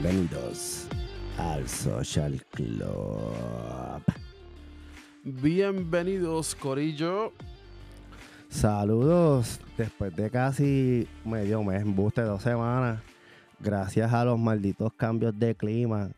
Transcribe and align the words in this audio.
Bienvenidos 0.00 0.86
al 1.38 1.68
Social 1.68 2.40
Club. 2.52 4.00
Bienvenidos, 5.24 6.54
Corillo. 6.54 7.32
Saludos 8.48 9.60
después 9.76 10.14
de 10.14 10.30
casi 10.30 11.08
medio 11.24 11.64
mes, 11.64 11.84
buste 11.84 12.22
dos 12.22 12.44
semanas, 12.44 13.00
gracias 13.58 14.12
a 14.12 14.24
los 14.24 14.38
malditos 14.38 14.92
cambios 14.92 15.36
de 15.36 15.56
clima 15.56 16.10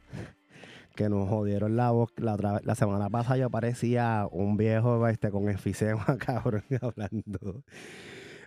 que 0.94 1.08
nos 1.08 1.26
jodieron 1.30 1.74
la 1.74 1.90
voz. 1.90 2.10
La 2.18 2.74
semana 2.74 3.08
pasada 3.08 3.38
yo 3.38 3.48
parecía 3.48 4.28
un 4.30 4.58
viejo 4.58 5.08
este, 5.08 5.30
con 5.30 5.48
enfisema, 5.48 6.04
cabrón, 6.18 6.64
hablando. 6.82 7.64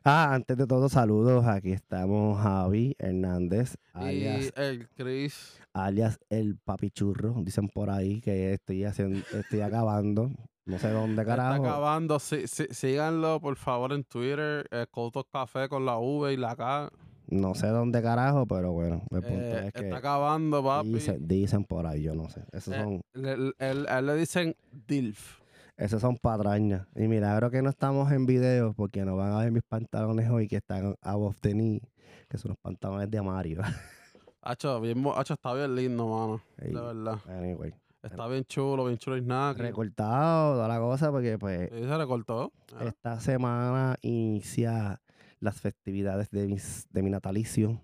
Ah, 0.06 0.34
antes 0.34 0.58
de 0.58 0.68
todo, 0.68 0.90
saludos. 0.90 1.46
Aquí 1.48 1.72
estamos 1.72 2.38
Javi 2.42 2.94
Hernández, 3.00 3.78
alias, 3.94 4.52
Y 4.58 4.62
el 4.62 4.90
Chris. 4.90 5.58
alias 5.74 6.20
el 6.30 6.58
papichurro. 6.58 7.36
Dicen 7.38 7.70
por 7.70 7.90
ahí 7.90 8.20
que 8.20 8.54
estoy 8.54 8.84
haciendo, 8.84 9.20
estoy 9.34 9.62
acabando. 9.62 10.30
No 10.66 10.78
sé 10.78 10.90
dónde 10.90 11.22
Está 11.22 11.36
carajo. 11.38 11.66
acabando. 11.66 12.20
Sí, 12.20 12.48
sí, 12.48 12.66
síganlo, 12.72 13.40
por 13.40 13.56
favor, 13.56 13.94
en 13.94 14.04
Twitter. 14.04 14.66
Eh, 14.72 14.88
Coto 14.92 15.24
Café 15.24 15.70
con 15.70 15.86
la 15.86 15.98
V 15.98 16.34
y 16.34 16.38
la 16.38 16.56
K. 16.56 16.90
No 17.28 17.56
sé 17.56 17.68
dónde 17.68 18.02
carajo, 18.02 18.46
pero 18.46 18.74
bueno, 18.74 19.04
el 19.12 19.22
punto 19.22 19.42
Eh, 19.42 19.68
es 19.68 19.74
que 19.74 19.84
está 19.86 19.98
acabando, 19.98 20.62
papi. 20.62 20.90
dicen, 20.94 21.26
dicen 21.26 21.64
por 21.64 21.88
ahí, 21.88 22.02
yo 22.04 22.14
no 22.14 22.30
sé. 22.30 22.44
Esos 22.52 22.74
Eh, 22.74 22.82
son, 22.82 23.02
le- 23.14 23.38
le- 23.38 23.54
él- 23.58 23.88
a 23.88 24.00
él 24.00 24.06
le 24.06 24.16
dicen 24.16 24.56
DILF. 24.86 25.40
Esos 25.78 26.02
son 26.02 26.18
patrañas. 26.18 26.88
Y 26.96 27.08
milagro 27.08 27.50
que 27.52 27.62
no 27.62 27.70
estamos 27.70 28.12
en 28.12 28.26
video 28.26 28.74
porque 28.74 29.04
no 29.06 29.16
van 29.16 29.32
a 29.34 29.40
ver 29.40 29.52
mis 29.52 29.64
pantalones 29.64 30.30
hoy 30.30 30.48
que 30.48 30.58
están 30.58 30.96
above 31.02 31.38
the 31.42 31.52
knee, 31.54 31.82
que 32.30 32.38
son 32.38 32.50
los 32.50 32.58
pantalones 32.60 33.10
de 33.10 33.22
Mario. 33.22 33.62
Hacho, 34.46 34.82
bien, 34.82 35.02
hacho, 35.16 35.36
está 35.36 35.54
bien 35.54 35.74
lindo, 35.74 36.06
mano. 36.06 36.42
Ey, 36.58 36.74
De 36.74 36.82
verdad. 36.82 37.18
anyway. 37.30 37.74
Está 38.02 38.28
bien 38.28 38.44
chulo, 38.44 38.84
bien 38.84 38.98
chulo 38.98 39.16
y 39.16 39.22
nada. 39.22 39.54
Recortado, 39.54 40.56
toda 40.56 40.68
la 40.68 40.80
cosa, 40.80 41.10
porque 41.12 41.38
pues 41.38 41.70
Sí, 41.72 41.80
se 41.80 41.98
recortó. 41.98 42.52
Esta 42.82 43.22
semana 43.22 43.96
inicia 44.02 45.00
las 45.40 45.62
festividades 45.62 46.30
de, 46.32 46.48
mis- 46.48 46.86
de 46.92 47.02
mi 47.02 47.10
natalicio. 47.10 47.80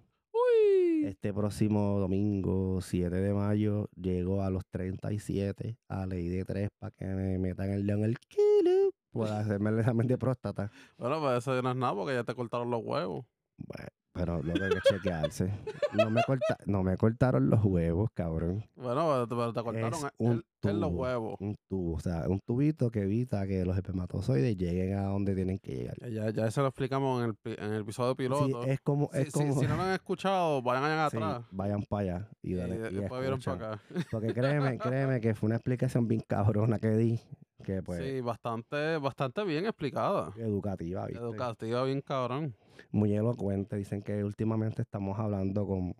Este 1.03 1.33
próximo 1.33 1.97
domingo, 1.97 2.81
7 2.81 3.15
de 3.15 3.33
mayo, 3.33 3.87
llego 3.95 4.43
a 4.43 4.49
los 4.49 4.63
37 4.69 5.77
a 5.87 6.05
ley 6.05 6.27
de 6.27 6.43
3 6.43 6.69
para 6.77 6.91
que 6.91 7.05
me 7.05 7.39
metan 7.39 7.69
el 7.69 7.89
en 7.89 8.03
el 8.03 8.19
kilo. 8.19 8.91
Pueda 9.11 9.39
hacerme 9.59 9.69
el 9.69 9.79
examen 9.79 10.07
de 10.07 10.17
próstata. 10.17 10.71
Bueno, 10.97 11.21
pues 11.21 11.37
eso 11.37 11.61
no 11.61 11.71
es 11.71 11.75
nada 11.77 11.93
porque 11.95 12.15
ya 12.15 12.25
te 12.25 12.35
cortaron 12.35 12.69
los 12.69 12.81
huevos. 12.83 13.25
Bueno, 13.57 13.87
pero 14.19 14.41
que 14.41 14.51
hay 14.51 14.69
que 14.69 14.79
chequearse. 14.89 15.53
No 15.93 16.09
me, 16.11 16.21
corta- 16.23 16.57
no 16.65 16.83
me 16.83 16.97
cortaron 16.97 17.49
los 17.49 17.63
huevos, 17.63 18.09
cabrón. 18.13 18.63
Bueno, 18.75 19.25
pero 19.29 19.53
te, 19.53 19.63
cortaron 19.63 19.93
Es 19.93 20.03
el- 20.03 20.11
un 20.17 20.31
el- 20.63 20.69
en 20.69 20.79
los 20.81 20.91
huevos. 20.91 21.35
Un 21.39 21.55
tubo, 21.69 21.95
o 21.95 21.99
sea, 22.01 22.25
un 22.27 22.39
tubito 22.45 22.91
que 22.91 23.03
evita 23.03 23.47
que 23.47 23.63
los 23.65 23.77
espermatozoides 23.77 24.57
lleguen 24.57 24.97
a 24.97 25.03
donde 25.03 25.33
tienen 25.35 25.57
que 25.59 25.73
llegar. 25.75 25.95
Ya, 26.11 26.29
ya 26.31 26.47
eso 26.47 26.61
lo 26.61 26.67
explicamos 26.67 27.23
en 27.23 27.37
el, 27.45 27.57
en 27.57 27.73
el 27.73 27.81
episodio 27.81 28.11
Sí, 28.11 28.15
piloto. 28.17 28.63
es 28.63 28.81
como, 28.81 29.09
Si, 29.13 29.19
es 29.19 29.25
si- 29.27 29.31
como, 29.31 29.59
si 29.59 29.67
no 29.67 29.77
lo 29.77 29.83
han 29.83 29.93
escuchado, 29.93 30.61
vayan 30.61 30.83
allá 30.83 31.09
sí, 31.09 31.17
atrás. 31.17 31.45
vayan 31.51 31.83
para 31.83 32.01
allá 32.01 32.29
y, 32.41 32.53
dale, 32.55 32.75
y 32.91 32.95
después 32.95 33.21
vieron 33.21 33.39
para 33.39 33.73
acá. 33.73 33.81
Porque 34.11 34.33
créeme, 34.33 34.77
créeme 34.77 35.21
que 35.21 35.33
fue 35.33 35.47
una 35.47 35.55
explicación 35.55 36.07
bien 36.07 36.21
cabrona 36.27 36.77
que 36.79 36.89
di, 36.91 37.19
que 37.63 37.81
pues 37.81 37.99
sí, 38.03 38.19
bastante, 38.21 38.97
bastante 38.97 39.43
bien 39.45 39.65
explicada. 39.65 40.33
educativa, 40.37 41.05
¿viste? 41.05 41.21
Educativa, 41.23 41.83
bien 41.85 42.01
cabrón. 42.01 42.53
Muy 42.91 43.13
elocuente. 43.13 43.75
Dicen 43.77 44.01
que 44.01 44.23
últimamente 44.23 44.81
estamos 44.81 45.17
hablando 45.19 45.65
con, 45.67 45.93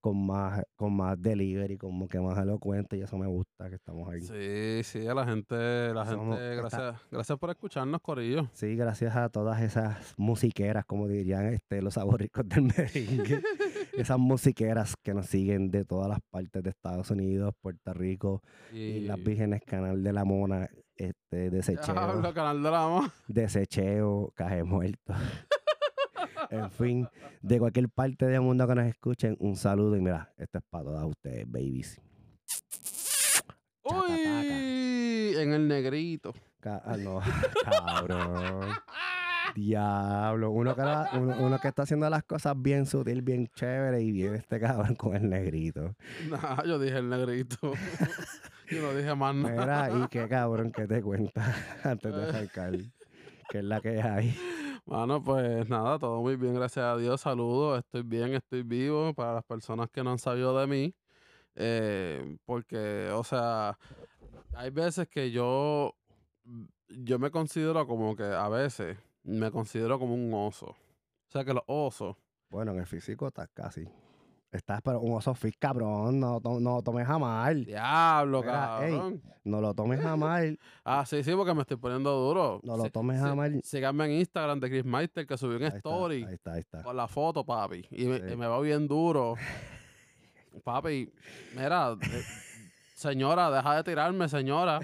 con 0.00 0.26
más 0.26 0.62
con 0.74 0.94
más 0.94 1.20
delivery, 1.20 1.78
como 1.78 2.08
que 2.08 2.18
más 2.20 2.36
elocuente 2.38 2.96
y 2.96 3.02
eso 3.02 3.16
me 3.16 3.26
gusta 3.28 3.68
que 3.68 3.76
estamos 3.76 4.08
ahí. 4.12 4.20
Sí, 4.22 4.82
Sí, 4.82 5.00
sí, 5.02 5.06
a 5.06 5.14
la 5.14 5.24
gente, 5.24 5.54
la 5.94 6.04
Somos- 6.04 6.36
gente, 6.38 6.56
está- 6.56 6.60
gracias, 6.78 7.02
gracias 7.10 7.38
por 7.38 7.50
escucharnos, 7.50 8.00
Corillo. 8.00 8.48
gracias 8.60 9.14
a 9.14 9.28
todas 9.28 9.62
esas 9.62 10.14
musiqueras, 10.16 10.84
como 10.86 11.06
dirían 11.06 11.46
este, 11.46 11.80
los 11.82 11.96
aborricos 11.98 12.48
del 12.48 12.62
merengue. 12.76 13.42
esas 13.96 14.18
musiqueras 14.18 14.96
que 15.04 15.14
nos 15.14 15.26
siguen 15.26 15.70
de 15.70 15.84
todas 15.84 16.08
las 16.08 16.18
partes 16.30 16.62
de 16.64 16.70
Estados 16.70 17.08
Unidos, 17.12 17.54
Puerto 17.60 17.92
Rico, 17.94 18.42
Y, 18.72 18.78
y 18.78 19.00
las 19.02 19.22
vírgenes, 19.22 19.60
Canal 19.64 20.02
de 20.02 20.12
la 20.12 20.24
Mona, 20.24 20.68
este, 20.96 21.50
Desecheo. 21.50 21.94
Diablo, 21.94 22.34
canal 22.34 22.60
de 22.60 22.70
la 22.72 22.88
Mo- 22.88 23.08
desecheo, 23.28 24.32
caje 24.34 24.64
muerto. 24.64 25.14
En 26.52 26.70
fin, 26.70 27.08
de 27.40 27.58
cualquier 27.58 27.88
parte 27.88 28.26
del 28.26 28.40
mundo 28.42 28.66
que 28.68 28.74
nos 28.74 28.86
escuchen, 28.86 29.36
un 29.40 29.56
saludo 29.56 29.96
y 29.96 30.00
mira, 30.00 30.32
esto 30.36 30.58
es 30.58 30.64
para 30.70 30.84
todas 30.84 31.04
ustedes, 31.06 31.50
babies. 31.50 32.00
Uy, 33.84 35.34
en 35.36 35.52
el 35.52 35.66
negrito. 35.68 36.32
Ca- 36.60 36.82
ah, 36.84 36.96
no, 36.96 37.20
cabrón. 37.64 38.68
Diablo, 39.54 40.50
uno 40.50 40.74
que, 40.74 40.82
la- 40.82 41.10
uno, 41.14 41.36
uno 41.40 41.58
que 41.58 41.68
está 41.68 41.82
haciendo 41.82 42.08
las 42.08 42.22
cosas 42.24 42.54
bien 42.56 42.86
sutil, 42.86 43.20
bien 43.22 43.48
chévere 43.54 44.00
y 44.00 44.12
viene 44.12 44.36
este 44.36 44.58
cabrón 44.60 44.94
con 44.94 45.14
el 45.16 45.28
negrito. 45.28 45.94
Nah, 46.30 46.62
yo 46.64 46.78
dije 46.78 46.98
el 46.98 47.08
negrito. 47.08 47.56
yo 48.70 48.82
no 48.82 48.94
dije 48.94 49.14
más 49.14 49.34
nada. 49.34 49.88
Mira, 49.90 50.04
y 50.04 50.08
qué 50.08 50.28
cabrón 50.28 50.70
que 50.72 50.86
te 50.86 51.02
cuenta 51.02 51.54
antes 51.84 52.14
de 52.14 52.22
arrancar, 52.24 52.72
que 53.50 53.58
es 53.58 53.64
la 53.64 53.80
que 53.80 54.00
hay. 54.00 54.34
Bueno, 54.84 55.22
pues 55.22 55.68
nada, 55.68 55.98
todo 55.98 56.20
muy 56.20 56.36
bien, 56.36 56.54
gracias 56.54 56.84
a 56.84 56.96
Dios. 56.96 57.20
Saludos, 57.20 57.78
estoy 57.78 58.02
bien, 58.02 58.34
estoy 58.34 58.62
vivo. 58.62 59.14
Para 59.14 59.34
las 59.34 59.44
personas 59.44 59.88
que 59.90 60.02
no 60.02 60.10
han 60.10 60.18
sabido 60.18 60.58
de 60.58 60.66
mí, 60.66 60.94
eh, 61.54 62.36
porque, 62.44 63.10
o 63.14 63.22
sea, 63.24 63.78
hay 64.54 64.70
veces 64.70 65.08
que 65.08 65.30
yo, 65.30 65.94
yo 66.88 67.18
me 67.18 67.30
considero 67.30 67.86
como 67.86 68.16
que 68.16 68.24
a 68.24 68.48
veces 68.48 68.98
me 69.22 69.50
considero 69.52 69.98
como 69.98 70.14
un 70.14 70.32
oso. 70.34 70.66
O 70.70 71.30
sea, 71.30 71.44
que 71.44 71.54
los 71.54 71.64
osos, 71.66 72.16
Bueno, 72.50 72.72
en 72.72 72.80
el 72.80 72.86
físico 72.86 73.28
estás 73.28 73.48
casi. 73.54 73.88
Estás, 74.52 74.82
pero 74.82 75.00
un 75.00 75.14
oso 75.16 75.34
fit, 75.34 75.54
cabrón. 75.58 76.20
No, 76.20 76.38
to- 76.40 76.60
no 76.60 76.76
lo 76.76 76.82
tomes 76.82 77.08
a 77.08 77.18
mal. 77.18 77.64
diablo, 77.64 78.42
Mira, 78.42 78.86
ey, 78.86 78.92
cabrón. 78.92 79.22
No 79.44 79.60
lo 79.62 79.72
tomes 79.74 80.04
a 80.04 80.14
mal. 80.14 80.58
Ah, 80.84 81.06
sí, 81.06 81.22
sí, 81.24 81.32
porque 81.34 81.54
me 81.54 81.62
estoy 81.62 81.78
poniendo 81.78 82.10
duro. 82.12 82.60
No 82.62 82.76
lo 82.76 82.84
Sí, 82.84 82.90
tomes 82.90 83.18
sí, 83.20 83.26
a 83.26 83.34
mal. 83.34 83.60
Síganme 83.64 84.04
en 84.04 84.10
Instagram 84.20 84.60
de 84.60 84.68
Chris 84.68 84.84
Meister, 84.84 85.26
que 85.26 85.38
subió 85.38 85.56
un 85.56 85.62
Ahí 85.62 85.68
está, 85.68 85.78
story. 85.78 86.24
ahí 86.24 86.34
está, 86.34 86.52
ahí 86.52 86.60
está. 86.60 86.82
Con 86.82 86.96
la 86.96 87.08
foto, 87.08 87.44
papi. 87.44 87.86
Y 87.90 88.04
me, 88.04 88.18
Sí. 88.18 88.24
y 88.34 88.36
me 88.36 88.46
va 88.46 88.60
bien 88.60 88.86
duro. 88.86 89.36
papi, 90.64 91.10
mira, 91.56 91.96
eh, 92.02 92.22
señora, 92.94 93.50
deja 93.50 93.76
de 93.76 93.84
tirarme, 93.84 94.28
señora. 94.28 94.80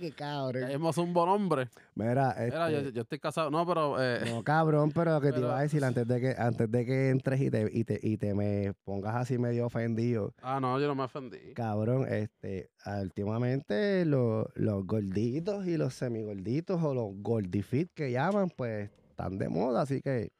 Qué 0.00 0.12
cabrón. 0.12 0.70
Hemos 0.70 0.96
un 0.98 1.12
buen 1.12 1.28
hombre. 1.28 1.68
Mira, 1.94 2.34
Mira, 2.40 2.70
yo, 2.70 2.78
este, 2.78 2.92
yo 2.92 3.02
estoy 3.02 3.18
casado. 3.18 3.50
No, 3.50 3.66
pero. 3.66 4.02
eh, 4.02 4.20
no, 4.30 4.42
cabrón, 4.42 4.90
pero 4.94 5.12
lo 5.12 5.20
que 5.20 5.30
te 5.30 5.40
iba 5.40 5.58
a 5.58 5.62
decir 5.62 5.84
antes 5.84 6.06
de 6.08 6.20
que, 6.20 6.34
antes 6.38 6.70
de 6.70 6.86
que 6.86 7.10
entres 7.10 7.40
y 7.40 7.50
te, 7.50 7.68
y 7.70 7.84
te, 7.84 8.00
y 8.02 8.16
te 8.16 8.34
me 8.34 8.72
pongas 8.84 9.14
así 9.14 9.36
medio 9.38 9.66
ofendido. 9.66 10.32
ah, 10.42 10.58
no, 10.58 10.80
yo 10.80 10.86
no 10.86 10.94
me 10.94 11.02
ofendí. 11.04 11.52
Cabrón, 11.54 12.06
este, 12.08 12.70
últimamente 13.00 14.04
los, 14.06 14.46
los 14.54 14.86
gorditos 14.86 15.66
y 15.66 15.76
los 15.76 15.92
semigorditos 15.94 16.82
o 16.82 16.94
los 16.94 17.08
gordifit 17.22 17.92
que 17.92 18.10
llaman, 18.10 18.48
pues 18.56 18.90
están 19.10 19.36
de 19.38 19.48
moda, 19.50 19.82
así 19.82 20.00
que 20.00 20.32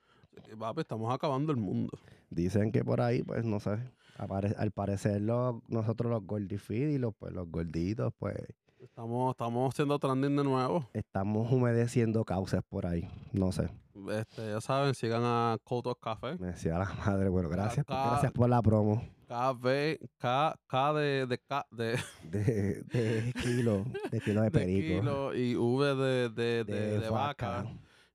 Sí, 0.46 0.56
Papi, 0.58 0.80
estamos 0.80 1.12
acabando 1.14 1.52
el 1.52 1.58
mundo. 1.58 1.98
Dicen 2.30 2.72
que 2.72 2.82
por 2.82 3.02
ahí, 3.02 3.22
pues 3.22 3.44
no 3.44 3.60
sé. 3.60 3.76
apare- 4.16 4.54
al 4.56 4.70
parecer 4.70 5.20
los, 5.20 5.56
nosotros 5.68 6.10
los 6.10 6.24
gordifit 6.24 6.88
y 6.90 6.98
los, 6.98 7.14
pues, 7.14 7.32
los 7.34 7.46
gorditos, 7.50 8.12
pues 8.18 8.36
Estamos, 8.82 9.32
estamos 9.32 9.74
haciendo 9.74 9.98
trending 9.98 10.36
de 10.36 10.44
nuevo. 10.44 10.88
estamos 10.94 11.52
humedeciendo 11.52 12.24
cauces 12.24 12.62
por 12.66 12.86
ahí. 12.86 13.06
No 13.32 13.52
sé. 13.52 13.68
Este, 14.10 14.50
ya 14.52 14.60
saben, 14.62 14.94
sigan 14.94 15.20
a 15.22 15.58
Cotos 15.62 15.96
Café. 16.00 16.36
Me 16.38 16.48
decía 16.48 16.78
la 16.78 16.90
madre. 17.06 17.28
Bueno, 17.28 17.50
gracias, 17.50 17.84
gracias 17.86 18.32
por 18.32 18.48
la 18.48 18.62
promo 18.62 19.02
KB, 19.28 19.98
K, 20.16 20.56
K 20.66 20.92
de, 20.94 21.26
de, 21.26 21.38
K, 21.38 21.66
de, 21.70 21.98
de, 22.22 22.82
de 22.84 23.32
kilo, 23.42 23.84
de 24.10 24.20
kilo 24.20 24.40
de 24.40 24.44
de 24.50 24.50
perico. 24.50 25.00
kilo 25.00 25.34
y 25.34 25.54
V 25.54 25.94
de, 25.94 26.28
de, 26.30 26.64
de, 26.64 26.64
de, 26.64 26.98
de 27.00 27.10
vaca. 27.10 27.66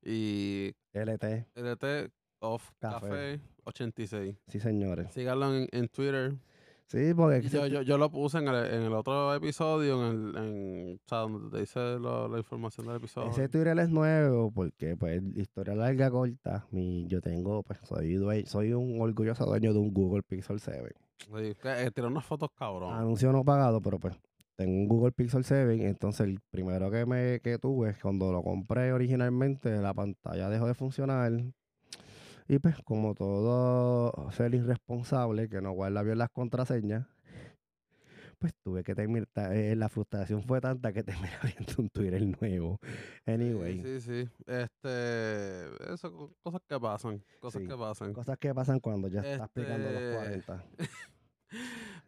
Y 0.04 0.74
LT. 0.94 1.46
LT 1.56 2.12
Off 2.40 2.72
Café. 2.80 3.08
Café 3.08 3.42
86. 3.66 4.36
Sí, 4.48 4.60
señores. 4.60 5.12
Síganlo 5.14 5.56
en, 5.56 5.68
en 5.72 5.88
Twitter. 5.90 6.34
Sí, 6.88 7.14
porque 7.16 7.42
Yo, 7.50 7.66
yo, 7.66 7.82
yo 7.82 7.98
lo 7.98 8.12
puse 8.12 8.38
en 8.38 8.48
el, 8.48 8.66
en 8.74 8.82
el 8.84 8.94
otro 8.94 9.34
episodio, 9.34 10.06
en 10.08 10.14
el, 10.14 10.38
en, 10.38 10.96
o 11.04 11.10
sea, 11.10 11.18
donde 11.20 11.50
te 11.50 11.60
dice 11.62 11.80
lo- 12.00 12.28
la 12.28 12.38
información 12.38 12.86
del 12.88 12.98
episodio. 12.98 13.32
ese 13.32 13.50
Twitter 13.50 13.78
es 13.80 13.90
nuevo 13.90 14.52
porque, 14.52 14.96
pues, 14.96 15.22
historia 15.36 15.74
larga, 15.76 16.12
corta. 16.12 16.68
Mi, 16.72 17.08
yo 17.08 17.22
tengo, 17.22 17.64
pues, 17.64 17.80
soy, 17.84 18.46
soy 18.46 18.74
un 18.74 19.02
orgulloso 19.02 19.46
dueño 19.46 19.74
de 19.74 19.80
un 19.80 19.92
Google 19.94 20.22
Pixel 20.24 20.60
7. 20.60 20.94
Sí, 21.18 21.56
que, 21.62 21.84
eh, 21.86 21.92
tiró 21.92 22.08
unas 22.08 22.24
fotos 22.26 22.50
cabrón. 22.56 22.94
Anuncio 22.94 23.32
no 23.32 23.44
pagado, 23.44 23.82
pero 23.82 23.98
pues 24.00 24.16
tengo 24.56 24.72
un 24.74 24.88
Google 24.88 25.12
Pixel 25.12 25.44
7. 25.44 25.88
Entonces, 25.88 26.28
el 26.28 26.40
primero 26.52 26.92
que 26.92 27.06
me 27.08 27.40
que 27.40 27.58
tuve, 27.58 27.96
cuando 28.00 28.32
lo 28.32 28.44
compré 28.44 28.94
originalmente, 28.94 29.76
la 29.78 29.94
pantalla 29.94 30.50
dejó 30.50 30.68
de 30.68 30.76
funcionar. 30.76 31.32
Y 32.48 32.60
pues, 32.60 32.76
como 32.84 33.16
todo 33.16 34.30
ser 34.32 34.54
irresponsable 34.54 35.50
que 35.50 35.62
no 35.62 35.72
guarda 35.72 36.04
bien 36.04 36.18
las 36.20 36.30
contraseñas, 36.30 37.08
pues 38.38 38.54
tuve 38.64 38.84
que 38.84 38.94
terminar. 38.94 39.28
eh, 39.54 39.76
la 39.76 39.90
frustración 39.90 40.44
fue 40.44 40.62
tanta 40.62 40.94
que 40.94 41.04
terminé 41.30 41.34
abriendo 41.42 41.74
un 41.80 41.90
Twitter 41.90 42.22
nuevo. 42.40 42.80
Anyway, 43.26 43.82
Sí, 43.82 44.00
sí, 44.02 44.26
sí. 44.26 44.30
Este, 44.46 45.94
eso, 45.94 46.12
co- 46.12 46.36
cosas 46.44 46.62
que 46.68 46.80
pasan, 46.80 47.24
cosas 47.40 47.62
Sí. 47.62 47.68
que 47.68 47.76
pasan. 47.76 48.14
cosas 48.14 48.38
que 48.38 48.54
pasan 48.54 48.80
cuando 48.80 49.08
ya 49.08 49.22
estás 49.22 49.50
picando 49.50 49.90
los 49.92 50.02
Este, 50.02 50.16
40. 50.16 50.64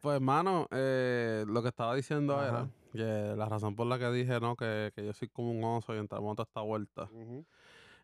Pues, 0.01 0.19
mano, 0.21 0.67
eh, 0.71 1.45
lo 1.47 1.61
que 1.63 1.69
estaba 1.69 1.95
diciendo 1.95 2.35
Ajá. 2.37 2.47
era 2.47 2.69
que 2.91 3.35
la 3.35 3.45
razón 3.49 3.75
por 3.75 3.87
la 3.87 3.97
que 3.97 4.11
dije, 4.11 4.39
¿no? 4.39 4.55
Que, 4.55 4.91
que 4.95 5.03
yo 5.05 5.13
soy 5.13 5.27
como 5.29 5.51
un 5.51 5.63
oso 5.63 5.95
y 5.95 5.97
entramos 5.99 6.37
a 6.37 6.43
esta 6.43 6.61
vuelta. 6.61 7.09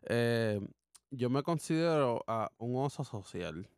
Eh, 0.02 0.60
yo 1.10 1.30
me 1.30 1.42
considero 1.42 2.22
a 2.26 2.50
un 2.58 2.76
oso 2.84 3.04
social. 3.04 3.68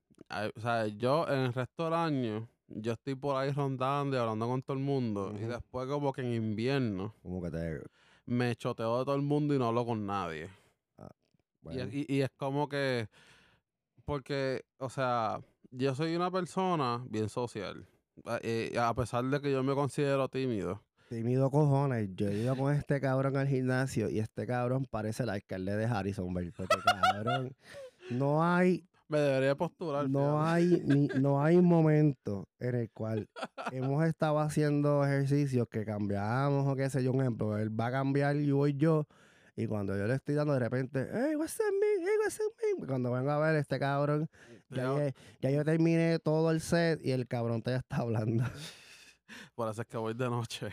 O 0.56 0.60
sea, 0.60 0.86
yo 0.86 1.26
en 1.28 1.38
el 1.40 1.52
resto 1.52 1.84
del 1.84 1.94
año, 1.94 2.48
yo 2.68 2.92
estoy 2.92 3.14
por 3.14 3.36
ahí 3.36 3.52
rondando 3.52 4.16
y 4.16 4.20
hablando 4.20 4.46
con 4.48 4.62
todo 4.62 4.76
el 4.76 4.82
mundo. 4.82 5.32
Y 5.38 5.44
después 5.44 5.86
como 5.88 6.12
que 6.12 6.22
en 6.22 6.32
invierno 6.34 7.14
Como 7.22 7.40
que 7.42 7.50
te. 7.50 7.80
me 8.26 8.56
choteo 8.56 8.98
de 8.98 9.04
todo 9.04 9.14
el 9.14 9.22
mundo 9.22 9.54
y 9.54 9.58
no 9.58 9.68
hablo 9.68 9.84
con 9.86 10.04
nadie. 10.06 10.48
Bueno, 11.62 11.82
es- 11.82 11.94
y- 11.94 12.06
y 12.08 12.20
es 12.22 12.30
como 12.36 12.68
que, 12.68 13.08
porque, 14.04 14.64
o 14.78 14.88
sea, 14.88 15.40
yo 15.70 15.94
soy 15.94 16.14
una 16.14 16.30
persona 16.30 17.04
bien 17.08 17.28
social. 17.28 17.86
A, 18.24 18.38
eh, 18.42 18.72
a 18.80 18.94
pesar 18.94 19.24
de 19.24 19.40
que 19.40 19.50
yo 19.52 19.62
me 19.62 19.74
considero 19.74 20.28
tímido. 20.28 20.82
Tímido 21.08 21.50
cojones. 21.50 22.08
Yo 22.16 22.28
he 22.28 22.34
ido 22.38 22.56
con 22.56 22.74
este 22.74 23.00
cabrón 23.00 23.36
al 23.36 23.46
gimnasio 23.46 24.08
y 24.10 24.18
este 24.18 24.46
cabrón 24.46 24.86
parece 24.90 25.22
el 25.22 25.28
alcalde 25.30 25.76
de 25.76 25.84
Harrisonburg. 25.86 26.52
Porque 26.56 26.76
cabrón, 27.12 27.54
no 28.10 28.42
hay, 28.44 28.84
Me 29.08 29.18
debería 29.18 29.54
postular. 29.54 30.08
no 30.10 30.42
hay, 30.44 30.82
ni, 30.84 31.06
no 31.20 31.40
hay 31.42 31.58
momento 31.60 32.48
en 32.58 32.74
el 32.74 32.90
cual 32.90 33.28
hemos 33.70 34.04
estado 34.04 34.40
haciendo 34.40 35.04
ejercicios 35.04 35.68
que 35.68 35.84
cambiamos 35.84 36.66
o 36.66 36.74
qué 36.74 36.90
sé 36.90 37.04
yo, 37.04 37.12
un 37.12 37.20
ejemplo, 37.20 37.56
él 37.56 37.68
va 37.78 37.86
a 37.86 37.92
cambiar 37.92 38.34
y 38.36 38.50
voy 38.50 38.74
yo. 38.74 39.06
Y 39.58 39.66
cuando 39.68 39.96
yo 39.96 40.06
le 40.06 40.14
estoy 40.14 40.34
dando 40.34 40.52
de 40.54 40.58
repente, 40.58 41.08
hey, 41.12 41.34
what's 41.36 41.56
up, 41.60 41.72
man? 41.72 42.00
Hey, 42.00 42.16
what's 42.22 42.40
up, 42.40 42.52
man? 42.78 42.86
Cuando 42.88 43.12
vengo 43.12 43.30
a 43.30 43.38
ver 43.38 43.54
este 43.56 43.78
cabrón, 43.78 44.28
ya, 44.70 44.82
Yo- 44.82 44.98
ya- 44.98 45.14
ya 45.40 45.50
yo 45.50 45.64
terminé 45.64 46.18
todo 46.18 46.50
el 46.50 46.60
set 46.60 47.00
y 47.02 47.12
el 47.12 47.26
cabrón 47.28 47.62
todavía 47.62 47.78
está 47.78 47.98
hablando. 47.98 48.44
Por 49.54 49.70
eso 49.70 49.80
es 49.82 49.88
que 49.88 49.96
voy 49.96 50.12
de 50.14 50.28
noche. 50.28 50.68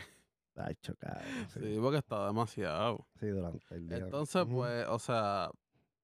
Ay, 0.56 0.76
cabrón. 0.76 1.22
Sí, 1.52 1.60
Sí, 1.60 1.78
porque 1.80 1.98
está 1.98 2.26
demasiado. 2.26 3.06
sí, 3.18 3.26
durante 3.26 3.74
el 3.74 3.88
día. 3.88 3.98
Entonces, 3.98 4.46
pues, 4.48 4.86
o 4.88 4.98
sea, 4.98 5.50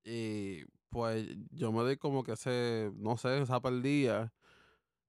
y 0.05 0.65
pues 0.89 1.29
yo 1.51 1.71
me 1.73 1.81
doy 1.83 1.97
como 1.97 2.25
que 2.25 2.33
ese, 2.33 2.91
no 2.97 3.17
sé, 3.17 3.41
esa 3.41 3.61
perdida. 3.61 4.33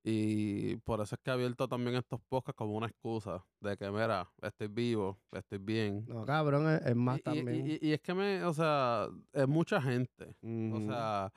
Y 0.04 0.78
por 0.78 1.00
eso 1.02 1.14
es 1.16 1.22
que 1.22 1.30
he 1.30 1.34
abierto 1.34 1.68
también 1.68 1.96
estos 1.96 2.20
podcasts 2.28 2.58
como 2.58 2.74
una 2.76 2.88
excusa 2.88 3.46
de 3.60 3.78
que, 3.78 3.90
mira, 3.92 4.28
estoy 4.42 4.68
vivo, 4.68 5.20
estoy 5.32 5.60
bien. 5.60 6.06
No, 6.08 6.26
cabrón, 6.26 6.68
es, 6.70 6.86
es 6.88 6.96
más 6.96 7.20
Y- 7.20 7.22
también. 7.22 7.68
y- 7.68 7.88
y 7.88 7.94
es 7.94 8.02
que 8.02 8.14
me, 8.16 8.44
o 8.44 8.54
sea, 8.54 9.08
es 9.32 9.48
mucha 9.48 9.80
gente. 9.80 10.36
O 10.74 10.82
sea, 10.82 11.32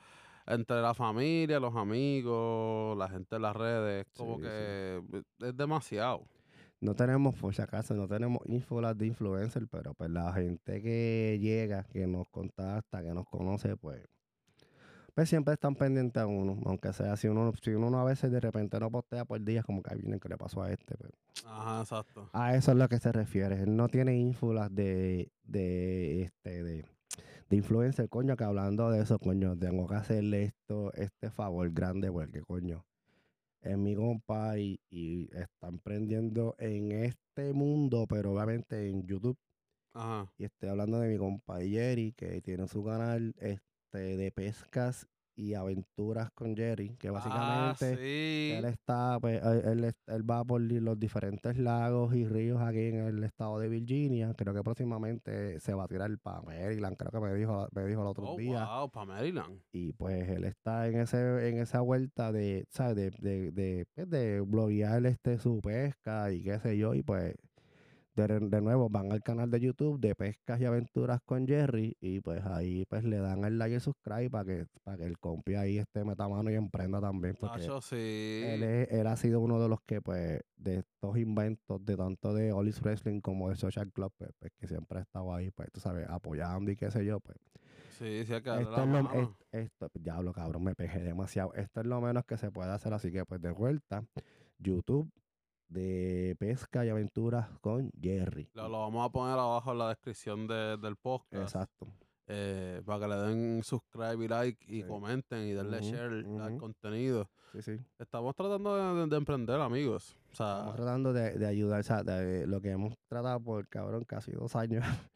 entre 0.47 0.81
la 0.81 0.95
familia, 0.95 1.59
los 1.59 1.75
amigos, 1.75 2.97
la 2.97 3.07
gente 3.07 3.35
en 3.35 3.41
las 3.43 3.55
redes, 3.55 4.07
como 4.17 4.37
Sí, 4.37 4.41
sí. 4.43 4.47
que 4.47 5.23
es 5.41 5.55
demasiado. 5.57 6.25
No 6.81 6.95
tenemos, 6.95 7.35
por 7.35 7.53
si 7.55 7.61
acaso, 7.61 7.93
no 7.95 8.07
tenemos 8.07 8.39
ínfulas 8.45 8.97
de 8.97 9.07
influencer, 9.07 9.67
pero 9.69 9.93
pues 9.93 10.09
la 10.09 10.31
gente 10.33 10.81
que 10.81 11.37
llega, 11.41 11.83
que 11.83 12.05
nos 12.07 12.27
contacta, 12.29 13.01
que 13.01 13.13
nos 13.13 13.25
conoce, 13.25 13.75
pues, 13.77 14.01
pues 15.13 15.29
siempre 15.29 15.53
están 15.53 15.75
pendientes 15.75 16.21
a 16.21 16.27
uno, 16.27 16.59
aunque 16.65 16.91
sea 16.91 17.15
si 17.15 17.29
uno, 17.29 17.53
si 17.61 17.71
uno 17.71 17.97
a 17.97 18.03
veces 18.03 18.31
de 18.31 18.39
repente 18.41 18.77
no 18.81 18.91
postea 18.91 19.23
por 19.23 19.41
días, 19.41 19.63
como 19.63 19.81
que 19.81 19.93
"Ay, 19.93 20.01
miren 20.03 20.19
que 20.19 20.27
le 20.27 20.37
pasó 20.37 20.61
a 20.61 20.71
este. 20.71 20.97
pues. 20.97 21.11
Ajá, 21.45 21.79
exacto. 21.81 22.29
A 22.33 22.55
eso 22.55 22.71
es 22.71 22.77
lo 22.77 22.89
que 22.89 22.99
se 22.99 23.11
refiere. 23.13 23.61
Él 23.63 23.77
no 23.77 23.87
tiene 23.87 24.17
ínfulas 24.17 24.73
de, 24.75 25.31
de, 25.43 26.23
este, 26.23 26.63
de, 26.63 26.85
de 27.49 27.55
influencer, 27.55 28.09
coño, 28.09 28.35
que 28.35 28.43
hablando 28.43 28.91
de 28.91 29.01
eso, 29.01 29.17
coño, 29.17 29.57
tengo 29.57 29.87
que 29.87 29.95
hacerle 29.95 30.43
esto, 30.43 30.91
este 30.95 31.29
favor 31.31 31.71
grande, 31.71 32.11
porque, 32.11 32.41
coño, 32.41 32.83
es 33.65 33.77
mi 33.77 33.95
compa 33.95 34.57
y, 34.57 34.79
y 34.89 35.29
está 35.35 35.67
emprendiendo 35.67 36.55
en 36.59 36.91
este 36.91 37.53
mundo, 37.53 38.05
pero 38.07 38.33
obviamente 38.33 38.89
en 38.89 39.05
YouTube. 39.05 39.37
Ajá. 39.93 40.31
Y 40.37 40.45
estoy 40.45 40.69
hablando 40.69 40.99
de 40.99 41.09
mi 41.09 41.17
compa 41.17 41.59
Jerry, 41.61 42.13
que 42.13 42.41
tiene 42.41 42.67
su 42.67 42.83
canal 42.83 43.33
este, 43.39 44.17
de 44.17 44.31
pescas 44.31 45.07
y 45.35 45.53
aventuras 45.53 46.29
con 46.33 46.55
Jerry, 46.55 46.95
que 46.97 47.09
básicamente... 47.09 47.45
Ah, 47.45 47.75
sí. 47.77 48.51
Él 48.55 48.65
está, 48.65 49.17
pues, 49.19 49.41
él, 49.43 49.83
él 49.85 49.93
él 50.07 50.29
va 50.29 50.43
por 50.43 50.61
los 50.61 50.99
diferentes 50.99 51.57
lagos 51.57 52.15
y 52.15 52.25
ríos 52.25 52.61
aquí 52.61 52.79
en 52.87 52.95
el 53.07 53.23
estado 53.23 53.59
de 53.59 53.69
Virginia. 53.69 54.33
Creo 54.35 54.53
que 54.53 54.63
próximamente 54.63 55.59
se 55.59 55.73
va 55.73 55.83
a 55.85 55.87
tirar 55.87 56.09
para 56.19 56.41
Maryland, 56.41 56.95
creo 56.97 57.11
que 57.11 57.19
me 57.19 57.33
dijo, 57.35 57.67
me 57.73 57.85
dijo 57.85 58.01
el 58.01 58.07
otro 58.07 58.25
Oh, 58.27 58.37
día. 58.37 58.65
wow, 58.65 58.89
para 58.89 59.05
Maryland. 59.05 59.61
Y 59.71 59.93
pues 59.93 60.27
él 60.29 60.45
está 60.45 60.87
en 60.87 60.99
ese, 60.99 61.49
en 61.49 61.59
esa 61.59 61.81
vuelta 61.81 62.31
de, 62.31 62.65
¿sabes? 62.69 62.95
De, 62.95 63.11
de, 63.19 63.51
de, 63.51 63.85
pues, 63.93 64.09
de 64.09 64.41
bloguear 64.41 65.05
este 65.05 65.37
su 65.37 65.59
pesca 65.61 66.31
y 66.31 66.43
qué 66.43 66.59
sé 66.59 66.77
yo. 66.77 66.93
Y 66.93 67.03
pues 67.03 67.35
de, 68.15 68.39
de 68.39 68.61
nuevo 68.61 68.89
van 68.89 69.11
al 69.11 69.21
canal 69.21 69.51
de 69.51 69.59
YouTube 69.59 69.99
de 69.99 70.15
Pescas 70.15 70.59
y 70.61 70.65
Aventuras 70.65 71.19
con 71.25 71.45
Jerry. 71.47 71.95
Y 71.99 72.21
pues 72.21 72.43
ahí 72.45 72.85
pues 72.85 73.03
le 73.03 73.17
dan 73.17 73.43
el 73.43 73.57
like 73.57 73.75
y 73.75 73.79
subscribe 73.79 74.29
para 74.29 74.45
que, 74.45 74.65
para 74.83 74.97
que 74.97 75.03
el 75.05 75.17
compi 75.19 75.55
ahí 75.55 75.77
esté 75.77 76.03
meta 76.03 76.27
mano 76.27 76.49
y 76.51 76.55
emprenda 76.55 76.99
también. 77.01 77.35
Porque 77.39 77.61
sí. 77.81 77.95
él, 77.95 78.63
es- 78.63 78.91
él 78.91 79.07
ha 79.07 79.15
sido 79.17 79.39
uno 79.39 79.61
de 79.61 79.69
los 79.69 79.79
que, 79.85 80.01
pues, 80.01 80.41
de 80.57 80.77
estos 80.79 81.17
inventos, 81.17 81.83
de 81.85 81.95
tanto 81.97 82.33
de 82.33 82.51
Olis 82.53 82.81
Wrestling 82.81 83.21
como 83.21 83.49
de 83.49 83.55
Social 83.55 83.91
Club, 83.91 84.11
pues, 84.17 84.31
pues, 84.39 84.51
que 84.57 84.67
siempre 84.67 84.99
ha 84.99 85.01
estado 85.01 85.33
ahí, 85.33 85.51
pues, 85.51 85.69
tú 85.71 85.79
sabes, 85.79 86.07
apoyando 86.09 86.71
y 86.71 86.75
qué 86.75 86.89
sé 86.91 87.05
yo, 87.05 87.19
pues. 87.19 87.37
Sí, 87.89 88.25
sí, 88.25 88.31
darle 88.33 88.63
Esto 88.63 88.81
es 88.83 88.87
lo, 88.89 89.11
es- 89.13 89.29
esto, 89.51 89.89
diablo, 89.93 90.33
cabrón, 90.33 90.63
me 90.63 90.75
pegué 90.75 90.99
demasiado. 90.99 91.53
Esto 91.53 91.81
es 91.81 91.87
lo 91.87 92.01
menos 92.01 92.25
que 92.25 92.37
se 92.37 92.51
puede 92.51 92.71
hacer, 92.71 92.93
así 92.93 93.11
que, 93.11 93.25
pues, 93.25 93.41
de 93.41 93.51
vuelta, 93.51 94.03
YouTube 94.59 95.11
de 95.67 96.35
pesca 96.39 96.85
y 96.85 96.89
aventuras 96.89 97.49
con 97.61 97.91
Jerry. 98.01 98.49
Lo, 98.53 98.69
lo 98.69 98.79
vamos 98.81 99.05
a 99.05 99.11
poner 99.11 99.37
abajo 99.37 99.71
en 99.71 99.77
la 99.79 99.89
descripción 99.89 100.47
de- 100.47 100.77
del 100.77 100.95
podcast. 100.95 101.41
Exacto. 101.55 101.87
eh, 102.27 102.81
para 102.83 102.99
que 103.01 103.07
le 103.07 103.15
den 103.17 103.63
subscribe 103.63 104.25
y 104.25 104.27
like 104.27 104.65
y 104.67 104.81
Sí. 104.81 104.87
comenten 104.87 105.47
y 105.47 105.55
Ujú, 105.55 105.79
share 105.79 106.25
al 106.41 106.57
contenido. 106.57 107.29
Sí, 107.53 107.61
sí. 107.61 107.77
Estamos 107.99 108.35
tratando 108.35 108.75
de, 108.75 109.01
de- 109.01 109.07
de 109.07 109.15
emprender, 109.15 109.61
amigos. 109.61 110.17
O 110.31 110.35
sea, 110.35 110.53
Estamos 110.53 110.75
tratando 110.75 111.13
de, 111.13 111.37
de 111.37 111.45
ayudar, 111.45 111.81
o 111.81 111.83
sea, 111.83 112.01
de- 112.03 112.47
lo 112.47 112.61
que 112.61 112.71
hemos 112.71 112.95
tratado 113.07 113.39
por 113.39 113.67
cabrón 113.67 114.05
casi 114.05 114.31
dos 114.31 114.55
años 114.55 114.83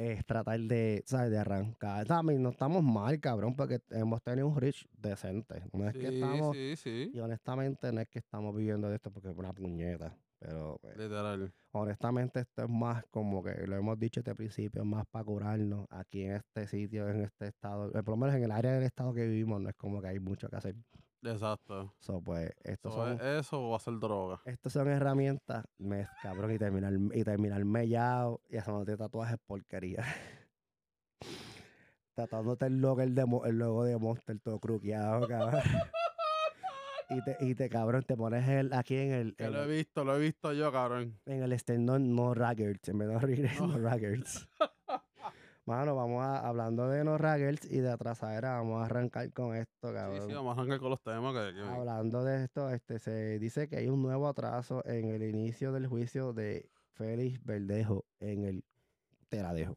es 0.00 0.24
tratar 0.24 0.58
de, 0.60 1.02
¿sabes? 1.06 1.30
De 1.30 1.38
arrancar. 1.38 2.06
También 2.06 2.42
no 2.42 2.50
estamos 2.50 2.82
mal, 2.82 3.20
cabrón, 3.20 3.54
porque 3.54 3.80
hemos 3.90 4.22
tenido 4.22 4.48
un 4.48 4.56
reach 4.56 4.86
decente. 4.96 5.62
No 5.72 5.88
es 5.88 5.94
que 5.94 6.08
estamos, 6.08 6.56
sí, 6.56 6.76
sí. 6.76 7.10
y 7.12 7.18
honestamente 7.20 7.92
no 7.92 8.00
es 8.00 8.08
que 8.08 8.20
estamos 8.20 8.56
viviendo 8.56 8.88
de 8.88 8.96
esto 8.96 9.10
porque 9.10 9.30
es 9.30 9.36
una 9.36 9.52
puñeta. 9.52 10.16
Pero 10.38 10.78
pues, 10.80 10.96
Literal. 10.96 11.52
honestamente 11.72 12.40
esto 12.40 12.62
es 12.64 12.70
más 12.70 13.04
como 13.10 13.42
que 13.42 13.66
lo 13.66 13.76
hemos 13.76 13.98
dicho 13.98 14.20
desde 14.20 14.30
el 14.30 14.36
principio, 14.38 14.80
es 14.80 14.88
más 14.88 15.06
para 15.06 15.22
curarnos 15.22 15.86
aquí 15.90 16.22
en 16.22 16.36
este 16.36 16.66
sitio, 16.66 17.08
en 17.10 17.20
este 17.24 17.48
estado. 17.48 17.92
Por 17.92 18.08
lo 18.08 18.16
menos 18.16 18.34
en 18.34 18.44
el 18.44 18.50
área 18.50 18.72
del 18.72 18.84
estado 18.84 19.12
que 19.12 19.26
vivimos 19.26 19.60
no 19.60 19.68
es 19.68 19.76
como 19.76 20.00
que 20.00 20.08
hay 20.08 20.18
mucho 20.18 20.48
que 20.48 20.56
hacer. 20.56 20.76
Exacto. 21.22 21.94
So, 21.98 22.20
pues, 22.22 22.50
estos 22.64 22.94
So, 22.94 23.04
son... 23.04 23.12
¿es 23.14 23.46
¿Eso 23.46 23.62
o 23.66 23.70
va 23.70 23.76
a 23.76 23.80
ser 23.80 23.98
droga? 23.98 24.40
Estas 24.44 24.72
son 24.72 24.88
herramientas, 24.88 25.64
me, 25.78 26.08
cabrón, 26.22 26.52
y 26.52 26.58
terminar, 26.58 26.92
y 27.12 27.24
terminar 27.24 27.64
mellado 27.64 28.40
y 28.48 28.56
haciéndote 28.56 28.96
tatuajes 28.96 29.38
porquería. 29.46 30.04
Tratándote 32.14 32.66
el 32.66 32.80
logo, 32.80 33.00
el, 33.02 33.14
de, 33.14 33.22
el 33.44 33.58
logo 33.58 33.84
de 33.84 33.96
Monster 33.96 34.38
todo 34.40 34.58
cruqueado, 34.58 35.26
cabrón. 35.28 35.62
y, 37.10 37.22
te, 37.22 37.36
y 37.40 37.54
te, 37.54 37.68
cabrón, 37.68 38.02
te 38.02 38.16
pones 38.16 38.48
el, 38.48 38.72
aquí 38.72 38.96
en 38.96 39.12
el, 39.12 39.36
Que 39.36 39.48
lo 39.48 39.62
he 39.64 39.66
visto, 39.66 40.04
lo 40.04 40.16
he 40.16 40.20
visto 40.20 40.52
yo, 40.52 40.72
cabrón. 40.72 41.18
en 41.26 41.42
el 41.42 41.52
esternón 41.52 42.14
no 42.14 42.34
raggarts, 42.34 42.88
en 42.88 42.98
vez 42.98 43.08
de 43.08 43.54
No. 43.58 43.66
no 43.68 43.78
raggarts. 43.78 44.48
Mano, 45.70 45.94
vamos 45.94 46.20
a, 46.24 46.48
hablando 46.48 46.88
de 46.88 47.04
no 47.04 47.16
raggarts 47.16 47.70
y 47.70 47.78
de 47.78 47.92
atrasadera, 47.92 48.54
vamos 48.56 48.82
a 48.82 48.86
arrancar 48.86 49.32
con 49.32 49.54
esto, 49.54 49.90
Sí, 49.90 49.94
cabrón. 49.94 50.20
sí, 50.26 50.32
vamos 50.34 50.50
a 50.50 50.60
arrancar 50.60 50.80
con 50.80 50.90
los 50.90 51.00
temas 51.00 51.32
que, 51.32 51.54
que- 51.54 51.60
Hablando 51.60 52.24
de 52.24 52.42
esto, 52.42 52.70
este 52.70 52.98
se 52.98 53.38
dice 53.38 53.68
que 53.68 53.76
hay 53.76 53.88
un 53.88 54.02
nuevo 54.02 54.26
atraso 54.26 54.84
en 54.84 55.10
el 55.10 55.22
inicio 55.22 55.70
del 55.70 55.86
juicio 55.86 56.32
de 56.32 56.68
Félix 56.94 57.44
Verdejo 57.44 58.04
en 58.18 58.42
el 58.46 58.64
te 59.28 59.40
la 59.42 59.54
dejo. 59.54 59.76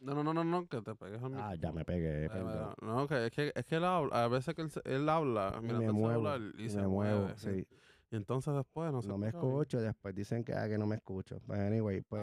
No, 0.00 0.14
no, 0.14 0.24
no, 0.24 0.32
no, 0.32 0.44
no, 0.44 0.66
que 0.66 0.80
te 0.80 0.94
pegues 0.94 1.22
al 1.22 1.34
Ah, 1.34 1.54
micrófono. 1.54 1.56
ya 1.60 1.72
me 1.72 1.84
pegué, 1.84 2.30
perdón. 2.30 2.48
mira, 2.50 2.74
No, 2.80 3.06
que 3.06 3.26
es 3.26 3.30
que, 3.30 3.52
es 3.54 3.66
que 3.66 3.76
él 3.76 3.84
habla, 3.84 4.24
a 4.24 4.28
veces 4.28 4.54
que 4.54 4.62
él, 4.62 4.70
él 4.84 5.06
habla, 5.10 5.56
Y 5.58 5.60
mirando 5.60 5.82
me 5.82 5.92
muevo, 5.92 6.36
y, 6.56 6.62
y 6.62 6.68
se 6.70 6.78
me 6.78 6.88
muevo, 6.88 7.20
mueve. 7.20 7.36
sí. 7.36 7.66
Y 8.10 8.16
entonces 8.16 8.54
después 8.54 8.90
no 8.92 9.02
se 9.02 9.08
No 9.08 9.18
me 9.18 9.30
bien. 9.30 9.36
escucho, 9.42 9.82
después 9.82 10.14
dicen 10.14 10.42
que, 10.42 10.54
ah, 10.54 10.66
que 10.68 10.78
no 10.78 10.86
me 10.86 10.94
escucho. 10.96 11.38
Pues 11.46 11.60
anyway, 11.60 12.00
pues. 12.00 12.22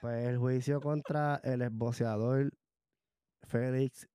Pues 0.00 0.26
el 0.26 0.38
juicio 0.38 0.80
contra 0.80 1.36
el 1.44 1.62
esboceador 1.62 2.50
Félix 3.46 4.06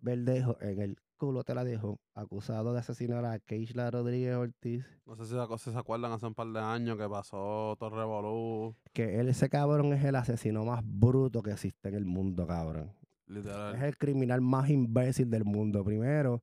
Verdejo 0.00 0.56
en 0.60 0.80
el 0.80 0.96
culo 1.16 1.44
te 1.44 1.54
la 1.54 1.62
dejó, 1.62 2.00
acusado 2.14 2.72
de 2.72 2.80
asesinar 2.80 3.24
a 3.24 3.38
Keishla 3.38 3.90
Rodríguez 3.92 4.34
Ortiz, 4.34 4.84
No 5.06 5.14
sé 5.14 5.24
si 5.24 5.30
se, 5.30 5.58
si 5.58 5.70
se 5.70 5.78
acuerdan 5.78 6.10
hace 6.10 6.26
un 6.26 6.34
par 6.34 6.48
de 6.48 6.58
años 6.58 6.98
que 6.98 7.08
pasó 7.08 7.76
todo 7.78 7.90
revolú. 7.90 8.74
que 8.92 9.20
él, 9.20 9.28
ese 9.28 9.48
cabrón 9.48 9.92
es 9.92 10.04
el 10.04 10.16
asesino 10.16 10.64
más 10.64 10.80
bruto 10.84 11.40
que 11.42 11.52
existe 11.52 11.88
en 11.90 11.94
el 11.94 12.04
mundo, 12.04 12.44
cabrón. 12.46 12.92
Es 13.28 13.34
Literal. 13.36 13.82
el 13.82 13.96
criminal 13.96 14.40
más 14.40 14.68
imbécil 14.68 15.30
del 15.30 15.44
mundo. 15.44 15.84
Primero, 15.84 16.42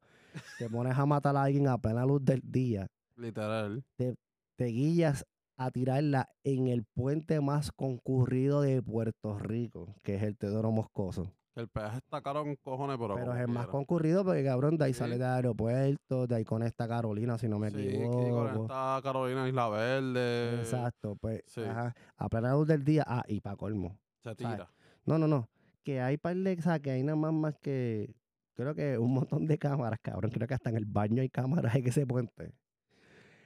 te 0.58 0.70
pones 0.70 0.98
a 0.98 1.06
matar 1.06 1.36
a 1.36 1.44
alguien 1.44 1.68
a 1.68 1.78
plena 1.78 2.06
luz 2.06 2.24
del 2.24 2.42
día, 2.44 2.88
Literal. 3.18 3.84
te 3.98 4.66
guías 4.66 5.26
a 5.60 5.72
tirarla 5.72 6.30
en 6.46 6.68
el 6.68 6.86
puente 6.86 7.42
más 7.42 7.72
concurrido 7.74 8.62
de 8.62 8.82
Puerto 8.82 9.38
Rico, 9.38 9.94
que 10.04 10.16
es 10.16 10.24
el 10.24 10.38
Teodoro 10.38 10.72
Moscoso. 10.72 11.34
El 11.56 11.68
peaje 11.68 11.98
está 11.98 12.22
caro 12.22 12.44
con 12.44 12.56
cojones, 12.56 12.96
pero. 12.98 13.16
Pero 13.16 13.34
es 13.36 13.42
el 13.42 13.50
más 13.50 13.68
concurrido 13.68 14.24
porque, 14.24 14.46
cabrón, 14.46 14.78
de 14.78 14.86
ahí 14.86 14.94
Sí. 14.94 15.00
sale 15.00 15.18
de 15.18 15.26
aeropuerto, 15.26 16.28
de 16.28 16.36
ahí 16.36 16.46
conecta 16.46 16.88
Carolina, 16.88 17.38
si 17.38 17.50
no 17.50 17.60
me 17.60 17.70
Sí, 17.72 17.76
equivoco. 17.90 18.62
está 18.62 19.02
Carolina 19.04 19.50
Isla 19.50 19.68
Verde. 19.68 20.60
Exacto, 20.60 21.18
pues, 21.20 21.42
sí. 21.48 21.62
ajá, 21.62 21.94
a 22.16 22.30
plena 22.30 22.54
luz 22.54 22.66
del 22.66 22.86
día, 22.86 23.04
ah, 23.06 23.24
y 23.28 23.42
pa' 23.42 23.58
colmo. 23.58 24.00
Se 24.24 24.34
¿sabes? 24.36 24.38
tira. 24.38 24.70
No, 25.06 25.18
no, 25.18 25.28
no, 25.28 25.50
que 25.84 26.00
hay 26.00 26.16
par 26.18 26.38
de, 26.38 26.54
o 26.58 26.62
sea, 26.62 26.80
que 26.80 26.92
hay 26.92 27.04
nada 27.04 27.18
más 27.18 27.34
más 27.34 27.56
que, 27.62 28.16
creo 28.56 28.74
que 28.74 28.98
un 28.98 29.12
montón 29.14 29.46
de 29.46 29.58
cámaras, 29.58 30.00
cabrón, 30.02 30.32
creo 30.32 30.48
que 30.48 30.54
hasta 30.54 30.70
en 30.70 30.78
el 30.78 30.86
baño 30.86 31.22
hay 31.22 31.30
cámaras 31.30 31.76
en 31.76 31.86
ese 31.86 32.08
puente. 32.08 32.54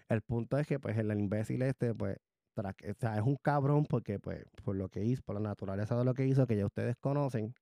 El 0.10 0.22
punto 0.22 0.58
es 0.58 0.68
que, 0.68 0.80
pues, 0.80 0.98
el 0.98 1.12
imbécil 1.18 1.62
este, 1.64 1.94
pues, 1.96 2.18
tra- 2.56 2.76
o 2.92 3.00
sea, 3.00 3.16
es 3.18 3.24
un 3.24 3.38
cabrón 3.38 3.86
porque, 3.86 4.20
pues, 4.20 4.44
por 4.64 4.76
lo 4.76 4.90
que 4.90 5.04
hizo, 5.04 5.22
por 5.24 5.36
la 5.36 5.42
naturaleza 5.42 5.98
de 5.98 6.06
lo 6.06 6.14
que 6.14 6.26
hizo, 6.28 6.46
que 6.48 6.58
ya 6.58 6.66
ustedes 6.66 6.96
conocen, 7.00 7.54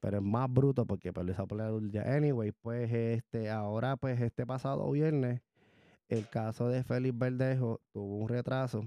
pero 0.00 0.18
es 0.18 0.22
más 0.24 0.52
bruto 0.52 0.86
porque, 0.86 1.12
pues, 1.12 1.26
lo 1.26 1.32
hizo 1.32 1.46
por 1.46 1.58
la 1.58 1.70
día. 1.72 2.02
Anyway, 2.16 2.52
pues, 2.52 2.92
este, 2.92 3.50
ahora, 3.50 3.96
pues, 3.96 4.20
este 4.20 4.46
pasado 4.46 4.90
viernes, 4.90 5.42
el 6.08 6.28
caso 6.28 6.68
de 6.68 6.84
Félix 6.84 7.18
Verdejo 7.18 7.80
tuvo 7.92 8.16
un 8.18 8.28
retraso. 8.28 8.84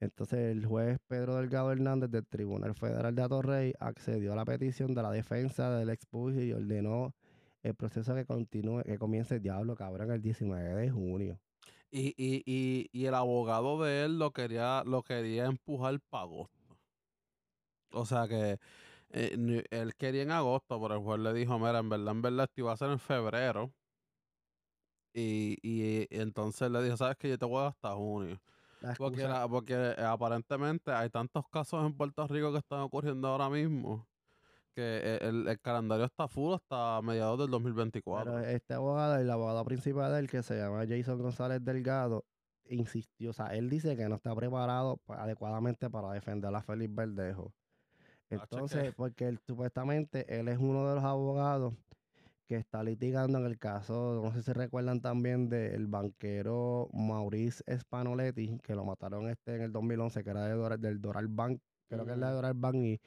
Entonces, 0.00 0.38
el 0.50 0.66
juez 0.66 0.98
Pedro 1.06 1.36
Delgado 1.36 1.70
Hernández 1.72 2.10
del 2.10 2.26
Tribunal 2.26 2.74
Federal 2.74 3.14
de 3.14 3.22
Atorrey 3.22 3.72
accedió 3.78 4.32
a 4.32 4.36
la 4.36 4.44
petición 4.44 4.94
de 4.94 5.02
la 5.02 5.10
defensa 5.12 5.70
del 5.76 5.90
expulso 5.90 6.40
y 6.40 6.52
ordenó 6.52 7.14
el 7.62 7.74
proceso 7.76 8.14
que 8.14 8.26
continúe, 8.26 8.82
que 8.82 8.98
comience 8.98 9.36
el 9.36 9.42
diablo, 9.42 9.76
cabrón, 9.76 10.10
el 10.10 10.20
19 10.20 10.74
de 10.74 10.90
junio. 10.90 11.40
Y, 11.92 12.08
y, 12.16 12.42
y, 12.46 12.88
y 12.90 13.06
el 13.06 13.14
abogado 13.14 13.80
de 13.82 14.04
él 14.04 14.18
lo 14.18 14.32
quería, 14.32 14.82
lo 14.84 15.02
quería 15.04 15.44
empujar 15.46 16.00
para 16.10 16.24
agosto. 16.24 16.78
O 17.92 18.06
sea 18.06 18.26
que 18.28 18.58
eh, 19.10 19.64
él 19.70 19.94
quería 19.96 20.22
en 20.22 20.30
agosto, 20.32 20.80
pero 20.80 20.94
el 20.96 21.00
juez 21.02 21.20
le 21.20 21.32
dijo, 21.34 21.58
mira, 21.58 21.78
en 21.80 21.88
verdad, 21.90 22.12
en 22.14 22.22
verdad, 22.22 22.44
esto 22.44 22.60
iba 22.62 22.72
a 22.72 22.76
ser 22.76 22.90
en 22.90 22.98
febrero. 23.00 23.74
Y, 25.14 25.58
y 25.62 26.06
entonces 26.10 26.70
le 26.70 26.82
dijo, 26.82 26.96
sabes 26.96 27.16
que 27.18 27.28
yo 27.28 27.38
te 27.38 27.44
voy 27.46 27.64
hasta 27.66 27.94
junio. 27.94 28.40
Porque, 28.96 29.22
la- 29.28 29.48
porque 29.48 29.74
eh, 29.74 30.02
aparentemente 30.04 30.92
hay 30.92 31.10
tantos 31.10 31.44
casos 31.50 31.84
en 31.86 31.96
Puerto 31.96 32.26
Rico 32.28 32.52
que 32.52 32.58
están 32.58 32.80
ocurriendo 32.80 33.28
ahora 33.28 33.50
mismo 33.50 34.08
que 34.74 34.82
eh, 34.82 35.18
el, 35.22 35.46
el 35.48 35.60
calendario 35.60 36.04
está 36.06 36.28
full 36.28 36.54
hasta 36.54 37.00
mediados 37.02 37.38
del 37.38 37.50
2024. 37.50 38.32
Pero 38.32 38.44
este 38.46 38.74
abogado, 38.74 39.16
el 39.16 39.30
abogado 39.30 39.64
principal 39.64 40.12
del 40.12 40.28
que 40.28 40.42
se 40.42 40.56
llama 40.56 40.84
Jason 40.88 41.20
González 41.20 41.64
Delgado, 41.64 42.24
insistió, 42.68 43.30
o 43.30 43.32
sea, 43.32 43.46
él 43.48 43.68
dice 43.68 43.96
que 43.96 44.08
no 44.08 44.14
está 44.16 44.34
preparado 44.34 44.96
pa- 45.04 45.22
adecuadamente 45.22 45.90
para 45.90 46.12
defender 46.12 46.54
a 46.54 46.62
Félix 46.62 46.94
Verdejo. 46.94 47.52
Ah, 48.30 48.36
Entonces, 48.40 48.94
porque 48.94 49.28
él, 49.28 49.38
supuestamente 49.46 50.38
él 50.38 50.48
es 50.48 50.58
uno 50.58 50.88
de 50.88 50.94
los 50.94 51.04
abogados 51.04 51.74
que 52.48 52.56
está 52.56 52.82
litigando 52.82 53.38
en 53.38 53.44
el 53.46 53.58
caso, 53.58 54.20
no 54.22 54.32
sé 54.32 54.42
si 54.42 54.52
recuerdan 54.52 55.00
también 55.00 55.48
del 55.48 55.86
banquero 55.86 56.88
Maurice 56.92 57.62
Spanoletti, 57.78 58.58
que 58.62 58.74
lo 58.74 58.84
mataron 58.84 59.28
este 59.28 59.56
en 59.56 59.62
el 59.62 59.72
2011, 59.72 60.22
que 60.24 60.30
era 60.30 60.46
de 60.46 60.54
Doral- 60.54 60.80
del 60.80 61.00
Doral 61.00 61.28
Bank, 61.28 61.60
creo 61.88 62.04
que 62.06 62.12
es 62.12 62.18
de. 62.20 62.26
Doral 62.26 62.54
Bank 62.54 62.74
y 62.76 63.00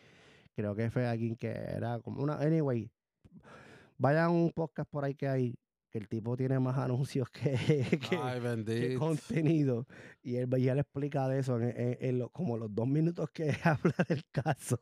creo 0.56 0.76
que 0.76 0.90
fue 0.90 1.06
alguien 1.08 1.36
que 1.36 1.50
era 1.50 2.00
como 2.00 2.24
una, 2.24 2.36
anyway, 2.40 2.90
vayan 3.98 4.24
a 4.26 4.30
un 4.30 4.52
podcast 4.52 4.90
por 4.90 5.04
ahí 5.06 5.16
que 5.16 5.28
hay, 5.28 5.56
que 5.90 5.98
el 6.00 6.08
tipo 6.08 6.36
tiene 6.36 6.60
más 6.60 6.78
anuncios 6.90 7.30
que, 7.30 7.52
que, 8.10 8.18
Ay, 8.22 8.36
que 8.36 8.48
bendito. 8.48 9.00
contenido. 9.00 9.86
Y 10.24 10.36
él, 10.38 10.50
y 10.58 10.68
él 10.68 10.80
explica 10.80 11.28
de 11.28 11.40
eso 11.40 11.60
en, 11.60 11.70
en- 11.80 11.98
en 12.00 12.20
lo- 12.20 12.30
como 12.30 12.58
los 12.58 12.74
dos 12.74 12.88
minutos 12.88 13.30
que 13.32 13.50
habla 13.64 13.96
del 14.08 14.24
caso. 14.32 14.80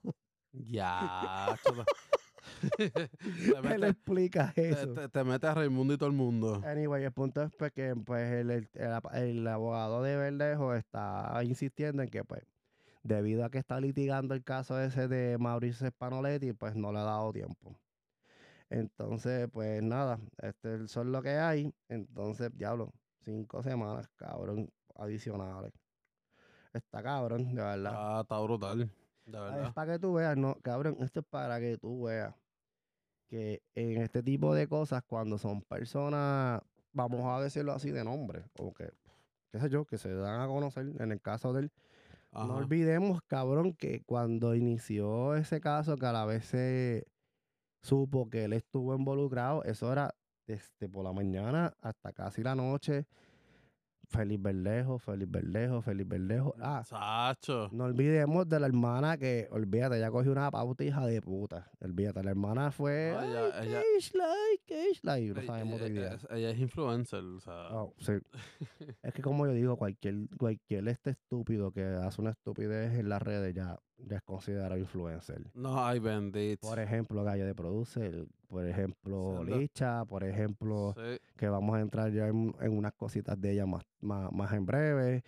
Ya, 0.51 1.57
te, 2.77 3.73
él 3.73 3.83
explica 3.85 4.53
eso. 4.55 4.93
te- 4.93 5.09
te 5.09 5.23
mete 5.23 5.47
a 5.47 5.53
Raimundo 5.55 5.93
y 5.93 5.97
todo 5.97 6.09
el 6.09 6.15
mundo. 6.15 6.61
Anyway, 6.65 7.03
el 7.03 7.11
punto 7.11 7.41
es 7.41 7.51
pues, 7.57 7.71
que 7.71 7.95
pues, 7.95 8.31
el, 8.31 8.51
el- 8.51 8.69
el 9.13 9.47
abogado 9.47 10.03
de 10.03 10.15
Verdejo 10.15 10.75
está 10.75 11.39
insistiendo 11.43 12.03
en 12.03 12.09
que 12.09 12.23
pues 12.23 12.43
debido 13.03 13.43
a 13.45 13.50
que 13.50 13.60
está 13.60 13.79
litigando 13.79 14.33
el 14.33 14.43
caso 14.43 14.79
ese 14.79 15.07
de 15.07 15.38
Mauricio 15.38 15.88
Spanoletti, 15.88 16.53
pues 16.53 16.75
no 16.75 16.91
le 16.91 17.00
ha 17.00 17.03
dado 17.03 17.31
tiempo. 17.31 17.77
Entonces, 18.69 19.48
pues 19.51 19.83
nada, 19.83 20.19
este 20.41 20.88
son 20.88 21.12
lo 21.12 21.22
que 21.22 21.31
hay. 21.31 21.74
Entonces, 21.89 22.50
diablo, 22.57 22.91
cinco 23.22 23.62
semanas, 23.62 24.10
cabrón, 24.15 24.72
adicionales. 24.95 25.72
Está 26.74 27.03
cabrón, 27.03 27.53
de 27.53 27.62
verdad. 27.62 27.93
Ah, 27.95 28.22
está 28.22 28.39
brutal. 28.39 28.89
De 29.25 29.39
verdad. 29.39 29.67
Es 29.67 29.74
para 29.74 29.93
que 29.93 30.00
tú 30.00 30.13
veas, 30.13 30.36
no, 30.36 30.55
cabrón, 30.62 30.98
esto 31.01 31.19
es 31.19 31.25
para 31.25 31.60
que 31.60 31.77
tú 31.77 32.03
veas 32.03 32.33
que 33.27 33.62
en 33.75 34.01
este 34.01 34.24
tipo 34.24 34.55
de 34.55 34.67
cosas, 34.67 35.03
cuando 35.03 35.38
son 35.38 35.62
personas, 35.62 36.62
vamos 36.91 37.22
a 37.25 37.41
decirlo 37.43 37.74
así, 37.74 37.91
de 37.91 38.03
nombre, 38.03 38.43
o 38.57 38.74
que, 38.74 38.91
qué 39.51 39.60
sé 39.60 39.69
yo, 39.69 39.86
que 39.86 39.98
se 39.98 40.13
dan 40.13 40.41
a 40.41 40.48
conocer, 40.48 40.93
en 41.00 41.12
el 41.12 41.22
caso 41.22 41.53
del, 41.53 41.72
no 42.33 42.55
olvidemos, 42.55 43.21
cabrón, 43.27 43.73
que 43.73 44.03
cuando 44.03 44.55
inició 44.55 45.35
ese 45.35 45.61
caso, 45.61 45.95
que 45.97 46.05
a 46.05 46.11
la 46.11 46.25
vez 46.25 46.45
se 46.45 47.07
supo 47.81 48.29
que 48.29 48.45
él 48.45 48.53
estuvo 48.53 48.95
involucrado, 48.95 49.63
eso 49.63 49.91
era 49.91 50.15
desde 50.47 50.89
por 50.89 51.03
la 51.03 51.13
mañana 51.13 51.73
hasta 51.81 52.11
casi 52.13 52.43
la 52.43 52.55
noche, 52.55 53.05
Feliz 54.13 54.41
Verdejo, 54.41 55.00
Feliz 55.00 55.29
Verdejo, 55.29 55.82
Feliz 55.82 56.08
Verdejo, 56.08 56.55
ah, 56.62 56.84
Sacho. 56.86 57.70
no 57.74 57.86
olvidemos 57.86 58.48
de 58.48 58.60
la 58.60 58.67
hermana 58.67 59.17
que, 59.17 59.48
olvídate, 59.51 59.98
ella 59.98 60.12
cogió 60.12 60.32
una 60.32 60.50
pauta 60.51 60.84
hija 60.84 61.05
de 61.05 61.22
puta. 61.22 61.70
Olvídate, 61.82 62.24
la 62.24 62.29
hermana 62.32 62.72
fue. 62.72 63.12
No, 63.15 63.24
ella- 63.24 63.60
"Ay, 63.60 63.67
ella- 63.70 63.82
Keishla, 63.82 64.25
ay, 64.25 64.58
Keishla", 64.65 65.20
y 65.20 65.29
no 65.29 65.39
Ey, 65.41 65.48
sabemos 65.48 65.82
ella, 65.82 66.13
es, 66.13 66.27
ella 66.29 66.50
es 66.51 66.60
influencer, 66.60 67.24
o 67.24 67.39
sea. 67.39 67.70
Oh, 67.72 67.93
sí. 68.00 68.13
Es 69.03 69.13
que 69.13 69.22
como 69.22 69.46
yo 69.48 69.53
digo, 69.53 69.75
cualquier, 69.77 70.15
cualquier 70.38 70.88
este 70.88 71.10
estúpido 71.12 71.72
que 71.72 71.84
hace 71.84 72.22
una 72.22 72.32
estupidez 72.32 72.98
en 73.00 73.10
las 73.10 73.22
redes 73.22 73.53
ya, 73.55 73.77
ya 73.97 74.17
es 74.17 74.23
considerado 74.23 74.77
influencer. 74.77 75.50
No, 75.53 75.83
ay, 75.85 76.00
bendito. 76.00 76.67
Por 76.67 76.79
ejemplo, 76.79 77.23
Gallo 77.23 77.45
de 77.45 77.55
Producer, 77.55 78.25
por 78.47 78.65
ejemplo. 78.67 79.43
Licha, 79.43 80.05
por 80.05 80.23
ejemplo, 80.23 80.93
Sí. 80.95 81.19
que 81.38 81.47
vamos 81.50 81.75
a 81.75 81.81
entrar 81.81 82.12
ya 82.12 82.27
en, 82.27 82.53
en 82.59 82.77
unas 82.77 82.93
cositas 82.93 83.39
de 83.39 83.51
ella 83.53 83.65
más, 83.65 83.83
más, 84.01 84.31
más 84.31 84.51
en 84.53 84.65
breve. 84.65 85.23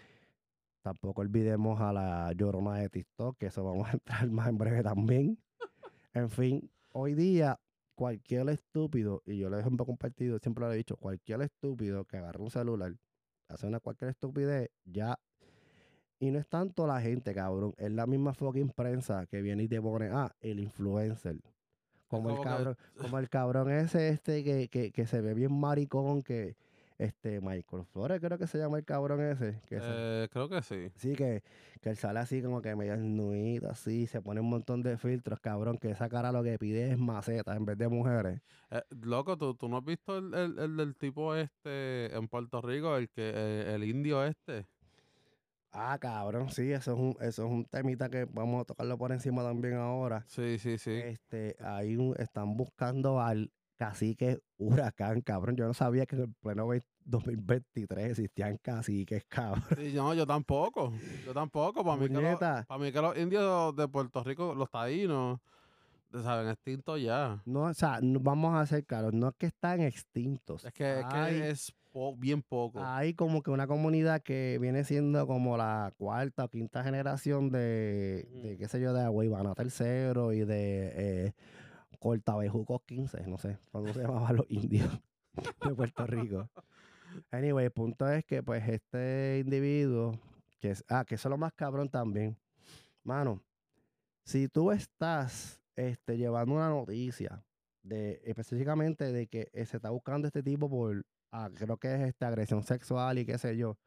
Tampoco 0.84 1.22
olvidemos 1.22 1.82
a 1.82 1.92
la 1.92 2.32
llorona 2.34 2.76
de 2.76 2.90
TikTok, 2.90 3.38
que 3.38 3.48
eso 3.48 3.64
vamos 3.64 3.88
a 3.88 3.92
entrar 3.94 4.30
más 4.30 4.50
en 4.50 4.58
breve 4.58 4.84
también. 4.84 5.40
En 6.14 6.30
fin, 6.30 6.70
hoy 6.92 7.14
día 7.16 7.60
cualquier 7.96 8.50
estúpido, 8.50 9.22
y 9.26 9.38
yo 9.38 9.50
lo 9.50 9.58
he 9.58 9.64
compartido, 9.64 10.38
siempre 10.40 10.66
lo 10.66 10.74
he 10.74 10.78
dicho, 10.78 10.98
cualquier 10.98 11.42
estúpido 11.42 12.06
que 12.06 12.18
agarre 12.18 12.42
un 12.42 12.52
celular, 12.52 12.94
hace 13.48 13.68
una 13.68 13.80
cualquier 13.80 14.12
estupidez, 14.12 14.70
ya... 14.84 15.18
Y 16.20 16.32
no 16.32 16.40
es 16.40 16.48
tanto 16.48 16.88
la 16.88 17.02
gente, 17.02 17.34
cabrón, 17.34 17.74
es 17.78 17.92
la 17.92 18.08
misma 18.08 18.34
fucking 18.34 18.70
prensa 18.70 19.26
que 19.26 19.42
viene 19.42 19.64
y 19.64 19.68
te 19.68 19.82
pone, 19.82 20.10
ah, 20.12 20.34
el 20.42 20.60
influencer. 20.60 21.36
Como 22.08 22.30
el 22.30 22.38
que- 22.38 22.44
cabrón, 22.44 22.78
como 23.16 23.20
el 23.20 23.30
cabrón 23.30 23.72
ese 23.72 24.10
este 24.10 24.44
que, 24.44 24.70
que, 24.70 24.92
que 24.92 25.06
se 25.08 25.20
ve 25.22 25.34
bien 25.34 25.52
maricón, 25.54 26.22
que 26.22 26.56
este 26.98 27.42
Michael 27.42 27.84
Flores 27.84 28.22
creo 28.22 28.38
que 28.38 28.48
se 28.48 28.58
llama 28.58 28.78
el 28.78 28.86
cabrón 28.86 29.20
ese. 29.20 29.60
Que 29.68 29.82
se- 29.82 29.86
Eh, 29.90 30.30
creo 30.32 30.48
que 30.48 30.62
sí. 30.62 30.90
sí, 30.96 31.14
que, 31.16 31.44
que 31.82 31.90
él 31.90 31.98
sale 31.98 32.20
así 32.20 32.42
como 32.42 32.62
que 32.62 32.74
medio 32.78 32.94
desnudito, 32.94 33.70
así, 33.70 34.08
se 34.08 34.22
pone 34.22 34.40
un 34.40 34.50
montón 34.50 34.82
de 34.84 34.98
filtros, 34.98 35.42
cabrón, 35.42 35.78
que 35.78 35.90
esa 35.92 36.08
cara 36.08 36.32
lo 36.32 36.42
que 36.44 36.58
pide 36.58 36.92
es 36.92 36.98
maceta 36.98 37.54
en 37.58 37.66
vez 37.66 37.78
de 37.78 37.90
mujeres. 37.90 38.40
Eh, 38.72 38.82
loco, 39.02 39.38
¿tú, 39.38 39.56
tú 39.56 39.68
no 39.68 39.78
has 39.80 39.84
visto 39.84 40.18
el, 40.18 40.34
el, 40.34 40.58
el 40.60 40.78
del 40.78 40.96
tipo 40.96 41.36
este 41.36 42.16
en 42.16 42.30
Puerto 42.30 42.62
Rico, 42.62 42.96
el 42.96 43.10
que 43.10 43.30
eh, 43.36 43.74
el 43.76 43.84
indio 43.84 44.24
este? 44.24 44.66
Ah, 45.78 45.98
cabrón, 46.00 46.50
sí, 46.50 46.72
eso 46.72 46.94
es 46.94 47.00
un, 47.00 47.18
eso 47.20 47.46
es 47.46 47.52
un 47.52 47.66
temita 47.66 48.10
que 48.10 48.26
vamos 48.26 48.62
a 48.62 48.66
tocarlo 48.66 48.98
por 48.98 49.12
encima 49.12 49.44
también 49.44 49.76
ahora. 49.76 50.24
Sí, 50.28 50.58
sí, 50.58 50.78
sí. 50.78 50.92
Este, 50.92 51.58
ahí 51.60 51.98
están 52.18 52.56
buscando 52.56 53.20
al 53.20 53.52
cacique 53.78 54.40
huracán, 54.58 55.20
cabrón. 55.20 55.58
Yo 55.58 55.66
no 55.68 55.74
sabía 55.74 56.06
que 56.06 56.16
en 56.16 56.22
el 56.24 56.34
pleno 56.42 56.66
ve- 56.68 56.82
2023 57.04 58.12
existían 58.12 58.58
caciques, 58.62 59.26
cabrón. 59.30 59.64
Sí, 59.78 59.92
no, 59.94 60.14
yo 60.14 60.26
tampoco. 60.26 60.94
Yo 61.26 61.34
tampoco. 61.34 61.84
Para 61.84 61.98
mí, 61.98 62.08
que 62.08 62.14
los, 62.22 62.40
para 62.40 62.78
mí 62.80 62.92
que 62.94 63.02
los 63.02 63.18
indios 63.18 63.76
de 63.76 63.88
Puerto 63.90 64.24
Rico, 64.24 64.56
los 64.56 64.70
taínos, 64.72 65.40
saben, 66.24 66.48
extinto 66.50 66.98
ya. 66.98 67.42
No, 67.46 67.64
o 67.64 67.74
sea, 67.74 68.00
no- 68.02 68.22
vamos 68.22 68.56
a 68.56 68.66
ser 68.66 68.86
claros, 68.86 69.14
no 69.14 69.28
es 69.28 69.36
que 69.38 69.48
están 69.48 69.82
extintos. 69.82 70.64
Es 70.64 70.72
que, 70.74 71.00
es, 71.02 71.06
que 71.08 71.50
es 71.50 71.74
po- 71.96 72.14
bien 72.18 72.42
poco. 72.42 72.84
Hay 72.84 73.14
como 73.14 73.42
que 73.42 73.52
una 73.52 73.68
comunidad 73.68 74.22
que 74.22 74.58
viene 74.60 74.84
siendo 74.84 75.26
como 75.26 75.56
la 75.56 75.94
cuarta 75.98 76.44
o 76.44 76.50
quinta 76.50 76.84
generación 76.84 77.50
de, 77.52 78.28
de 78.44 78.58
qué 78.58 78.68
sé 78.68 78.82
yo, 78.82 78.92
de 78.94 79.02
Agüibana 79.02 79.56
tercero 79.56 80.34
y 80.34 80.40
de 80.44 80.92
eh, 81.28 81.34
Cortabejucos 82.00 82.82
15, 82.86 83.26
no 83.28 83.38
sé, 83.38 83.58
cuando 83.72 83.94
se 83.94 84.02
llamaban 84.04 84.36
los 84.36 84.46
indios 84.50 84.90
de 85.66 85.74
Puerto 85.74 86.06
Rico. 86.06 86.50
Anyway, 87.32 87.64
el 87.68 87.72
punto 87.72 88.10
es 88.12 88.26
que 88.26 88.44
pues 88.44 88.68
este 88.68 89.42
individuo, 89.46 90.20
que 90.60 90.72
es, 90.72 90.84
ah, 90.90 91.06
que 91.06 91.16
eso 91.16 91.30
es 91.30 91.32
lo 91.32 91.38
más 91.38 91.54
cabrón 91.54 91.88
también. 91.88 92.38
Mano, 93.06 93.42
si 94.26 94.50
tú 94.50 94.72
estás 94.74 95.62
este, 95.78 96.18
llevando 96.18 96.56
una 96.56 96.68
noticia 96.68 97.42
de 97.84 98.22
específicamente 98.26 99.14
de 99.14 99.28
que 99.28 99.48
eh, 99.54 99.66
se 99.66 99.78
está 99.78 99.92
buscando 99.92 100.28
este 100.28 100.44
tipo 100.44 100.70
por, 100.70 101.06
ah, 101.32 101.50
creo 101.54 101.78
que 101.78 101.94
es 101.94 102.02
esta 102.02 102.28
agresión 102.28 102.64
sexual 102.64 103.20
y 103.20 103.26
qué 103.26 103.38
sé 103.38 103.58
yo, 103.58 103.78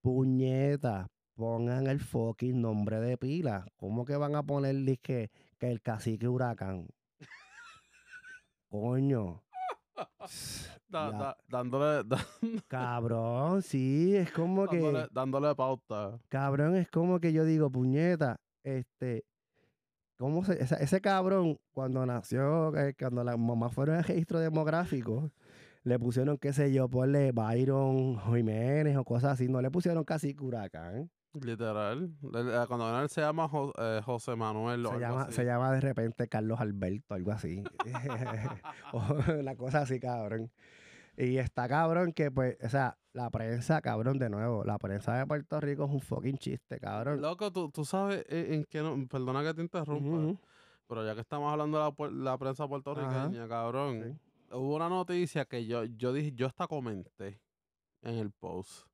puñeta, 0.00 1.08
pongan 1.34 1.86
el 1.86 2.00
fucking 2.00 2.60
nombre 2.60 3.00
de 3.00 3.16
pila. 3.16 3.66
¿Cómo 3.76 4.04
que 4.04 4.16
van 4.16 4.34
a 4.34 4.42
poner 4.42 4.98
que, 5.00 5.30
que 5.58 5.70
el 5.70 5.80
cacique 5.80 6.28
huracán? 6.28 6.88
Coño. 8.68 9.42
Da- 10.88 11.10
ya. 11.10 11.18
da- 11.18 11.36
dándole, 11.48 12.04
da- 12.06 12.26
Cabrón, 12.68 13.62
sí, 13.62 14.14
es 14.14 14.30
como 14.30 14.66
que... 14.68 15.08
dándole, 15.10 15.54
pauta. 15.54 16.18
Cabrón, 16.28 16.76
es 16.76 16.86
como 16.90 17.18
que 17.18 17.32
yo 17.32 17.46
digo, 17.46 17.70
puñeta, 17.70 18.38
este, 18.62 19.24
¿cómo 20.18 20.44
se, 20.44 20.62
ese, 20.62 20.76
ese 20.84 21.00
cabrón, 21.00 21.58
cuando 21.72 22.04
nació, 22.04 22.76
eh, 22.76 22.94
cuando 22.98 23.24
las 23.24 23.38
mamás 23.38 23.72
fueron 23.72 23.96
al 23.96 24.04
registro 24.04 24.38
demográfico, 24.38 25.30
le 25.84 25.98
pusieron, 25.98 26.38
qué 26.38 26.52
sé 26.52 26.72
yo, 26.72 26.88
ponle 26.88 27.32
Byron 27.32 28.18
Jiménez 28.20 28.96
o 28.96 29.04
cosas 29.04 29.32
así, 29.32 29.48
no 29.48 29.60
le 29.60 29.70
pusieron 29.70 30.04
casi 30.04 30.36
Huracán. 30.38 31.10
Literal. 31.40 32.10
Eh, 32.34 32.64
Cuando 32.68 33.00
él 33.00 33.08
se 33.08 33.22
llama 33.22 33.48
Jo- 33.48 33.72
eh, 33.78 34.00
José 34.04 34.36
Manuel 34.36 34.84
o 34.84 34.90
Se 34.90 34.94
algo 34.96 35.06
llama, 35.06 35.22
así. 35.22 35.32
se 35.32 35.44
llama 35.44 35.72
de 35.72 35.80
repente 35.80 36.28
Carlos 36.28 36.60
Alberto, 36.60 37.14
algo 37.14 37.32
así. 37.32 37.62
o 38.92 39.02
una 39.40 39.56
cosa 39.56 39.80
así, 39.80 39.98
cabrón. 39.98 40.50
Y 41.16 41.36
está 41.38 41.68
cabrón 41.68 42.12
que, 42.12 42.30
pues, 42.30 42.56
o 42.62 42.68
sea, 42.68 42.96
la 43.12 43.30
prensa, 43.30 43.80
cabrón, 43.80 44.18
de 44.18 44.30
nuevo, 44.30 44.64
la 44.64 44.78
prensa 44.78 45.14
de 45.16 45.26
Puerto 45.26 45.60
Rico 45.60 45.84
es 45.84 45.90
un 45.90 46.00
fucking 46.00 46.38
chiste, 46.38 46.78
cabrón. 46.80 47.20
Loco, 47.20 47.50
tú, 47.52 47.70
tú 47.70 47.84
sabes 47.84 48.24
en, 48.28 48.52
en 48.54 48.64
qué 48.64 48.80
no, 48.82 48.96
perdona 49.08 49.42
que 49.42 49.54
te 49.54 49.62
interrumpa, 49.62 50.38
pero 50.86 51.04
ya 51.06 51.14
que 51.14 51.20
estamos 51.20 51.50
hablando 51.52 51.78
de 51.78 52.12
la, 52.12 52.38
prensa 52.38 52.66
puertorriqueña, 52.68 53.46
cabrón, 53.48 54.18
hubo 54.52 54.76
una 54.76 54.88
noticia 54.88 55.44
que 55.44 55.66
yo, 55.66 55.84
yo 55.84 56.12
dije, 56.12 56.32
yo 56.32 56.46
hasta 56.46 56.66
comenté 56.66 57.40
en 58.02 58.16
el 58.16 58.30
post. 58.30 58.86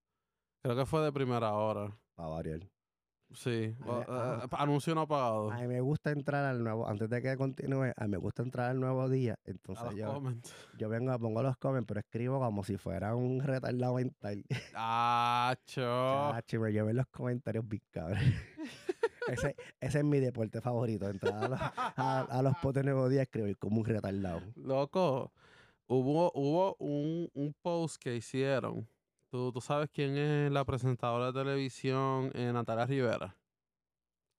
Creo 0.62 0.76
que 0.76 0.86
fue 0.86 1.02
de 1.02 1.12
primera 1.12 1.52
hora. 1.54 1.96
Para 2.14 2.28
variar. 2.28 2.68
Sí, 3.34 3.50
eh, 3.50 3.76
ajá. 4.08 4.48
anuncio 4.52 4.94
no 4.94 5.06
pagado. 5.06 5.50
A 5.50 5.58
mí 5.58 5.66
me 5.66 5.80
gusta 5.82 6.10
entrar 6.10 6.46
al 6.46 6.64
nuevo, 6.64 6.88
antes 6.88 7.10
de 7.10 7.20
que 7.20 7.36
continúe, 7.36 7.92
a 7.94 8.04
mí 8.04 8.08
me 8.08 8.16
gusta 8.16 8.42
entrar 8.42 8.70
al 8.70 8.80
nuevo 8.80 9.06
día. 9.08 9.34
a 9.34 9.50
Entonces 9.50 9.94
yo, 9.96 10.22
yo 10.78 10.88
vengo, 10.88 11.16
pongo 11.18 11.42
los 11.42 11.56
comments, 11.58 11.86
pero 11.86 12.00
escribo 12.00 12.40
como 12.40 12.64
si 12.64 12.78
fuera 12.78 13.14
un 13.14 13.42
retardado 13.42 13.94
mental. 13.94 14.44
¡Acho! 14.74 16.32
Chacho, 16.32 16.60
me 16.60 16.72
llevé 16.72 16.94
los 16.94 17.06
comentarios 17.08 17.68
big 17.68 17.82
cabrón. 17.90 18.18
ese, 19.28 19.56
ese 19.78 19.98
es 19.98 20.04
mi 20.04 20.20
deporte 20.20 20.62
favorito, 20.62 21.08
entrar 21.08 21.34
a 21.34 21.48
los, 21.48 21.60
a, 21.60 22.20
a 22.30 22.42
los 22.42 22.56
potes 22.58 22.82
nuevo 22.82 23.10
día 23.10 23.22
escribir 23.22 23.58
como 23.58 23.80
un 23.80 23.84
retardado. 23.84 24.40
Loco, 24.56 25.32
hubo, 25.88 26.30
hubo 26.34 26.76
un, 26.78 27.28
un 27.34 27.54
post 27.62 27.96
que 28.00 28.14
hicieron. 28.16 28.88
¿Tú, 29.30 29.52
tú 29.52 29.60
sabes 29.60 29.90
quién 29.92 30.16
es 30.16 30.50
la 30.50 30.64
presentadora 30.64 31.26
de 31.26 31.32
televisión 31.32 32.30
eh, 32.34 32.50
Natalia 32.52 32.86
Rivera? 32.86 33.36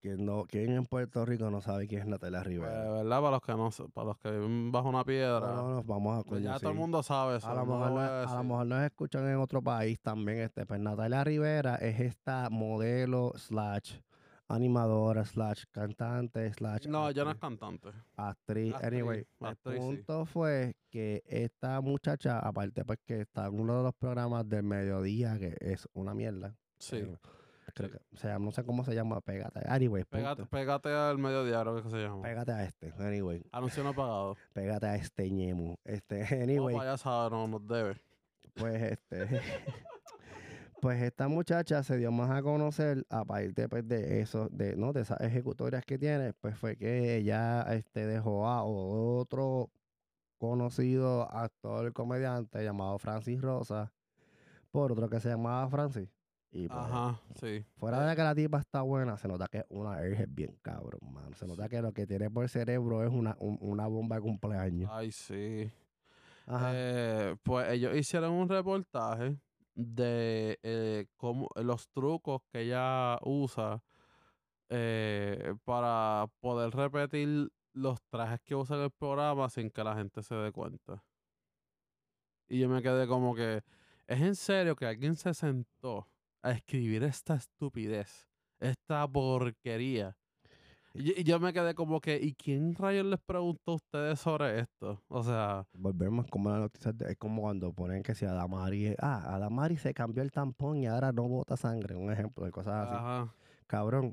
¿Quién, 0.01 0.25
no, 0.25 0.45
¿Quién 0.45 0.71
en 0.71 0.85
Puerto 0.85 1.25
Rico 1.25 1.51
no 1.51 1.59
sabe 1.62 1.85
quién 1.85 2.01
es 2.03 2.07
Natalia 2.07 2.41
Rivera? 2.41 2.89
¿Verdad? 2.89 3.19
Para 3.21 3.31
los 3.31 3.41
que 3.41 3.51
no 3.51 3.69
para 3.93 4.07
los 4.07 4.17
que 4.17 4.31
viven 4.31 4.71
bajo 4.71 4.88
una 4.88 5.03
piedra. 5.03 5.41
no, 5.41 5.55
no, 5.55 5.69
nos 5.75 5.85
vamos 5.85 6.19
a 6.19 6.23
pues 6.23 6.41
ya 6.41 6.57
todo 6.57 6.69
el 6.69 6.77
mundo 6.77 7.03
sabe 7.03 7.35
eso. 7.38 7.49
A 7.49 7.53
lo, 7.53 7.65
mejor, 7.65 7.91
no- 7.91 7.99
a 7.99 8.35
lo 8.38 8.43
mejor 8.45 8.65
nos 8.65 8.81
escuchan 8.83 9.27
en 9.27 9.35
otro 9.35 9.62
país 9.62 9.99
también. 9.99 10.39
Este, 10.39 10.65
pues 10.65 10.79
Natalia 10.79 11.23
Rivera 11.25 11.75
es 11.75 11.99
esta 11.99 12.49
modelo 12.49 13.33
slash 13.35 13.95
animadora 14.49 15.23
slash 15.25 15.63
cantante 15.71 16.51
slash 16.53 16.88
No, 16.88 17.07
ella 17.09 17.23
no 17.23 17.31
es 17.31 17.38
actriz- 17.38 17.39
cantante. 17.39 17.88
actriz. 18.15 18.73
Actriz, 18.73 18.75
Anyway, 18.83 19.27
actriz, 19.39 19.65
el 19.65 19.73
sí. 19.73 19.79
punto 19.79 20.25
fue 20.25 20.75
que 20.89 21.23
esta 21.25 21.79
muchacha, 21.81 22.39
aparte 22.39 22.83
pues 22.83 22.99
que 23.05 23.21
está 23.21 23.45
en 23.47 23.59
uno 23.59 23.77
de 23.77 23.83
los 23.83 23.93
programas 23.93 24.47
del 24.49 24.63
mediodía, 24.63 25.38
que 25.38 25.55
es 25.62 25.88
una 25.93 26.13
mierda. 26.13 26.55
Sí. 26.79 27.01
creo 27.75 27.89
sí. 27.89 27.95
que, 27.97 28.15
o 28.15 28.17
sea, 28.17 28.39
no 28.39 28.51
sé 28.51 28.63
cómo 28.63 28.83
se 28.83 28.95
llama, 28.95 29.21
pégate. 29.21 29.62
Anyway, 29.67 30.03
Pégate, 30.05 30.45
pégate 30.47 30.89
al 30.89 31.17
mediodía, 31.19 31.62
creo 31.62 31.83
que 31.83 31.89
se 31.89 31.97
llama. 31.97 32.23
Pégate 32.23 32.51
a 32.51 32.63
este, 32.65 32.91
anyway, 32.99 33.43
Anuncio 33.51 33.83
no 33.83 33.93
pagado. 33.93 34.35
pégate 34.53 34.88
a 34.88 34.95
este 34.95 35.29
ñemu. 35.29 35.75
Este, 35.85 36.23
Anyway. 36.41 36.75
sabe, 36.97 37.29
no 37.29 37.47
nos 37.47 37.67
debe. 37.67 38.01
Pues 38.55 38.81
este. 38.93 39.41
pues 40.81 41.01
esta 41.01 41.27
muchacha 41.27 41.83
se 41.83 41.97
dio 41.97 42.11
más 42.11 42.29
a 42.31 42.41
conocer 42.41 43.05
a 43.09 43.25
partir 43.25 43.67
pues, 43.69 43.87
de 43.87 44.21
eso, 44.21 44.47
de, 44.49 44.75
¿no? 44.75 44.93
de 44.93 45.01
esas 45.01 45.19
ejecutorias 45.21 45.83
que 45.85 45.97
tiene, 45.97 46.33
pues 46.33 46.57
fue 46.57 46.75
que 46.77 47.17
ella 47.17 47.63
este, 47.73 48.05
dejó 48.05 48.47
a 48.47 48.63
otro 48.63 49.69
conocido 50.37 51.29
actor 51.31 51.91
comediante 51.93 52.63
llamado 52.63 52.97
Francis 52.97 53.41
Rosa 53.41 53.91
por 54.71 54.91
otro 54.91 55.09
que 55.09 55.19
se 55.19 55.29
llamaba 55.29 55.67
Francis. 55.69 56.07
Y 56.51 56.67
pues, 56.67 56.79
Ajá, 56.79 57.19
sí. 57.39 57.63
fuera 57.77 58.07
de 58.07 58.15
que 58.15 58.23
la 58.23 58.33
tipa 58.33 58.59
está 58.59 58.81
buena, 58.81 59.17
se 59.17 59.27
nota 59.27 59.47
que 59.47 59.59
es 59.59 59.65
una 59.69 59.95
airhead 59.97 60.29
bien 60.31 60.57
cabrón, 60.63 61.01
mano. 61.13 61.35
Se 61.35 61.45
nota 61.45 61.69
que 61.69 61.79
lo 61.81 61.91
que 61.91 62.07
tiene 62.07 62.31
por 62.31 62.47
cerebro 62.49 63.03
es 63.03 63.11
una, 63.11 63.35
un- 63.39 63.59
una 63.61 63.85
bomba 63.85 64.15
de 64.15 64.21
cumpleaños. 64.23 64.89
Ay, 64.91 65.11
sí. 65.11 65.69
Ajá. 66.47 66.71
Eh, 66.73 67.35
pues 67.43 67.69
ellos 67.69 67.95
hicieron 67.95 68.31
un 68.31 68.49
reportaje 68.49 69.37
de 69.79 70.59
eh, 70.61 71.07
cómo, 71.15 71.49
los 71.55 71.87
trucos 71.89 72.41
que 72.51 72.61
ella 72.61 73.17
usa 73.21 73.81
eh, 74.67 75.55
para 75.63 76.27
poder 76.41 76.71
repetir 76.71 77.49
los 77.73 78.01
trajes 78.09 78.41
que 78.41 78.55
usa 78.55 78.75
en 78.75 78.83
el 78.83 78.91
programa 78.91 79.49
sin 79.49 79.69
que 79.69 79.83
la 79.83 79.95
gente 79.95 80.21
se 80.21 80.35
dé 80.35 80.51
cuenta. 80.51 81.01
Y 82.49 82.59
yo 82.59 82.67
me 82.67 82.81
quedé 82.81 83.07
como 83.07 83.33
que, 83.33 83.63
¿es 84.07 84.21
en 84.21 84.35
serio 84.35 84.75
que 84.75 84.85
alguien 84.85 85.15
se 85.15 85.33
sentó 85.33 86.09
a 86.41 86.51
escribir 86.51 87.03
esta 87.03 87.35
estupidez, 87.35 88.27
esta 88.59 89.07
porquería? 89.07 90.17
Y, 90.99 91.03
yo- 91.03 91.13
y 91.15 91.23
yo 91.23 91.39
me 91.39 91.53
quedé 91.53 91.73
como 91.75 92.01
que, 92.01 92.17
¿y 92.21 92.33
quién 92.33 92.75
rayos 92.75 93.05
les 93.05 93.19
preguntó 93.25 93.71
a 93.71 93.75
ustedes 93.75 94.19
sobre 94.19 94.59
esto? 94.59 95.01
O 95.07 95.23
sea, 95.23 95.65
Volvemos 95.73 96.27
como 96.27 96.49
la 96.49 96.59
noticia, 96.59 96.91
de- 96.91 97.12
es 97.12 97.17
como 97.17 97.43
cuando 97.43 97.71
ponen 97.71 98.03
que 98.03 98.13
si 98.15 98.25
Adamari, 98.25 98.95
ah, 98.99 99.33
Adamari 99.35 99.77
se 99.77 99.93
cambió 99.93 100.21
el 100.23 100.31
tampón 100.31 100.77
y 100.77 100.88
ahora 100.88 101.13
no 101.13 101.25
bota 101.29 101.55
sangre, 101.55 101.95
un 101.95 102.12
ejemplo 102.12 102.43
de 102.43 102.51
cosas 102.51 102.88
así. 102.89 102.95
ajá. 102.97 103.33
Cabrón, 103.65 104.12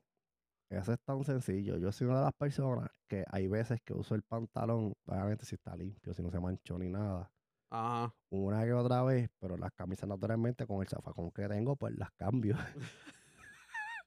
eso 0.70 0.92
es 0.92 0.98
tan 1.04 1.24
sencillo. 1.24 1.76
Yo 1.76 1.90
soy 1.90 2.06
una 2.06 2.18
de 2.18 2.24
las 2.26 2.34
personas 2.34 2.88
que 3.08 3.24
hay 3.32 3.48
veces 3.48 3.80
que 3.84 3.92
uso 3.92 4.14
el 4.14 4.22
pantalón, 4.22 4.92
obviamente 5.06 5.44
si 5.44 5.56
está 5.56 5.74
limpio, 5.74 6.14
si 6.14 6.22
no 6.22 6.30
se 6.30 6.38
manchó 6.38 6.78
ni 6.78 6.88
nada, 6.88 7.32
Ajá. 7.70 8.14
una 8.30 8.64
que 8.64 8.72
otra 8.72 9.02
vez, 9.02 9.28
pero 9.40 9.56
las 9.56 9.72
camisas 9.72 10.08
naturalmente 10.08 10.68
con 10.68 10.82
el 10.82 10.88
zafacón 10.88 11.32
que 11.32 11.48
tengo, 11.48 11.74
pues 11.74 11.96
las 11.96 12.12
cambio. 12.12 12.56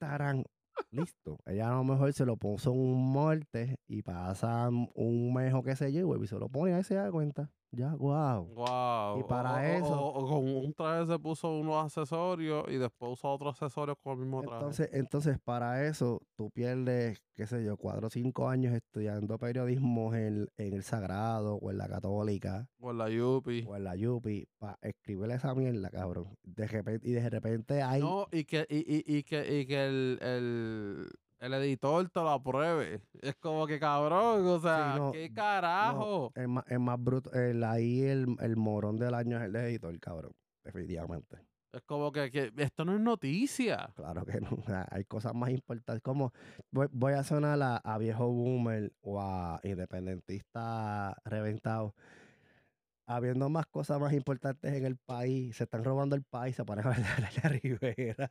Tarán, 0.00 0.44
listo. 0.90 1.38
Ella 1.46 1.70
a 1.70 1.74
lo 1.74 1.84
mejor 1.84 2.12
se 2.12 2.24
lo 2.26 2.36
puso 2.36 2.72
un 2.72 3.12
molde 3.12 3.78
y 3.86 4.02
pasa 4.02 4.68
un 4.68 5.34
mes 5.34 5.54
o 5.54 5.62
qué 5.62 5.76
sé 5.76 5.92
yo, 5.92 6.14
y 6.22 6.26
se 6.26 6.38
lo 6.38 6.48
pone 6.48 6.74
ahí 6.74 6.84
se 6.84 6.94
da 6.94 7.10
cuenta. 7.10 7.50
Ya, 7.72 7.94
wow. 7.94 8.46
Wow. 8.54 9.20
Y 9.20 9.22
para 9.24 9.76
eso- 9.76 10.00
O, 10.04 10.26
con 10.28 10.44
un 10.48 10.74
traje 10.74 11.06
se 11.06 11.18
puso 11.20 11.50
unos 11.56 11.84
accesorios 11.84 12.64
y 12.68 12.76
después 12.78 13.12
usó 13.12 13.30
otros 13.32 13.52
accesorios 13.54 13.96
con 14.02 14.14
el 14.14 14.18
mismo 14.24 14.42
traje. 14.42 14.56
Entonces, 14.56 14.90
entonces, 14.92 15.38
para 15.38 15.86
eso, 15.86 16.20
tú 16.34 16.50
pierdes, 16.50 17.22
qué 17.34 17.46
sé 17.46 17.64
yo, 17.64 17.76
cuatro 17.76 18.08
o 18.08 18.10
cinco 18.10 18.48
años 18.48 18.74
estudiando 18.74 19.38
periodismo 19.38 20.14
en, 20.16 20.48
en 20.56 20.74
el 20.74 20.82
Sagrado 20.82 21.54
o 21.56 21.70
en 21.70 21.78
la 21.78 21.88
Católica 21.88 22.66
Con 22.80 22.98
la 22.98 23.08
Yupi. 23.08 23.64
o 23.68 23.76
en 23.76 23.84
la 23.84 23.94
Yupi 23.94 24.46
para 24.58 24.76
escribirle 24.82 25.34
esa 25.34 25.54
mierda, 25.54 25.90
cabrón. 25.90 26.36
De 26.42 26.66
repente, 26.66 27.08
y 27.08 27.12
de 27.12 27.30
repente 27.30 27.82
hay... 27.82 28.00
No, 28.00 28.26
y 28.32 28.44
que, 28.44 28.66
y, 28.68 28.78
y, 28.78 29.18
y 29.18 29.22
que, 29.22 29.60
y 29.60 29.66
que 29.66 29.86
el, 29.86 30.18
el, 30.22 31.10
el 31.40 31.54
editor 31.54 32.08
te 32.10 32.20
lo 32.20 32.30
apruebe. 32.30 33.02
Es 33.20 33.34
como 33.36 33.66
que 33.66 33.80
cabrón, 33.80 34.46
o 34.46 34.60
sea, 34.60 34.94
no, 34.96 35.12
¿qué 35.12 35.28
no, 35.28 35.34
carajo? 35.34 36.32
el, 36.34 36.48
más, 36.48 36.64
el 36.68 36.80
más 36.80 37.02
bruto, 37.02 37.32
el, 37.32 37.64
ahí 37.64 38.02
el, 38.02 38.36
el 38.40 38.56
morón 38.56 38.98
del 38.98 39.14
año 39.14 39.38
es 39.38 39.44
el 39.44 39.56
editor, 39.56 39.98
cabrón. 39.98 40.32
Definitivamente. 40.62 41.38
Es 41.72 41.82
como 41.82 42.10
que, 42.12 42.30
que 42.30 42.52
esto 42.56 42.84
no 42.84 42.94
es 42.94 43.00
noticia. 43.00 43.90
Claro 43.94 44.24
que 44.26 44.40
no. 44.40 44.58
Hay 44.90 45.04
cosas 45.04 45.34
más 45.34 45.50
importantes. 45.50 46.02
Como 46.02 46.32
voy, 46.70 46.88
voy 46.92 47.14
a 47.14 47.22
sonar 47.22 47.60
a, 47.62 47.76
a 47.76 47.98
viejo 47.98 48.28
boomer 48.28 48.92
o 49.00 49.20
a 49.20 49.60
independentista 49.62 51.16
reventado. 51.24 51.94
Habiendo 53.06 53.48
más 53.48 53.66
cosas 53.66 53.98
más 54.00 54.12
importantes 54.12 54.72
en 54.72 54.84
el 54.84 54.96
país, 54.96 55.56
se 55.56 55.64
están 55.64 55.82
robando 55.84 56.14
el 56.14 56.22
país, 56.22 56.54
se 56.54 56.64
ponen 56.64 56.86
a 56.86 56.92
hablar 56.92 57.32
de 57.32 57.40
la 57.42 57.48
Rivera. 57.48 58.30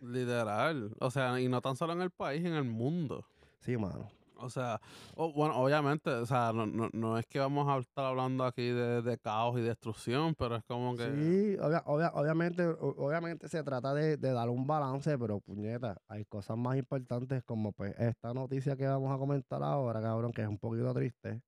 Literal. 0.00 0.94
O 1.00 1.10
sea, 1.10 1.40
y 1.40 1.48
no 1.48 1.60
tan 1.60 1.76
solo 1.76 1.92
en 1.92 2.02
el 2.02 2.10
país, 2.10 2.44
en 2.44 2.54
el 2.54 2.64
mundo. 2.64 3.26
Sí, 3.60 3.76
mano. 3.76 4.08
O 4.38 4.50
sea, 4.50 4.78
bueno, 5.16 5.56
obviamente, 5.56 6.10
o 6.10 6.26
sea, 6.26 6.52
no, 6.52 6.66
no, 6.66 6.90
no 6.92 7.16
es 7.18 7.24
que 7.24 7.38
vamos 7.38 7.66
a 7.68 7.78
estar 7.78 8.04
hablando 8.04 8.44
aquí 8.44 8.68
de, 8.68 9.00
de 9.00 9.16
caos 9.16 9.58
y 9.58 9.62
destrucción, 9.62 10.34
pero 10.34 10.56
es 10.56 10.62
como 10.64 10.94
que... 10.94 11.04
Sí, 11.04 11.56
obvia- 11.58 11.82
obvia- 11.86 12.10
obviamente, 12.12 12.66
obviamente 12.66 13.48
se 13.48 13.62
trata 13.64 13.94
de, 13.94 14.18
de 14.18 14.32
dar 14.32 14.50
un 14.50 14.66
balance, 14.66 15.16
pero 15.16 15.40
puñeta, 15.40 15.96
hay 16.06 16.26
cosas 16.26 16.58
más 16.58 16.76
importantes 16.76 17.42
como 17.44 17.72
pues 17.72 17.94
esta 17.98 18.34
noticia 18.34 18.76
que 18.76 18.86
vamos 18.86 19.10
a 19.10 19.16
comentar 19.16 19.62
ahora, 19.62 20.02
cabrón, 20.02 20.32
que 20.32 20.42
es 20.42 20.48
un 20.48 20.58
poquito 20.58 20.92
triste. 20.92 21.40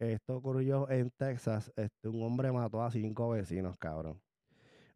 Esto 0.00 0.38
ocurrió 0.38 0.90
en 0.90 1.10
Texas. 1.10 1.70
Este, 1.76 2.08
un 2.08 2.22
hombre 2.24 2.50
mató 2.50 2.82
a 2.82 2.90
cinco 2.90 3.28
vecinos, 3.28 3.76
cabrón. 3.78 4.20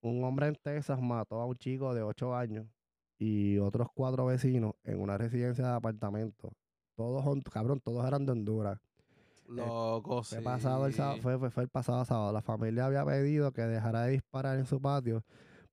Un 0.04 0.22
hombre 0.22 0.48
en 0.48 0.54
Texas 0.54 1.00
mató 1.00 1.40
a 1.40 1.46
un 1.46 1.56
chico 1.56 1.94
de 1.94 2.02
8 2.02 2.36
años 2.36 2.66
y 3.18 3.56
otros 3.58 3.88
cuatro 3.94 4.26
vecinos 4.26 4.74
en 4.84 5.00
una 5.00 5.16
residencia 5.16 5.66
de 5.66 5.72
apartamentos. 5.72 6.52
Todos, 6.94 7.24
cabrón, 7.50 7.80
todos 7.80 8.06
eran 8.06 8.26
de 8.26 8.32
Honduras. 8.32 8.78
Loco, 9.48 10.22
sí. 10.22 10.36
Fue, 10.36 10.44
pasado 10.44 10.86
el 10.86 10.92
sábado, 10.92 11.22
fue, 11.22 11.38
fue, 11.38 11.50
fue 11.50 11.62
el 11.62 11.68
pasado 11.70 12.04
sábado. 12.04 12.32
La 12.34 12.42
familia 12.42 12.84
había 12.84 13.02
pedido 13.06 13.52
que 13.52 13.62
dejara 13.62 14.02
de 14.02 14.12
disparar 14.12 14.58
en 14.58 14.66
su 14.66 14.78
patio 14.78 15.24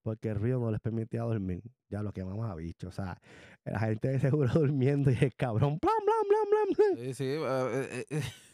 porque 0.02 0.30
el 0.30 0.36
río 0.36 0.60
no 0.60 0.72
les 0.72 0.80
permitía 0.80 1.24
dormir. 1.24 1.62
Ya 1.89 2.02
lo 2.02 2.13
que 2.13 2.24
vamos 2.24 2.50
a 2.50 2.56
bicho. 2.56 2.88
O 2.88 2.91
sea, 2.91 3.20
la 3.65 3.80
gente 3.80 4.08
de 4.08 4.20
seguro 4.20 4.50
durmiendo 4.54 5.12
y 5.12 5.17
el 5.20 5.36
cabrón, 5.36 5.78
blam, 5.82 6.06
blam, 6.06 6.48
blam, 6.48 6.96
blam. 6.96 7.06
Sí, 7.06 7.13
sí. 7.13 7.26
eh, 7.26 7.89
eh, 7.91 8.06
eh, 8.10 8.22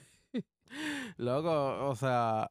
Loco, 1.18 1.88
o 1.90 1.96
sea... 1.96 2.48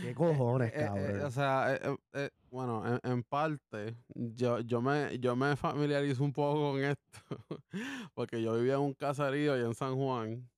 ¿Qué 0.00 0.14
cojones, 0.14 0.70
Eh, 0.72 0.80
eh, 0.80 0.86
cabrón? 0.86 1.20
o 1.22 1.30
sea, 1.30 1.74
eh, 1.74 1.80
eh, 1.82 1.96
eh, 2.14 2.30
bueno, 2.50 2.82
en, 2.86 3.00
en 3.10 3.22
parte, 3.22 3.96
yo, 4.14 4.60
yo, 4.60 4.80
me, 4.80 5.18
yo 5.18 5.34
me 5.36 5.56
familiarizo 5.56 6.22
un 6.24 6.32
poco 6.32 6.72
con 6.72 6.84
esto, 6.84 7.20
porque 8.14 8.42
yo 8.42 8.54
vivía 8.56 8.74
en 8.74 8.80
un 8.80 8.94
caserío 8.94 9.54
allá 9.54 9.66
en 9.66 9.74
San 9.74 9.96
Juan. 9.96 10.48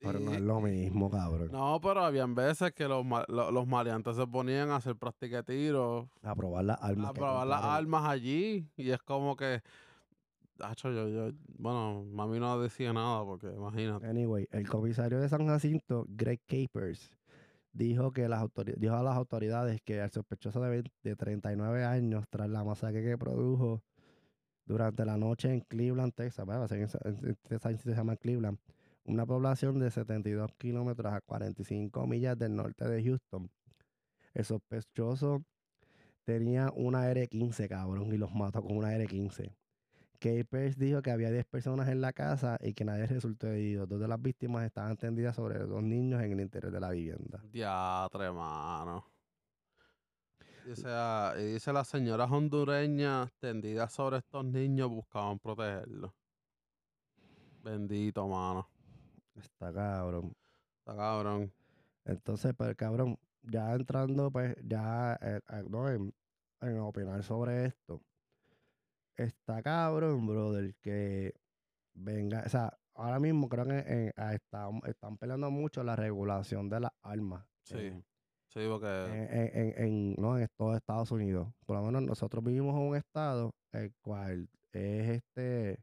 Pero 0.00 0.18
no 0.18 0.32
y- 0.32 0.34
es 0.34 0.40
lo 0.40 0.60
mismo, 0.60 1.10
cabrón. 1.10 1.48
No, 1.52 1.78
pero 1.80 2.04
habían 2.04 2.34
veces 2.34 2.72
que 2.72 2.88
los, 2.88 3.04
ma- 3.04 3.24
lo- 3.28 3.50
los 3.52 3.66
maleantes 3.66 4.16
se 4.16 4.26
ponían 4.26 4.70
a 4.70 4.76
hacer 4.76 4.96
práctica 4.96 5.42
de 5.42 5.54
tiro, 5.54 6.08
A 6.22 6.34
probar 6.34 6.64
las 6.64 6.82
armas. 6.82 7.10
a 7.10 7.12
probar 7.12 7.46
las 7.46 7.62
armas 7.62 8.04
allí, 8.08 8.66
y 8.76 8.90
es 8.90 9.00
como 9.02 9.36
que, 9.36 9.62
hacho, 10.60 10.92
yo, 10.92 11.08
yo, 11.08 11.32
bueno, 11.58 12.04
mami 12.04 12.38
no 12.38 12.60
decía 12.60 12.92
nada, 12.92 13.24
porque 13.24 13.48
imagínate. 13.48 14.06
Anyway, 14.06 14.46
el 14.50 14.68
comisario 14.68 15.20
de 15.20 15.28
San 15.28 15.46
Jacinto, 15.46 16.06
Greg 16.08 16.40
Capers, 16.46 17.10
dijo 17.72 18.12
que 18.12 18.28
las 18.28 18.44
dijo 18.76 18.94
a 18.94 19.02
las 19.02 19.16
autoridades 19.16 19.80
que 19.82 20.00
al 20.00 20.10
sospechoso 20.10 20.60
de, 20.60 20.70
20 20.70 20.90
de 21.02 21.16
39 21.16 21.84
años 21.84 22.24
tras 22.30 22.48
la 22.48 22.64
masacre 22.64 23.02
que 23.02 23.18
produjo 23.18 23.82
durante 24.66 25.04
la 25.04 25.16
noche 25.16 25.52
en 25.52 25.60
Cleveland, 25.60 26.12
Texas, 26.14 26.46
en 26.70 27.78
se 27.78 27.94
llama 27.94 28.16
Cleveland, 28.16 28.58
una 29.04 29.26
población 29.26 29.78
de 29.78 29.90
72 29.90 30.52
kilómetros 30.58 31.12
a 31.12 31.20
45 31.20 32.06
millas 32.06 32.38
del 32.38 32.54
norte 32.54 32.88
de 32.88 33.02
Houston. 33.02 33.50
El 34.34 34.44
sospechoso 34.44 35.44
tenía 36.24 36.70
una 36.74 37.10
R-15, 37.10 37.68
cabrón, 37.68 38.12
y 38.12 38.18
los 38.18 38.32
mató 38.34 38.62
con 38.62 38.76
una 38.76 38.94
R-15. 38.94 39.52
Capers 40.22 40.78
dijo 40.78 41.02
que 41.02 41.10
había 41.10 41.32
10 41.32 41.44
personas 41.46 41.88
en 41.88 42.00
la 42.00 42.12
casa 42.12 42.56
y 42.60 42.74
que 42.74 42.84
nadie 42.84 43.06
resultó 43.06 43.48
herido. 43.48 43.86
Dos 43.86 43.98
de 43.98 44.06
las 44.06 44.22
víctimas 44.22 44.64
estaban 44.64 44.96
tendidas 44.96 45.34
sobre 45.34 45.58
dos 45.58 45.82
niños 45.82 46.22
en 46.22 46.32
el 46.32 46.40
interior 46.40 46.72
de 46.72 46.78
la 46.78 46.90
vivienda. 46.90 47.42
Diatre, 47.50 48.30
mano. 48.30 49.04
Dice, 50.64 50.88
y 51.40 51.54
dice 51.54 51.72
las 51.72 51.88
señoras 51.88 52.30
hondureñas 52.30 53.32
tendidas 53.40 53.92
sobre 53.92 54.18
estos 54.18 54.44
niños 54.44 54.90
buscaban 54.90 55.40
protegerlos. 55.40 56.12
Bendito, 57.64 58.28
mano. 58.28 58.68
Está 59.34 59.72
cabrón. 59.72 60.36
Está 60.78 60.96
cabrón. 60.96 61.52
Entonces, 62.04 62.54
pues, 62.56 62.76
cabrón, 62.76 63.18
ya 63.42 63.72
entrando, 63.74 64.30
pues, 64.30 64.54
ya 64.62 65.18
eh, 65.20 65.40
eh, 65.48 65.64
no, 65.68 65.88
en, 65.88 66.14
en 66.60 66.78
opinar 66.78 67.24
sobre 67.24 67.66
esto. 67.66 68.00
Está 69.16 69.62
cabrón, 69.62 70.26
brother, 70.26 70.74
que 70.80 71.34
venga, 71.94 72.42
o 72.46 72.48
sea, 72.48 72.76
ahora 72.94 73.18
mismo 73.20 73.48
creo 73.48 73.64
que 73.66 73.78
en- 73.78 74.12
ah, 74.16 74.34
están, 74.34 74.80
están 74.86 75.18
peleando 75.18 75.50
mucho 75.50 75.82
la 75.84 75.96
regulación 75.96 76.68
de 76.68 76.80
las 76.80 76.92
armas. 77.02 77.46
Sí. 77.64 77.92
Sí, 78.48 78.60
porque. 78.68 78.86
en, 78.86 79.56
en, 79.56 79.84
en- 79.84 80.14
no, 80.18 80.38
en 80.38 80.46
todo 80.58 80.76
Estados 80.76 81.10
Unidos. 81.10 81.48
Por 81.64 81.76
lo 81.76 81.82
menos 81.84 82.02
nosotros 82.02 82.44
vivimos 82.44 82.74
en 82.74 82.82
un 82.88 82.96
estado 82.96 83.54
el 83.72 83.92
cual 84.02 84.48
es 84.72 85.08
este 85.22 85.78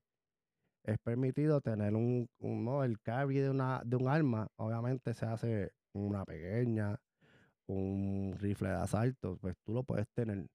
es 0.83 0.97
permitido 1.03 1.61
tener 1.61 1.93
un, 1.95 2.27
un 2.39 2.63
no, 2.65 2.83
el 2.83 2.99
carry 3.01 3.37
de 3.39 3.49
una 3.49 3.81
de 3.85 3.95
un 3.95 4.07
arma, 4.07 4.47
obviamente 4.55 5.13
se 5.13 5.25
hace 5.25 5.71
una 5.93 6.23
pequeña, 6.25 6.99
un 7.67 8.35
rifle 8.39 8.69
de 8.69 8.75
asalto, 8.75 9.37
pues 9.37 9.55
tú 9.63 9.73
lo 9.73 9.83
puedes 9.83 10.07
tener. 10.15 10.47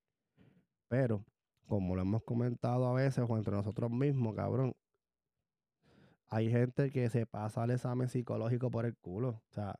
Pero 0.89 1.25
como 1.66 1.94
lo 1.96 2.03
hemos 2.03 2.22
comentado 2.22 2.87
a 2.87 2.92
veces 2.92 3.24
o 3.29 3.37
entre 3.37 3.55
nosotros 3.55 3.90
mismos, 3.90 4.35
cabrón, 4.35 4.74
hay 6.29 6.50
gente 6.50 6.90
que 6.90 7.09
se 7.11 7.27
pasa 7.27 7.64
el 7.64 7.70
examen 7.70 8.09
psicológico 8.09 8.70
por 8.70 8.87
el 8.87 8.96
culo. 8.96 9.29
O 9.29 9.53
sea, 9.53 9.74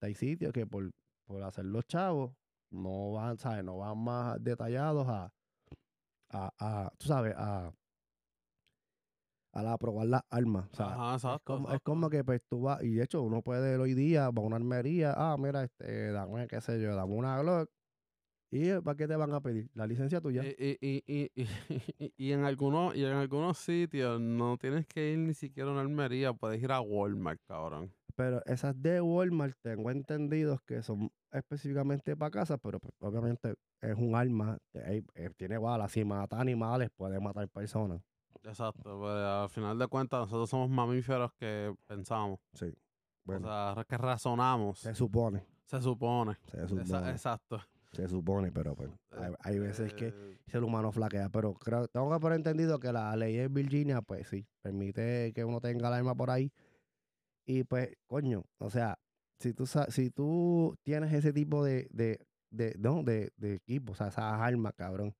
hay 0.00 0.14
sitios 0.14 0.52
que 0.52 0.66
por, 0.66 0.90
por 1.26 1.42
hacer 1.42 1.66
los 1.66 1.86
chavos 1.86 2.32
no 2.70 3.12
van, 3.12 3.38
¿sabes? 3.38 3.64
No 3.64 3.78
van 3.78 3.98
más 3.98 4.42
detallados 4.42 5.06
a, 5.08 5.32
a, 6.30 6.50
a 6.58 6.90
tú 6.98 7.06
sabes, 7.06 7.34
a, 7.36 7.72
a 9.52 9.62
la 9.62 9.78
probar 9.78 10.06
las 10.06 10.22
armas. 10.30 10.68
O 10.72 10.76
sea, 10.76 10.86
Ajá, 10.86 11.14
es, 11.14 11.24
exacto. 11.24 11.64
como 11.84 12.10
que 12.10 12.24
pues 12.24 12.42
tú 12.48 12.62
vas, 12.62 12.82
y 12.82 12.94
de 12.94 13.04
hecho 13.04 13.22
uno 13.22 13.42
puede 13.42 13.76
hoy 13.76 13.94
día, 13.94 14.30
va 14.30 14.42
a 14.42 14.46
una 14.46 14.56
armería, 14.56 15.14
ah, 15.16 15.36
mira, 15.38 15.62
este, 15.62 16.10
dame, 16.10 16.48
qué 16.48 16.60
sé 16.60 16.80
yo, 16.80 16.94
dame 16.96 17.14
una 17.14 17.40
Glock. 17.40 17.70
¿Y 18.54 18.68
eh, 18.68 18.80
para 18.80 18.96
qué 18.96 19.08
te 19.08 19.16
van 19.16 19.32
a 19.32 19.40
pedir? 19.40 19.68
La 19.74 19.84
licencia 19.84 20.20
tuya. 20.20 20.44
Y, 20.44 20.78
y, 20.80 21.02
y, 21.06 21.30
y, 21.34 21.46
y- 21.98 22.12
y 22.16 22.32
en 22.32 22.44
algunos, 22.44 22.94
y 22.94 23.04
en 23.04 23.12
algunos 23.14 23.58
sitios 23.58 24.20
no 24.20 24.56
tienes 24.58 24.86
que 24.86 25.10
ir 25.12 25.18
ni 25.18 25.34
siquiera 25.34 25.70
a 25.70 25.72
una 25.72 25.80
almería, 25.80 26.32
puedes 26.32 26.62
ir 26.62 26.70
a 26.70 26.80
Walmart, 26.80 27.40
cabrón. 27.48 27.92
Pero 28.14 28.40
esas 28.46 28.80
de 28.80 29.00
Walmart 29.00 29.56
tengo 29.60 29.90
entendidos 29.90 30.60
que 30.62 30.84
son 30.84 31.10
específicamente 31.32 32.16
para 32.16 32.30
casa, 32.30 32.56
pero 32.56 32.78
pues, 32.78 32.94
obviamente 33.00 33.54
es 33.80 33.96
un 33.96 34.14
arma, 34.14 34.56
eh, 34.74 35.02
tiene 35.36 35.58
balas, 35.58 35.90
si 35.90 36.04
mata 36.04 36.40
animales 36.40 36.90
puede 36.96 37.18
matar 37.18 37.48
personas. 37.48 38.00
Exacto, 38.44 39.00
pues 39.00 39.14
al 39.16 39.48
final 39.48 39.76
de 39.80 39.88
cuentas 39.88 40.20
nosotros 40.20 40.48
somos 40.48 40.70
mamíferos 40.70 41.32
que 41.40 41.74
pensamos, 41.88 42.38
Sí. 42.52 42.72
o 43.26 43.38
sea, 43.40 43.84
que 43.88 43.96
razonamos, 43.98 44.78
se 44.78 44.94
supone, 44.94 45.44
se 45.64 45.80
supone. 45.82 46.36
se 46.52 46.58
Esa- 46.64 46.68
supone, 46.68 47.10
exacto. 47.10 47.60
Se 47.94 48.08
supone, 48.08 48.52
pero 48.52 48.74
pues, 48.74 48.90
hay, 49.10 49.32
hay 49.40 49.58
veces 49.58 49.94
que 49.94 50.06
el 50.46 50.52
ser 50.52 50.62
humano 50.64 50.92
flaquea, 50.92 51.28
pero 51.30 51.54
creo, 51.54 51.88
tengo 51.88 52.12
que 52.12 52.20
por 52.20 52.32
entendido 52.32 52.78
que 52.78 52.92
la 52.92 53.14
ley 53.16 53.36
de 53.36 53.48
Virginia, 53.48 54.02
pues 54.02 54.28
sí, 54.28 54.46
permite 54.62 55.32
que 55.34 55.44
uno 55.44 55.60
tenga 55.60 55.88
el 55.88 55.94
arma 55.94 56.14
por 56.14 56.30
ahí. 56.30 56.52
Y 57.46 57.64
pues, 57.64 57.90
coño, 58.06 58.44
o 58.58 58.70
sea, 58.70 58.98
si 59.38 59.52
tú, 59.52 59.66
si 59.66 60.10
tú 60.10 60.76
tienes 60.82 61.12
ese 61.12 61.32
tipo 61.32 61.64
de, 61.64 61.86
de, 61.90 62.18
de, 62.50 62.74
no, 62.78 63.02
de, 63.02 63.32
de 63.36 63.54
equipo, 63.56 63.92
o 63.92 63.94
sea, 63.94 64.08
esas 64.08 64.24
armas, 64.40 64.72
cabrón, 64.76 65.14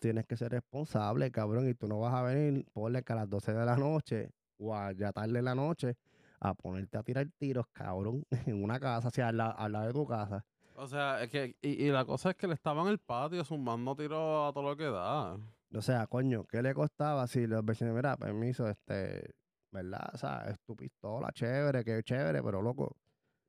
tienes 0.00 0.26
que 0.26 0.36
ser 0.36 0.52
responsable, 0.52 1.30
cabrón, 1.30 1.68
y 1.68 1.74
tú 1.74 1.86
no 1.88 2.00
vas 2.00 2.14
a 2.14 2.22
venir, 2.22 2.66
ponle 2.72 3.02
que 3.02 3.12
a 3.12 3.16
las 3.16 3.28
12 3.30 3.52
de 3.52 3.64
la 3.64 3.76
noche 3.76 4.30
o 4.58 4.74
a 4.74 4.92
ya 4.92 5.12
tarde 5.12 5.32
de 5.34 5.42
la 5.42 5.54
noche 5.54 5.96
a 6.40 6.54
ponerte 6.54 6.98
a 6.98 7.02
tirar 7.02 7.28
tiros, 7.38 7.66
cabrón, 7.72 8.24
en 8.46 8.62
una 8.62 8.80
casa, 8.80 9.08
o 9.08 9.10
sea, 9.10 9.28
al, 9.28 9.36
la- 9.36 9.50
al 9.50 9.72
lado 9.72 9.86
de 9.88 9.92
tu 9.92 10.06
casa. 10.06 10.44
O 10.74 10.86
sea, 10.86 11.22
es 11.22 11.30
que, 11.30 11.56
y, 11.60 11.84
y 11.86 11.90
la 11.90 12.04
cosa 12.04 12.30
es 12.30 12.36
que 12.36 12.46
le 12.46 12.54
estaba 12.54 12.82
en 12.82 12.88
el 12.88 12.98
patio 12.98 13.44
zumbando 13.44 13.94
tiros 13.94 14.48
a 14.48 14.52
todo 14.52 14.62
lo 14.70 14.76
que 14.76 14.84
da. 14.84 15.36
O 15.74 15.80
sea, 15.82 16.06
coño, 16.06 16.44
¿qué 16.46 16.62
le 16.62 16.74
costaba 16.74 17.26
si 17.26 17.46
los 17.46 17.64
vecinos, 17.64 17.94
mira, 17.94 18.16
permiso, 18.16 18.68
este, 18.68 19.34
¿verdad? 19.70 20.10
O 20.14 20.18
sea, 20.18 20.44
es 20.48 20.56
tu 20.66 20.76
pistola, 20.76 21.30
chévere, 21.32 21.84
que 21.84 22.02
chévere, 22.02 22.42
pero 22.42 22.60
loco, 22.62 22.96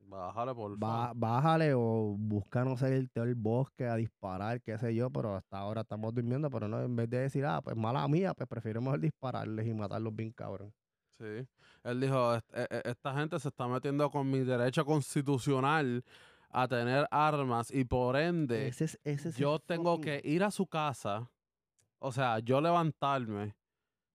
Bájale, 0.06 0.54
por 0.54 0.78
favor. 0.78 1.16
bájale 1.16 1.72
o 1.74 2.14
busca, 2.18 2.62
no 2.64 2.76
sé, 2.76 2.98
irte 2.98 3.20
al 3.20 3.34
bosque 3.34 3.86
a 3.86 3.96
disparar, 3.96 4.60
qué 4.60 4.76
sé 4.78 4.94
yo, 4.94 5.10
pero 5.10 5.34
hasta 5.34 5.58
ahora 5.58 5.80
estamos 5.80 6.14
durmiendo, 6.14 6.50
pero 6.50 6.68
no, 6.68 6.80
en 6.82 6.94
vez 6.94 7.08
de 7.08 7.20
decir, 7.20 7.44
ah, 7.46 7.60
pues 7.62 7.74
mala 7.74 8.06
mía, 8.06 8.34
pues 8.34 8.46
prefiero 8.48 8.80
mejor 8.82 9.00
dispararles 9.00 9.66
y 9.66 9.72
matarlos 9.74 10.14
bien 10.14 10.30
cabrón. 10.32 10.72
Sí. 11.18 11.46
Él 11.84 12.00
dijo, 12.00 12.34
"Est- 12.34 12.52
e- 12.54 12.66
e- 12.70 12.82
esta 12.90 13.14
gente 13.14 13.38
se 13.40 13.48
está 13.48 13.66
metiendo 13.66 14.10
con 14.10 14.30
mi 14.30 14.40
derecho 14.40 14.84
constitucional 14.84 16.04
a 16.54 16.68
tener 16.68 17.06
armas 17.10 17.70
y 17.72 17.84
por 17.84 18.16
ende 18.16 18.68
Ese 18.68 18.84
es, 18.84 19.00
ese 19.02 19.30
es 19.30 19.36
el 19.36 19.42
yo 19.42 19.58
tengo 19.58 20.00
que 20.00 20.20
ir 20.24 20.44
a 20.44 20.50
su 20.50 20.66
casa, 20.66 21.30
o 21.98 22.12
sea, 22.12 22.38
yo 22.38 22.60
levantarme, 22.60 23.56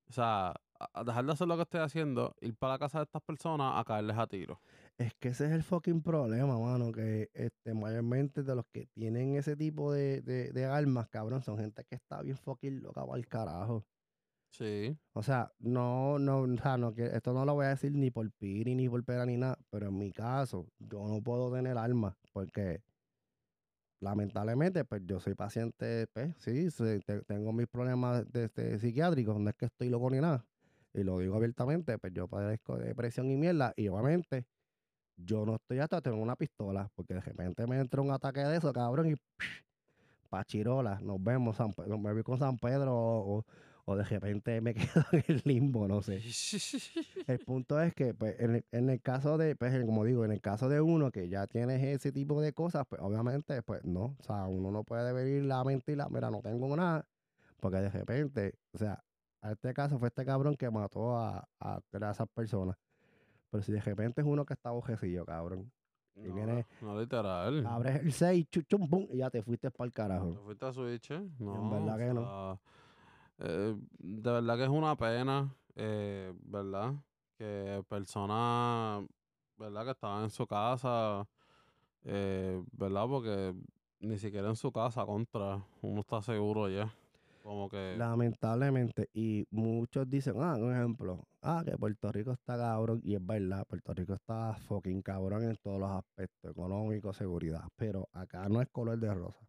o 0.10 0.14
sea, 0.14 0.56
a 0.80 1.04
dejar 1.04 1.26
de 1.26 1.34
hacer 1.34 1.48
lo 1.48 1.58
que 1.58 1.64
estoy 1.64 1.82
haciendo, 1.82 2.34
ir 2.40 2.56
para 2.56 2.74
la 2.74 2.80
casa 2.80 3.00
de 3.00 3.04
estas 3.04 3.22
personas 3.22 3.74
a 3.76 3.84
caerles 3.84 4.18
a 4.18 4.26
tiro. 4.28 4.62
Es 4.98 5.14
que 5.16 5.30
ese 5.30 5.48
es 5.48 5.52
el 5.52 5.64
fucking 5.64 6.02
problema, 6.02 6.58
mano, 6.58 6.94
que 6.94 7.30
este, 7.34 7.74
mayormente 7.74 8.44
de 8.44 8.56
los 8.56 8.66
que 8.72 8.88
tienen 8.88 9.36
ese 9.36 9.58
tipo 9.58 9.92
de, 9.92 10.22
de, 10.22 10.52
de 10.54 10.66
armas, 10.66 11.10
cabrón, 11.10 11.42
son 11.44 11.58
gente 11.58 11.84
que 11.84 11.96
está 11.96 12.22
bien 12.22 12.38
fucking 12.38 12.82
loca 12.82 13.06
para 13.06 13.18
el 13.18 13.28
carajo. 13.28 13.86
Sí. 14.52 14.98
O 15.14 15.22
sea, 15.24 15.52
no, 15.60 16.18
no, 16.20 16.42
o 16.42 16.58
sea, 16.58 16.78
no, 16.78 16.94
que 16.94 17.06
esto 17.06 17.34
no 17.34 17.46
lo 17.46 17.54
voy 17.54 17.66
a 17.66 17.70
decir 17.70 17.94
ni 17.94 18.10
por 18.12 18.30
piri, 18.32 18.76
ni 18.76 18.90
por 18.90 19.04
pera, 19.04 19.26
ni 19.26 19.38
nada, 19.38 19.58
pero 19.70 19.88
en 19.88 19.98
mi 19.98 20.12
caso, 20.12 20.68
yo 20.80 21.08
no 21.08 21.22
puedo 21.22 21.54
tener 21.54 21.78
armas 21.78 22.16
porque 22.34 22.82
lamentablemente, 24.00 24.86
pues 24.86 25.02
yo 25.06 25.20
soy 25.20 25.36
paciente, 25.36 26.08
pues 26.14 26.36
sí, 26.40 26.72
sí, 26.72 27.00
te- 27.06 27.22
tengo 27.22 27.52
mis 27.54 27.68
problemas 27.68 28.30
de, 28.32 28.46
este, 28.46 28.80
psiquiátricos, 28.80 29.40
no 29.40 29.50
es 29.50 29.56
que 29.56 29.66
estoy 29.66 29.90
loco 29.90 30.10
ni 30.10 30.20
nada, 30.20 30.46
y 30.94 31.04
lo 31.04 31.20
digo 31.20 31.36
abiertamente, 31.36 31.98
pues 32.00 32.14
yo 32.14 32.28
padezco 32.28 32.78
de 32.78 32.88
depresión 32.88 33.30
y 33.30 33.38
mierda, 33.38 33.74
y 33.76 33.88
obviamente 33.90 34.48
yo 35.18 35.46
no 35.46 35.56
estoy 35.56 35.80
hasta 35.80 36.02
tener 36.02 36.20
una 36.20 36.36
pistola, 36.36 36.90
porque 36.96 37.14
de 37.14 37.22
repente 37.22 37.68
me 37.68 37.78
entra 37.80 38.02
un 38.02 38.12
ataque 38.12 38.40
de 38.40 38.58
eso, 38.58 38.72
cabrón, 38.74 39.08
y 39.12 39.16
pachirola, 40.30 41.00
nos 41.02 41.22
vemos, 41.22 41.58
San 41.58 41.74
me 41.78 42.14
voy 42.14 42.24
con 42.24 42.38
San 42.38 42.58
Pedro 42.58 42.94
o- 42.96 43.46
o 43.90 43.96
de 43.96 44.04
repente 44.04 44.62
me 44.62 44.74
quedo 44.76 45.04
en 45.12 45.24
el 45.28 45.42
limbo, 45.46 45.88
no 45.88 46.02
sé. 46.02 46.22
El 47.28 47.40
punto 47.40 47.82
es 47.82 47.94
que, 47.94 48.14
pues, 48.14 48.40
en 48.40 48.56
el, 48.56 48.66
en 48.72 48.90
el 48.90 49.02
caso 49.02 49.38
de, 49.38 49.56
pues, 49.56 49.84
como 49.86 50.04
digo, 50.06 50.26
en 50.26 50.32
el 50.32 50.42
caso 50.42 50.70
de 50.70 50.80
uno 50.82 51.12
que 51.12 51.28
ya 51.30 51.48
tienes 51.48 51.84
ese 51.84 52.12
tipo 52.12 52.40
de 52.42 52.54
cosas, 52.54 52.86
pues, 52.88 53.02
obviamente, 53.02 53.62
pues, 53.64 53.84
no. 53.84 54.16
O 54.20 54.24
sea, 54.24 54.46
uno 54.46 54.72
no 54.72 54.84
puede 54.84 55.12
venir 55.14 55.44
la 55.46 55.64
mentira, 55.64 56.08
mira, 56.10 56.30
no 56.32 56.42
tengo 56.42 56.76
nada, 56.76 57.08
porque 57.60 57.78
de 57.78 57.90
repente, 57.90 58.56
o 58.74 58.78
sea, 58.78 59.04
a 59.42 59.52
este 59.52 59.74
caso 59.74 59.98
fue 60.00 60.08
este 60.10 60.26
cabrón 60.26 60.56
que 60.56 60.70
mató 60.70 61.18
a, 61.18 61.48
a, 61.60 61.76
a 61.78 62.12
esas 62.12 62.28
personas. 62.30 62.78
Pero 63.52 63.64
si 63.64 63.72
de 63.72 63.82
repente 63.82 64.22
es 64.22 64.28
uno 64.28 64.46
que 64.46 64.54
está 64.54 64.72
bojecillo, 64.72 65.26
cabrón, 65.26 65.72
Y 66.16 66.28
No, 66.28 66.36
viene- 66.36 66.66
no 66.82 67.00
literal. 67.00 67.66
abres 67.66 68.02
el 68.02 68.12
6, 68.12 68.48
chuchum, 68.52 68.88
pum, 68.90 69.08
y 69.12 69.18
ya 69.18 69.30
te 69.30 69.42
fuiste 69.42 69.72
para 69.72 69.86
el 69.88 69.94
carajo. 69.94 70.32
¿Te 70.34 70.40
fuiste 70.40 70.66
a 70.66 70.74
Switch? 70.74 71.12
eh? 71.12 71.30
No, 71.40 71.70
verdad 71.72 71.96
o 71.96 71.98
que 71.98 72.14
no. 72.14 72.62
Eh, 73.40 73.76
de 74.00 74.32
verdad 74.32 74.58
que 74.58 74.64
es 74.64 74.70
una 74.70 74.96
pena, 74.96 75.56
eh, 75.76 76.34
¿verdad? 76.44 76.94
Que 77.38 77.84
personas, 77.88 79.06
¿verdad? 79.58 79.86
Que 79.86 79.92
estaban 79.92 80.24
en 80.24 80.30
su 80.30 80.46
casa, 80.46 81.28
eh, 82.04 82.62
¿verdad? 82.72 83.08
Porque 83.08 83.56
ni 84.02 84.18
siquiera 84.18 84.50
en 84.50 84.56
su 84.56 84.72
casa 84.72 85.06
contra, 85.06 85.64
uno 85.82 86.02
está 86.02 86.22
seguro 86.22 86.70
ya. 86.70 86.94
Lamentablemente, 87.98 89.10
y 89.14 89.46
muchos 89.52 90.10
dicen, 90.10 90.36
ah, 90.42 90.56
un 90.56 90.74
ejemplo, 90.74 91.24
ah, 91.42 91.64
que 91.66 91.78
Puerto 91.78 92.12
Rico 92.12 92.32
está 92.34 92.58
cabrón, 92.58 93.02
y 93.04 93.16
es 93.16 93.26
verdad, 93.26 93.66
Puerto 93.68 93.94
Rico 93.94 94.14
está 94.14 94.54
fucking 94.68 95.02
cabrón 95.02 95.44
en 95.44 95.56
todos 95.58 95.80
los 95.80 95.90
aspectos, 95.90 96.52
económico, 96.52 97.14
seguridad, 97.14 97.64
pero 97.76 98.08
acá 98.12 98.48
no 98.50 98.62
es 98.62 98.68
color 98.70 99.00
de 99.00 99.14
rosa. 99.14 99.40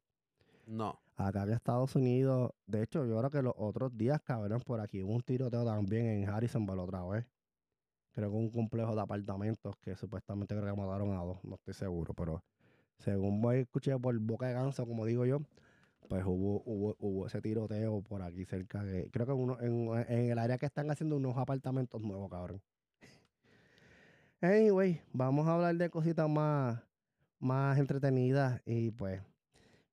No. 0.71 1.01
Acá 1.17 1.43
en 1.43 1.53
Estados 1.53 1.97
Unidos, 1.97 2.53
de 2.65 2.85
hecho, 2.85 3.05
yo 3.05 3.19
creo 3.19 3.31
que 3.31 3.43
los 3.43 3.55
otros 3.57 3.97
días, 3.97 4.23
cabrón, 4.23 4.63
por 4.65 4.81
aquí 4.81 5.03
hubo 5.03 5.13
un 5.13 5.21
tiroteo 5.21 5.65
también 5.65 6.07
en 6.07 6.29
Harrisonville 6.29 6.81
otra 6.81 7.05
vez. 7.05 7.27
Creo 8.13 8.31
que 8.31 8.37
un 8.37 8.51
complejo 8.51 8.95
de 8.95 9.01
apartamentos 9.01 9.75
que 9.79 9.97
supuestamente 9.97 10.55
creo 10.55 10.73
que 10.73 10.81
mataron 10.81 11.11
a 11.17 11.25
dos, 11.25 11.43
no 11.43 11.57
estoy 11.57 11.75
seguro, 11.75 12.15
pero 12.15 12.45
según 12.99 13.41
voy 13.41 13.59
escuché 13.59 13.99
por 13.99 14.17
boca 14.21 14.47
de 14.47 14.53
ganso, 14.53 14.87
como 14.87 15.05
digo 15.07 15.27
yo, 15.27 15.41
pues 16.09 16.25
hubo, 16.25 16.63
hubo, 16.65 16.97
hubo 17.01 17.27
ese 17.27 17.41
tiroteo 17.41 18.01
por 18.03 18.23
aquí 18.23 18.45
cerca 18.45 18.85
de, 18.85 19.11
creo 19.11 19.27
que 19.27 19.33
uno, 19.33 19.61
en, 19.61 19.89
en 20.09 20.31
el 20.31 20.39
área 20.39 20.57
que 20.57 20.67
están 20.67 20.89
haciendo 20.89 21.17
unos 21.17 21.37
apartamentos 21.37 22.01
nuevos, 22.01 22.31
cabrón. 22.31 22.63
Anyway, 24.41 25.03
vamos 25.13 25.49
a 25.49 25.55
hablar 25.55 25.75
de 25.75 25.91
cositas 25.91 26.29
más, 26.31 26.81
más 27.41 27.77
entretenidas 27.77 28.63
y 28.65 28.93
pues 28.93 29.21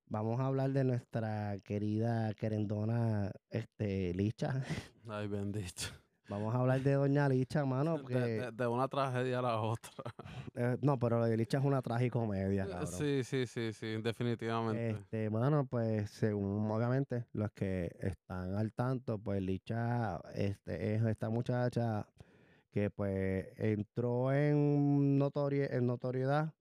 vamos 0.10 0.40
a 0.40 0.46
hablar 0.48 0.72
de 0.72 0.84
nuestra 0.84 1.58
querida 1.64 2.34
querendona 2.34 3.32
este, 3.50 4.14
Licha. 4.14 4.64
Ay, 5.08 5.28
bendito. 5.28 5.84
Vamos 6.30 6.54
a 6.54 6.60
hablar 6.60 6.82
de 6.82 6.92
Doña 6.94 7.30
Licha, 7.30 7.64
mano, 7.64 7.94
De, 7.98 8.02
porque... 8.02 8.20
de- 8.20 8.52
de 8.52 8.68
una 8.68 8.88
tragedia 8.90 9.40
a 9.40 9.42
la 9.42 9.62
otra. 9.62 9.92
eh, 10.56 10.78
no, 10.82 11.00
pero 11.00 11.20
lo 11.20 11.26
de 11.26 11.38
Licha 11.38 11.58
es 11.60 11.64
una 11.64 11.82
tragicomedia, 11.82 12.66
cabrón. 12.68 12.88
Sí, 12.88 13.24
sí, 13.24 13.48
sí, 13.48 13.72
sí, 13.72 14.02
definitivamente. 14.02 14.90
Este, 14.90 15.30
bueno, 15.30 15.66
pues 15.66 16.10
según 16.12 16.70
obviamente 16.70 17.26
los 17.32 17.50
que 17.52 17.96
están 18.00 18.56
al 18.56 18.74
tanto, 18.74 19.18
pues 19.20 19.42
Licha 19.42 20.20
este, 20.36 20.96
es 20.96 21.04
esta 21.04 21.30
muchacha 21.30 22.06
que 22.78 22.92
pues 22.92 23.48
entró 23.58 24.32
en, 24.32 25.18
notori- 25.20 25.68
en 25.72 25.88
notoriedad 25.88 26.54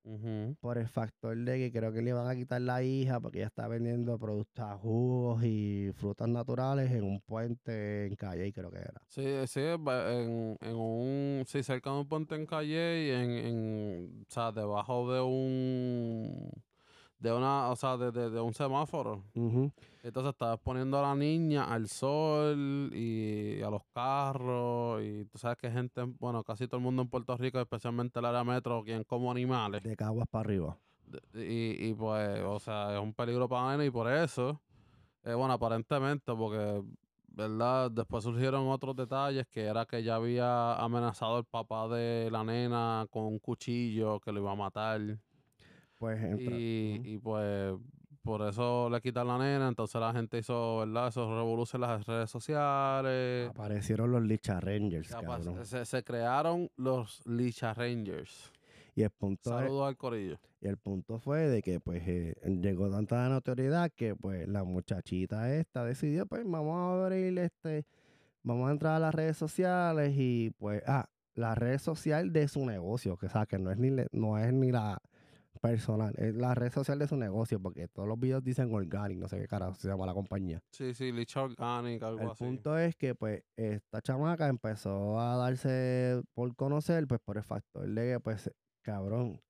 por 0.61 0.79
el 0.79 0.89
factor 0.89 1.37
de 1.37 1.59
que 1.59 1.71
creo 1.79 1.93
que 1.93 2.01
le 2.01 2.09
iban 2.11 2.27
a 2.27 2.35
quitar 2.35 2.59
la 2.63 2.83
hija 2.83 3.21
porque 3.21 3.41
ella 3.41 3.49
está 3.49 3.69
vendiendo 3.69 4.19
productos, 4.19 4.81
jugos 4.81 5.45
y 5.45 5.91
frutas 5.95 6.27
naturales 6.29 6.91
en 6.91 7.05
un 7.05 7.21
puente 7.21 8.07
en 8.07 8.17
calle, 8.17 8.51
creo 8.51 8.71
que 8.71 8.79
era. 8.79 9.03
Sí, 9.09 9.25
sí, 9.47 9.61
en, 9.61 10.57
en 10.59 10.75
un, 10.77 11.45
sí, 11.47 11.63
cerca 11.63 11.91
de 11.91 11.99
un 11.99 12.09
puente 12.09 12.35
en 12.35 12.47
calle 12.47 13.07
y 13.07 13.11
en, 13.11 13.31
en, 13.31 14.25
o 14.27 14.33
sea, 14.33 14.53
debajo 14.53 15.13
de 15.13 15.21
un, 15.21 16.51
de 17.19 17.31
una, 17.31 17.69
o 17.69 17.77
sea, 17.77 17.99
de, 17.99 18.11
de, 18.11 18.31
de 18.31 18.41
un 18.41 18.55
semáforo. 18.55 19.23
Ujú. 19.35 19.71
Entonces 20.07 20.35
estaba 20.35 20.55
exponiendo 20.55 21.01
a 21.01 21.03
la 21.03 21.17
niña 21.17 21.65
al 21.65 21.89
sol 21.89 22.93
y 22.95 23.61
a 23.61 23.69
los 23.69 23.83
carros 23.93 25.03
y 25.03 25.25
tú 25.25 25.37
sabes 25.37 25.59
que 25.59 25.69
gente, 25.69 26.01
bueno, 26.21 26.45
casi 26.45 26.69
todo 26.69 26.77
el 26.77 26.85
mundo 26.85 27.03
en 27.03 27.09
Puerto 27.09 27.37
Rico, 27.37 27.59
especialmente 27.59 28.21
el 28.21 28.25
área 28.25 28.45
metro, 28.45 28.85
quien 28.85 29.03
como 29.03 29.33
animales. 29.33 29.83
De 29.83 29.97
caguas 29.97 30.29
para 30.29 30.45
arriba. 30.45 30.79
Y, 31.35 31.89
y 31.89 31.95
pues, 31.95 32.41
o 32.45 32.61
sea, 32.61 32.95
es 32.95 33.03
un 33.03 33.15
peligro 33.15 33.49
para 33.49 33.65
la 33.65 33.71
nena 33.73 33.85
y 33.85 33.91
por 33.91 34.09
eso, 34.09 34.61
eh, 35.25 35.35
bueno, 35.35 35.55
aparentemente, 35.55 36.33
porque, 36.37 36.85
¿verdad? 37.27 37.91
Después 37.91 38.23
surgieron 38.23 38.69
otros 38.69 38.95
detalles 38.95 39.49
que 39.49 39.63
era 39.63 39.87
que 39.87 40.05
ya 40.05 40.15
había 40.15 40.77
amenazado 40.77 41.39
al 41.39 41.45
papá 41.47 41.89
de 41.89 42.31
la 42.31 42.45
nena 42.45 43.09
con 43.11 43.25
un 43.25 43.41
cuchillo 43.41 44.21
que 44.21 44.31
lo 44.31 44.39
iba 44.39 44.53
a 44.53 44.55
matar. 44.55 45.19
Pues. 45.99 46.21
Y, 46.39 47.01
y 47.03 47.19
pues 47.19 47.75
por 48.27 48.43
eso 48.49 48.91
le 48.91 49.01
quitan 49.01 49.27
la 49.29 49.39
nena, 49.39 49.69
entonces 49.69 49.99
la 50.01 50.13
gente 50.13 50.39
hizo, 50.39 50.79
¿verdad? 50.81 51.09
Esos 51.09 51.29
revoluciones 51.31 51.87
en 51.89 51.93
las 51.97 52.07
redes 52.07 52.31
sociales. 52.31 53.49
Aparecieron 53.51 54.11
los 54.13 54.23
Licha 54.23 54.61
Rangers, 54.61 55.09
cabrón. 55.09 55.65
Se, 55.65 55.85
se 55.85 56.03
crearon 56.05 56.71
los 56.77 57.25
Licha 57.27 57.73
Rangers. 57.73 58.53
Y 58.95 59.03
el 59.03 59.11
punto 59.11 59.51
es- 59.59 59.65
Saludos 59.65 59.89
al 59.89 59.97
corillo. 59.97 60.39
Y 60.61 60.69
el 60.69 60.79
punto 60.79 61.19
fue 61.19 61.49
de 61.49 61.63
que 61.63 61.81
pues 61.81 62.03
eh, 62.09 62.35
llegó 62.61 62.91
tanta 62.91 63.29
notoriedad 63.29 63.91
que 63.95 64.17
pues 64.17 64.49
la 64.49 64.65
muchachita 64.65 65.55
esta 65.55 65.85
decidió 65.85 66.27
pues 66.27 66.43
vamos 66.47 66.77
a 66.77 67.05
abrir 67.05 67.39
este, 67.39 67.85
vamos 68.43 68.69
a 68.69 68.73
entrar 68.73 68.95
a 68.97 68.99
las 68.99 69.15
redes 69.15 69.37
sociales 69.37 70.15
y 70.17 70.51
pues, 70.59 70.83
ah, 70.87 71.09
la 71.35 71.55
red 71.55 71.79
social 71.79 72.33
de 72.33 72.49
su 72.49 72.65
negocio, 72.65 73.19
que 73.19 73.27
o 73.27 73.29
sea, 73.29 73.45
que 73.45 73.59
no 73.59 73.71
es 73.71 73.77
ni, 73.79 73.91
le- 73.91 74.09
no 74.13 74.39
es 74.39 74.51
ni 74.53 74.73
la 74.73 74.99
personal, 75.69 76.15
es 76.17 76.35
la 76.35 76.55
red 76.55 76.71
social 76.73 76.99
de 76.99 77.09
su 77.09 77.17
negocio, 77.17 77.61
porque 77.61 77.89
todos 77.89 78.09
los 78.09 78.19
videos 78.19 78.43
dicen 78.45 78.73
organic, 78.73 79.19
no 79.19 79.29
sé 79.29 79.39
qué 79.39 79.47
carajo 79.47 79.75
se 79.75 79.89
llama 79.89 80.07
la 80.07 80.15
compañía. 80.15 80.61
Sí, 80.71 80.95
sí, 80.95 81.13
Licha 81.13 81.43
Organic, 81.43 82.03
algo 82.03 82.21
El 82.23 82.31
así. 82.31 82.45
punto 82.45 82.79
es 82.79 82.97
que, 82.97 83.15
pues, 83.15 83.43
esta 83.57 84.01
chamaca 84.01 84.49
empezó 84.49 85.19
a 85.21 85.37
darse 85.37 86.23
por 86.35 86.55
conocer, 86.57 87.07
pues, 87.07 87.21
por 87.25 87.37
el 87.37 87.45
factor 87.45 87.89
de 87.89 88.13
que, 88.15 88.21
pues, 88.21 88.51
cabrón, 88.83 89.41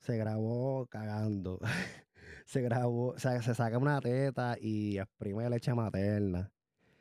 se 0.00 0.16
grabó 0.16 0.86
cagando. 0.86 1.58
se 2.46 2.62
grabó, 2.62 3.10
o 3.10 3.18
sea, 3.18 3.40
se 3.42 3.54
saca 3.54 3.78
una 3.78 4.00
teta 4.00 4.56
y 4.60 4.98
exprime 4.98 5.48
leche 5.50 5.74
materna. 5.74 6.50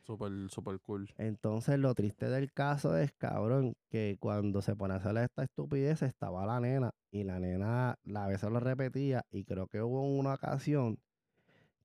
Súper, 0.10 0.50
súper 0.50 0.80
cool. 0.80 1.08
Entonces, 1.20 1.78
lo 1.78 1.94
triste 1.94 2.32
del 2.32 2.52
caso 2.52 2.98
es, 2.98 3.12
cabrón, 3.12 3.76
que 3.92 4.18
cuando 4.20 4.64
se 4.64 4.76
pone 4.76 4.96
a 4.96 4.98
hacer 4.98 5.16
esta 5.18 5.44
estupidez 5.44 6.02
estaba 6.02 6.48
la 6.48 6.60
nena 6.60 6.90
y 7.12 7.26
la 7.26 7.40
nena 7.40 7.96
la 8.06 8.26
vez 8.26 8.42
se 8.42 8.50
lo 8.50 8.60
repetía 8.60 9.24
y 9.30 9.44
creo 9.44 9.68
que 9.68 9.84
hubo 9.84 10.02
una 10.02 10.34
ocasión 10.34 10.98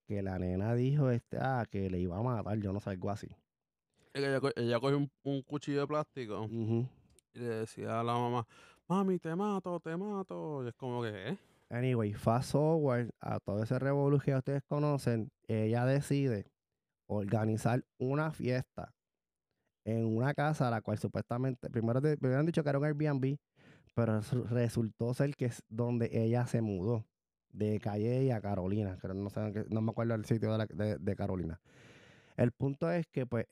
que 0.06 0.22
la 0.22 0.38
nena 0.38 0.74
dijo, 0.74 1.10
este, 1.10 1.36
ah, 1.38 1.66
que 1.70 1.90
le 1.90 1.98
iba 1.98 2.16
a 2.16 2.22
matar, 2.22 2.58
yo 2.60 2.72
no 2.72 2.80
sé, 2.80 2.88
algo 2.88 3.10
así. 3.10 3.28
Ella, 4.14 4.40
ella 4.56 4.80
cogió 4.80 4.96
un, 4.96 5.10
un 5.24 5.42
cuchillo 5.42 5.80
de 5.80 5.86
plástico 5.86 6.48
y 6.50 6.88
le 7.34 7.44
decía 7.44 8.00
a 8.00 8.04
la 8.04 8.14
mamá, 8.14 8.46
mami, 8.88 9.18
te 9.18 9.36
mato, 9.36 9.78
te 9.80 9.98
mato. 9.98 10.64
Y 10.64 10.68
es 10.68 10.74
como 10.76 11.02
que, 11.02 11.28
¿eh? 11.28 11.38
Anyway, 11.68 12.14
fast 12.14 12.52
forward 12.52 13.10
a 13.20 13.38
todo 13.38 13.62
ese 13.62 13.78
revolución 13.78 14.36
que 14.36 14.38
ustedes 14.38 14.62
conocen, 14.66 15.30
ella 15.46 15.84
decide 15.84 16.53
organizar 17.06 17.84
una 17.98 18.32
fiesta 18.32 18.92
en 19.84 20.06
una 20.06 20.34
casa 20.34 20.68
a 20.68 20.70
la 20.70 20.80
cual 20.80 20.98
supuestamente, 20.98 21.68
primero 21.70 22.00
me 22.00 22.28
habían 22.28 22.46
dicho 22.46 22.62
que 22.62 22.70
era 22.70 22.78
un 22.78 22.84
Airbnb, 22.86 23.36
pero 23.94 24.20
resu- 24.20 24.44
resultó 24.48 25.12
ser 25.14 25.34
que 25.36 25.46
es 25.46 25.62
donde 25.68 26.10
ella 26.12 26.46
se 26.46 26.62
mudó. 26.62 27.04
de 27.52 27.78
Calle 27.78 28.32
a 28.32 28.40
Carolina, 28.40 28.98
que 29.00 29.06
no, 29.08 29.30
sé, 29.30 29.40
no 29.70 29.80
me 29.80 29.92
acuerdo 29.92 30.14
el 30.16 30.24
sitio 30.24 30.50
de, 30.50 30.58
la- 30.58 30.66
de- 30.66 30.98
Carolina. 31.16 31.60
El 32.36 32.50
punto 32.50 32.90
es 32.90 33.06
que 33.12 33.26
pues, 33.26 33.46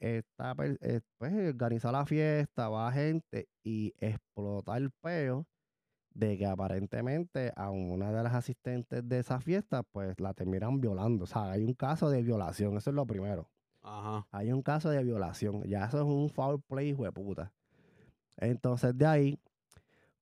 per- 0.57 0.79
eh, 0.81 1.01
pues 1.19 1.33
organizó 1.55 1.93
la 1.93 2.05
fiesta, 2.05 2.69
va 2.69 2.91
gente 2.93 3.47
y 3.65 3.93
explota 3.99 4.77
el 4.77 4.91
peo 4.91 5.47
de 6.14 6.37
que 6.38 6.46
aparentemente 6.46 7.53
a 7.57 7.70
una 7.70 8.12
de 8.12 8.22
las 8.22 8.35
asistentes 8.35 9.09
de 9.09 9.18
esa 9.18 9.40
fiesta 9.40 9.83
pues 9.83 10.18
la 10.20 10.35
terminan 10.35 10.81
violando. 10.81 11.25
O 11.25 11.27
sea, 11.27 11.53
hay 11.53 11.64
un 11.64 11.75
caso 11.75 12.11
de 12.11 12.22
violación, 12.22 12.77
eso 12.77 12.90
es 12.90 12.96
lo 12.96 13.07
primero. 13.07 13.48
Ajá. 13.83 14.27
Hay 14.31 14.53
un 14.53 14.62
caso 14.62 14.90
de 14.90 15.03
violación. 15.03 15.64
Ya 15.64 15.85
eso 15.85 15.98
es 15.98 16.05
un 16.05 16.31
foul 16.31 16.61
play, 16.61 16.90
hijo 16.90 17.05
de 17.05 17.12
puta. 17.12 17.53
Entonces, 18.37 18.96
de 18.96 19.07
ahí, 19.07 19.38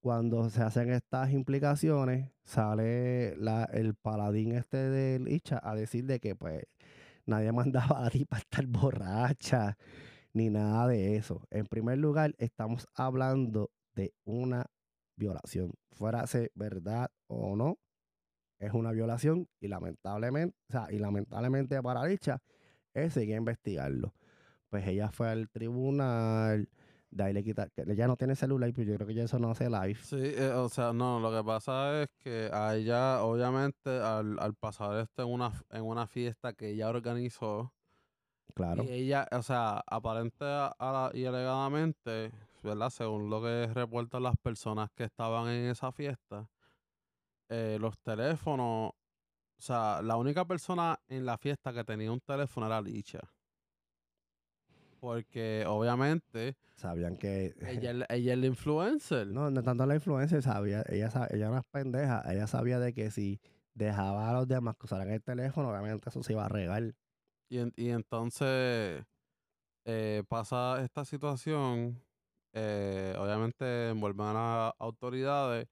cuando 0.00 0.48
se 0.50 0.62
hacen 0.62 0.90
estas 0.90 1.30
implicaciones, 1.32 2.30
sale 2.44 3.36
la, 3.36 3.64
el 3.64 3.94
paladín 3.94 4.52
este 4.52 4.78
del 4.78 5.28
Icha 5.28 5.60
a 5.62 5.74
decir 5.74 6.06
de 6.06 6.20
que, 6.20 6.34
pues, 6.34 6.64
nadie 7.26 7.52
mandaba 7.52 7.98
a 7.98 8.02
la 8.02 8.10
tipa 8.10 8.36
a 8.36 8.40
estar 8.40 8.66
borracha, 8.66 9.76
ni 10.32 10.48
nada 10.50 10.88
de 10.88 11.16
eso. 11.16 11.42
En 11.50 11.66
primer 11.66 11.98
lugar, 11.98 12.34
estamos 12.38 12.88
hablando 12.94 13.70
de 13.94 14.14
una 14.24 14.66
violación. 15.20 15.72
Fuera 15.92 16.26
se 16.26 16.50
verdad 16.54 17.10
o 17.28 17.54
no, 17.54 17.78
es 18.58 18.72
una 18.72 18.90
violación 18.90 19.48
y 19.60 19.68
lamentablemente, 19.68 20.56
o 20.68 20.72
sea, 20.72 20.86
y 20.90 20.98
lamentablemente 20.98 21.80
para 21.82 22.04
Licha, 22.06 22.38
él 22.94 23.10
seguía 23.10 23.36
investigarlo. 23.36 24.14
Pues 24.70 24.86
ella 24.86 25.10
fue 25.10 25.28
al 25.28 25.48
tribunal, 25.50 26.68
de 27.10 27.24
ahí 27.24 27.32
le 27.32 27.42
quita, 27.42 27.68
que 27.70 27.82
ella 27.86 28.06
no 28.06 28.16
tiene 28.16 28.34
celular, 28.36 28.70
pero 28.74 28.88
yo 28.88 28.94
creo 28.96 29.06
que 29.06 29.14
ya 29.14 29.24
eso 29.24 29.38
no 29.38 29.50
hace 29.50 29.68
live. 29.68 29.96
Sí, 30.02 30.16
eh, 30.20 30.52
o 30.54 30.68
sea, 30.68 30.92
no, 30.92 31.20
lo 31.20 31.30
que 31.36 31.44
pasa 31.44 32.02
es 32.02 32.08
que 32.18 32.48
a 32.52 32.74
ella, 32.76 33.22
obviamente, 33.24 33.90
al, 33.90 34.38
al 34.38 34.54
pasar 34.54 35.00
esto 35.00 35.22
en 35.22 35.28
una, 35.28 35.52
en 35.70 35.82
una 35.84 36.06
fiesta 36.06 36.52
que 36.52 36.70
ella 36.70 36.88
organizó, 36.88 37.72
Claro. 38.54 38.82
y 38.84 38.88
ella, 38.88 39.26
o 39.32 39.42
sea, 39.42 39.82
aparente 39.86 40.44
a 40.44 40.74
la- 40.80 41.10
y 41.14 41.24
alegadamente, 41.24 42.30
¿verdad? 42.62 42.90
Según 42.90 43.30
lo 43.30 43.42
que 43.42 43.66
reportan 43.72 44.22
las 44.22 44.36
personas 44.36 44.90
que 44.94 45.04
estaban 45.04 45.48
en 45.48 45.70
esa 45.70 45.92
fiesta, 45.92 46.48
eh, 47.48 47.78
los 47.80 47.98
teléfonos, 47.98 48.90
o 48.92 49.62
sea, 49.62 50.00
la 50.02 50.16
única 50.16 50.44
persona 50.46 50.98
en 51.08 51.26
la 51.26 51.36
fiesta 51.38 51.72
que 51.72 51.84
tenía 51.84 52.10
un 52.12 52.20
teléfono 52.20 52.66
era 52.66 52.80
Licha. 52.80 53.20
Porque 55.00 55.64
obviamente 55.66 56.56
Sabían 56.76 57.16
que. 57.16 57.54
ella, 57.86 57.90
es 57.90 57.96
la- 57.96 58.06
ella 58.10 58.32
es 58.34 58.38
la 58.38 58.46
influencer. 58.46 59.26
No, 59.28 59.50
no 59.50 59.62
tanto 59.62 59.86
la 59.86 59.94
influencia, 59.94 60.40
sabía, 60.42 60.82
ella, 60.88 61.10
sa- 61.10 61.28
ella 61.30 61.48
no 61.48 61.58
es 61.58 61.64
pendeja, 61.70 62.22
ella 62.30 62.46
sabía 62.46 62.78
de 62.78 62.92
que 62.92 63.10
si 63.10 63.40
dejaba 63.74 64.28
a 64.28 64.32
los 64.34 64.48
demás 64.48 64.76
que 64.76 64.86
usaran 64.86 65.10
el 65.10 65.22
teléfono, 65.22 65.70
obviamente 65.70 66.08
eso 66.10 66.22
se 66.22 66.32
iba 66.32 66.44
a 66.44 66.48
regar. 66.48 66.94
Y, 67.48 67.58
en- 67.58 67.72
y 67.76 67.88
entonces 67.90 69.04
eh, 69.86 70.22
pasa 70.28 70.82
esta 70.84 71.04
situación, 71.04 72.02
eh, 72.52 73.14
obviamente 73.18 73.90
envuelven 73.90 74.26
a 74.26 74.32
las 74.34 74.72
autoridades 74.78 75.68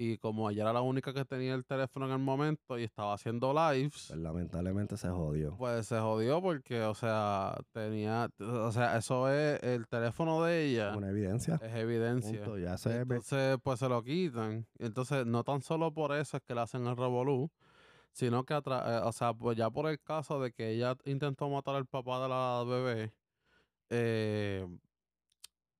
y 0.00 0.16
como 0.18 0.48
ella 0.48 0.62
era 0.62 0.72
la 0.72 0.80
única 0.80 1.12
que 1.12 1.24
tenía 1.24 1.54
el 1.54 1.64
teléfono 1.64 2.06
en 2.06 2.12
el 2.12 2.18
momento 2.20 2.78
y 2.78 2.84
estaba 2.84 3.14
haciendo 3.14 3.52
lives, 3.52 4.06
Pues 4.08 4.20
lamentablemente 4.20 4.96
se 4.96 5.08
jodió. 5.08 5.56
pues 5.56 5.86
se 5.88 5.98
jodió 5.98 6.40
porque, 6.40 6.82
o 6.82 6.94
sea, 6.94 7.56
tenía, 7.72 8.30
o 8.38 8.70
sea, 8.70 8.96
eso 8.96 9.28
es 9.28 9.60
el 9.64 9.88
teléfono 9.88 10.44
de 10.44 10.66
ella, 10.66 10.96
Una 10.96 11.08
evidencia. 11.10 11.56
es 11.60 11.74
evidencia. 11.74 12.30
Punto, 12.44 12.58
ya 12.58 12.78
se 12.78 12.90
ve. 12.90 12.96
Entonces, 13.00 13.58
pues 13.60 13.80
se 13.80 13.88
lo 13.88 14.04
quitan. 14.04 14.68
Entonces, 14.78 15.26
no 15.26 15.42
tan 15.42 15.62
solo 15.62 15.92
por 15.92 16.12
eso 16.14 16.36
es 16.36 16.42
que 16.44 16.54
le 16.54 16.60
hacen 16.60 16.86
el 16.86 16.96
revolú, 16.96 17.50
sino 18.12 18.44
que, 18.44 18.54
atra- 18.54 19.00
eh, 19.00 19.02
o 19.04 19.10
sea, 19.10 19.34
pues 19.34 19.56
ya 19.56 19.68
por 19.68 19.90
el 19.90 20.00
caso 20.00 20.40
de 20.40 20.52
que 20.52 20.70
ella 20.70 20.94
intentó 21.04 21.48
matar 21.48 21.74
al 21.74 21.86
papá 21.86 22.22
de 22.22 22.28
la 22.28 22.64
bebé, 22.64 23.12
eh, 23.90 24.64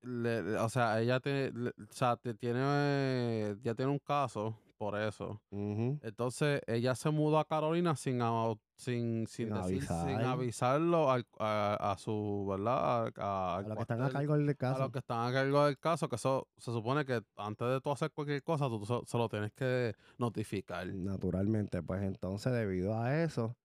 le- 0.02 0.42
le- 0.42 0.56
o 0.58 0.68
sea, 0.68 1.00
ella 1.00 1.20
tiene, 1.20 1.50
le- 1.52 1.70
o 1.70 1.92
sea, 1.92 2.16
te- 2.16 2.34
tiene, 2.34 2.61
eh, 2.62 3.56
ya 3.62 3.74
tiene 3.74 3.90
un 3.92 3.98
caso 3.98 4.56
por 4.78 4.96
eso. 5.00 5.40
Ujú. 5.50 5.98
Entonces, 6.02 6.61
ella 6.68 6.94
se 6.94 7.11
mudó 7.11 7.40
a 7.40 7.44
Carolina 7.46 7.96
sin, 7.96 8.20
au- 8.20 8.61
sin, 8.76 9.26
sin, 9.26 9.48
Sin 9.48 9.54
decir- 9.54 9.82
sin 9.82 9.90
avisar. 9.90 10.24
avisarlo 10.24 11.11
al- 11.11 11.26
a, 11.40 11.92
a 11.92 11.98
su, 11.98 12.46
¿verdad? 12.48 13.12
A, 13.16 13.56
a- 13.56 13.56
A 13.56 13.62
los 13.62 13.74
que 13.76 13.82
están 13.82 14.02
a 14.02 14.11
cargo 14.11 14.37
del 14.38 14.48
a 14.50 14.54
caso. 14.54 14.78
los 14.82 14.92
que 14.92 14.98
están 15.00 15.28
a 15.28 15.32
cargo 15.32 15.64
del 15.66 15.78
caso, 15.78 16.08
que 16.08 16.14
eso 16.16 16.46
se 16.58 16.70
supone 16.70 17.04
que 17.04 17.20
antes 17.37 17.66
de 17.68 17.80
tú 17.80 17.90
hacer 17.90 18.12
cualquier 18.12 18.42
cosa, 18.44 18.68
tú 18.68 18.84
se, 18.87 18.94
se 19.04 19.18
lo 19.18 19.28
tienes 19.28 19.52
que 19.52 19.94
notificar. 20.16 20.87
Naturalmente, 20.94 21.82
pues 21.82 22.02
entonces 22.02 22.52
debido 22.52 22.96
a 23.00 23.20
eso, 23.24 23.56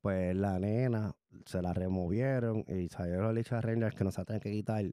pues 0.00 0.34
la 0.36 0.60
nena 0.60 1.12
se 1.44 1.60
la 1.60 1.72
removieron 1.72 2.64
y 2.68 2.88
salieron 2.88 3.24
los 3.24 3.34
Licha 3.34 3.60
Rangers 3.60 3.96
que 3.96 4.04
no 4.04 4.12
se 4.12 4.24
tienen 4.24 4.40
que 4.40 4.52
quitar. 4.52 4.84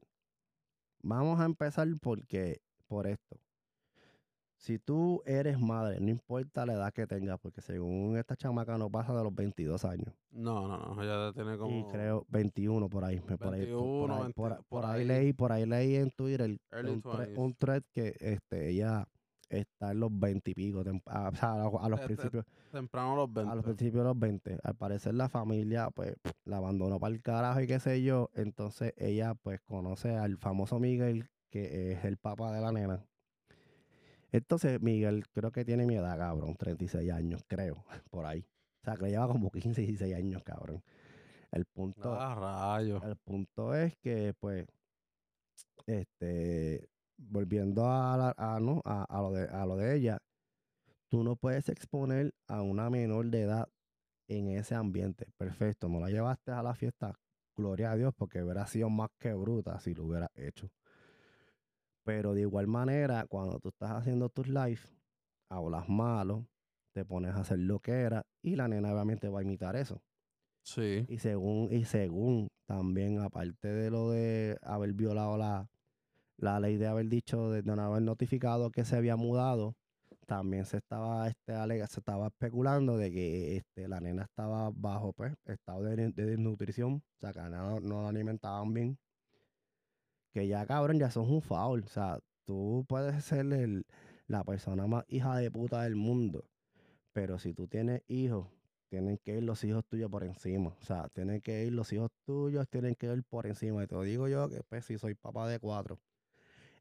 Vamos 1.02 1.40
a 1.40 1.44
empezar 1.44 1.88
porque, 2.00 2.60
por 2.86 3.06
esto. 3.06 3.38
Si 4.56 4.78
tú 4.78 5.22
eres 5.24 5.58
madre, 5.58 5.98
no 6.00 6.10
importa 6.10 6.66
la 6.66 6.74
edad 6.74 6.92
que 6.92 7.06
tengas, 7.06 7.38
porque 7.40 7.62
según 7.62 8.18
esta 8.18 8.36
chamaca 8.36 8.76
no 8.76 8.90
pasa 8.90 9.14
de 9.16 9.24
los 9.24 9.34
22 9.34 9.86
años. 9.86 10.12
No, 10.30 10.68
no, 10.68 10.76
no, 10.94 11.02
ella 11.02 11.32
tiene 11.32 11.56
como 11.56 11.74
Y 11.74 11.84
creo 11.90 12.26
21 12.28 12.90
por 12.90 13.04
ahí. 13.04 13.22
me- 13.26 13.38
por, 13.38 13.54
ahí, 13.54 13.64
por- 13.64 13.80
21, 13.80 14.14
ahí- 14.14 14.20
20, 14.24 14.34
por- 14.34 14.56
por 14.56 14.64
por 14.68 14.84
ahí 14.84 15.00
ahí. 15.00 15.06
leí, 15.06 15.32
por 15.32 15.52
ahí 15.52 15.64
leí 15.64 15.96
en 15.96 16.10
Twitter 16.10 16.50
un, 16.50 16.58
thread, 17.00 17.28
20s. 17.28 17.38
un 17.38 17.54
thread 17.54 17.82
que 17.90 18.14
este, 18.20 18.68
ella 18.68 19.08
está 19.50 19.90
en 19.92 20.00
los 20.00 20.10
20 20.18 20.50
y 20.50 20.54
pico, 20.54 20.82
a, 21.06 21.28
o 21.28 21.34
sea, 21.34 21.52
a 21.52 21.58
los, 21.58 21.74
a 21.82 21.88
los 21.88 22.00
Este, 22.00 22.14
principios. 22.16 22.46
temprano 22.70 23.16
los 23.16 23.32
20. 23.32 23.52
A 23.52 23.54
los 23.56 23.64
principios 23.64 23.94
de 23.96 24.04
los 24.04 24.18
20. 24.18 24.58
Al 24.62 24.74
parecer 24.76 25.14
la 25.14 25.28
familia 25.28 25.90
pues 25.90 26.14
la 26.44 26.56
abandonó 26.58 26.98
para 26.98 27.14
el 27.14 27.20
carajo 27.20 27.60
y 27.60 27.66
qué 27.66 27.78
sé 27.80 28.02
yo. 28.02 28.30
Entonces 28.34 28.94
ella 28.96 29.34
pues 29.34 29.60
conoce 29.60 30.16
al 30.16 30.38
famoso 30.38 30.78
Miguel, 30.78 31.28
que 31.50 31.92
es 31.92 32.04
el 32.04 32.16
papá 32.16 32.52
de 32.52 32.60
la 32.60 32.72
nena. 32.72 33.04
Entonces 34.32 34.80
Miguel 34.80 35.26
creo 35.32 35.50
que 35.50 35.64
tiene 35.64 35.84
mi 35.86 35.96
edad, 35.96 36.16
cabrón, 36.16 36.54
36 36.56 37.10
años, 37.10 37.42
creo, 37.48 37.84
por 38.10 38.26
ahí. 38.26 38.46
O 38.82 38.84
sea, 38.84 38.94
que 38.96 39.02
le 39.04 39.10
lleva 39.10 39.26
como 39.28 39.50
15, 39.50 39.80
16 39.82 40.14
años, 40.14 40.42
cabrón. 40.44 40.82
El 41.50 41.66
punto, 41.66 42.14
Ah, 42.14 42.76
rayos. 42.78 43.02
el 43.02 43.16
punto 43.16 43.74
es 43.74 43.96
que 43.96 44.32
pues, 44.38 44.66
este, 45.86 46.88
volviendo 47.20 47.84
a, 47.86 48.16
la- 48.16 48.34
a, 48.36 48.58
¿no? 48.60 48.80
a, 48.84 49.04
a 49.04 49.20
lo 49.22 49.32
de, 49.32 49.48
a 49.48 49.66
lo 49.66 49.76
de 49.76 49.96
ella, 49.96 50.18
tú 51.08 51.22
no 51.24 51.36
puedes 51.36 51.68
exponer 51.68 52.34
a 52.48 52.62
una 52.62 52.88
menor 52.90 53.26
de 53.30 53.42
edad 53.42 53.68
en 54.28 54.48
ese 54.48 54.74
ambiente. 54.74 55.26
Perfecto, 55.36 55.88
no 55.88 56.00
la 56.00 56.08
llevaste 56.08 56.52
a 56.52 56.62
la 56.62 56.74
fiesta, 56.74 57.14
gloria 57.56 57.92
a 57.92 57.96
Dios, 57.96 58.14
porque 58.16 58.42
hubiera 58.42 58.66
sido 58.66 58.88
más 58.90 59.10
que 59.18 59.34
bruta 59.34 59.78
si 59.80 59.94
lo 59.94 60.04
hubiera 60.04 60.30
hecho. 60.34 60.70
Pero 62.04 62.32
de 62.34 62.42
igual 62.42 62.66
manera, 62.66 63.26
cuando 63.28 63.58
tú 63.60 63.68
estás 63.68 63.90
haciendo 63.90 64.28
tus 64.30 64.48
live, 64.48 64.80
hablas 65.50 65.88
malo, 65.88 66.46
te 66.92 67.04
pones 67.04 67.34
a 67.34 67.40
hacer 67.40 67.58
lo 67.58 67.80
que 67.80 67.92
era 67.92 68.24
y 68.42 68.56
la 68.56 68.68
nena 68.68 68.92
obviamente 68.92 69.28
va 69.28 69.40
a 69.40 69.42
imitar 69.42 69.76
eso. 69.76 70.02
Sí. 70.62 71.04
Y 71.08 71.18
según, 71.18 71.68
y 71.72 71.84
según 71.84 72.48
también, 72.66 73.18
aparte 73.20 73.68
de 73.68 73.90
lo 73.90 74.10
de 74.10 74.58
haber 74.62 74.92
violado 74.92 75.36
la, 75.36 75.68
la 76.40 76.60
ley 76.60 76.76
de 76.76 76.86
haber 76.88 77.08
dicho, 77.08 77.50
de, 77.50 77.62
no 77.62 77.74
haber 77.80 78.02
notificado 78.02 78.70
que 78.70 78.84
se 78.84 78.96
había 78.96 79.16
mudado, 79.16 79.74
también 80.26 80.64
se 80.66 80.78
estaba, 80.78 81.28
este, 81.28 81.54
alega- 81.54 81.86
se 81.88 82.00
estaba 82.00 82.28
especulando 82.28 82.96
de 82.96 83.10
que 83.12 83.56
este, 83.58 83.88
la 83.88 84.00
nena 84.00 84.24
estaba 84.24 84.70
bajo 84.74 85.12
pues, 85.12 85.34
estado 85.46 85.82
de, 85.84 85.96
de 86.12 86.24
desnutrición, 86.26 87.02
o 87.16 87.20
sea, 87.20 87.32
que 87.32 87.40
no, 87.50 87.80
no 87.80 88.02
la 88.02 88.08
alimentaban 88.10 88.72
bien. 88.74 88.98
Que 90.32 90.46
ya, 90.48 90.66
cabrón, 90.66 90.98
ya 90.98 91.10
son 91.10 91.30
un 91.30 91.42
foul. 91.42 91.84
O 91.84 91.88
sea, 91.88 92.18
tú 92.44 92.84
puedes 92.88 93.24
ser 93.24 93.52
el- 93.52 93.84
la 94.26 94.44
persona 94.44 94.86
más 94.86 95.04
hija 95.08 95.36
de 95.36 95.50
puta 95.50 95.82
del 95.82 95.96
mundo, 95.96 96.44
pero 97.12 97.38
si 97.38 97.54
tú 97.54 97.68
tienes 97.68 98.02
hijos 98.08 98.48
tienen 98.90 99.18
que 99.24 99.36
ir 99.38 99.44
los 99.44 99.64
hijos 99.64 99.84
tuyos 99.88 100.10
por 100.10 100.24
encima. 100.24 100.70
O 100.80 100.82
sea, 100.84 101.08
tienen 101.10 101.40
que 101.42 101.64
ir 101.66 101.72
los 101.74 101.92
hijos 101.92 102.10
tuyos, 102.26 102.68
tienen 102.70 102.94
que 102.96 103.06
ir 103.12 103.24
por 103.24 103.46
encima. 103.46 103.84
Y 103.84 103.86
te 103.86 103.94
lo 103.96 104.02
digo 104.02 104.28
yo 104.28 104.48
que 104.50 104.62
pues 104.68 104.84
si 104.86 104.98
soy 104.98 105.14
papá 105.14 105.48
de 105.48 105.60
cuatro. 105.60 106.00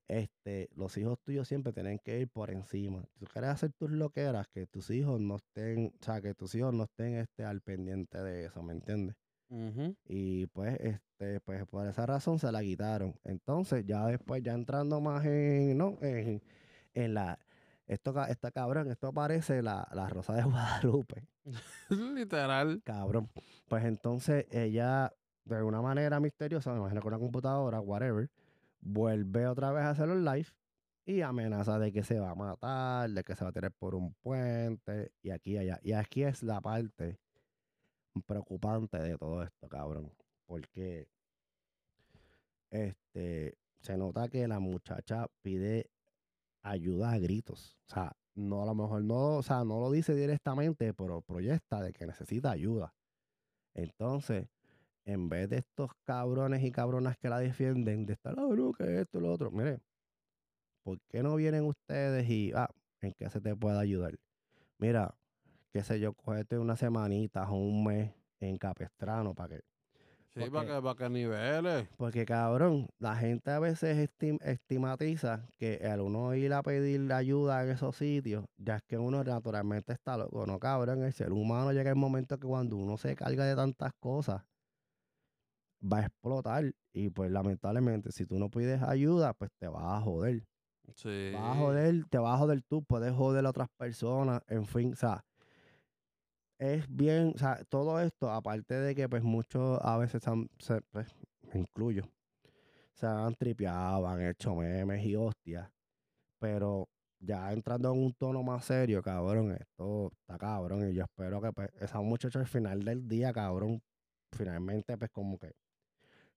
Este, 0.09 0.69
los 0.75 0.97
hijos 0.97 1.19
tuyos 1.21 1.47
siempre 1.47 1.71
tienen 1.71 1.99
que 1.99 2.19
ir 2.19 2.27
por 2.27 2.49
encima. 2.49 3.05
Si 3.05 3.19
tú 3.19 3.27
quieres 3.31 3.51
hacer 3.51 3.71
tus 3.73 3.91
loqueras, 3.91 4.47
que 4.47 4.65
tus 4.65 4.89
hijos 4.89 5.21
no 5.21 5.35
estén, 5.35 5.93
o 6.01 6.03
sea, 6.03 6.19
que 6.19 6.33
tus 6.33 6.55
hijos 6.55 6.73
no 6.73 6.85
estén 6.85 7.13
este, 7.15 7.45
al 7.45 7.61
pendiente 7.61 8.17
de 8.17 8.45
eso, 8.45 8.63
¿me 8.63 8.73
entiendes? 8.73 9.15
Y 10.05 10.47
pues, 10.47 10.79
este, 10.79 11.39
pues 11.41 11.65
por 11.67 11.87
esa 11.87 12.05
razón 12.07 12.39
se 12.39 12.51
la 12.51 12.61
quitaron. 12.61 13.15
Entonces, 13.23 13.85
ya 13.85 14.05
después, 14.07 14.41
ya 14.43 14.53
entrando 14.53 14.99
más 14.99 15.23
en, 15.25 15.77
¿no? 15.77 15.97
En, 16.01 16.41
en 16.93 17.13
la, 17.13 17.39
esto, 17.85 18.13
esta 18.25 18.51
cabrón, 18.51 18.89
esto 18.91 19.11
parece 19.13 19.61
la, 19.61 19.87
la 19.93 20.07
Rosa 20.09 20.33
de 20.33 20.43
Guadalupe. 20.43 21.27
Literal. 21.89 22.81
Cabrón. 22.83 23.29
Pues 23.67 23.85
entonces 23.85 24.45
ella, 24.51 25.13
de 25.45 25.55
alguna 25.55 25.81
manera 25.81 26.19
misteriosa, 26.19 26.71
me 26.71 26.79
imagino 26.79 27.01
con 27.01 27.13
una 27.13 27.19
computadora, 27.19 27.79
whatever, 27.79 28.29
vuelve 28.81 29.47
otra 29.47 29.71
vez 29.71 29.83
a 29.83 29.91
hacer 29.91 30.07
los 30.07 30.17
live 30.17 30.49
y 31.05 31.21
amenaza 31.21 31.79
de 31.79 31.91
que 31.91 32.03
se 32.03 32.19
va 32.19 32.31
a 32.31 32.35
matar, 32.35 33.09
de 33.09 33.23
que 33.23 33.35
se 33.35 33.43
va 33.43 33.49
a 33.49 33.53
tirar 33.53 33.71
por 33.71 33.95
un 33.95 34.13
puente 34.15 35.11
y 35.21 35.31
aquí 35.31 35.57
allá. 35.57 35.79
Y 35.81 35.93
aquí 35.93 36.23
es 36.23 36.43
la 36.43 36.61
parte 36.61 37.19
preocupante 38.25 38.97
de 38.97 39.17
todo 39.17 39.43
esto, 39.43 39.67
cabrón, 39.67 40.11
porque 40.45 41.07
este 42.69 43.57
se 43.79 43.97
nota 43.97 44.27
que 44.27 44.47
la 44.47 44.59
muchacha 44.59 45.27
pide 45.41 45.89
ayuda 46.61 47.13
a 47.13 47.19
gritos. 47.19 47.77
O 47.87 47.93
sea, 47.93 48.15
no 48.35 48.63
a 48.63 48.65
lo 48.65 48.75
mejor 48.75 49.03
no, 49.03 49.37
o 49.37 49.43
sea, 49.43 49.63
no 49.63 49.79
lo 49.79 49.91
dice 49.91 50.15
directamente, 50.15 50.93
pero 50.93 51.21
proyecta 51.21 51.81
de 51.81 51.93
que 51.93 52.05
necesita 52.05 52.51
ayuda. 52.51 52.93
Entonces, 53.73 54.47
en 55.11 55.29
vez 55.29 55.49
de 55.49 55.57
estos 55.57 55.91
cabrones 56.03 56.63
y 56.63 56.71
cabronas 56.71 57.17
que 57.17 57.29
la 57.29 57.39
defienden, 57.39 58.05
de 58.05 58.13
estar, 58.13 58.35
ah, 58.37 58.47
no, 58.55 58.71
que 58.73 59.01
esto 59.01 59.19
y 59.19 59.21
lo 59.21 59.31
otro, 59.33 59.51
mire, 59.51 59.79
¿por 60.83 60.99
qué 61.09 61.23
no 61.23 61.35
vienen 61.35 61.65
ustedes 61.65 62.29
y, 62.29 62.51
ah, 62.55 62.69
en 63.01 63.13
qué 63.13 63.29
se 63.29 63.41
te 63.41 63.55
puede 63.55 63.79
ayudar? 63.79 64.15
Mira, 64.77 65.15
qué 65.73 65.83
sé 65.83 65.99
yo, 65.99 66.13
cogete 66.13 66.57
una 66.57 66.75
semanita 66.75 67.49
o 67.49 67.55
un 67.57 67.83
mes 67.85 68.13
en 68.39 68.57
Capestrano 68.57 69.33
para 69.35 69.57
que 69.57 69.61
Sí, 70.33 70.41
para 70.51 70.65
que, 70.65 70.81
para 70.81 70.95
que 70.95 71.09
niveles. 71.09 71.89
porque 71.97 72.23
cabrón, 72.23 72.87
la 72.99 73.15
gente 73.15 73.49
a 73.49 73.59
veces 73.59 73.97
estim- 73.97 74.39
estimatiza 74.43 75.49
que 75.57 75.81
al 75.91 76.01
uno 76.01 76.35
ir 76.35 76.53
a 76.53 76.61
pedir 76.61 77.11
ayuda 77.11 77.63
en 77.63 77.71
esos 77.71 77.95
sitios, 77.97 78.45
ya 78.57 78.75
es 78.77 78.83
que 78.83 78.97
uno 78.99 79.23
naturalmente 79.23 79.91
está 79.93 80.17
loco, 80.17 80.45
no 80.45 80.59
cabrón, 80.59 81.03
el 81.03 81.13
ser 81.13 81.31
humano 81.31 81.73
llega 81.73 81.89
el 81.89 81.95
momento 81.95 82.37
que 82.37 82.47
cuando 82.47 82.77
uno 82.77 82.95
se 82.97 83.15
carga 83.15 83.43
de 83.45 83.55
tantas 83.55 83.91
cosas, 83.99 84.43
va 85.81 85.99
a 85.99 86.05
explotar 86.05 86.71
y 86.93 87.09
pues 87.09 87.31
lamentablemente 87.31 88.11
si 88.11 88.25
tú 88.25 88.37
no 88.39 88.49
pides 88.49 88.81
ayuda, 88.81 89.33
pues 89.33 89.51
te 89.59 89.67
vas 89.67 89.83
a 89.83 90.01
joder. 90.01 90.43
Sí. 90.95 91.31
Vas 91.33 91.55
a 91.55 91.59
joder, 91.59 92.05
te 92.09 92.17
vas 92.17 92.35
a 92.35 92.37
joder 92.37 92.61
tú, 92.67 92.83
puedes 92.83 93.13
joder 93.13 93.45
a 93.45 93.49
otras 93.49 93.69
personas, 93.77 94.41
en 94.47 94.65
fin, 94.65 94.93
o 94.93 94.95
sea, 94.95 95.23
es 96.57 96.85
bien, 96.89 97.31
o 97.35 97.37
sea, 97.37 97.63
todo 97.69 97.99
esto, 98.01 98.29
aparte 98.31 98.73
de 98.75 98.95
que 98.95 99.07
pues 99.07 99.23
muchos 99.23 99.79
a 99.81 99.97
veces 99.97 100.27
han- 100.27 100.49
se- 100.59 100.81
pues, 100.91 101.07
me 101.53 101.61
incluyo, 101.61 102.03
se 102.93 103.05
han 103.07 103.33
tripeado, 103.35 104.07
han 104.07 104.21
hecho 104.21 104.55
memes 104.55 105.05
y 105.05 105.15
hostias, 105.15 105.69
pero 106.39 106.89
ya 107.21 107.51
entrando 107.53 107.93
en 107.93 107.99
un 108.03 108.13
tono 108.13 108.43
más 108.43 108.65
serio, 108.65 109.01
cabrón, 109.01 109.51
esto 109.51 110.11
está 110.21 110.37
cabrón 110.37 110.89
y 110.89 110.93
yo 110.93 111.03
espero 111.03 111.41
que 111.41 111.53
pues, 111.53 111.69
esa 111.79 112.01
muchacha 112.01 112.39
al 112.39 112.47
final 112.47 112.83
del 112.83 113.07
día, 113.07 113.31
cabrón, 113.31 113.81
finalmente 114.35 114.97
pues 114.97 115.11
como 115.11 115.37
que 115.37 115.51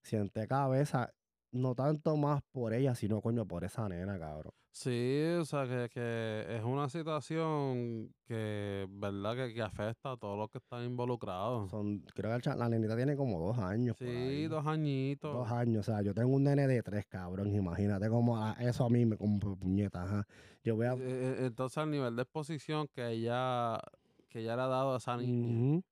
siente 0.03 0.47
cabeza, 0.47 1.11
no 1.51 1.75
tanto 1.75 2.15
más 2.17 2.41
por 2.51 2.73
ella, 2.73 2.95
sino 2.95 3.21
coño 3.21 3.45
por 3.45 3.63
esa 3.63 3.87
nena, 3.89 4.19
cabrón. 4.19 4.53
Sí, 4.75 5.21
o 5.39 5.45
sea, 5.45 5.65
que, 5.67 5.87
que 5.93 6.45
es 6.57 6.63
una 6.63 6.89
situación 6.89 8.11
que, 8.25 8.87
¿verdad? 8.89 9.35
Que, 9.35 9.53
que 9.53 9.61
afecta 9.61 10.13
a 10.13 10.17
todos 10.17 10.35
los 10.35 10.49
que 10.49 10.57
están 10.57 10.83
involucrados. 10.83 11.69
Son, 11.69 11.99
creo 12.15 12.39
que 12.39 12.49
la 12.55 12.69
nenita 12.69 12.95
tiene 12.95 13.15
como 13.15 13.39
dos 13.39 13.59
años. 13.59 13.95
Sí, 13.99 14.47
dos 14.47 14.65
añitos. 14.65 15.31
Dos 15.31 15.51
años, 15.51 15.87
o 15.87 15.91
sea, 15.91 16.01
yo 16.01 16.15
tengo 16.15 16.33
un 16.35 16.45
nene 16.45 16.65
de 16.65 16.81
tres, 16.81 17.05
cabrón. 17.05 17.53
Imagínate 17.53 18.09
cómo 18.09 18.43
a- 18.43 18.53
eso 18.53 18.85
a 18.85 18.89
mí 18.89 19.05
me 19.05 19.15
como 19.15 19.39
puñeta, 19.55 20.03
ajá. 20.05 20.27
Yo 20.63 20.75
voy 20.75 20.87
a. 20.87 20.93
Eh, 20.93 20.97
eh, 21.01 21.35
Entonces, 21.45 21.77
al 21.77 21.91
nivel 21.91 22.15
de 22.15 22.23
exposición 22.23 22.87
que 22.87 23.09
ella, 23.09 23.79
que 24.27 24.39
ella 24.39 24.55
le 24.55 24.61
ha 24.63 24.67
dado 24.67 24.95
a 24.95 24.97
esa 24.97 25.17
niña, 25.17 25.83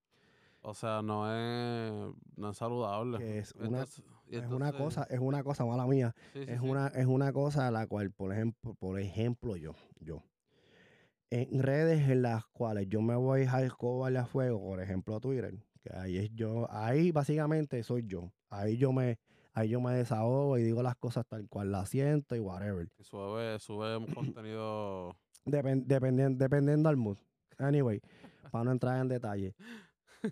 o 0.61 0.73
sea, 0.73 1.01
no 1.01 1.25
es, 1.31 2.13
no 2.37 2.49
es 2.51 2.57
saludable. 2.57 3.17
que 3.17 3.39
es 3.39 3.53
una, 3.55 3.65
Entonces- 3.65 4.03
y 4.27 4.35
es 4.37 4.45
una 4.45 4.69
entonces- 4.69 4.75
cosa, 4.81 5.03
es 5.09 5.19
una 5.19 5.43
cosa 5.43 5.65
mala 5.65 5.85
mía. 5.87 6.15
sí, 6.33 6.43
sí, 6.45 6.51
es 6.51 6.59
sí. 6.61 6.67
una, 6.69 6.87
es 6.87 7.05
una 7.05 7.33
cosa 7.33 7.67
a 7.67 7.71
la 7.71 7.87
cual, 7.87 8.11
por 8.11 8.31
ejemplo, 8.33 8.73
por 8.75 8.99
ejemplo, 8.99 9.55
yo, 9.57 9.73
yo. 9.99 10.23
En 11.29 11.61
redes 11.63 12.09
en 12.09 12.21
las 12.23 12.45
cuales 12.47 12.87
yo 12.89 13.01
me 13.01 13.15
voy 13.15 13.45
a 13.49 13.61
escobarle 13.63 14.19
a 14.19 14.25
fuego, 14.25 14.59
por 14.59 14.81
ejemplo, 14.81 15.19
Twitter, 15.21 15.53
que 15.81 15.95
ahí 15.95 16.17
es 16.17 16.29
yo, 16.33 16.67
ahí 16.69 17.11
básicamente 17.11 17.81
soy 17.83 18.05
yo. 18.05 18.31
Ahí 18.49 18.75
yo 18.77 18.91
me, 18.91 19.17
ahí 19.53 19.69
yo 19.69 19.79
me 19.79 19.93
desahogo 19.93 20.57
y 20.57 20.63
digo 20.63 20.83
las 20.83 20.97
cosas 20.97 21.25
tal 21.25 21.47
cual 21.47 21.71
las 21.71 21.87
siento 21.89 22.35
y 22.35 22.39
whatever. 22.39 22.89
Y 22.99 23.03
sube, 23.05 23.57
sube 23.59 23.95
un 23.95 24.05
contenido. 24.35 25.15
Depen- 25.45 25.85
dependien- 25.87 26.37
dependiendo 26.37 26.89
al 26.89 26.97
mood. 26.97 27.17
Anyway, 27.57 28.01
para 28.51 28.65
no 28.65 28.71
entrar 28.73 28.99
en 28.99 29.07
detalle. 29.07 29.55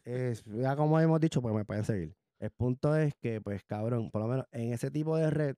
Es, 0.05 0.43
ya 0.45 0.75
como 0.75 0.99
hemos 0.99 1.19
dicho, 1.19 1.41
pues 1.41 1.53
me 1.53 1.65
pueden 1.65 1.83
seguir. 1.83 2.15
El 2.39 2.51
punto 2.51 2.95
es 2.95 3.13
que, 3.15 3.41
pues, 3.41 3.63
cabrón, 3.63 4.11
por 4.11 4.21
lo 4.21 4.27
menos 4.27 4.45
en 4.51 4.73
ese 4.73 4.91
tipo 4.91 5.17
de 5.17 5.29
red, 5.29 5.55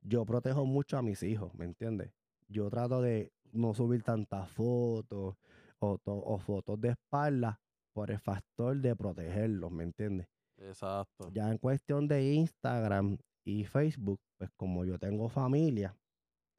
yo 0.00 0.24
protejo 0.24 0.64
mucho 0.64 0.96
a 0.96 1.02
mis 1.02 1.22
hijos, 1.22 1.54
¿me 1.54 1.64
entiendes? 1.64 2.12
Yo 2.48 2.70
trato 2.70 3.02
de 3.02 3.32
no 3.52 3.74
subir 3.74 4.02
tantas 4.02 4.50
fotos 4.50 5.36
o, 5.78 5.98
o 6.04 6.38
fotos 6.38 6.80
de 6.80 6.90
espalda 6.90 7.60
por 7.92 8.10
el 8.10 8.18
factor 8.18 8.76
de 8.76 8.94
protegerlos, 8.94 9.70
¿me 9.72 9.84
entiendes? 9.84 10.28
Exacto. 10.58 11.30
Ya 11.32 11.50
en 11.50 11.58
cuestión 11.58 12.08
de 12.08 12.32
Instagram 12.34 13.18
y 13.44 13.64
Facebook, 13.64 14.20
pues 14.38 14.50
como 14.56 14.84
yo 14.84 14.98
tengo 14.98 15.28
familia, 15.28 15.96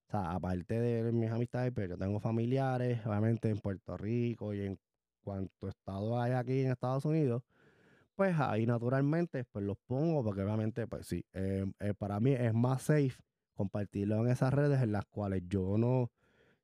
o 0.07 0.11
sea, 0.11 0.31
aparte 0.31 0.79
de 0.79 1.11
mis 1.11 1.29
amistades, 1.29 1.71
pero 1.75 1.89
yo 1.89 1.97
tengo 1.97 2.19
familiares, 2.19 3.05
obviamente 3.05 3.49
en 3.49 3.59
Puerto 3.59 3.97
Rico 3.97 4.53
y 4.53 4.61
en 4.61 4.79
cuanto 5.28 5.67
estado 5.67 6.21
hay 6.21 6.32
aquí 6.32 6.61
en 6.61 6.71
Estados 6.71 7.03
Unidos, 7.03 7.43
pues 8.15 8.34
ahí 8.39 8.65
naturalmente 8.65 9.43
pues 9.43 9.65
los 9.65 9.78
pongo 9.86 10.23
porque 10.23 10.41
obviamente 10.41 10.88
pues 10.88 11.05
sí, 11.05 11.25
eh, 11.34 11.65
eh, 11.82 11.93
para 11.93 12.21
mí 12.21 12.32
es 12.32 12.53
más 12.53 12.84
safe 12.84 13.11
compartirlo 13.53 14.23
en 14.23 14.32
esas 14.32 14.53
redes 14.53 14.82
en 14.82 14.93
las 14.93 15.05
cuales 15.05 15.43
yo 15.49 15.78
no, 15.78 16.09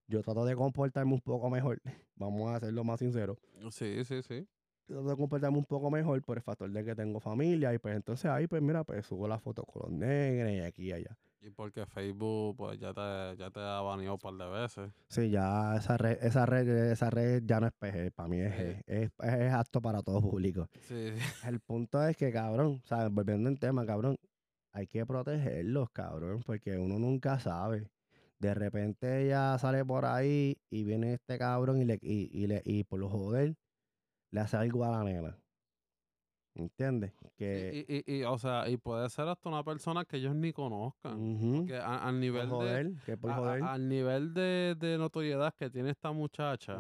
yo 0.07 0.21
trato 0.21 0.45
de 0.45 0.55
comportarme 0.55 1.13
un 1.13 1.19
poco 1.21 1.49
mejor, 1.49 1.81
vamos 2.15 2.49
a 2.51 2.55
hacerlo 2.55 2.85
más 2.85 2.99
sincero, 2.99 3.37
Sí, 3.69 4.05
sí, 4.05 4.21
sí. 4.23 4.47
trato 4.85 5.09
de 5.09 5.17
comportarme 5.17 5.57
un 5.57 5.65
poco 5.65 5.91
mejor 5.91 6.21
por 6.23 6.37
el 6.37 6.43
factor 6.43 6.71
de 6.71 6.85
que 6.85 6.95
tengo 6.95 7.19
familia 7.19 7.73
y 7.73 7.79
pues 7.79 7.95
entonces 7.97 8.31
ahí 8.31 8.47
pues 8.47 8.61
mira, 8.61 8.85
pues 8.85 9.05
subo 9.05 9.27
la 9.27 9.39
foto 9.39 9.63
con 9.63 9.81
los 9.91 9.91
negros 9.99 10.51
y 10.53 10.59
aquí 10.61 10.83
y 10.85 10.91
allá. 10.93 11.17
Y 11.45 11.49
porque 11.49 11.85
Facebook, 11.85 12.55
pues 12.55 12.79
ya 12.79 12.93
te, 12.93 13.35
ya 13.37 13.49
te 13.51 13.59
ha 13.59 13.81
baneado 13.81 14.13
un 14.13 14.19
par 14.19 14.33
de 14.35 14.47
veces. 14.47 14.91
Sí, 15.09 15.29
ya 15.29 15.75
esa 15.75 15.97
red, 15.97 16.17
esa 16.23 16.45
red, 16.45 16.67
esa 16.91 17.09
red 17.09 17.43
ya 17.45 17.59
no 17.59 17.67
es 17.67 17.73
PG, 17.73 18.11
para 18.15 18.29
mí 18.29 18.39
es, 18.39 18.55
Sí. 18.55 18.61
G, 18.63 18.83
es, 18.87 19.11
es 19.19 19.53
apto 19.53 19.81
para 19.81 20.01
todo 20.01 20.21
público. 20.21 20.69
Sí, 20.87 21.11
sí. 21.11 21.19
El 21.45 21.59
punto 21.59 22.01
es 22.07 22.15
que, 22.15 22.31
cabrón, 22.31 22.81
¿sabes? 22.85 23.11
Volviendo 23.13 23.49
al 23.49 23.59
tema, 23.59 23.85
cabrón, 23.85 24.15
hay 24.71 24.87
que 24.87 25.05
protegerlos, 25.05 25.89
cabrón, 25.91 26.41
porque 26.45 26.77
uno 26.77 26.97
nunca 26.97 27.37
sabe. 27.39 27.89
De 28.39 28.53
repente 28.53 29.25
ella 29.25 29.57
sale 29.57 29.83
por 29.83 30.05
ahí 30.05 30.57
y 30.69 30.85
viene 30.85 31.13
este 31.15 31.37
cabrón 31.37 31.81
y, 31.81 31.85
le, 31.85 31.99
y, 32.01 32.29
y 32.31 32.47
le, 32.47 32.61
y 32.63 32.85
por 32.85 32.99
lo 32.99 33.09
joder 33.09 33.55
le 34.31 34.39
hace 34.39 34.55
algo 34.57 34.85
a 34.85 34.91
la 34.91 35.03
nena. 35.03 35.37
¿Entiendes? 36.55 37.11
Que, 37.35 37.83
Y, 37.87 38.11
y, 38.13 38.17
y, 38.19 38.23
o 38.25 38.37
sea, 38.37 38.69
y 38.69 38.77
puede 38.77 39.09
ser 39.09 39.27
hasta 39.27 39.49
una 39.49 39.63
persona 39.63 40.05
que 40.05 40.17
ellos 40.17 40.35
ni 40.35 40.53
conozcan. 40.53 41.19
ujú, 41.19 41.65
Que 41.65 41.77
a- 41.77 42.07
al 42.07 42.19
nivel 42.19 42.47
de, 42.49 42.95
que 43.05 43.17
a- 43.27 43.73
al 43.73 43.89
nivel 43.89 44.33
de, 44.35 44.75
de 44.79 44.97
notoriedad 44.99 45.53
que 45.57 45.69
tiene 45.71 45.89
esta 45.89 46.11
muchacha, 46.11 46.79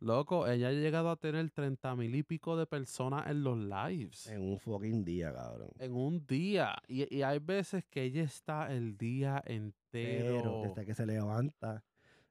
loco, 0.00 0.46
ella 0.48 0.68
ha 0.68 0.72
llegado 0.72 1.10
a 1.10 1.16
tener 1.16 1.48
30 1.50 1.94
mil 1.94 2.14
y 2.14 2.22
pico 2.24 2.56
de 2.56 2.66
personas 2.66 3.28
en 3.30 3.44
los 3.44 3.56
lives. 3.56 4.26
En 4.26 4.42
un 4.42 4.58
fucking 4.58 5.04
día, 5.04 5.32
cabrón. 5.32 5.70
En 5.78 5.94
un 5.94 6.26
día. 6.26 6.76
Y, 6.88 7.14
y 7.14 7.22
hay 7.22 7.38
veces 7.38 7.84
que 7.88 8.02
ella 8.02 8.22
está 8.24 8.72
el 8.72 8.96
día 8.98 9.42
Pero 9.46 9.54
entero. 9.92 10.62
desde 10.64 10.84
que 10.86 10.94
se 10.94 11.06
levanta, 11.06 11.84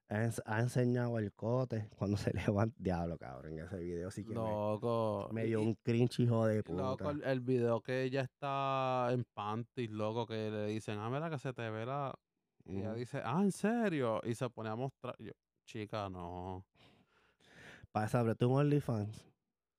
ha, 0.08 0.24
ens- 0.24 0.42
ha 0.44 0.60
enseñado 0.60 1.18
el 1.18 1.32
cote 1.32 1.88
cuando 1.98 2.16
se 2.16 2.32
levanta. 2.32 2.74
Diablo, 2.78 3.16
cabrón, 3.18 3.58
ese 3.58 3.78
video 3.78 4.10
sí 4.10 4.22
que 4.24 4.30
me, 4.30 4.34
Loco. 4.36 5.28
me 5.32 5.44
y- 5.44 5.48
dio 5.48 5.60
y- 5.62 5.66
un 5.66 5.74
cringe, 5.82 6.20
hijo 6.20 6.46
de 6.46 6.56
y, 6.66 6.72
loco, 6.72 6.96
puta. 6.98 7.10
el, 7.10 7.24
el 7.24 7.40
video 7.40 7.80
que 7.80 8.02
ella 8.02 8.20
está 8.22 9.08
en 9.12 9.24
panties, 9.34 9.90
loco, 9.90 10.26
que 10.26 10.50
le 10.50 10.66
dicen, 10.66 10.98
ah, 10.98 11.10
mira 11.10 11.30
que 11.30 11.38
se 11.38 11.52
te 11.52 11.68
ve 11.70 11.86
la... 11.86 12.14
Y 12.66 12.78
ella 12.78 12.94
dice, 12.94 13.20
ah, 13.24 13.40
¿en 13.42 13.52
serio? 13.52 14.20
Y 14.24 14.34
se 14.34 14.48
pone 14.48 14.70
a 14.70 14.74
mostrar. 14.76 15.14
Yo, 15.18 15.32
chica, 15.66 16.08
no. 16.08 16.64
Para 17.92 18.06
eso, 18.06 18.18
abre 18.18 18.34
tu 18.34 18.50
OnlyFans 18.50 19.24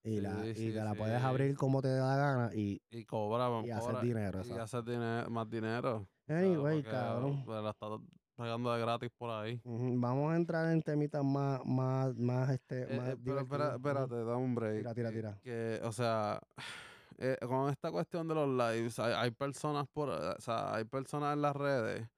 y, 0.03 0.21
la, 0.21 0.39
Sí, 0.43 0.49
y 0.49 0.55
sí, 0.55 0.67
te 0.71 0.83
la 0.83 0.93
puedes 0.93 1.19
sí. 1.19 1.25
abrir 1.25 1.55
como 1.57 1.81
te 1.81 1.87
da 1.89 2.15
la 2.15 2.17
gana. 2.17 2.49
Y, 2.55 2.79
Y 2.91 3.03
cobra, 3.05 3.49
Y 3.65 3.71
hacer 3.71 3.93
cobra- 3.93 4.01
dinero, 4.01 4.37
Y 4.39 4.41
exacto. 4.51 4.63
hacer 4.63 4.83
dine- 4.83 5.27
más 5.29 5.49
dinero. 5.49 6.07
¿sabes? 6.27 6.43
anyway, 6.45 6.83
Porque, 6.83 6.91
cabrón. 6.95 7.43
la 7.47 7.69
está 7.71 7.87
pagando 8.35 8.71
de 8.73 8.81
gratis 8.81 9.09
por 9.17 9.29
ahí. 9.31 9.59
ujú, 9.63 9.99
Vamos 9.99 10.33
a 10.33 10.35
entrar 10.35 10.71
en 10.71 10.81
temitas 10.81 11.23
más, 11.23 11.61
más, 11.65 12.15
más, 12.15 12.49
este, 12.51 12.83
Eh, 12.83 12.97
más 12.97 13.09
eh, 13.09 13.17
pero 13.23 13.39
espera, 13.39 13.75
divertidos. 13.75 13.75
Espérate, 13.75 14.23
da 14.25 14.35
un 14.37 14.55
break. 14.55 14.77
Tira, 14.77 14.93
tira, 14.93 15.09
que- 15.09 15.15
tira. 15.15 15.39
Que, 15.41 15.81
o 15.83 15.91
sea, 15.91 16.39
eh, 17.17 17.37
con 17.47 17.69
esta 17.69 17.91
cuestión 17.91 18.27
de 18.27 18.35
los 18.35 18.47
lives, 18.49 18.99
hay, 18.99 19.13
hay 19.13 19.31
personas 19.31 19.87
por, 19.87 20.09
o 20.09 20.39
sea, 20.39 20.75
hay 20.75 20.83
personas 20.85 21.33
en 21.33 21.41
las 21.41 21.55
redes 21.55 22.09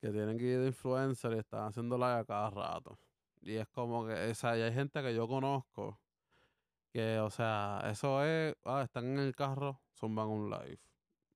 que 0.00 0.10
tienen 0.10 0.36
que 0.36 0.44
ir 0.44 0.60
de 0.60 0.66
influencer 0.68 1.32
y 1.32 1.38
están 1.38 1.66
haciendo 1.68 1.96
live 1.96 2.10
a 2.20 2.24
cada 2.24 2.50
rato. 2.50 2.98
Y 3.40 3.54
es 3.54 3.68
como 3.68 4.06
que, 4.06 4.14
o 4.30 4.34
sea, 4.34 4.56
y 4.58 4.62
hay 4.62 4.72
gente 4.72 5.00
que 5.02 5.14
yo 5.14 5.26
conozco 5.28 5.98
que, 6.92 7.18
o 7.20 7.30
sea, 7.30 7.80
eso 7.90 8.22
es, 8.24 8.54
ah, 8.64 8.82
están 8.82 9.04
en 9.06 9.18
el 9.20 9.34
carro, 9.34 9.80
zumban 9.98 10.28
un 10.28 10.50
live. 10.50 10.78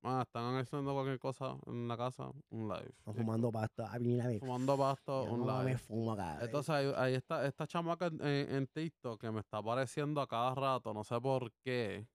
Ah, 0.03 0.23
están 0.25 0.55
haciendo 0.57 0.93
cualquier 0.95 1.19
cosa 1.19 1.57
en 1.67 1.89
la 1.89 1.97
casa, 1.97 2.31
un 2.51 2.69
live. 2.69 2.93
Y 3.07 3.13
fumando 3.13 3.51
pasto. 3.51 3.85
Ah, 3.89 3.99
mira, 3.99 4.27
me, 4.27 4.39
Fumando 4.39 4.77
pasto, 4.79 5.25
yo 5.27 5.33
un 5.33 5.47
no 5.47 5.59
me 5.59 5.65
live. 5.65 5.79
fumo 5.79 6.13
acá. 6.13 6.39
Entonces 6.43 6.71
ahí, 6.71 6.93
ahí 6.97 7.15
está 7.15 7.45
esta 7.47 7.67
chamaca 7.67 8.07
en, 8.07 8.23
en- 8.23 8.67
TikTok 8.69 9.21
que 9.21 9.31
me 9.33 9.41
está 9.41 9.59
apareciendo 9.59 10.21
a 10.21 10.27
cada 10.29 10.55
rato, 10.55 10.95
no 10.95 11.03
sé 11.03 11.21
por 11.21 11.51
qué. 11.65 12.07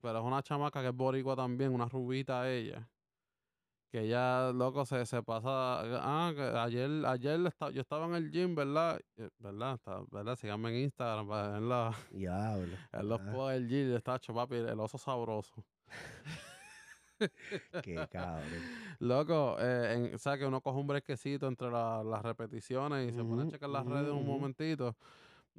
Pero 0.00 0.18
es 0.20 0.24
una 0.24 0.42
chamaca 0.42 0.80
que 0.80 0.88
es 0.88 0.94
boricua 0.94 1.34
también, 1.34 1.74
una 1.74 1.86
rubita 1.88 2.48
ella. 2.50 2.88
Que 3.90 4.02
ella, 4.02 4.52
loco, 4.52 4.86
se, 4.86 5.04
se 5.04 5.20
pasa. 5.24 5.80
Ah, 6.00 6.32
que 6.32 6.42
ayer, 6.42 7.04
ayer 7.04 7.40
esta- 7.46 7.70
yo 7.70 7.80
estaba 7.80 8.06
en 8.06 8.14
el 8.14 8.30
gym, 8.30 8.54
¿verdad? 8.54 9.00
Eh, 9.16 9.28
¿Verdad? 9.38 9.74
Está- 9.74 10.02
¿Verdad? 10.12 10.36
Síganme 10.36 10.68
en 10.70 10.84
Instagram 10.84 11.26
para 11.26 11.48
ver 11.48 11.62
la- 11.62 11.94
Diablo. 12.12 12.76
en 12.92 13.08
los 13.08 13.20
Ah, 13.20 13.32
posts 13.32 13.52
del 13.54 13.68
gym. 13.68 13.96
Está 13.96 14.14
hecho, 14.16 14.32
papi, 14.32 14.54
el 14.54 14.78
oso 14.78 14.96
sabroso. 14.98 15.64
Qué 17.80 18.06
cabrón. 18.08 18.70
Loco, 18.98 19.56
eh, 19.58 19.94
en- 20.12 20.18
¿sabes 20.18 20.40
que 20.40 20.46
uno 20.46 20.60
coge 20.60 20.78
un 20.80 20.86
brequecito 20.86 21.46
entre 21.48 21.70
la- 21.70 22.02
las 22.04 22.22
repeticiones 22.22 23.10
y 23.10 23.14
se 23.14 23.24
pone 23.24 23.42
a 23.42 23.46
checar 23.46 23.70
las 23.70 23.86
ujú, 23.86 23.86
redes 23.86 24.12
un 24.12 24.26
momentito? 24.26 24.96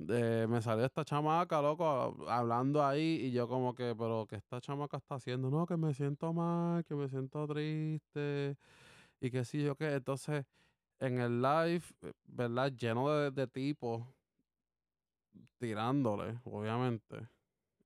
Eh, 0.09 0.47
me 0.49 0.61
salió 0.61 0.85
esta 0.85 1.05
chamaca, 1.05 1.61
loco, 1.61 1.85
hablando 2.29 2.83
ahí 2.85 3.21
y 3.27 3.31
yo 3.31 3.47
como 3.47 3.75
que, 3.75 3.95
pero 3.97 4.25
¿qué 4.27 4.37
esta 4.37 4.61
chamaca 4.61 4.97
está 4.97 5.15
haciendo? 5.15 5.49
No, 5.51 5.65
que 5.67 5.77
me 5.77 5.93
siento 5.93 6.33
mal, 6.33 6.83
que 6.85 6.95
me 6.95 7.09
siento 7.09 7.47
triste 7.47 8.57
y 9.21 9.31
que 9.31 9.45
sí, 9.45 9.63
yo 9.63 9.75
qué. 9.77 9.93
Entonces, 9.95 10.45
en 10.99 11.19
el 11.21 11.41
live, 11.41 11.83
eh, 12.03 12.13
¿verdad? 12.25 12.71
Lleno 12.73 13.09
de, 13.11 13.31
de 13.31 13.47
tipos 13.47 14.07
tirándole, 15.57 16.39
obviamente. 16.45 17.29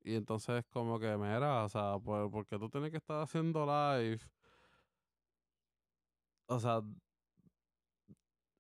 Y 0.06 0.16
entonces 0.16 0.64
como 0.70 1.00
que, 1.00 1.18
mira, 1.18 1.66
o 1.66 1.70
sea, 1.70 1.98
pues, 2.00 2.30
porque 2.32 2.60
tú 2.60 2.70
tienes 2.70 2.92
que 2.92 2.98
estar 2.98 3.22
haciendo 3.24 3.66
live? 3.66 4.20
O 6.48 6.60
sea, 6.60 6.82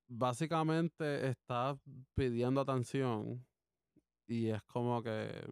básicamente 0.07 1.27
estás 1.29 1.77
pidiendo 2.13 2.61
atención 2.61 3.45
y 4.27 4.49
es 4.49 4.63
como 4.63 5.03
que 5.03 5.45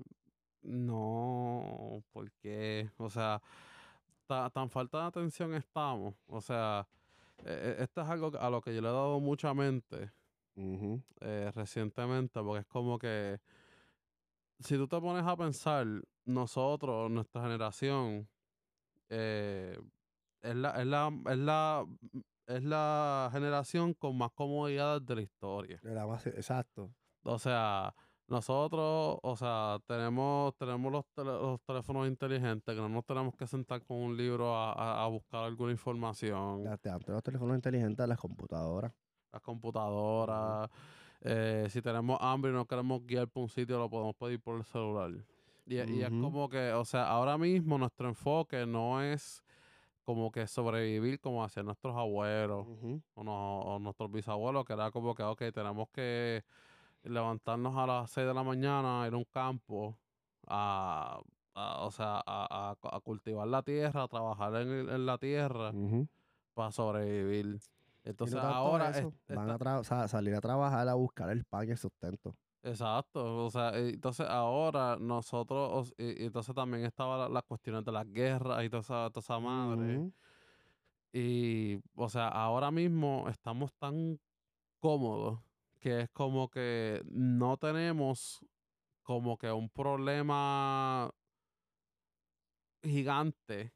no, 0.64 2.04
¿por 2.12 2.32
qué? 2.34 2.92
O 2.98 3.10
sea, 3.10 3.42
ta- 4.28 4.50
tan 4.52 4.70
falta 4.70 5.00
de 5.02 5.06
atención 5.08 5.54
estamos. 5.56 6.16
O 6.28 6.42
sea, 6.42 6.88
eh, 7.40 7.76
eh, 7.80 7.84
esto 7.84 8.02
es 8.02 8.10
algo 8.10 8.32
a 8.40 8.50
lo 8.50 8.62
que 8.62 8.76
yo 8.76 8.82
le 8.82 8.90
he 8.90 8.92
dado 8.92 9.20
mucha 9.22 9.54
mente 9.54 10.12
eh, 11.22 11.52
recientemente, 11.56 12.42
porque 12.42 12.62
es 12.62 12.66
como 12.68 13.00
que 13.00 13.40
si 14.64 14.76
tú 14.78 14.88
te 14.88 15.00
pones 15.00 15.26
a 15.26 15.36
pensar, 15.36 15.86
nosotros, 16.26 17.12
nuestra 17.12 17.42
generación, 17.44 18.28
eh, 19.10 19.78
es 20.42 20.56
la, 20.56 20.82
es 20.82 20.86
la, 20.88 21.12
es 21.30 21.38
la, 21.38 21.86
es 22.48 22.64
la 22.64 23.30
generación 23.32 23.94
con 23.94 24.18
más 24.18 24.32
comodidades 24.32 25.06
de 25.06 25.16
la 25.16 25.22
historia. 25.22 25.80
Era 25.84 26.06
más- 26.08 26.26
exacto. 26.28 26.94
O 27.24 27.40
sea, 27.40 27.94
nosotros, 28.28 29.20
o 29.22 29.36
sea, 29.38 29.80
tenemos, 29.86 30.56
tenemos 30.58 30.92
los, 30.92 31.06
los 31.26 31.62
teléfonos 31.64 32.08
inteligentes 32.08 32.74
que 32.76 32.82
no 32.82 32.90
nos 32.90 33.06
tenemos 33.06 33.36
que 33.36 33.48
sentar 33.48 33.84
con 33.84 33.98
un 33.98 34.18
libro 34.18 34.56
a, 34.56 34.74
a- 34.74 35.04
a 35.04 35.08
buscar 35.08 35.44
alguna 35.44 35.72
información. 35.72 36.68
Antes 36.68 36.92
los 37.08 37.24
teléfonos 37.24 37.56
inteligentes, 37.56 38.08
las 38.08 38.18
computadoras. 38.18 38.94
Las 39.32 39.42
computadoras. 39.42 40.70
Eh, 41.24 41.68
si 41.70 41.82
tenemos 41.82 42.18
hambre 42.22 42.52
y 42.52 42.54
no 42.54 42.66
queremos 42.66 43.06
guiar 43.06 43.28
por 43.28 43.44
un 43.44 43.50
sitio, 43.50 43.78
lo 43.80 43.90
podemos 43.90 44.16
pedir 44.16 44.40
por 44.42 44.58
el 44.58 44.64
celular. 44.66 45.12
Y, 45.66 45.76
y 45.76 46.04
es 46.04 46.12
como 46.22 46.50
que, 46.50 46.72
o 46.74 46.84
sea, 46.86 47.08
ahora 47.08 47.38
mismo 47.38 47.78
nuestro 47.78 48.08
enfoque 48.10 48.66
no 48.66 49.02
es 49.02 49.42
como 50.04 50.32
que 50.32 50.46
sobrevivir 50.48 51.20
como 51.22 51.44
hacían 51.44 51.66
nuestros 51.68 51.96
abuelos 51.96 52.68
o, 53.16 53.24
no- 53.24 53.60
o 53.62 53.80
nuestros 53.80 54.12
bisabuelos, 54.12 54.66
que 54.66 54.74
era 54.74 54.92
como 54.92 55.16
que, 55.16 55.24
ok, 55.24 55.42
tenemos 55.54 55.88
que 55.90 56.44
levantarnos 57.04 57.76
a 57.78 57.88
las 57.88 58.12
6 58.12 58.28
de 58.28 58.34
la 58.34 58.44
mañana, 58.44 59.06
ir 59.08 59.14
a 59.14 59.18
un 59.18 59.26
campo, 59.26 59.98
a, 60.48 61.20
a- 61.56 61.86
o 61.86 61.92
sea, 61.92 62.18
a, 62.26 62.76
a- 62.82 62.96
a 62.98 63.00
cultivar 63.00 63.48
la 63.48 63.62
tierra, 63.64 64.04
a 64.04 64.08
trabajar 64.10 64.56
en, 64.58 64.90
en 64.90 65.06
la 65.06 65.18
tierra 65.18 65.72
para 66.54 66.72
sobrevivir. 66.72 67.60
Entonces 68.04 68.36
no 68.36 68.42
ahora 68.48 68.90
es- 68.90 68.98
eso, 68.98 69.14
van 69.30 69.50
está- 69.50 69.54
a 69.54 69.58
tra- 69.60 69.80
o 69.80 69.84
sea, 69.84 70.08
salir 70.08 70.36
a 70.36 70.42
trabajar 70.42 70.88
a 70.88 70.94
buscar 70.94 71.30
el 71.30 71.46
pan 71.46 71.68
y 71.68 71.72
el 71.72 71.78
sustento. 71.78 72.36
Exacto, 72.62 73.46
o 73.46 73.50
sea, 73.52 73.78
eh, 73.78 73.90
entonces 73.90 74.26
ahora 74.30 74.98
nosotros, 74.98 75.94
y, 75.98 76.24
y 76.24 76.26
entonces 76.28 76.56
también 76.56 76.86
estaban 76.86 77.20
la- 77.20 77.30
las 77.30 77.44
cuestiones 77.44 77.84
de 77.84 77.92
las 77.92 78.06
guerras 78.08 78.64
y 78.64 78.70
toda 78.70 78.82
esa, 78.82 79.10
toda 79.10 79.20
esa 79.22 79.40
madre. 79.40 80.14
Y, 81.12 81.80
o 81.96 82.10
sea, 82.10 82.28
ahora 82.30 82.72
mismo 82.72 83.28
estamos 83.30 83.72
tan 83.76 84.20
cómodos 84.80 85.40
que 85.80 86.02
es 86.02 86.10
como 86.10 86.50
que 86.50 87.02
no 87.06 87.58
tenemos 87.58 88.40
como 89.04 89.38
que 89.38 89.52
un 89.52 89.70
problema 89.70 91.12
gigante. 92.82 93.74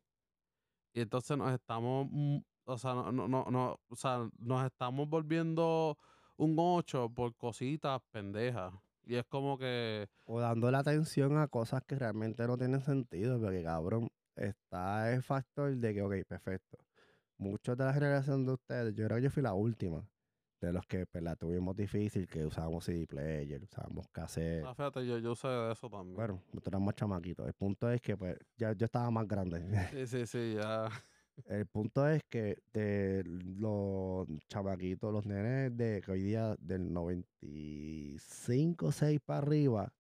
Y 0.94 1.02
entonces 1.02 1.38
nos 1.38 1.52
estamos, 1.54 2.08
mm, 2.10 2.38
o 2.68 2.78
sea, 2.78 2.94
no, 2.94 3.12
no, 3.12 3.28
no, 3.28 3.46
no, 3.50 3.80
o 3.90 3.96
sea, 3.96 4.30
nos 4.40 4.66
estamos 4.66 5.10
volviendo 5.10 5.98
un 6.36 6.56
8 6.60 7.10
por 7.10 7.36
cositas 7.36 8.02
pendejas. 8.12 8.74
Y 9.06 9.16
es 9.16 9.26
como 9.26 9.58
que, 9.58 10.10
O 10.26 10.42
dando 10.42 10.70
la 10.70 10.80
atención 10.80 11.38
a 11.38 11.48
cosas 11.48 11.82
que 11.88 11.96
realmente 11.96 12.46
no 12.46 12.58
tienen 12.58 12.82
sentido, 12.82 13.40
porque 13.40 13.64
cabrón, 13.64 14.10
está 14.36 15.14
el 15.14 15.24
factor 15.24 15.74
de 15.76 15.94
que, 15.94 16.02
ok, 16.02 16.16
perfecto. 16.28 16.78
Muchos 17.38 17.78
de 17.78 17.86
la 17.86 17.94
generación 17.94 18.46
de 18.46 18.54
ustedes, 18.54 18.94
yo 18.96 19.06
creo 19.06 19.18
que 19.18 19.24
yo 19.24 19.30
fui 19.30 19.44
la 19.44 19.54
última, 19.54 20.06
de 20.60 20.74
los 20.74 20.86
que 20.88 21.06
pues, 21.06 21.24
la 21.24 21.36
tuvimos 21.36 21.76
difícil, 21.76 22.28
que 22.28 22.46
usábamos 22.46 22.84
CD 22.84 23.08
player, 23.08 23.64
usábamos 23.64 24.08
cassette. 24.10 24.66
ah, 24.66 24.74
fíjate, 24.74 25.06
yo, 25.06 25.20
yo 25.20 25.36
sé 25.36 25.48
de 25.48 25.72
eso 25.72 25.90
también. 25.90 26.16
Bueno, 26.16 26.34
nosotros 26.48 26.74
éramos 26.74 26.96
chamaquitos. 26.96 27.48
El 27.48 27.54
punto 27.54 27.90
es 27.90 28.02
que 28.02 28.18
pues 28.18 28.38
ya 28.58 28.74
yo 28.74 28.86
estaba 28.86 29.10
más 29.10 29.28
grande. 29.28 29.88
Sí, 29.92 30.08
sí, 30.08 30.26
sí, 30.26 30.56
ya. 30.56 30.90
El 31.46 31.66
punto 31.68 32.08
es 32.08 32.24
que 32.24 32.58
de 32.74 33.24
los 33.26 34.28
chamaquitos, 34.50 35.14
los 35.14 35.26
nenes 35.26 35.76
de 35.78 36.02
que 36.02 36.12
hoy 36.12 36.24
día 36.24 36.56
del 36.60 36.92
95, 36.92 38.92
6 38.92 39.20
para 39.24 39.40
arriba, 39.40 39.94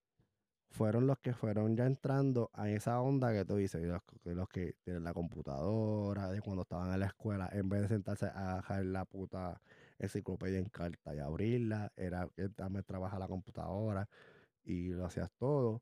fueron 0.70 1.08
los 1.08 1.18
que 1.20 1.34
fueron 1.34 1.76
ya 1.76 1.86
entrando 1.86 2.50
a 2.54 2.70
esa 2.70 3.02
onda 3.02 3.34
que 3.34 3.46
tú 3.46 3.56
dices, 3.56 3.82
los, 3.84 4.02
los 4.26 4.50
que 4.50 4.76
tienen 4.84 5.04
la 5.04 5.14
computadora, 5.14 6.30
de 6.32 6.42
cuando 6.42 6.64
estaban 6.64 6.94
en 6.94 7.00
la 7.00 7.08
escuela, 7.08 7.50
en 7.52 7.70
vez 7.70 7.82
de 7.84 7.88
sentarse 7.90 8.28
a 8.28 8.56
bajar 8.56 8.86
la 8.86 9.06
puta 9.06 9.62
enciclopedia 10.00 10.60
en 10.60 10.70
carta 10.70 11.16
y 11.16 11.20
abrirla, 11.20 11.92
era 11.96 12.30
que 12.36 12.50
también 12.50 12.84
trabaja 12.84 13.20
la 13.20 13.28
computadora 13.28 14.08
y 14.64 14.90
lo 14.90 15.06
hacías 15.06 15.32
todo. 15.38 15.82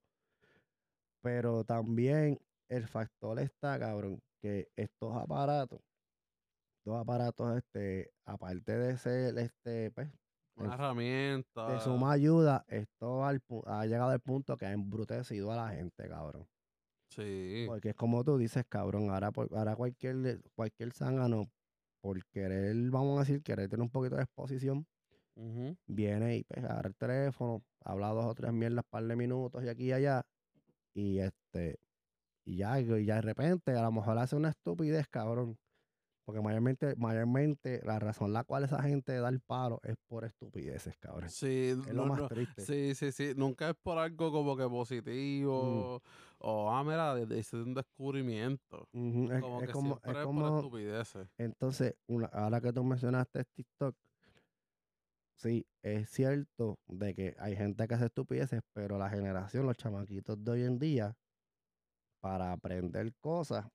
Pero 1.22 1.64
también 1.64 2.40
el 2.70 2.88
factor 2.88 3.40
está, 3.40 3.80
cabrón, 3.80 4.20
que 4.42 4.68
estos 4.76 5.16
aparatos, 5.16 5.80
estos 6.80 7.00
aparatos, 7.00 7.58
este, 7.58 8.12
aparte 8.26 8.78
de 8.78 8.98
ser, 8.98 9.38
este, 9.38 9.92
pues, 9.92 10.10
Una 10.56 10.68
en- 10.68 10.74
herramienta. 10.74 11.72
de 11.72 11.80
suma 11.80 12.12
ayuda, 12.14 12.64
esto 12.68 13.26
al 13.26 13.42
ha 13.66 13.86
llegado 13.86 14.12
al 14.12 14.20
punto 14.22 14.58
que 14.58 14.66
ha 14.66 14.72
embrutecido 14.72 15.52
a 15.52 15.56
la 15.56 15.70
gente, 15.70 16.08
cabrón. 16.08 16.48
Sí. 17.10 17.66
Porque 17.68 17.90
es 17.90 17.96
como 17.96 18.24
tú 18.24 18.38
dices, 18.38 18.66
cabrón, 18.68 19.10
ahora, 19.10 19.32
por- 19.32 19.54
ahora 19.56 19.76
cualquier, 19.76 20.42
cualquier 20.56 20.92
zángano, 20.94 21.50
por 22.02 22.24
querer, 22.28 22.76
vamos 22.90 23.18
a 23.18 23.22
decir, 23.22 23.42
querer 23.42 23.70
tener 23.70 23.82
un 23.82 23.90
poquito 23.90 24.16
de 24.16 24.24
exposición, 24.24 24.86
viene 25.88 26.38
y 26.38 26.44
pues, 26.46 26.64
agarra 26.64 26.88
el 26.90 26.96
teléfono, 26.96 27.64
habla 27.84 28.10
dos 28.10 28.26
o 28.26 28.34
tres 28.36 28.54
mierdas, 28.54 28.86
par 28.90 29.04
de 29.06 29.16
minutos 29.16 29.64
y 29.64 29.68
aquí 29.70 29.86
y 29.86 29.92
allá, 29.92 30.24
y 30.94 31.20
este, 31.20 31.78
y 32.46 32.58
ya, 32.58 32.80
y 32.80 33.06
ya 33.06 33.16
de 33.16 33.22
repente 33.22 33.72
a 33.76 33.82
lo 33.84 33.92
mejor 33.92 34.18
hace 34.18 34.36
una 34.36 34.50
estupidez, 34.50 35.08
cabrón. 35.08 35.58
Porque 36.26 36.42
mayormente, 36.42 36.96
mayormente 36.96 37.82
la 37.84 38.00
razón 38.00 38.34
la 38.34 38.44
cual 38.44 38.64
esa 38.64 38.82
gente 38.82 39.14
da 39.20 39.30
el 39.30 39.42
paro 39.42 39.80
es 39.84 39.96
por 40.08 40.26
estupideces, 40.26 40.98
cabrón. 40.98 41.30
Sí, 41.30 41.70
Es 41.70 41.94
lo 41.94 42.04
no- 42.04 42.06
más 42.08 42.22
no- 42.22 42.28
triste. 42.28 42.64
sí, 42.66 42.96
sí, 42.96 43.12
sí. 43.12 43.34
Nunca 43.36 43.70
es 43.70 43.76
por 43.76 44.00
algo 44.00 44.32
como 44.32 44.58
que 44.58 44.68
positivo. 44.68 46.02
O, 46.40 46.72
ah, 46.72 46.84
mira, 46.84 47.16
hice 47.38 47.58
un 47.58 47.76
descubrimiento. 47.76 48.88
Es, 48.92 49.42
Como 49.42 49.62
es 49.62 49.68
que 49.68 49.72
como, 49.74 49.90
siempre 49.90 50.12
es 50.14 50.18
es 50.18 50.24
por 50.24 50.26
como, 50.26 50.56
estupideces. 50.58 51.28
entonces, 51.38 51.96
una- 52.08 52.26
ahora 52.34 52.60
que 52.60 52.74
tú 52.74 52.84
mencionaste 52.84 53.44
TikTok, 53.56 53.96
sí, 55.38 55.68
es 55.84 56.10
cierto 56.10 56.80
de 56.88 57.14
que 57.14 57.36
hay 57.38 57.56
gente 57.56 57.88
que 57.88 57.94
hace 57.94 58.06
estupideces, 58.06 58.62
pero 58.74 58.98
la 58.98 59.10
generación, 59.12 59.68
los 59.68 59.78
chamaquitos 59.78 60.44
de 60.44 60.52
hoy 60.52 60.64
en 60.64 60.80
día, 60.80 61.16
para 62.26 62.54
aprender 62.54 63.14
cosas, 63.20 63.68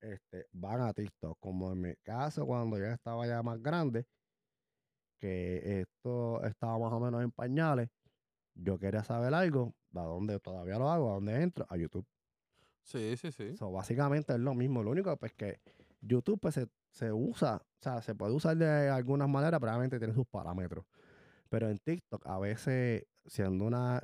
este, 0.00 0.46
van 0.52 0.80
a 0.80 0.94
TikTok. 0.94 1.36
Como 1.38 1.72
en 1.72 1.80
mi 1.82 1.94
caso, 1.96 2.46
cuando 2.46 2.78
yo 2.78 2.86
estaba 2.86 3.26
ya 3.26 3.42
más 3.42 3.60
grande, 3.60 4.06
que 5.20 5.80
esto 5.80 6.42
estaba 6.44 6.78
más 6.78 6.90
o 6.90 7.00
menos 7.00 7.22
en 7.22 7.30
pañales, 7.30 7.90
yo 8.54 8.78
quería 8.78 9.04
saber 9.04 9.34
algo, 9.34 9.74
¿a 9.94 10.04
dónde 10.04 10.40
todavía 10.40 10.78
lo 10.78 10.88
hago? 10.88 11.10
¿A 11.10 11.14
dónde 11.16 11.42
entro? 11.42 11.66
A 11.68 11.76
YouTube. 11.76 12.06
Sí, 12.82 13.14
sí, 13.18 13.30
sí. 13.30 13.54
So, 13.58 13.70
básicamente 13.70 14.32
es 14.32 14.40
lo 14.40 14.54
mismo. 14.54 14.82
Lo 14.82 14.92
único 14.92 15.14
pues 15.18 15.34
que 15.34 15.60
YouTube 16.00 16.40
pues 16.40 16.54
se, 16.54 16.66
se 16.90 17.12
usa, 17.12 17.56
o 17.56 17.82
sea, 17.82 18.00
se 18.00 18.14
puede 18.14 18.32
usar 18.32 18.56
de 18.56 18.88
algunas 18.88 19.28
maneras, 19.28 19.60
pero 19.60 19.72
obviamente 19.72 19.98
tiene 19.98 20.14
sus 20.14 20.26
parámetros. 20.26 20.86
Pero 21.50 21.68
en 21.68 21.78
TikTok, 21.78 22.26
a 22.26 22.38
veces, 22.38 23.04
siendo 23.26 23.66
una, 23.66 24.02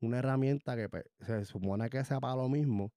una 0.00 0.18
herramienta 0.20 0.76
que 0.76 0.88
pues, 0.88 1.06
se 1.18 1.44
supone 1.44 1.90
que 1.90 2.04
sea 2.04 2.20
para 2.20 2.36
lo 2.36 2.48
mismo, 2.48 2.92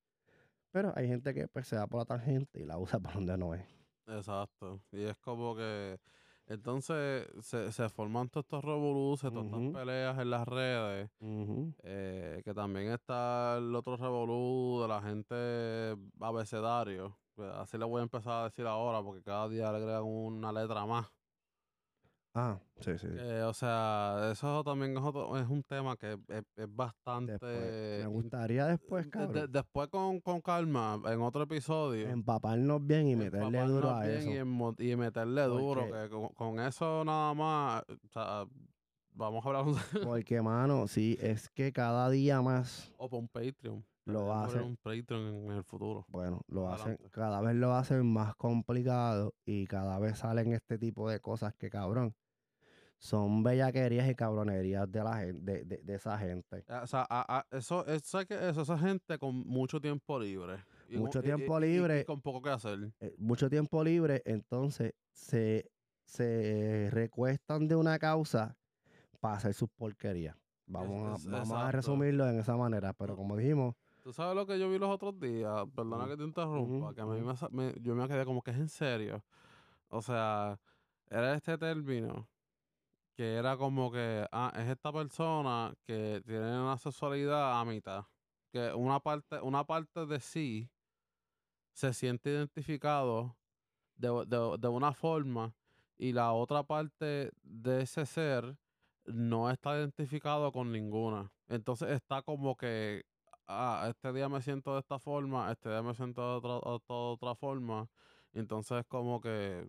pero 0.72 0.94
hay 0.96 1.08
gente 1.08 1.34
que 1.34 1.48
pues, 1.48 1.68
se 1.68 1.76
da 1.76 1.88
por 1.88 2.00
la 2.00 2.06
tangente 2.06 2.60
y 2.60 2.66
la 2.66 2.78
usa 2.78 3.00
para 3.14 3.16
donde 3.16 3.38
no 3.38 3.54
es. 3.54 3.66
Exacto. 4.08 4.82
Y 4.92 5.04
es 5.04 5.18
como 5.18 5.56
que 5.56 6.00
entonces 6.48 7.28
se, 7.42 7.72
se 7.72 7.90
forman 7.90 8.28
todos 8.30 8.46
estos 8.46 8.64
revoluces, 8.64 9.32
todas 9.32 9.46
Ujú. 9.48 9.68
estas 9.68 9.82
peleas 9.82 10.18
en 10.18 10.30
las 10.32 10.48
redes. 10.48 11.12
Eh, 11.84 12.42
que 12.44 12.54
también 12.56 12.92
está 12.92 13.58
el 13.60 13.76
otro 13.76 13.98
revolú 13.98 14.82
de 14.82 14.88
la 14.88 15.02
gente 15.02 15.96
abecedario. 16.20 17.16
Así 17.54 17.78
le 17.78 17.86
voy 17.86 18.00
a 18.00 18.04
empezar 18.04 18.34
a 18.42 18.44
decir 18.46 18.66
ahora 18.66 19.02
porque 19.04 19.22
cada 19.22 19.48
día 19.48 19.72
le 19.72 19.78
agregan 19.78 20.04
una 20.04 20.52
letra 20.52 20.86
más. 20.88 21.08
Ah, 22.36 22.60
sí, 22.80 22.98
sí. 23.00 23.08
Que, 23.08 23.42
o 23.42 23.54
sea, 23.54 24.30
eso 24.32 24.64
también 24.64 24.96
es, 24.96 25.04
otro- 25.04 25.36
es 25.38 25.48
un 25.50 25.64
tema 25.64 25.98
que 25.98 26.14
es, 26.28 26.44
es 26.56 26.68
bastante... 26.76 27.32
Después, 27.34 28.00
me 28.04 28.08
gustaría 28.08 28.66
después, 28.68 29.06
de- 29.06 29.10
cabrón, 29.12 29.34
de- 29.34 29.48
después 29.48 29.90
con, 29.90 30.20
con 30.22 30.40
calma, 30.42 31.02
en 31.08 31.22
otro 31.22 31.42
episodio. 31.44 32.08
empaparnos 32.10 32.86
bien 32.86 33.08
y 33.08 33.16
meterle 33.16 33.66
duro 33.66 33.90
a 33.90 34.06
bien 34.06 34.18
eso. 34.20 34.76
Y, 34.80 34.92
y 34.92 34.96
meterle 34.96 35.42
duro, 35.44 35.88
que 35.92 36.10
con, 36.10 36.30
con 36.30 36.60
eso 36.60 37.04
nada 37.04 37.34
más, 37.34 37.84
o 37.90 38.08
sea, 38.10 38.46
vamos 39.14 39.44
a 39.44 39.48
hablar 39.50 39.66
un- 39.66 39.76
Porque, 40.08 40.42
mano, 40.42 40.88
sí, 40.88 41.18
es 41.22 41.50
que 41.50 41.74
cada 41.74 42.10
día 42.12 42.42
más 42.44 42.94
o 42.98 43.10
por 43.10 43.20
un 43.20 43.28
Patreon. 43.28 43.84
Lo 44.12 44.20
Deberíamos 44.20 44.46
abrir 44.46 44.58
hace. 44.62 44.70
un 44.70 44.78
Patreon 44.78 45.28
en 45.46 45.52
el 45.52 45.64
futuro. 45.64 46.06
Bueno, 46.10 46.42
lo 46.48 46.72
hacen, 46.72 46.98
cada 47.12 47.42
vez 47.42 47.56
lo 47.56 47.74
hacen 47.74 48.06
más 48.06 48.36
complicado 48.36 49.34
y 49.46 49.66
cada 49.68 49.98
vez 50.00 50.18
salen 50.20 50.54
este 50.54 50.78
tipo 50.78 51.10
de 51.10 51.20
cosas 51.20 51.54
que, 51.56 51.70
cabrón, 51.70 52.14
son 52.98 53.44
bellaquerías 53.44 54.10
y 54.10 54.16
cabronerías 54.16 54.92
de 54.92 55.04
la 55.04 55.18
gente, 55.20 55.40
de, 55.52 55.64
de- 55.64 55.82
de 55.84 55.96
esa 55.96 56.18
gente. 56.18 56.66
O 56.84 56.88
sea, 56.88 57.06
a- 57.10 57.40
a- 57.40 57.46
eso, 57.58 57.86
es, 57.88 58.04
¿sabes 58.04 58.28
qué? 58.28 58.50
eso, 58.50 58.62
esa 58.64 58.78
gente 58.78 59.18
con 59.18 59.36
mucho 59.48 59.80
tiempo 59.80 60.20
libre. 60.20 60.58
Y 60.90 60.98
Mucho 60.98 61.22
tiempo 61.22 61.60
y- 61.62 61.64
y 61.64 61.68
libre. 61.74 62.04
con 62.06 62.22
poco 62.22 62.42
que 62.42 62.50
hacer. 62.50 62.92
Eh, 63.00 63.16
mucho 63.18 63.50
tiempo 63.50 63.84
libre, 63.84 64.22
entonces 64.26 64.94
se, 65.14 65.70
se 66.04 66.90
recuestan 66.92 67.68
de 67.68 67.76
una 67.76 67.98
causa 68.00 68.58
para 69.20 69.38
hacer 69.38 69.54
sus 69.54 69.70
porquerías. 69.70 70.36
Vamos, 70.66 71.26
a, 71.26 71.30
vamos 71.32 71.52
a 71.52 71.72
resumirlo 71.72 72.28
en 72.30 72.40
esa 72.40 72.56
manera, 72.58 72.94
pero 72.94 73.16
como 73.16 73.36
dijimos, 73.38 73.76
¿Tú 74.04 74.14
sabes 74.14 74.36
lo 74.36 74.46
que 74.46 74.58
yo 74.58 74.70
vi 74.70 74.80
los 74.80 74.90
otros 74.90 75.20
días? 75.20 75.66
Perdona 75.76 76.08
que 76.08 76.18
te 76.18 76.24
interrumpa, 76.24 76.94
que 76.96 77.02
a 77.02 77.06
mí 77.06 77.22
me, 77.22 77.34
me- 77.52 77.76
yo 77.82 77.96
me 77.96 78.08
quedé 78.08 78.26
como 78.26 78.42
que 78.42 78.52
es 78.52 78.58
en 78.58 78.70
serio. 78.70 79.24
O 79.90 80.02
sea, 80.02 80.60
era 81.10 81.34
este 81.36 81.58
término 81.58 82.28
que 83.14 83.36
era 83.36 83.58
como 83.58 83.92
que, 83.92 84.26
ah, 84.32 84.54
es 84.56 84.70
esta 84.70 84.94
persona 84.94 85.74
que 85.84 86.22
tiene 86.26 86.62
una 86.62 86.78
sexualidad 86.78 87.60
a 87.60 87.66
mitad. 87.66 88.06
Que 88.52 88.74
una 88.74 89.00
parte, 89.00 89.42
una 89.42 89.66
parte 89.66 90.06
de 90.06 90.20
sí 90.22 90.70
se 91.74 91.94
siente 91.94 92.30
identificado 92.30 93.38
de, 93.96 94.08
de- 94.28 94.58
de 94.58 94.68
una 94.70 94.94
forma 94.94 95.54
y 95.98 96.14
la 96.14 96.32
otra 96.32 96.64
parte 96.64 97.32
de 97.44 97.82
ese 97.82 98.06
ser 98.06 98.58
no 99.06 99.50
está 99.50 99.78
identificado 99.78 100.52
con 100.52 100.72
ninguna. 100.72 101.32
Entonces 101.48 101.90
está 101.90 102.22
como 102.22 102.56
que, 102.56 103.04
ah, 103.50 103.88
este 103.90 104.14
día 104.14 104.30
me 104.30 104.42
siento 104.42 104.74
de 104.74 104.80
esta 104.80 105.00
forma, 105.00 105.52
este 105.52 105.70
día 105.70 105.82
me 105.82 105.94
siento 105.94 106.22
de 106.22 106.38
otra, 106.38 106.70
otra, 106.70 106.96
otra 106.96 107.36
forma. 107.36 107.90
Entonces 108.34 108.86
como 108.88 109.20
que, 109.20 109.68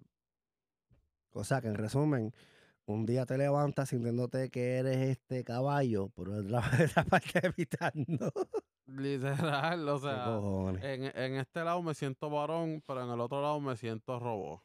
o 1.32 1.42
sea 1.44 1.60
que 1.60 1.68
en 1.68 1.74
resumen, 1.74 2.32
un 2.84 3.06
día 3.06 3.24
te 3.24 3.38
levantas 3.38 3.88
sintiéndote 3.88 4.50
que 4.50 4.76
eres 4.76 4.96
este 4.98 5.44
caballo, 5.44 6.08
por 6.10 6.28
otra 6.28 6.60
esa 6.80 7.04
parte 7.04 7.40
de 7.40 7.54
mitad, 7.56 7.92
no. 7.94 8.30
literal, 8.86 9.88
o 9.88 10.00
¿Qué 10.00 10.78
sea, 10.80 10.92
en, 10.92 11.04
en 11.04 11.36
este 11.36 11.64
lado 11.64 11.82
me 11.82 11.94
siento 11.94 12.28
varón, 12.28 12.82
pero 12.86 13.02
en 13.04 13.10
el 13.10 13.20
otro 13.20 13.40
lado 13.40 13.60
me 13.60 13.76
siento 13.76 14.18
robot. 14.18 14.62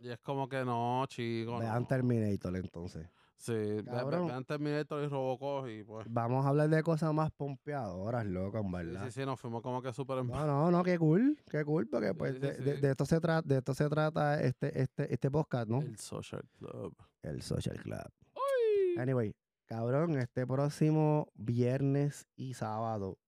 Y 0.00 0.10
es 0.10 0.18
como 0.20 0.48
que 0.48 0.64
no, 0.64 1.04
chico. 1.08 1.58
Vean 1.58 1.82
no. 1.82 1.86
Terminator 1.88 2.56
entonces. 2.56 3.08
Sí, 3.38 3.52
ve- 3.52 3.82
ve- 3.82 3.84
Cabrón. 3.84 4.26
vean 4.26 4.44
Terminator 4.44 5.04
y 5.04 5.06
Robocop 5.06 5.68
y 5.68 5.84
pues. 5.84 6.06
Vamos 6.10 6.44
a 6.44 6.48
hablar 6.48 6.68
de 6.68 6.82
cosas 6.82 7.14
más 7.14 7.30
pompeadoras, 7.30 8.26
loco, 8.26 8.58
en 8.58 8.64
Sí, 8.66 8.72
verdad. 8.72 9.04
sí, 9.06 9.10
sí, 9.12 9.24
nos 9.26 9.40
fuimos 9.40 9.62
como 9.62 9.80
que 9.80 9.92
súper 9.92 10.18
en- 10.18 10.26
No, 10.26 10.44
no, 10.46 10.70
no, 10.72 10.82
qué 10.82 10.98
cool, 10.98 11.38
qué 11.50 11.64
cool, 11.64 11.86
porque 11.88 12.14
pues 12.14 12.34
sí, 12.34 12.40
de, 12.40 12.52
de- 12.80 12.90
esto 12.90 13.06
se 13.06 13.20
trata, 13.20 13.46
de 13.48 13.58
esto 13.58 13.74
se 13.74 13.88
trata 13.88 14.40
este, 14.42 14.80
este, 14.82 15.12
este 15.14 15.30
podcast, 15.30 15.68
¿no? 15.68 15.80
El 15.80 15.96
Social 15.98 16.42
Club. 16.58 16.94
El 17.22 17.40
Social 17.42 17.76
Club. 17.82 18.10
Anyway, 18.98 19.32
cabrón, 19.66 20.18
este 20.18 20.46
próximo 20.46 21.28
viernes 21.34 22.26
y 22.36 22.54
sábado, 22.54 23.18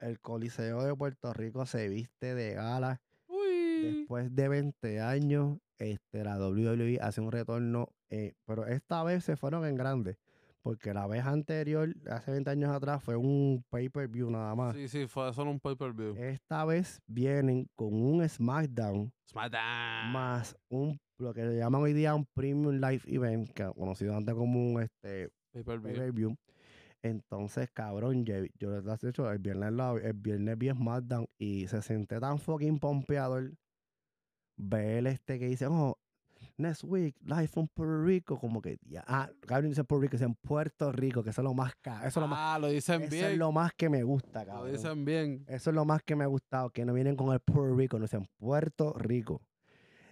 el 0.00 0.20
Coliseo 0.20 0.82
de 0.82 0.94
Puerto 0.94 1.32
Rico 1.32 1.64
se 1.66 1.88
viste 1.88 2.34
de 2.34 2.54
gala. 2.54 3.00
Uy. 3.28 3.82
Después 4.00 4.34
de 4.34 4.48
20 4.48 5.00
años, 5.00 5.58
este, 5.78 6.24
la 6.24 6.36
WWE 6.38 6.98
hace 7.00 7.20
un 7.22 7.32
retorno, 7.32 7.88
eh, 8.10 8.34
pero 8.44 8.66
esta 8.66 9.02
vez 9.04 9.24
se 9.24 9.36
fueron 9.36 9.64
en 9.64 9.76
grande, 9.76 10.18
porque 10.62 10.92
la 10.92 11.06
vez 11.06 11.24
anterior, 11.24 11.94
hace 12.10 12.32
20 12.32 12.50
años 12.50 12.70
atrás, 12.70 13.02
fue 13.02 13.16
un 13.16 13.64
pay-per-view 13.70 14.30
nada 14.30 14.54
más. 14.54 14.74
Sí, 14.76 14.88
sí, 14.88 15.06
fue 15.06 15.32
solo 15.32 15.50
un 15.50 15.60
pay-per-view. 15.60 16.16
Esta 16.16 16.64
vez 16.64 17.00
vienen 17.06 17.68
con 17.76 17.94
un 17.94 18.28
SmackDown 18.28 19.12
SmackDown. 19.24 20.12
más 20.12 20.56
un 20.68 20.98
lo 21.18 21.34
que 21.34 21.44
le 21.44 21.56
llaman 21.58 21.82
hoy 21.82 21.92
día 21.92 22.14
un 22.14 22.24
Premium 22.34 22.76
Live 22.76 23.02
Event, 23.06 23.50
que 23.50 23.70
conocido 23.74 24.16
antes 24.16 24.34
como 24.34 24.58
un 24.72 24.80
este, 24.82 25.30
Pay-per-view. 25.52 26.34
Entonces, 27.02 27.70
cabrón, 27.70 28.24
yo, 28.24 28.34
yo 28.58 28.80
les 28.80 29.02
he 29.04 29.06
dicho, 29.08 29.30
el 29.30 29.38
viernes, 29.38 29.72
la- 29.72 29.92
el 30.02 30.12
viernes 30.14 30.56
vi 30.58 30.70
SmackDown 30.70 31.26
y 31.38 31.66
se 31.66 31.80
siente 31.82 32.18
tan 32.20 32.38
fucking 32.38 32.78
pompeador 32.78 33.52
ver 34.56 35.06
este 35.06 35.38
que 35.38 35.46
dice, 35.46 35.66
oh, 35.66 35.98
next 36.60 36.84
week, 36.84 37.16
live 37.24 37.48
from 37.48 37.66
Puerto 37.68 38.02
Rico, 38.04 38.38
como 38.38 38.60
que, 38.62 38.78
ya, 38.86 39.02
ah, 39.06 39.30
cabrón, 39.46 39.70
dice 39.70 39.84
Puerto 39.84 40.02
Rico, 40.02 40.12
dice 40.12 40.24
en 40.24 40.34
Puerto 40.34 40.92
Rico, 40.92 41.22
que 41.22 41.30
eso 41.30 41.40
es 41.40 41.44
lo 41.44 41.54
más, 41.54 41.74
ca- 41.80 42.06
eso 42.06 42.20
es 42.20 42.22
lo 42.22 42.28
más, 42.28 42.38
ah, 42.40 42.58
lo 42.58 42.68
dicen 42.68 43.02
eso 43.02 43.10
bien. 43.10 43.24
es 43.26 43.38
lo 43.38 43.52
más 43.52 43.72
que 43.74 43.88
me 43.88 44.02
gusta, 44.02 44.44
Lo 44.44 44.52
cabrón. 44.52 44.72
dicen 44.72 45.04
bien. 45.04 45.44
Eso 45.48 45.70
es 45.70 45.74
lo 45.76 45.84
más 45.84 46.02
que 46.02 46.14
me 46.16 46.24
ha 46.24 46.28
gustado, 46.28 46.70
que 46.70 46.84
no 46.84 46.92
vienen 46.92 47.16
con 47.16 47.32
el 47.32 47.40
Puerto 47.40 47.74
Rico, 47.74 47.98
no 47.98 48.04
dicen 48.04 48.26
Puerto 48.38 48.92
Rico. 48.94 49.42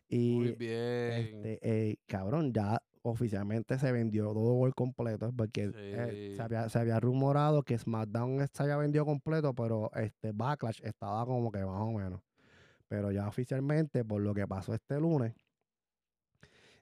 Y 0.08 0.36
Muy 0.36 0.52
bien. 0.52 1.12
este, 1.12 1.58
eh, 1.62 1.96
cabrón, 2.06 2.52
ya 2.52 2.80
oficialmente 3.02 3.78
se 3.78 3.92
vendió 3.92 4.32
todo 4.32 4.58
por 4.58 4.74
completo, 4.74 5.32
porque 5.36 5.70
eh, 5.74 6.34
se, 6.36 6.42
había, 6.42 6.68
se 6.68 6.78
había 6.78 6.98
rumorado 7.00 7.62
que 7.62 7.78
SmackDown 7.78 8.46
se 8.52 8.62
había 8.62 8.76
vendido 8.76 9.04
completo, 9.04 9.54
pero 9.54 9.90
este 9.94 10.32
Backlash 10.32 10.80
estaba 10.82 11.24
como 11.26 11.50
que 11.52 11.64
más 11.64 11.80
o 11.80 11.92
menos. 11.92 12.20
Pero 12.88 13.10
ya 13.12 13.28
oficialmente, 13.28 14.04
por 14.04 14.22
lo 14.22 14.34
que 14.34 14.46
pasó 14.46 14.72
este 14.74 14.98
lunes, 14.98 15.34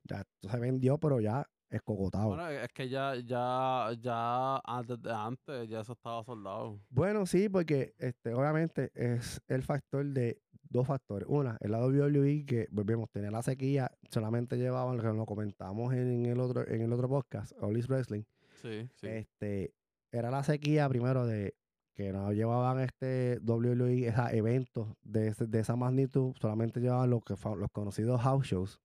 ya 0.07 0.25
se 0.41 0.59
vendió, 0.59 0.99
pero 0.99 1.21
ya 1.21 1.47
escogotado. 1.69 2.29
Bueno, 2.29 2.49
es 2.49 2.69
que 2.73 2.89
ya, 2.89 3.15
ya, 3.17 3.91
ya 4.01 4.59
antes 4.65 5.03
de 5.03 5.13
antes, 5.13 5.69
ya 5.69 5.81
eso 5.81 5.93
estaba 5.93 6.23
soldado. 6.25 6.81
Bueno, 6.91 7.27
sí, 7.27 7.49
porque 7.49 7.95
este, 7.99 8.33
obviamente 8.35 8.91
es 8.95 9.41
el 9.49 9.63
factor 9.63 10.05
de 10.07 10.41
dos 10.69 10.87
factores. 10.87 11.29
Una, 11.29 11.57
el 11.61 11.73
lado 11.73 11.89
WWE 11.89 12.45
que 12.47 12.69
volvemos, 12.71 13.11
tenía 13.11 13.31
la 13.31 13.43
sequía, 13.43 13.91
solamente 14.11 14.57
llevaban, 14.57 14.97
lo 15.17 15.27
comentamos 15.27 15.93
en 15.95 16.27
el 16.27 16.41
otro, 16.41 16.67
en 16.67 16.83
el 16.83 16.93
otro 16.93 17.09
podcast, 17.09 17.53
All 17.61 17.77
Is 17.77 17.89
Wrestling, 17.89 18.23
Sí, 18.63 18.89
sí. 18.95 19.07
este, 19.07 19.75
era 20.13 20.31
la 20.31 20.43
sequía 20.43 20.89
primero 20.89 21.27
de 21.27 21.55
que 21.95 22.13
no 22.13 22.31
llevaban 22.33 22.79
este 22.81 23.39
WWE, 23.43 24.09
esos 24.09 24.33
eventos 24.33 24.89
de, 25.03 25.33
de 25.33 25.61
esa 25.61 25.77
magnitud, 25.77 26.35
solamente 26.39 26.79
llevaban 26.81 27.09
los, 27.11 27.25
que, 27.25 27.35
los 27.57 27.71
conocidos 27.73 28.21
house 28.21 28.47
shows. 28.47 28.81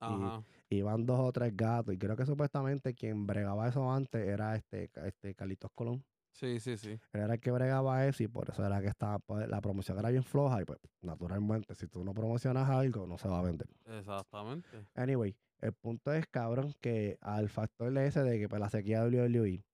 Ajá. 0.00 0.42
Iban 0.70 1.04
dos 1.06 1.20
o 1.20 1.32
tres 1.32 1.56
gatos, 1.56 1.94
y 1.94 1.98
creo 1.98 2.16
que 2.16 2.26
supuestamente 2.26 2.94
quien 2.94 3.26
bregaba 3.26 3.68
eso 3.68 3.90
antes 3.92 4.26
era 4.26 4.56
este, 4.56 4.90
este 5.04 5.34
Carlitos 5.34 5.70
Colón. 5.74 6.04
Sí, 6.32 6.60
sí, 6.60 6.76
sí. 6.76 6.90
Él 7.12 7.20
era 7.20 7.34
el 7.34 7.40
que 7.40 7.50
bregaba 7.50 8.06
eso 8.06 8.22
y 8.22 8.28
por 8.28 8.48
eso 8.48 8.64
era 8.64 8.80
que 8.80 8.86
estaba, 8.86 9.18
pues, 9.18 9.48
la 9.48 9.60
promoción 9.60 9.98
era 9.98 10.10
bien 10.10 10.22
floja 10.22 10.62
y 10.62 10.64
pues 10.64 10.78
naturalmente 11.02 11.74
si 11.74 11.86
tú 11.88 12.04
no 12.04 12.14
promocionas 12.14 12.68
algo 12.70 13.06
no 13.06 13.18
se 13.18 13.28
va 13.28 13.40
a 13.40 13.42
vender. 13.42 13.68
Exactamente. 13.86 14.68
Anyway, 14.94 15.36
el 15.60 15.72
punto 15.72 16.12
es, 16.12 16.26
cabrón, 16.26 16.74
que 16.80 17.18
al 17.20 17.48
factor 17.48 17.96
ese 17.98 18.22
de 18.22 18.38
que 18.38 18.48
pues, 18.48 18.60
la 18.60 18.70
sequía 18.70 19.04
de 19.04 19.28
WWE, 19.28 19.64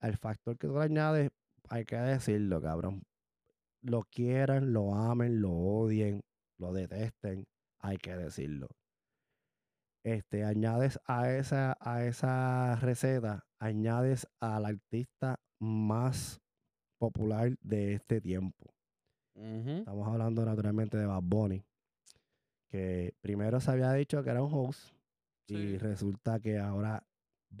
al 0.00 0.16
factor 0.16 0.56
que 0.56 0.68
tú 0.68 0.74
le 0.74 0.84
añades, 0.84 1.30
hay 1.68 1.84
que 1.84 1.96
decirlo, 1.96 2.62
cabrón. 2.62 3.02
Lo 3.82 4.02
quieran, 4.04 4.72
lo 4.72 4.94
amen, 4.94 5.40
lo 5.40 5.50
odien, 5.52 6.22
lo 6.56 6.72
detesten, 6.72 7.46
hay 7.80 7.98
que 7.98 8.16
decirlo. 8.16 8.68
Este, 10.08 10.42
añades 10.42 10.98
a 11.04 11.30
esa, 11.30 11.76
a 11.80 12.02
esa 12.06 12.76
receta, 12.76 13.46
añades 13.58 14.26
al 14.40 14.64
artista 14.64 15.38
más 15.58 16.40
popular 16.96 17.58
de 17.60 17.92
este 17.92 18.22
tiempo. 18.22 18.72
Estamos 19.34 20.08
hablando 20.08 20.46
naturalmente 20.46 20.96
de 20.96 21.04
Bad 21.04 21.22
Bunny. 21.22 21.62
que 22.68 23.12
primero 23.20 23.60
se 23.60 23.70
había 23.70 23.92
dicho 23.92 24.22
que 24.22 24.30
era 24.30 24.42
un 24.42 24.50
host 24.50 24.94
y 25.46 25.76
resulta 25.76 26.40
que 26.40 26.58
ahora 26.58 27.06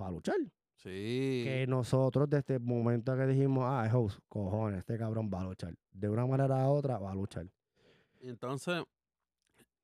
va 0.00 0.06
a 0.06 0.10
luchar. 0.10 0.38
Sí. 0.76 1.42
Que 1.44 1.66
nosotros 1.68 2.30
desde 2.30 2.54
el 2.54 2.60
momento 2.60 3.14
que 3.14 3.26
dijimos, 3.26 3.64
ah, 3.68 3.84
es 3.86 3.92
host, 3.92 4.20
cojones, 4.26 4.78
este 4.78 4.96
cabrón 4.96 5.30
va 5.32 5.42
a 5.42 5.44
luchar. 5.44 5.74
De 5.90 6.08
una 6.08 6.26
manera 6.26 6.66
u 6.66 6.70
otra 6.70 6.98
va 6.98 7.12
a 7.12 7.14
luchar. 7.14 7.46
Entonces, 8.22 8.82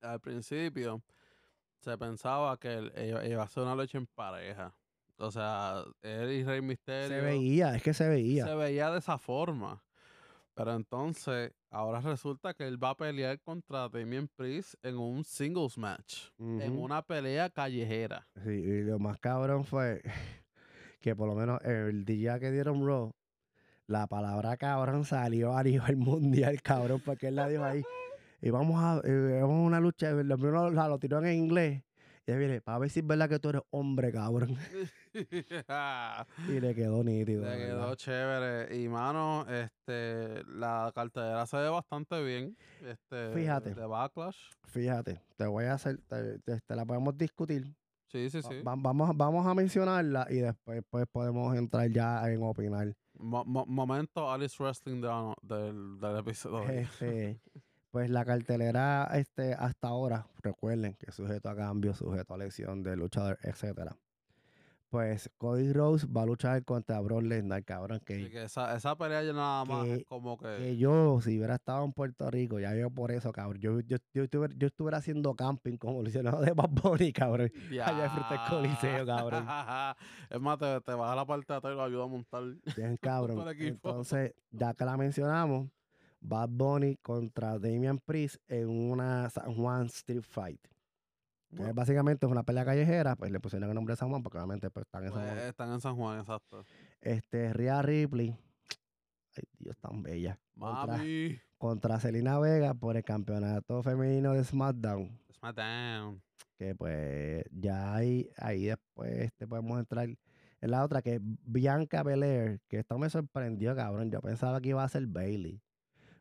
al 0.01 0.21
principio, 0.21 1.03
se 1.85 1.97
pensaba 1.99 2.59
que 2.59 2.73
él- 2.75 2.93
iba 3.09 3.25
iba 3.27 3.43
a 3.43 3.49
ser 3.49 3.63
una 3.63 3.75
lucha 3.77 3.99
en 3.99 4.07
pareja. 4.07 4.75
O 5.19 5.31
sea, 5.31 5.85
él 6.03 6.33
y 6.33 6.43
Rey 6.45 6.61
Misterio. 6.61 7.09
Se 7.09 7.21
veía, 7.21 7.77
es 7.77 7.83
que 7.83 7.95
se 7.95 8.09
veía. 8.09 8.45
se 8.47 8.55
veía 8.57 8.91
de 8.91 8.99
esa 8.99 9.17
forma. 9.19 9.85
Pero 10.55 10.75
entonces, 10.75 11.53
ahora 11.71 12.01
resulta 12.01 12.55
que 12.55 12.67
él 12.67 12.83
va 12.83 12.91
a 12.91 12.97
pelear 12.97 13.41
contra 13.41 13.89
Damien 13.89 14.29
Priest 14.29 14.75
en 14.85 14.97
un 14.99 15.25
singles 15.25 15.77
match. 15.79 16.29
En 16.39 16.79
una 16.79 17.03
pelea 17.03 17.51
callejera. 17.51 18.27
Sí, 18.45 18.51
y 18.51 18.83
lo 18.83 18.99
más 19.01 19.19
cabrón 19.19 19.65
fue 19.65 20.01
que 21.01 21.15
por 21.17 21.29
lo 21.29 21.35
menos 21.35 21.61
el 21.65 22.05
día 22.05 22.39
que 22.39 22.51
dieron 22.53 22.87
Raw, 22.87 23.13
la 23.87 24.07
palabra 24.07 24.57
cabrón 24.57 25.05
salió 25.05 25.57
a 25.57 25.63
nivel 25.63 25.97
mundial, 25.97 26.61
cabrón, 26.63 27.03
porque 27.05 27.29
él 27.29 27.37
la 27.37 27.49
dijo 27.49 27.65
ahí. 27.65 27.83
Y 28.45 28.51
vamos 28.51 28.77
a, 28.79 29.01
eh, 29.09 29.39
vamos 29.41 29.57
a 29.57 29.67
una 29.69 29.81
lucha, 29.81 30.11
lo 30.11 30.37
primero 30.37 30.71
la 30.71 30.87
lo 30.87 30.99
tiró 30.99 31.25
en 31.25 31.33
inglés. 31.33 31.83
Y 32.27 32.31
él 32.31 32.39
viene, 32.39 32.61
para 32.61 32.79
ver 32.79 32.91
si 32.91 33.01
es 33.01 33.07
verdad 33.07 33.27
que 33.29 33.39
tú 33.39 33.49
eres 33.49 33.63
hombre, 33.71 34.13
cabrón. 34.13 34.57
Y 36.49 36.61
le 36.61 36.75
quedó 36.75 37.03
nítido. 37.05 37.43
Le 37.45 37.51
de 37.51 37.57
quedó 37.57 37.79
verdad. 37.81 37.97
chévere. 37.97 38.77
Y 38.83 38.89
mano, 38.89 39.47
este, 39.49 40.45
la 40.45 40.93
cartelera 40.95 41.47
se 41.47 41.57
ve 41.57 41.69
bastante 41.71 42.23
bien. 42.23 42.55
Este, 42.83 43.31
Fíjate. 43.33 43.75
De 43.75 43.87
Backlash. 43.87 44.37
Fíjate, 44.65 45.23
te 45.37 45.47
voy 45.47 45.65
a 45.65 45.75
hacer, 45.75 45.99
te, 46.07 46.39
te- 46.41 46.61
te 46.61 46.77
la 46.77 46.85
podemos 46.85 47.17
discutir. 47.17 47.75
Sí, 48.13 48.29
sí, 48.29 48.43
sí. 48.43 48.63
va- 48.63 48.75
vamos, 48.77 49.11
vamos 49.17 49.47
a 49.47 49.55
mencionarla 49.55 50.27
y 50.31 50.37
después 50.37 50.83
pues, 50.91 51.07
podemos 51.11 51.57
entrar 51.57 51.89
ya 51.91 52.29
en 52.31 52.43
opinar. 52.43 52.95
Mo- 53.15 53.45
mo- 53.45 53.67
momento 53.67 54.31
Alice 54.31 54.57
Wrestling 54.63 55.01
de 55.01 55.35
del, 55.43 55.99
del 56.01 56.17
episodio. 56.19 56.69
Este, 56.69 57.41
pues 57.95 58.11
la 58.11 58.25
cartelera 58.25 59.09
este, 59.15 59.55
hasta 59.55 59.87
ahora, 59.87 60.27
recuerden 60.43 60.95
que 60.95 61.11
es 61.11 61.15
sujeto 61.15 61.49
a 61.49 61.55
cambio, 61.55 61.95
sujeto 61.95 62.35
a 62.35 62.37
elección 62.39 62.83
de 62.83 62.97
luchador, 62.97 63.39
etcétera. 63.45 63.97
Pues 64.89 65.31
Cody 65.39 65.73
Rose 65.73 66.05
va 66.09 66.23
a 66.23 66.27
luchar 66.27 66.65
contra 66.65 66.99
Brock 66.99 67.23
Lesnar, 67.23 67.63
cabrón, 67.63 68.01
que, 68.05 68.29
que 68.33 68.43
esa, 68.43 68.75
esa 68.75 68.99
pelea 68.99 69.23
ya 69.23 69.33
nada 69.33 69.65
más 69.65 69.87
es 69.87 69.99
que- 69.99 70.05
como 70.07 70.37
que... 70.37 70.57
que 70.57 70.77
yo, 70.77 71.21
si 71.21 71.39
hubiera 71.39 71.55
estado 71.55 71.85
en 71.85 71.93
Puerto 71.93 72.29
Rico, 72.33 72.59
ya 72.59 72.75
yo 72.75 72.91
por 72.91 73.13
eso, 73.13 73.31
cabrón, 73.31 73.61
yo, 73.61 73.79
yo, 73.79 73.99
yo, 74.13 74.25
estuviera, 74.25 74.53
yo 74.57 74.67
estuviera 74.67 74.99
haciendo 74.99 75.37
camping 75.37 75.77
como 75.77 76.03
lo 76.03 76.09
hicieron 76.09 76.45
de 76.45 76.51
Bad 76.51 76.71
Bunny, 76.71 77.13
cabrón. 77.13 77.53
allá 77.71 78.11
frente 78.11 78.35
al 78.35 78.51
Coliseo, 78.51 79.07
cabrón. 79.07 79.47
es 80.31 80.41
más, 80.41 80.59
te, 80.59 80.81
te 80.81 80.95
vas 80.95 81.13
a 81.13 81.15
la 81.15 81.25
parte 81.25 81.53
de 81.53 81.59
atrás 81.59 81.75
y 81.75 81.77
lo 81.77 81.85
ayuda 81.85 82.03
a 82.03 82.09
montar. 82.09 82.43
Bien 82.77 82.97
cabrón. 83.01 83.47
Entonces, 83.57 84.35
ya 84.51 84.75
que 84.75 84.85
la 84.85 84.97
mencionamos, 84.97 85.69
Bad 86.25 86.49
Bunny 86.49 86.97
contra 86.97 87.59
Damian 87.59 87.99
Priest 87.99 88.37
en 88.49 88.69
una 88.69 89.29
San 89.29 89.55
Juan 89.55 89.87
Street 89.87 90.23
Fight. 90.23 90.61
Que 91.51 91.59
Bueno, 91.59 91.75
básicamente 91.75 92.27
es 92.27 92.33
una 92.33 92.43
pelea 92.43 92.65
callejera, 92.65 93.15
pues 93.15 93.31
le 93.31 93.39
pusieron 93.39 93.69
el 93.69 93.75
nombre 93.75 93.93
de 93.93 93.97
San 93.97 94.09
Juan 94.09 94.23
porque 94.23 94.39
obviamente 94.39 94.71
pues, 94.71 94.87
están 94.87 95.05
en 95.05 95.13
San 95.13 95.21
pues, 95.21 95.35
Juan. 95.35 95.49
están 95.49 95.73
en 95.73 95.81
San 95.81 95.97
Juan, 95.97 96.19
exacto. 96.19 96.65
Este, 97.01 97.53
Rhea 97.53 97.83
Ripley, 97.83 98.37
ay 99.37 99.45
Dios, 99.59 99.77
tan 99.79 100.03
bella, 100.03 100.41
Mami. 100.57 101.39
contra 101.59 102.01
Selena 102.01 102.39
Vega 102.39 102.75
por 102.75 102.97
el 102.97 103.05
campeonato 103.05 103.83
femenino 103.83 104.33
de 104.33 104.43
SmackDown. 104.43 105.17
SmackDown. 105.35 106.23
Que 106.57 106.75
pues 106.75 107.45
ya 107.51 107.95
ahí, 107.95 108.31
ahí 108.39 108.65
después 108.65 109.13
este, 109.21 109.47
podemos 109.47 109.79
entrar 109.79 110.09
en 110.09 110.71
la 110.71 110.83
otra 110.83 111.03
que 111.03 111.17
es 111.17 111.21
Bianca 111.23 112.03
Belair, 112.03 112.61
que 112.69 112.79
esto 112.79 112.99
me 112.99 113.11
sorprendió, 113.11 113.77
cabrón. 113.77 114.11
Yo 114.11 114.23
pensaba 114.23 114.61
que 114.63 114.71
iba 114.71 114.83
a 114.83 114.89
ser 114.89 115.07
Bailey. 115.07 115.61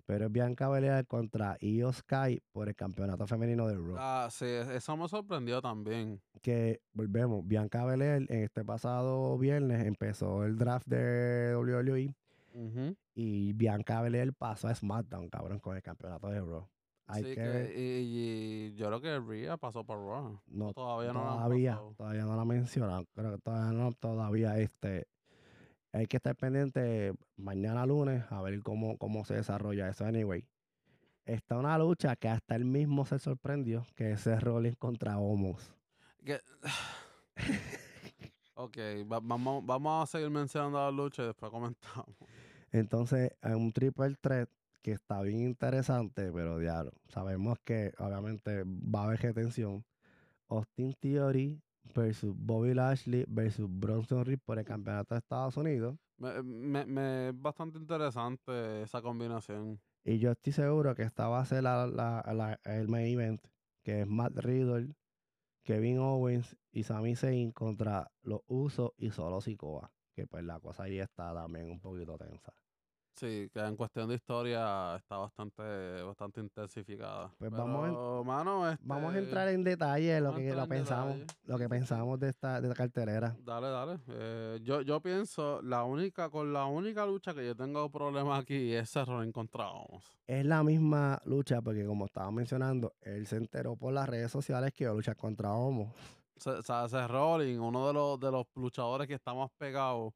Pero 0.06 0.26
es 0.26 0.32
Bianca 0.32 0.68
Belair 0.68 1.06
contra 1.08 1.58
Io 1.62 1.91
Sky 1.93 2.41
por 2.51 2.68
el 2.68 2.76
campeonato 2.76 3.26
femenino 3.26 3.68
de 3.68 3.76
Raw. 3.76 3.95
Ah, 3.97 4.28
sí, 4.30 4.45
eso 4.45 4.97
me 4.97 5.08
sorprendió 5.08 5.62
también. 5.62 6.22
Que 6.41 6.82
volvemos, 6.91 7.47
Bianca 7.47 7.86
Belair 7.86 8.26
en 8.30 8.43
este 8.43 8.66
pasado 8.66 9.38
viernes 9.38 9.86
empezó 9.86 10.43
el 10.43 10.58
draft 10.58 10.88
de 10.88 11.56
WWE 11.56 12.14
y 13.16 13.54
Bianca 13.54 14.01
Belair 14.01 14.34
pasó 14.34 14.68
a 14.68 14.76
SmackDown, 14.76 15.30
cabrón, 15.30 15.60
con 15.60 15.76
el 15.76 15.82
campeonato 15.82 16.28
de 16.30 16.41
Raw. 16.41 16.68
Hay 17.08 17.24
Sí, 17.24 17.36
que 17.36 17.74
y, 17.76 18.72
y 18.72 18.76
yo 18.76 18.88
creo 18.88 19.01
que 19.01 19.20
Rhea 19.20 19.58
pasó 19.58 19.84
por 19.86 19.97
Raw. 19.97 20.39
No, 20.47 20.74
todavía 20.74 21.12
no 21.14 21.24
la 21.24 21.32
todavía, 21.32 21.72
pasado. 21.72 21.93
todavía 21.97 22.26
no 22.26 22.36
la 22.36 22.45
mencionan. 22.45 23.06
Creo 23.14 23.32
que 23.36 23.41
todavía 23.41 23.78
no, 23.78 23.91
todavía 23.93 24.58
este. 24.60 25.08
Hay 25.94 26.08
que 26.08 26.18
estar 26.18 26.36
pendiente 26.36 27.14
mañana 27.38 27.86
lunes 27.86 28.26
a 28.32 28.41
ver 28.41 28.60
cómo, 28.62 28.98
cómo 28.98 29.24
se 29.26 29.36
desarrolla 29.36 29.88
eso. 29.89 30.06
Anyway, 30.06 30.44
está 31.26 31.58
una 31.58 31.78
lucha 31.78 32.16
que 32.16 32.28
hasta 32.28 32.56
él 32.56 32.66
mismo 32.66 33.06
se 33.06 33.20
sorprendió, 33.20 33.86
que 33.96 34.12
es 34.12 34.26
Rollins 34.41 34.76
contra 34.78 35.18
Homos. 35.20 35.74
Ok, 38.56 38.78
va- 39.12 39.20
vamos, 39.20 39.66
vamos 39.66 40.04
a 40.04 40.12
seguir 40.12 40.30
mencionando 40.30 40.78
la 40.78 40.91
lucha 40.91 41.24
y 41.24 41.26
después 41.26 41.52
comentamos. 41.52 42.16
Entonces, 42.72 43.32
es 43.41 43.56
un 43.56 43.72
triple 43.72 44.16
threat 44.22 44.48
que 44.84 44.91
está 44.91 45.22
bien 45.22 45.39
interesante, 45.41 46.32
pero 46.32 46.60
diablo, 46.60 46.91
sabemos 47.08 47.58
que 47.64 47.94
obviamente 47.98 48.64
va 48.64 49.02
a 49.02 49.04
haber 49.06 49.22
retención. 49.22 49.84
Austin 50.50 50.94
Theory 51.00 51.62
versus 51.93 52.34
Bobby 52.36 52.73
Lashley 52.73 53.25
versus 53.27 53.67
Bronson 53.69 54.25
Reed 54.25 54.39
por 54.43 54.57
el 54.59 54.65
campeonato 54.65 55.13
de 55.15 55.19
Estados 55.19 55.57
Unidos. 55.57 55.97
Me, 56.17 56.41
me, 56.43 56.86
me 56.86 57.29
es 57.29 57.41
bastante 57.41 57.77
interesante 57.77 58.84
esa 58.84 59.01
combinación. 59.01 59.81
Y 60.05 60.19
yo 60.19 60.31
estoy 60.31 60.53
seguro 60.53 60.95
que 60.95 61.03
esta 61.03 61.27
va 61.27 61.39
a 61.41 61.45
ser 61.45 61.63
la, 61.63 61.88
la- 61.88 62.23
la- 62.34 62.59
el 62.65 62.88
main 62.88 63.07
event, 63.19 63.41
que 63.84 64.01
es 64.01 64.07
Matt 64.07 64.38
Riddle, 64.38 64.93
Kevin 65.63 65.99
Owens 65.99 66.57
y 66.71 66.84
Sami 66.84 67.15
Zayn 67.15 67.51
contra 67.51 68.11
los 68.21 68.41
Usos 68.47 68.91
y 68.97 69.11
Solo 69.11 69.39
Sikoa. 69.41 69.91
Que 70.15 70.27
pues 70.27 70.43
la 70.43 70.59
cosa 70.59 70.84
ahí 70.84 70.99
está 70.99 71.34
también 71.34 71.71
un 71.71 71.79
poquito 71.79 72.17
tensa. 72.17 72.53
Sí, 73.16 73.47
que 73.53 73.59
en 73.59 73.76
cuestión 73.76 74.09
de 74.09 74.16
historia 74.16 74.95
está 74.95 75.18
bastante, 75.18 76.01
bastante 76.01 76.41
intensificada. 76.41 77.32
Pues 77.38 77.51
vamos 77.51 77.88
en- 77.88 78.28
mano, 78.28 78.68
este, 78.70 78.84
Vamos 78.86 79.14
a 79.14 79.20
entrar 79.20 79.47
en 79.49 79.64
detalle 79.64 80.20
lo 80.20 80.32
vamos 80.32 80.39
a 80.39 80.41
que 80.43 80.55
lo 80.55 80.64
en 80.64 80.70
pensamos, 80.70 81.20
detalle. 81.20 81.39
lo 81.45 81.57
que 81.59 81.70
pensamos 81.70 82.20
de 82.20 82.30
esta, 82.30 82.59
de 82.59 82.68
esta 82.70 82.76
cartelera. 82.78 83.36
Dale, 83.39 83.68
dale. 83.68 83.99
Eh, 84.07 84.59
yo, 84.64 84.82
yo 84.82 84.99
pienso, 84.99 85.61
la 85.61 85.84
única, 85.84 86.30
con 86.32 86.51
la 86.53 86.66
única 86.66 87.05
lucha 87.05 87.36
que 87.36 87.45
yo 87.45 87.55
tengo 87.55 87.88
problemas 87.91 88.41
aquí 88.41 88.74
es 88.74 88.91
contra 89.32 89.70
Omos. 89.70 90.03
Es 90.26 90.43
la 90.45 90.64
misma 90.64 91.22
lucha, 91.26 91.61
porque 91.61 91.86
como 91.86 92.05
estaba 92.05 92.32
mencionando, 92.32 92.93
él 93.01 93.28
se 93.28 93.38
enteró 93.38 93.76
por 93.76 93.93
las 93.93 94.09
redes 94.09 94.32
sociales 94.32 94.74
que 94.74 94.86
iba 94.86 94.91
a 94.91 94.95
luchar 94.95 95.16
contra 95.18 95.53
Homo. 95.53 95.93
Se- 96.36 96.64
se- 96.64 96.89
Seth 96.89 97.07
Rollins, 97.09 97.59
uno 97.59 97.88
de 97.88 97.93
los, 97.93 98.20
de 98.20 98.32
los 98.32 98.47
luchadores 98.55 99.07
que 99.07 99.14
está 99.14 99.34
más 99.36 99.51
pegado 99.57 100.14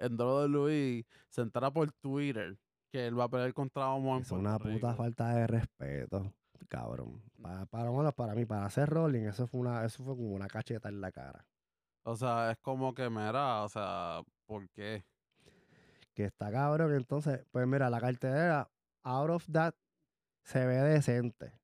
en 0.00 0.16
WWE, 0.18 1.06
se 1.28 1.42
entera 1.42 1.70
por 1.70 1.92
Twitter 1.92 2.58
que 2.90 3.06
él 3.06 3.18
va 3.18 3.24
a 3.24 3.28
pelear 3.28 3.54
contra 3.54 3.94
en 3.94 4.20
Es 4.20 4.32
una 4.32 4.58
puta 4.58 4.94
falta 4.94 5.28
de 5.34 5.46
respeto, 5.46 6.34
cabrón. 6.68 7.22
Para, 7.40 7.66
para, 7.66 7.90
bueno, 7.90 8.12
para 8.12 8.34
mí, 8.34 8.44
para 8.44 8.66
hacer 8.66 8.88
rolling, 8.88 9.26
eso 9.26 9.46
fue 9.46 9.60
una, 9.60 9.84
eso 9.84 10.02
fue 10.02 10.16
como 10.16 10.30
una 10.30 10.48
cacheta 10.48 10.88
en 10.88 11.00
la 11.00 11.12
cara. 11.12 11.46
O 12.02 12.16
sea, 12.16 12.50
es 12.50 12.58
como 12.58 12.94
que, 12.94 13.08
mira, 13.08 13.62
o 13.62 13.68
sea, 13.68 14.22
¿por 14.46 14.68
qué? 14.70 15.04
Que 16.14 16.24
está 16.24 16.50
cabrón, 16.50 16.94
entonces, 16.94 17.44
pues 17.52 17.66
mira, 17.66 17.88
la 17.90 18.00
cartelera, 18.00 18.68
out 19.04 19.30
of 19.30 19.46
that, 19.52 19.74
se 20.42 20.66
ve 20.66 20.76
decente. 20.76 21.59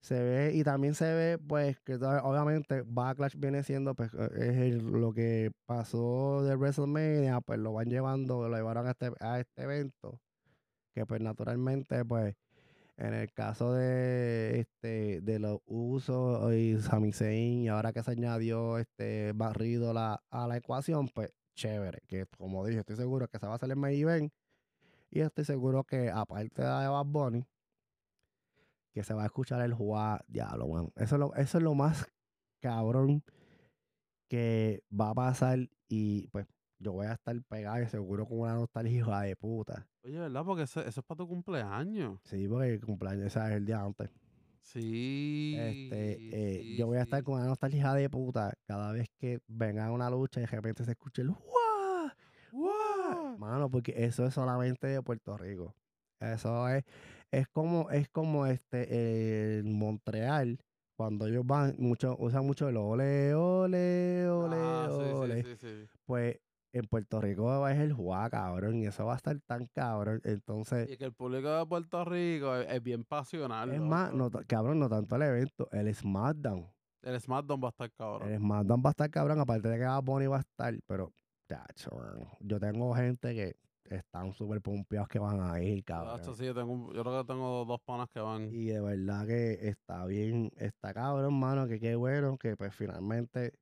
Se 0.00 0.22
ve, 0.22 0.52
y 0.54 0.62
también 0.62 0.94
se 0.94 1.12
ve, 1.12 1.38
pues, 1.38 1.80
que 1.80 1.94
obviamente 1.96 2.82
Backlash 2.86 3.34
viene 3.36 3.62
siendo, 3.64 3.94
pues, 3.94 4.12
eh, 4.14 4.68
es 4.68 4.82
lo 4.82 5.12
que 5.12 5.50
pasó 5.66 6.44
de 6.44 6.54
WrestleMania, 6.54 7.40
pues 7.40 7.58
lo 7.58 7.72
van 7.72 7.88
llevando, 7.90 8.48
lo 8.48 8.56
llevaron 8.56 8.86
a 8.86 8.90
este, 8.92 9.10
a 9.20 9.40
este 9.40 9.62
evento. 9.62 10.20
Que 10.94 11.06
pues 11.06 11.20
naturalmente, 11.20 12.04
pues, 12.04 12.36
en 12.96 13.14
el 13.14 13.32
caso 13.32 13.74
de 13.74 14.60
este, 14.60 15.20
de 15.20 15.38
los 15.38 15.60
usos 15.66 16.52
y 16.54 16.80
Sami 16.80 17.12
Zayn, 17.12 17.64
y 17.64 17.68
ahora 17.68 17.92
que 17.92 18.02
se 18.02 18.12
añadió 18.12 18.78
este 18.78 19.32
barrido 19.32 19.90
a 19.98 20.46
la 20.48 20.56
ecuación, 20.56 21.08
pues 21.08 21.32
chévere. 21.54 22.00
Que 22.06 22.26
como 22.38 22.64
dije, 22.66 22.80
estoy 22.80 22.96
seguro 22.96 23.28
que 23.28 23.38
se 23.38 23.46
va 23.46 23.54
a 23.54 23.56
hacer 23.56 23.70
el 23.70 23.76
main 23.76 24.00
event. 24.00 24.32
Y 25.10 25.20
estoy 25.20 25.44
seguro 25.44 25.84
que 25.84 26.10
aparte 26.10 26.62
de 26.62 26.68
Bad 26.68 27.06
Bunny, 27.06 27.46
que 28.96 29.04
se 29.04 29.12
va 29.12 29.24
a 29.24 29.26
escuchar 29.26 29.60
el 29.60 29.74
jugar, 29.74 30.24
diablo, 30.26 30.68
man. 30.68 30.90
Eso 30.96 31.16
es 31.16 31.20
lo, 31.20 31.34
eso 31.34 31.58
es 31.58 31.62
lo 31.62 31.74
más 31.74 32.10
cabrón 32.62 33.22
que 34.26 34.82
va 34.90 35.10
a 35.10 35.14
pasar. 35.14 35.68
Y 35.86 36.28
pues 36.28 36.46
yo 36.78 36.94
voy 36.94 37.06
a 37.06 37.12
estar 37.12 37.38
pegado 37.42 37.82
y 37.82 37.88
seguro 37.88 38.26
con 38.26 38.40
una 38.40 38.54
nostalgia 38.54 38.96
hija 38.96 39.20
de 39.20 39.36
puta. 39.36 39.86
Oye, 40.02 40.18
¿verdad? 40.18 40.42
Porque 40.46 40.62
eso 40.62 40.80
es 40.80 40.94
para 41.02 41.18
tu 41.18 41.28
cumpleaños. 41.28 42.18
Sí, 42.24 42.48
porque 42.48 42.72
el 42.72 42.80
cumpleaños 42.86 43.26
ese 43.26 43.38
es 43.38 43.50
el 43.52 43.66
día 43.66 43.82
antes. 43.82 44.08
Sí. 44.62 45.54
Este, 45.58 46.12
eh, 46.12 46.62
sí, 46.62 46.76
yo 46.78 46.86
voy 46.86 46.96
a 46.96 47.02
estar 47.02 47.22
con 47.22 47.34
una 47.34 47.44
nostalgia 47.44 47.92
de 47.92 48.08
puta 48.08 48.54
cada 48.64 48.92
vez 48.92 49.10
que 49.18 49.40
venga 49.46 49.92
una 49.92 50.08
lucha 50.08 50.40
y 50.40 50.44
de 50.44 50.46
repente 50.46 50.86
se 50.86 50.92
escuche 50.92 51.20
el 51.20 51.32
¡Guau! 51.32 52.10
¡Guau! 52.50 53.36
Mano, 53.36 53.70
porque 53.70 53.92
eso 53.94 54.24
es 54.24 54.32
solamente 54.32 54.86
de 54.86 55.02
Puerto 55.02 55.36
Rico. 55.36 55.74
Eso 56.18 56.66
es, 56.70 56.82
es 57.30 57.48
como, 57.48 57.90
es 57.90 58.08
como 58.08 58.46
este 58.46 59.58
en 59.58 59.72
Montreal, 59.78 60.58
cuando 60.96 61.26
ellos 61.26 61.44
van, 61.46 61.74
mucho, 61.78 62.16
usan 62.18 62.46
mucho 62.46 62.68
el 62.68 62.76
ole, 62.78 63.34
ole, 63.34 64.28
ole, 64.28 64.56
Ah, 64.58 64.88
sí, 64.90 65.12
ole. 65.12 65.42
sí, 65.42 65.56
sí. 65.56 65.86
Pues 66.06 66.38
en 66.72 66.84
Puerto 66.86 67.20
Rico 67.20 67.66
es 67.68 67.78
el 67.78 67.92
juá, 67.92 68.28
cabrón, 68.30 68.76
y 68.76 68.86
eso 68.86 69.04
va 69.06 69.14
a 69.14 69.16
estar 69.16 69.38
tan 69.46 69.66
cabrón. 69.74 70.20
Entonces, 70.24 70.90
Y 70.90 70.96
que 70.96 71.04
el 71.04 71.12
público 71.12 71.48
de 71.48 71.66
Puerto 71.66 72.04
Rico 72.04 72.54
es, 72.56 72.70
es 72.70 72.82
bien 72.82 73.04
pasional. 73.04 73.72
es 73.72 73.80
más, 73.80 74.12
no, 74.12 74.30
cabrón, 74.46 74.78
no 74.78 74.88
tanto 74.88 75.16
el 75.16 75.22
evento, 75.22 75.68
el 75.72 75.94
SmackDown. 75.94 76.66
El 77.02 77.20
SmackDown 77.20 77.60
va 77.62 77.68
a 77.68 77.70
estar 77.70 77.92
cabrón. 77.92 78.28
El 78.30 78.38
SmackDown 78.38 78.82
va 78.84 78.88
a 78.88 78.92
estar 78.92 79.10
cabrón, 79.10 79.40
aparte 79.40 79.68
de 79.68 79.78
que 79.78 79.84
Bad 79.84 80.02
Bunny 80.02 80.26
va 80.26 80.38
a 80.38 80.40
estar, 80.40 80.74
pero, 80.86 81.12
mano, 81.92 82.30
yo 82.40 82.58
tengo 82.58 82.94
gente 82.94 83.34
que 83.34 83.56
están 83.90 84.32
súper 84.32 84.60
pompeados 84.60 85.08
que 85.08 85.18
van 85.18 85.40
a 85.40 85.60
ir, 85.60 85.84
cabrón. 85.84 86.34
Sí, 86.34 86.44
yo, 86.44 86.54
tengo, 86.54 86.72
un- 86.72 86.94
yo 86.94 87.02
creo 87.02 87.20
que 87.22 87.26
tengo 87.32 87.64
dos 87.64 87.80
panas 87.84 88.08
que 88.12 88.20
van. 88.20 88.48
Y 88.52 88.66
de 88.66 88.80
verdad 88.80 89.26
que 89.26 89.68
está 89.68 90.04
bien, 90.06 90.50
está 90.56 90.92
cabrón, 90.94 91.34
mano, 91.38 91.66
que 91.68 91.78
qué 91.80 91.94
bueno 91.96 92.36
que 92.38 92.56
pues 92.56 92.74
finalmente 92.74 93.52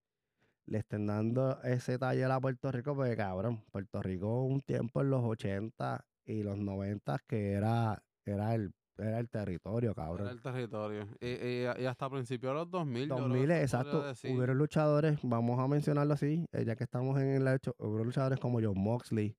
le 0.66 0.78
estén 0.78 1.06
dando 1.06 1.60
ese 1.62 1.98
taller 1.98 2.30
a 2.30 2.40
Puerto 2.40 2.72
Rico, 2.72 2.94
porque 2.94 3.16
cabrón, 3.16 3.62
Puerto 3.70 4.00
Rico 4.02 4.42
un 4.44 4.60
tiempo 4.62 5.02
en 5.02 5.10
los 5.10 5.22
80 5.22 6.04
y 6.24 6.42
los 6.42 6.56
90 6.56 7.18
que 7.26 7.52
era, 7.52 8.02
era 8.24 8.54
el, 8.54 8.72
era 8.96 9.18
el 9.18 9.28
territorio, 9.28 9.90
Era 9.90 9.94
cabrón. 10.04 10.28
el 10.28 10.40
territorio. 10.40 11.06
Y, 11.20 11.26
y, 11.26 11.62
y 11.82 11.84
hasta 11.86 12.08
principios 12.08 12.52
de 12.52 12.58
los 12.60 12.70
2000. 12.70 13.08
yo 13.08 13.16
creo 13.16 13.16
que 13.16 13.22
2000, 13.34 13.40
se 13.40 13.46
podría 13.46 13.62
exacto. 13.62 14.02
decir. 14.04 14.34
Hubieron 14.34 14.56
luchadores, 14.56 15.18
vamos 15.22 15.58
a 15.60 15.68
mencionarlo 15.68 16.14
así, 16.14 16.46
eh, 16.52 16.64
ya 16.64 16.76
que 16.76 16.84
estamos 16.84 17.20
en 17.20 17.28
el 17.28 17.48
hecho, 17.48 17.74
hubo 17.78 18.02
luchadores 18.02 18.38
como 18.40 18.58
John 18.62 18.78
Moxley, 18.82 19.36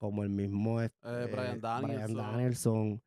como 0.00 0.24
el 0.24 0.30
mismo 0.30 0.80
este, 0.80 0.98
Eh, 1.04 1.26
Bryan 1.30 1.60
Danielson. 1.60 2.16
Danielson, 2.16 3.02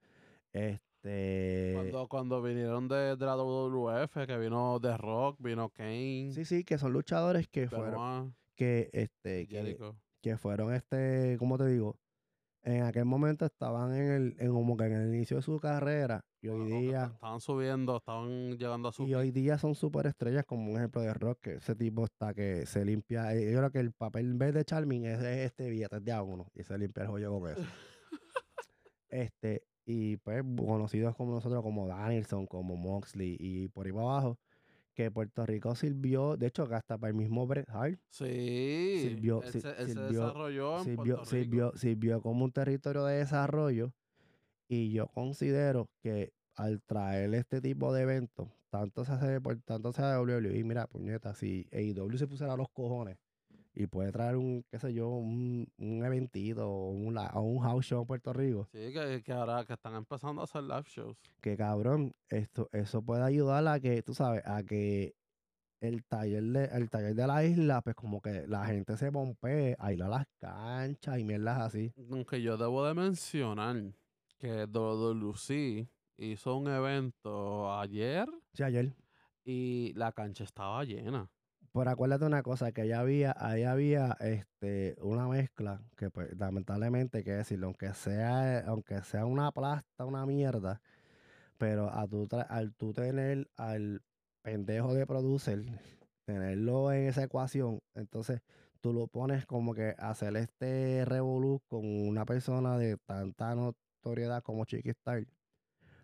este... 0.53 1.71
Cuando, 1.73 2.07
cuando 2.07 2.41
vinieron 2.41 2.87
de, 2.87 3.17
de 3.17 3.25
la 3.25 3.35
WWF, 3.35 4.25
que 4.27 4.37
vino 4.37 4.79
The 4.79 4.95
Rock, 4.97 5.37
vino 5.39 5.69
Kane, 5.69 6.31
Sí, 6.33 6.45
sí, 6.45 6.63
que 6.63 6.77
son 6.77 6.93
luchadores 6.93 7.49
que 7.49 7.67
fueron, 7.67 8.35
que, 8.55 8.89
este, 8.93 9.47
que, 9.47 9.77
que 10.21 10.37
fueron, 10.37 10.71
este, 10.73 11.35
¿cómo 11.39 11.57
te 11.57 11.65
digo? 11.65 11.97
En 12.65 12.83
aquel 12.83 13.03
momento 13.05 13.45
estaban 13.45 13.93
en 13.93 14.11
el, 14.11 14.35
en 14.39 14.51
como 14.53 14.77
que 14.77 14.85
en 14.85 14.93
el 14.93 15.13
inicio 15.13 15.37
de 15.37 15.43
su 15.43 15.59
carrera 15.59 16.21
y 16.41 16.47
hoy 16.47 16.61
Bueno, 16.61 16.79
día, 16.79 17.03
esta- 17.03 17.13
Estaban 17.15 17.41
subiendo, 17.41 17.97
estaban 17.97 18.57
llegando 18.57 18.87
a 18.89 18.93
su 18.93 19.03
y 19.03 19.13
hoy 19.15 19.31
día 19.31 19.57
son 19.57 19.75
súper 19.75 20.07
estrellas, 20.07 20.45
como 20.45 20.71
un 20.71 20.77
ejemplo 20.77 21.01
de 21.01 21.13
rock, 21.13 21.39
que 21.41 21.53
ese 21.55 21.75
tipo 21.75 22.05
está 22.05 22.33
que 22.33 22.65
se 22.65 22.85
limpia, 22.85 23.33
eh, 23.35 23.51
yo 23.51 23.57
creo 23.57 23.71
que 23.71 23.79
el 23.79 23.91
papel 23.91 24.27
en 24.31 24.37
vez 24.37 24.53
de 24.53 24.63
Charming 24.63 25.05
es 25.05 25.19
es 25.19 25.45
este 25.47 25.69
billete 25.69 25.99
de 25.99 26.11
a 26.13 26.21
uno 26.23 26.47
y 26.53 26.63
se 26.63 26.77
limpia 26.77 27.03
el 27.03 27.09
joyo 27.09 27.37
con 27.37 27.51
eso. 27.51 27.61
este, 29.09 29.63
y 29.85 30.17
pues 30.17 30.41
conocidos 30.57 31.15
como 31.15 31.33
nosotros, 31.33 31.61
como 31.63 31.87
Danielson, 31.87 32.47
como 32.47 32.77
Moxley 32.77 33.35
y 33.39 33.67
por 33.67 33.85
ahí 33.85 33.91
para 33.91 34.05
abajo, 34.05 34.39
que 34.93 35.09
Puerto 35.11 35.45
Rico 35.45 35.75
sirvió, 35.75 36.37
de 36.37 36.47
hecho, 36.47 36.63
hasta 36.71 36.97
para 36.97 37.09
el 37.09 37.15
mismo 37.15 37.47
Bret 37.47 37.67
Hart, 37.69 37.99
Sí, 38.09 38.97
Sirvió- 39.01 39.41
él, 39.41 39.51
se 39.51 39.61
sirvió- 39.87 40.07
desarrolló 40.25 40.77
en 40.77 40.83
sirvió, 40.83 41.15
Puerto 41.15 41.31
Rico. 41.35 41.71
sirvió, 41.77 42.21
como 42.21 42.45
un 42.45 42.51
territorio 42.51 43.05
de 43.05 43.17
desarrollo 43.17 43.93
y 44.67 44.91
yo 44.91 45.07
considero 45.07 45.87
que 46.01 46.31
al 46.55 46.81
traer 46.83 47.33
este 47.33 47.59
tipo 47.61 47.93
de 47.93 48.03
eventos, 48.03 48.49
tanto 48.69 49.03
se 49.05 49.11
hace 49.13 49.41
por 49.41 49.59
tanto 49.61 49.91
se 49.91 50.01
hace 50.03 50.17
WWE, 50.19 50.63
mira, 50.63 50.85
puñeta, 50.87 51.33
si 51.33 51.67
AEW 51.71 52.17
se 52.17 52.27
pusiera 52.27 52.53
a 52.53 52.57
los 52.57 52.67
cojones 52.71 53.17
y 53.75 53.87
puede 53.87 54.11
traer 54.11 54.35
un, 54.35 54.63
qué 54.69 54.77
sé 54.79 54.93
yo, 54.93 55.09
un, 55.09 55.67
un 55.77 56.05
eventito 56.05 56.69
o 56.69 56.89
un, 56.91 57.13
la- 57.15 57.31
o 57.33 57.41
un 57.41 57.59
house 57.63 57.85
show 57.87 58.01
en 58.01 58.07
Puerto 58.07 58.31
Rico, 58.33 58.67
Sí, 58.71 58.93
que, 58.93 59.21
que 59.23 59.33
ahora 59.33 59.65
que 59.65 59.73
están 59.73 59.95
empezando 59.95 60.41
a 60.41 60.43
hacer 60.45 60.63
live 60.63 60.83
shows. 60.87 61.17
que 61.41 61.57
cabrón, 61.57 62.13
esto, 62.29 62.69
eso 62.71 63.01
puede 63.01 63.23
ayudar 63.23 63.67
a 63.67 63.79
que, 63.79 64.01
tú 64.03 64.13
sabes, 64.13 64.43
a 64.45 64.63
que 64.63 65.15
el 65.81 66.03
taller 66.05 66.43
de, 66.43 66.65
el 66.65 66.89
taller 66.89 67.13
de 67.15 67.27
la 67.27 67.43
isla, 67.43 67.81
pues 67.81 67.95
como 67.95 68.21
que 68.21 68.47
la 68.47 68.65
gente 68.65 68.95
se 68.95 69.11
pompee 69.11 69.75
a 69.79 69.91
ir 69.91 70.01
a 70.03 70.07
las 70.07 70.25
canchas 70.39 71.19
y 71.19 71.23
mierdas 71.25 71.59
así. 71.59 71.91
Aunque 72.09 72.41
yo 72.41 72.55
debo 72.57 72.85
de 72.87 72.93
mencionar 72.93 73.75
que 74.37 74.65
WWC 74.67 75.87
hizo 76.17 76.55
un 76.55 76.67
evento 76.67 77.77
ayer 77.77 78.27
Sí, 78.53 78.63
ayer. 78.63 78.93
y 79.43 79.91
la 79.95 80.11
cancha 80.13 80.43
estaba 80.45 80.83
llena. 80.85 81.29
Pero 81.73 81.89
acuérdate 81.89 82.25
una 82.25 82.43
cosa, 82.43 82.71
que 82.71 82.81
allá 82.81 82.99
había, 82.99 83.35
ahí 83.39 83.63
había 83.63 84.15
este, 84.19 84.95
una 85.01 85.27
mezcla 85.27 85.81
que 85.97 86.11
pues 86.11 86.37
lamentablemente, 86.37 87.23
que 87.23 87.31
decirlo, 87.31 87.67
aunque 87.67 87.93
sea, 87.95 88.59
aunque 88.67 89.01
sea 89.01 89.25
una 89.25 89.51
plasta, 89.51 90.05
una 90.05 90.25
mierda, 90.27 90.81
pero 91.57 91.89
a 91.91 92.07
tú 92.07 92.27
al 92.49 92.75
tú 92.75 92.93
tener 92.93 93.49
al 93.57 94.03
pendejo 94.43 94.93
de 94.93 95.07
producer, 95.07 95.63
tenerlo 96.25 96.91
en 96.91 97.07
esa 97.07 97.23
ecuación, 97.23 97.81
entonces 97.95 98.41
tú 98.81 98.93
lo 98.93 99.07
pones 99.07 99.45
como 99.47 99.73
que 99.73 99.95
hacer 99.97 100.35
este 100.37 101.05
revolú 101.05 101.61
con 101.67 101.85
una 101.85 102.25
persona 102.25 102.77
de 102.77 102.97
tanta 102.97 103.55
notoriedad 103.55 104.43
como 104.43 104.65
Chiqui 104.65 104.91
Style. 104.91 105.27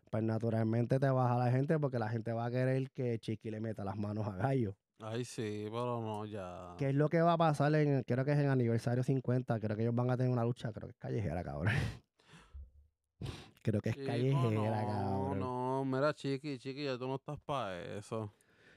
Pues 0.10 0.24
naturalmente 0.24 1.00
te 1.00 1.10
baja 1.10 1.38
la 1.38 1.52
gente 1.52 1.78
porque 1.80 2.00
la 2.00 2.10
gente 2.10 2.34
va 2.34 2.46
a 2.46 2.52
querer 2.52 2.90
que 2.92 3.20
Chiqui 3.20 3.52
le 3.52 3.60
meta 3.60 3.84
las 3.84 3.98
manos 3.98 4.28
a 4.28 4.36
gallo. 4.36 4.76
Ay, 5.02 5.24
sí, 5.24 5.64
pero 5.66 6.02
no, 6.02 6.26
ya. 6.26 6.76
¿Qué 6.78 6.90
es 6.90 6.96
lo 6.96 7.08
que 7.10 7.22
va 7.22 7.34
a 7.34 7.38
pasar 7.38 7.74
en, 7.76 8.04
creo 8.04 8.26
que 8.26 8.34
es 8.34 8.40
en 8.40 8.50
aniversario 8.50 9.02
50? 9.04 9.60
Creo 9.60 9.76
que 9.78 9.84
ellos 9.84 9.96
van 9.96 10.10
a 10.10 10.18
tener 10.18 10.32
una 10.32 10.44
lucha, 10.44 10.72
creo 10.74 10.88
que 10.88 10.92
es 10.92 10.98
callejera, 10.98 11.42
cabrón. 11.44 11.74
creo 13.64 13.82
que 13.82 13.90
es 13.90 13.96
Chico, 13.96 14.08
callejera, 14.08 14.82
no, 14.82 14.88
cabrón. 14.88 15.40
No, 15.40 15.86
mira, 15.86 16.14
Chiqui, 16.14 16.58
Chiqui, 16.60 16.84
ya 16.84 16.98
tú 16.98 17.08
no 17.08 17.16
estás 17.16 17.40
para 17.40 17.98
eso. 17.98 18.34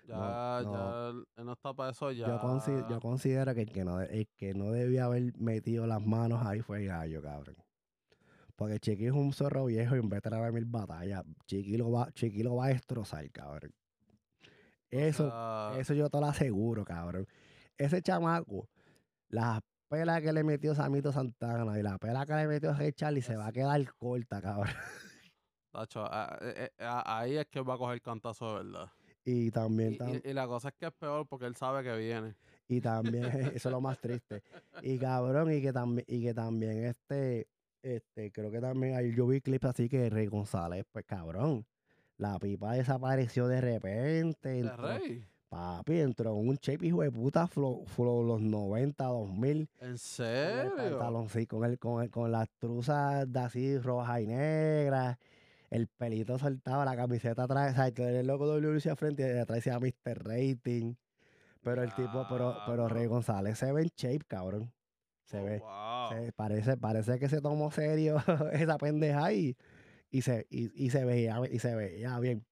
Ya, 0.07 0.62
no. 0.64 0.73
ya, 0.73 1.09
él 1.11 1.25
él 1.37 1.45
no 1.45 1.53
está 1.53 1.73
para 1.75 1.91
eso 1.91 2.11
ya. 2.12 2.27
Yo, 2.29 2.39
consi- 2.39 2.89
yo 2.89 3.01
considero 3.01 3.55
que 3.55 3.62
el 3.62 3.73
que, 3.73 3.85
no, 3.85 4.01
el 4.01 4.29
que 4.37 4.55
no 4.55 4.70
debía 4.70 5.05
haber 5.07 5.33
metido 5.39 5.87
las 5.87 6.01
manos 6.05 6.45
ahí 6.45 6.61
fue 6.61 6.85
Gallo, 6.85 7.20
cabrón. 7.20 7.57
Porque 8.55 8.79
Chiqui 8.79 9.07
es 9.07 9.12
un 9.12 9.33
zorro 9.33 9.64
viejo 9.64 9.97
y 9.97 9.99
en 9.99 10.09
vez 10.09 10.23
de 10.23 10.31
traer 10.31 10.53
mil 10.53 10.66
batallas, 10.66 11.25
Chiqui 11.47 11.77
lo 11.77 11.91
va, 11.91 12.12
Chiqui 12.12 12.43
lo 12.45 12.57
va 12.57 12.66
a 12.66 12.68
destrozar, 12.68 13.29
cabrón. 13.33 13.73
Eso, 14.93 15.28
sea, 15.28 15.80
eso 15.80 15.95
yo 15.95 16.11
te 16.11 16.20
lo 16.20 16.26
aseguro, 16.26 16.84
cabrón. 16.84 17.26
Ese 17.78 18.03
chamaco, 18.03 18.68
la 19.28 19.61
pela 19.88 20.20
que 20.20 20.32
le 20.32 20.45
metió 20.45 20.74
Samito 20.74 21.12
Santana 21.12 21.78
y 21.78 21.82
la 21.82 21.99
pela 21.99 22.26
que 22.26 22.34
le 22.34 22.47
metió 22.47 22.72
Ray 22.74 22.93
Charlie 22.93 23.22
se 23.22 23.36
va 23.36 23.47
a 23.49 23.53
quedar 23.53 23.82
corta, 23.95 24.40
cabrón. 24.43 24.74
tacho, 25.72 26.05
a- 26.05 26.38
eh, 26.43 26.70
eh, 26.78 26.86
ahí 27.07 27.36
es 27.38 27.47
que 27.47 27.61
va 27.62 27.74
a 27.74 27.78
coger 27.78 28.01
cantazo 28.03 28.59
de 28.59 28.64
verdad. 28.64 28.93
Y 29.24 29.51
también, 29.51 29.93
Y, 29.95 29.99
tam- 29.99 30.20
y- 30.24 30.28
y 30.30 30.32
la 30.34 30.47
cosa 30.47 30.68
es 30.68 30.74
que 30.74 30.86
es 30.86 30.93
peor 30.93 31.26
porque 31.26 31.47
él 31.47 31.57
sabe 31.57 31.82
que 31.82 31.97
viene. 31.97 32.34
y 32.68 32.80
también, 32.80 33.24
eso 33.57 33.68
es 33.68 33.72
lo 33.72 33.80
más 33.80 33.99
triste. 34.01 34.43
Y 34.82 34.99
cabrón, 34.99 35.51
y 35.53 35.62
que 35.62 35.72
también, 35.72 36.05
y 36.09 36.22
que 36.22 36.34
también 36.34 36.84
este, 36.84 37.49
este, 37.82 38.30
creo 38.30 38.51
que 38.51 38.61
también 38.61 38.97
hay, 38.97 39.14
yo 39.14 39.26
vi 39.26 39.40
clips 39.40 39.64
así 39.66 39.88
que 39.88 40.11
Rey 40.11 40.26
González, 40.26 40.84
pues 40.93 41.05
cabrón, 41.07 41.64
la 42.23 42.39
pipa 42.39 42.73
desapareció 42.73 43.47
de 43.49 43.61
repente. 43.61 44.49
¿De 44.51 44.61
entró- 44.61 44.99
rey? 44.99 45.25
Papi, 45.51 46.01
entró 46.01 46.31
en 46.41 46.49
un 46.49 46.57
shape 46.57 46.87
hijo 46.87 47.03
de 47.03 47.11
puta 47.11 47.47
flow, 47.47 47.85
flow 47.85 48.23
los 48.23 48.41
90, 48.41 49.05
2000. 49.05 49.59
¿En 49.59 49.68
Con 49.81 49.91
el 49.91 49.99
serio? 49.99 50.73
pantalón, 50.77 51.29
sí, 51.29 51.47
con, 51.47 51.64
el, 51.66 51.79
con, 51.79 52.03
el- 52.03 52.11
con 52.11 52.33
las 52.33 52.49
truzas 52.59 53.31
de 53.31 53.39
así 53.41 53.79
rojas 53.79 54.20
y 54.23 54.27
negras. 54.29 55.18
El 55.68 55.89
pelito 55.89 56.39
soltaba, 56.39 56.87
la 56.87 56.97
camiseta 56.97 57.43
atrás. 57.43 57.73
O 57.73 57.75
sea, 57.77 57.89
el 58.20 58.27
loco 58.27 58.47
de 58.47 58.61
WC 58.62 58.89
al 58.91 58.97
frente 58.97 59.23
y 59.23 59.27
detrás 59.27 59.57
decía 59.57 59.79
Mr. 59.79 60.25
Rating. 60.25 60.95
Pero 61.62 61.83
el 61.83 61.95
tipo, 61.95 62.27
pero, 62.31 62.57
pero 62.66 62.89
Rey. 62.89 63.07
González 63.07 63.59
se 63.59 63.73
ve 63.73 63.83
en 63.83 63.91
shape, 63.95 64.25
cabrón. 64.27 64.73
Se 65.25 65.39
Oh, 65.39 65.45
ve. 65.45 65.59
wow. 65.61 66.09
se- 66.11 66.33
parece, 66.33 66.77
parece 66.79 67.18
que 67.18 67.29
se 67.29 67.41
tomó 67.43 67.70
serio 67.70 68.16
esa 68.53 68.79
pendeja 68.79 69.33
y, 69.35 69.55
y 70.13 70.23
se, 70.23 70.47
y, 70.51 70.71
y 70.85 70.91
se 70.91 71.05
veía, 71.05 71.41
y 71.51 71.59
se 71.59 71.75
veía 71.75 72.21
bien. 72.21 72.45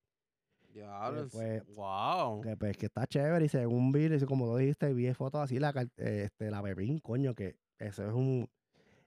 Diablo, 0.72 1.28
pues, 1.30 1.62
wow. 1.74 2.40
Que, 2.40 2.56
pues, 2.56 2.76
que 2.76 2.86
está 2.86 3.06
chévere 3.06 3.44
y 3.44 3.48
según 3.48 3.92
vi, 3.92 4.06
y 4.06 4.20
como 4.20 4.46
lo 4.46 4.56
dijiste, 4.56 4.92
vi 4.94 5.12
fotos 5.12 5.42
así, 5.42 5.58
la, 5.58 5.74
este, 5.96 6.50
la 6.50 6.62
Pepín, 6.62 6.98
coño, 7.00 7.34
que 7.34 7.56
eso 7.78 8.06
es 8.06 8.14
un, 8.14 8.48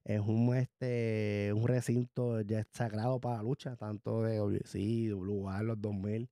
es 0.03 0.19
un, 0.19 0.55
este, 0.55 1.51
un 1.55 1.67
recinto 1.67 2.41
ya 2.41 2.63
sagrado 2.71 3.19
para 3.19 3.37
la 3.37 3.43
lucha, 3.43 3.75
tanto 3.75 4.21
de 4.21 4.37
WC, 4.37 5.13
WR, 5.13 5.63
los 5.63 5.81
2000, 5.81 6.29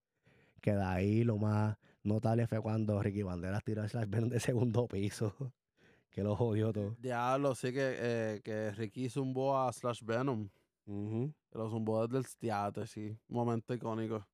que 0.62 0.74
de 0.74 0.84
ahí 0.84 1.24
lo 1.24 1.38
más 1.38 1.78
notable 2.04 2.46
fue 2.46 2.62
cuando 2.62 3.02
Ricky 3.02 3.24
Banderas 3.24 3.64
tiró 3.64 3.82
el 3.84 3.90
slash 3.90 4.08
Venom 4.08 4.30
de 4.30 4.40
segundo 4.40 4.88
piso, 4.88 5.34
que 6.12 6.22
lo 6.22 6.36
jodió 6.36 6.72
todo. 6.72 6.96
Diablo, 7.00 7.56
sí 7.56 7.72
que, 7.72 7.96
eh, 7.98 8.42
que 8.44 8.72
Ricky 8.72 9.10
zumbó 9.10 9.58
a 9.58 9.74
Slash 9.74 10.04
Venom. 10.04 10.50
Que 10.86 11.32
Lo 11.54 11.70
zumbó 11.70 12.08
desde 12.08 12.20
el 12.20 12.36
teatro, 12.38 12.86
sí. 12.88 13.18
Un 13.28 13.36
momento 13.36 13.74
icónico. 13.74 14.26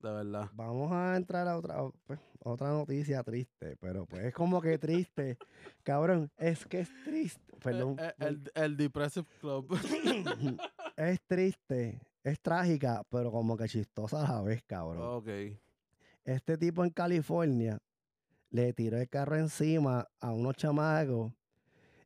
de 0.00 0.10
verdad. 0.10 0.50
Vamos 0.54 0.90
a 0.92 1.16
entrar 1.16 1.46
a 1.46 1.56
otra, 1.56 1.76
pues, 2.04 2.18
otra 2.40 2.70
noticia 2.70 3.22
triste, 3.22 3.76
pero 3.80 4.06
pues 4.06 4.24
es 4.24 4.34
como 4.34 4.60
que 4.60 4.78
triste. 4.78 5.38
Cabrón, 5.84 6.30
es 6.36 6.66
que 6.66 6.80
es 6.80 6.90
triste. 7.04 7.56
Perdón. 7.62 7.96
Eh, 7.98 8.08
eh, 8.08 8.14
el, 8.26 8.50
el 8.54 8.76
Depressive 8.76 9.26
Club. 9.40 9.68
es 10.96 11.20
triste, 11.26 12.00
es 12.24 12.40
trágica, 12.40 13.02
pero 13.10 13.30
como 13.30 13.56
que 13.56 13.68
chistosa 13.68 14.26
a 14.26 14.36
la 14.36 14.42
vez, 14.42 14.62
cabrón. 14.64 15.02
ok. 15.02 15.28
Este 16.24 16.56
tipo 16.58 16.84
en 16.84 16.90
California 16.90 17.78
le 18.50 18.72
tiró 18.72 18.98
el 18.98 19.08
carro 19.08 19.36
encima 19.36 20.08
a 20.20 20.32
unos 20.32 20.56
chamacos 20.56 21.32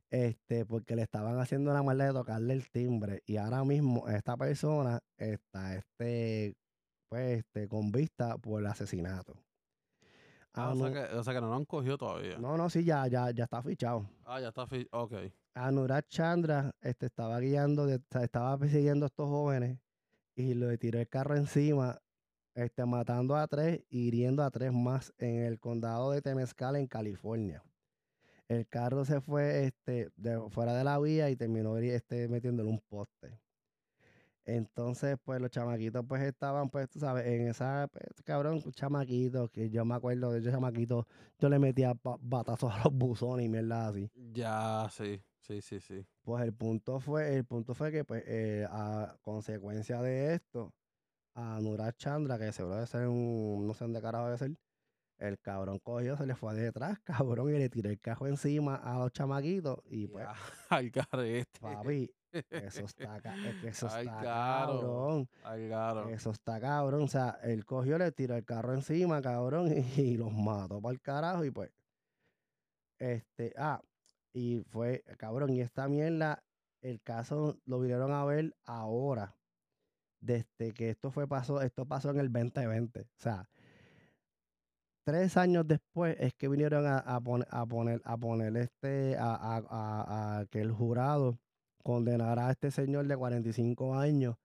este, 0.09 0.65
porque 0.65 0.95
le 0.95 1.01
estaban 1.01 1.39
haciendo 1.39 1.73
la 1.73 1.83
maldad 1.83 2.07
de 2.07 2.13
tocarle 2.13 2.53
el 2.53 2.69
timbre. 2.69 3.21
Y 3.25 3.37
ahora 3.37 3.63
mismo 3.63 4.07
esta 4.07 4.37
persona 4.37 4.99
está 5.17 5.75
este, 5.75 6.55
pues, 7.09 7.39
este, 7.39 7.67
con 7.67 7.91
vista 7.91 8.37
por 8.37 8.61
el 8.61 8.67
asesinato. 8.67 9.35
Ah, 10.53 10.71
o, 10.71 10.75
sea 10.75 10.91
que, 10.91 11.15
o, 11.15 11.23
sea 11.23 11.33
que, 11.33 11.41
no 11.41 11.49
lo 11.49 11.55
han 11.55 11.65
cogido 11.65 11.97
todavía. 11.97 12.37
No, 12.37 12.55
no, 12.55 12.69
sí, 12.69 12.85
ya, 12.85 13.07
ya, 13.07 13.29
ya 13.31 13.43
está 13.43 13.61
fichado. 13.61 14.09
Ah, 14.23 14.39
ya 14.39 14.49
está 14.49 14.65
fichado, 14.65 15.03
ok. 15.03 15.13
Anurat 15.53 16.07
Chandra 16.07 16.73
este, 16.81 17.07
estaba 17.07 17.39
guiando, 17.39 17.87
estaba 17.89 18.57
persiguiendo 18.57 19.05
a 19.05 19.07
estos 19.07 19.27
jóvenes 19.27 19.79
y 20.35 20.53
le 20.53 20.77
tiró 20.77 20.99
el 20.99 21.07
carro 21.07 21.35
encima, 21.35 21.99
este, 22.53 22.85
matando 22.85 23.35
a 23.35 23.47
tres 23.47 23.83
y 23.89 24.07
hiriendo 24.07 24.43
a 24.43 24.51
tres 24.51 24.71
más 24.71 25.13
en 25.17 25.43
el 25.43 25.59
condado 25.59 26.11
de 26.11 26.21
Temescal, 26.21 26.77
en 26.77 26.87
California. 26.87 27.63
El 28.47 28.67
carro 28.67 29.05
se 29.05 29.21
fue 29.21 29.65
este, 29.65 30.09
de, 30.15 30.49
fuera 30.49 30.73
de 30.75 30.83
la 30.83 30.99
vía 30.99 31.29
y 31.29 31.35
terminó 31.35 31.77
este, 31.77 32.27
metiéndole 32.27 32.69
un 32.69 32.79
poste. 32.79 33.39
Entonces, 34.45 35.17
pues 35.23 35.41
los 35.41 35.49
chamaquitos 35.49 36.05
pues 36.07 36.21
estaban, 36.21 36.69
pues, 36.69 36.87
tú 36.89 36.99
sabes, 36.99 37.25
en 37.25 37.47
esa, 37.47 37.87
pues, 37.91 38.21
cabrón, 38.23 38.61
chamaquitos, 38.73 39.49
que 39.49 39.69
yo 39.71 39.83
me 39.85 39.95
acuerdo 39.95 40.31
de 40.31 40.39
esos 40.39 40.51
chamaquitos, 40.51 41.05
yo 41.39 41.49
le 41.49 41.57
metía 41.57 41.93
batazos 42.21 42.71
a 42.71 42.83
los 42.83 42.93
buzones 42.93 43.45
y 43.47 43.49
mierda 43.49 43.87
así. 43.87 44.11
Ya, 44.13 44.87
sí, 44.91 45.21
sí, 45.41 45.61
sí, 45.61 45.79
sí. 45.79 46.05
Pues 46.23 46.43
el 46.43 46.53
punto 46.53 46.99
fue, 46.99 47.35
el 47.35 47.45
punto 47.45 47.73
fue 47.73 47.91
que, 47.91 48.03
pues, 48.05 48.23
eh, 48.27 48.65
a 48.69 49.17
consecuencia 49.21 50.01
de 50.01 50.33
esto, 50.33 50.73
a 51.35 51.59
Nurat 51.61 51.97
Chandra, 51.97 52.39
que 52.39 52.51
seguro 52.51 52.75
debe 52.75 52.87
ser 52.87 53.07
un, 53.07 53.67
no 53.67 53.73
sé 53.73 53.85
dónde 53.85 54.01
carajo 54.01 54.25
debe 54.25 54.37
ser, 54.37 54.51
el 55.17 55.39
cabrón 55.39 55.79
cogió, 55.79 56.17
se 56.17 56.25
le 56.25 56.35
fue 56.35 56.53
detrás, 56.55 56.99
cabrón, 57.03 57.53
y 57.53 57.57
le 57.57 57.69
tiró 57.69 57.89
el 57.89 57.99
cajo 57.99 58.27
encima 58.27 58.75
a 58.75 58.99
los 58.99 59.11
chamaquitos 59.11 59.79
y 59.85 60.07
pues... 60.07 60.27
al 60.69 60.91
carete. 60.91 61.59
Papi, 61.59 62.11
eso 62.49 62.85
está, 62.85 63.21
eso 63.63 63.87
está 63.87 64.21
cabrón. 64.21 65.29
Eso 66.09 66.31
está 66.31 66.59
cabrón. 66.59 67.03
O 67.03 67.07
sea, 67.07 67.39
él 67.43 67.65
cogió, 67.65 67.97
le 67.97 68.11
tiró 68.11 68.35
el 68.35 68.45
carro 68.45 68.73
encima, 68.73 69.21
cabrón, 69.21 69.71
y, 69.71 70.17
los 70.17 70.33
mató 70.33 70.81
para 70.81 70.93
el 70.93 71.01
carajo 71.01 71.45
y 71.45 71.51
pues... 71.51 71.71
Este, 72.97 73.53
ah, 73.57 73.81
y 74.33 74.63
fue, 74.69 75.03
cabrón, 75.17 75.49
y 75.51 75.61
esta 75.61 75.87
mierda, 75.87 76.43
el 76.81 77.01
caso 77.01 77.59
lo 77.65 77.79
vinieron 77.79 78.11
a 78.13 78.23
ver 78.25 78.55
ahora, 78.65 79.35
desde 80.19 80.73
que 80.73 80.89
esto 80.89 81.11
fue 81.11 81.27
pasó, 81.27 81.61
esto 81.61 81.85
pasó 81.85 82.09
en 82.09 82.19
el 82.19 82.31
2020. 82.31 83.01
O 83.01 83.05
sea, 83.17 83.49
tres 85.05 85.37
años 85.37 85.67
después 85.67 86.17
es 86.19 86.33
que 86.33 86.49
vinieron 86.49 86.85
a, 86.87 87.21
poner, 87.21 87.47
a 87.51 87.65
poner, 87.65 88.01
a 88.03 88.17
poner 88.17 88.57
este, 88.57 89.15
a, 89.17 90.45
que 90.49 90.59
el 90.59 90.71
jurado 90.71 91.39
condenara 91.83 92.47
a 92.47 92.51
este 92.51 92.71
señor 92.71 93.07
de 93.07 93.15
45 93.15 93.95
años 93.95 94.35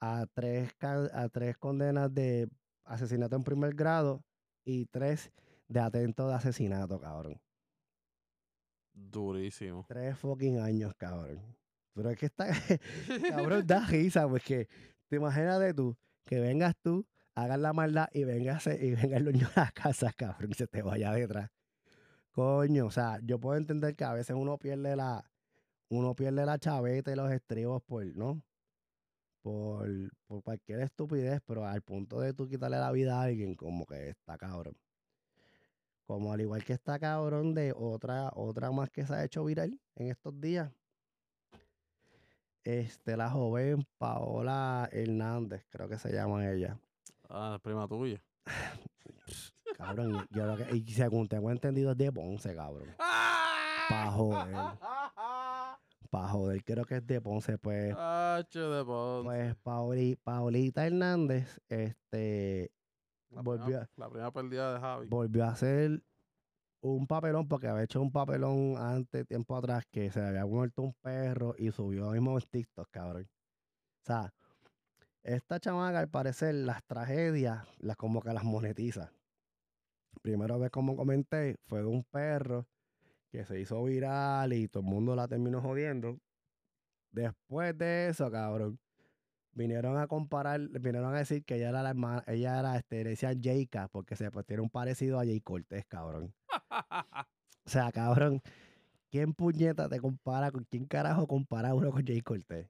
a 0.00 0.26
tres, 0.32 0.72
a 0.82 1.28
tres 1.28 1.56
condenas 1.58 2.14
de 2.14 2.48
asesinato 2.84 3.34
en 3.34 3.42
primer 3.42 3.74
grado 3.74 4.22
y 4.64 4.86
tres 4.86 5.32
de 5.68 5.80
atento 5.80 6.28
de 6.28 6.34
asesinato, 6.34 7.00
cabrón. 7.00 7.40
Durísimo. 8.94 9.84
Tres 9.88 10.16
fucking 10.18 10.60
años, 10.60 10.94
cabrón. 10.96 11.40
Pero 11.94 12.10
es 12.10 12.18
que 12.18 12.26
está, 12.26 12.46
cabrón, 13.30 13.66
da 13.66 13.84
risa, 13.86 14.28
porque 14.28 14.68
te 15.08 15.16
imaginas 15.16 15.58
de 15.58 15.74
tú, 15.74 15.96
que 16.24 16.38
vengas 16.38 16.76
tú 16.80 17.04
hagan 17.36 17.62
la 17.62 17.72
maldad 17.72 18.08
y 18.12 18.24
venga, 18.24 18.58
y 18.80 18.90
venga 18.94 19.18
el 19.18 19.24
dueño 19.24 19.46
de 19.54 19.60
la 19.60 19.70
casa, 19.70 20.12
cabrón, 20.12 20.50
y 20.50 20.54
se 20.54 20.66
te 20.66 20.82
vaya 20.82 21.12
detrás. 21.12 21.50
Coño, 22.32 22.86
o 22.86 22.90
sea, 22.90 23.20
yo 23.22 23.38
puedo 23.38 23.56
entender 23.56 23.94
que 23.94 24.04
a 24.04 24.12
veces 24.12 24.34
uno 24.36 24.58
pierde 24.58 24.96
la, 24.96 25.30
uno 25.88 26.14
pierde 26.14 26.44
la 26.46 26.58
chaveta 26.58 27.12
y 27.12 27.14
los 27.14 27.30
estribos 27.30 27.82
por, 27.82 28.04
¿no? 28.16 28.42
Por, 29.42 29.88
por 30.26 30.42
cualquier 30.42 30.80
estupidez, 30.80 31.40
pero 31.46 31.66
al 31.66 31.82
punto 31.82 32.20
de 32.20 32.32
tú 32.32 32.48
quitarle 32.48 32.78
la 32.78 32.90
vida 32.90 33.20
a 33.20 33.24
alguien, 33.24 33.54
como 33.54 33.86
que 33.86 34.08
está 34.08 34.36
cabrón. 34.38 34.76
Como 36.06 36.32
al 36.32 36.40
igual 36.40 36.64
que 36.64 36.72
está 36.72 36.98
cabrón 36.98 37.54
de 37.54 37.72
otra, 37.76 38.30
otra 38.34 38.70
más 38.70 38.90
que 38.90 39.06
se 39.06 39.14
ha 39.14 39.24
hecho 39.24 39.44
viral 39.44 39.78
en 39.94 40.10
estos 40.10 40.40
días. 40.40 40.72
Este, 42.64 43.16
la 43.16 43.30
joven 43.30 43.86
Paola 43.98 44.88
Hernández, 44.90 45.64
creo 45.70 45.88
que 45.88 45.98
se 45.98 46.12
llama 46.12 46.50
ella. 46.50 46.78
Ah, 47.28 47.58
prima 47.62 47.88
tuya. 47.88 48.22
cabrón, 49.76 50.26
yo 50.30 50.46
lo 50.46 50.56
que, 50.56 50.76
y 50.76 50.86
según 50.92 51.28
tengo 51.28 51.50
entendido 51.50 51.92
es 51.92 51.96
de 51.96 52.12
Ponce, 52.12 52.54
cabrón. 52.54 52.94
Pa' 53.88 54.10
joder. 54.10 54.54
Pa' 56.10 56.28
joder, 56.28 56.64
creo 56.64 56.84
que 56.84 56.96
es 56.96 57.06
de 57.06 57.20
Ponce, 57.20 57.58
pues. 57.58 57.94
Ah, 57.96 58.42
de 58.52 58.84
Ponce. 58.84 59.56
Pues 59.62 60.16
Paulita 60.22 60.86
Hernández, 60.86 61.60
este. 61.68 62.70
La 63.30 63.42
volvió, 63.42 63.64
primera, 63.64 63.90
la 63.96 64.08
primera 64.08 64.30
pérdida 64.30 64.74
de 64.74 64.80
Javi. 64.80 65.08
Volvió 65.08 65.44
a 65.44 65.48
hacer 65.48 66.02
un 66.80 67.06
papelón, 67.06 67.48
porque 67.48 67.66
había 67.66 67.84
hecho 67.84 68.00
un 68.00 68.12
papelón 68.12 68.76
antes, 68.78 69.26
tiempo 69.26 69.56
atrás, 69.56 69.84
que 69.90 70.10
se 70.10 70.20
le 70.20 70.28
había 70.28 70.46
muerto 70.46 70.82
un 70.82 70.94
perro 71.02 71.54
y 71.58 71.70
subió 71.72 72.10
mismo 72.10 72.38
en 72.38 72.44
TikTok, 72.48 72.88
cabrón. 72.90 73.28
O 73.28 74.06
sea, 74.06 74.32
esta 75.26 75.58
chamaca, 75.58 75.98
al 75.98 76.08
parecer, 76.08 76.54
las 76.54 76.84
tragedias, 76.84 77.66
las 77.78 77.96
como 77.96 78.22
que 78.22 78.32
las 78.32 78.44
monetiza. 78.44 79.12
Primero 80.22 80.58
vez, 80.58 80.70
como 80.70 80.96
comenté, 80.96 81.56
fue 81.66 81.80
de 81.80 81.86
un 81.86 82.04
perro 82.04 82.66
que 83.30 83.44
se 83.44 83.60
hizo 83.60 83.82
viral 83.82 84.52
y 84.52 84.68
todo 84.68 84.84
el 84.84 84.88
mundo 84.88 85.16
la 85.16 85.26
terminó 85.26 85.60
jodiendo. 85.60 86.18
Después 87.10 87.76
de 87.76 88.08
eso, 88.08 88.30
cabrón, 88.30 88.78
vinieron 89.52 89.98
a 89.98 90.06
comparar, 90.06 90.60
vinieron 90.60 91.12
a 91.12 91.18
decir 91.18 91.44
que 91.44 91.56
ella 91.56 91.70
era 91.70 91.82
la 91.82 91.90
hermana, 91.90 92.22
ella 92.28 92.60
era, 92.60 92.76
este, 92.76 93.02
le 93.02 93.10
decían 93.10 93.42
Jayka, 93.42 93.88
porque 93.88 94.14
se 94.14 94.30
pues, 94.30 94.46
tiene 94.46 94.62
un 94.62 94.70
parecido 94.70 95.18
a 95.18 95.24
Jay 95.24 95.40
Cortés, 95.40 95.84
cabrón. 95.86 96.32
o 97.64 97.68
sea, 97.68 97.90
cabrón, 97.90 98.42
¿quién 99.10 99.34
puñeta 99.34 99.88
te 99.88 99.98
compara 99.98 100.52
con 100.52 100.64
quién 100.64 100.86
carajo 100.86 101.26
compara 101.26 101.74
uno 101.74 101.90
con 101.90 102.06
Jay 102.06 102.20
Cortés? 102.20 102.68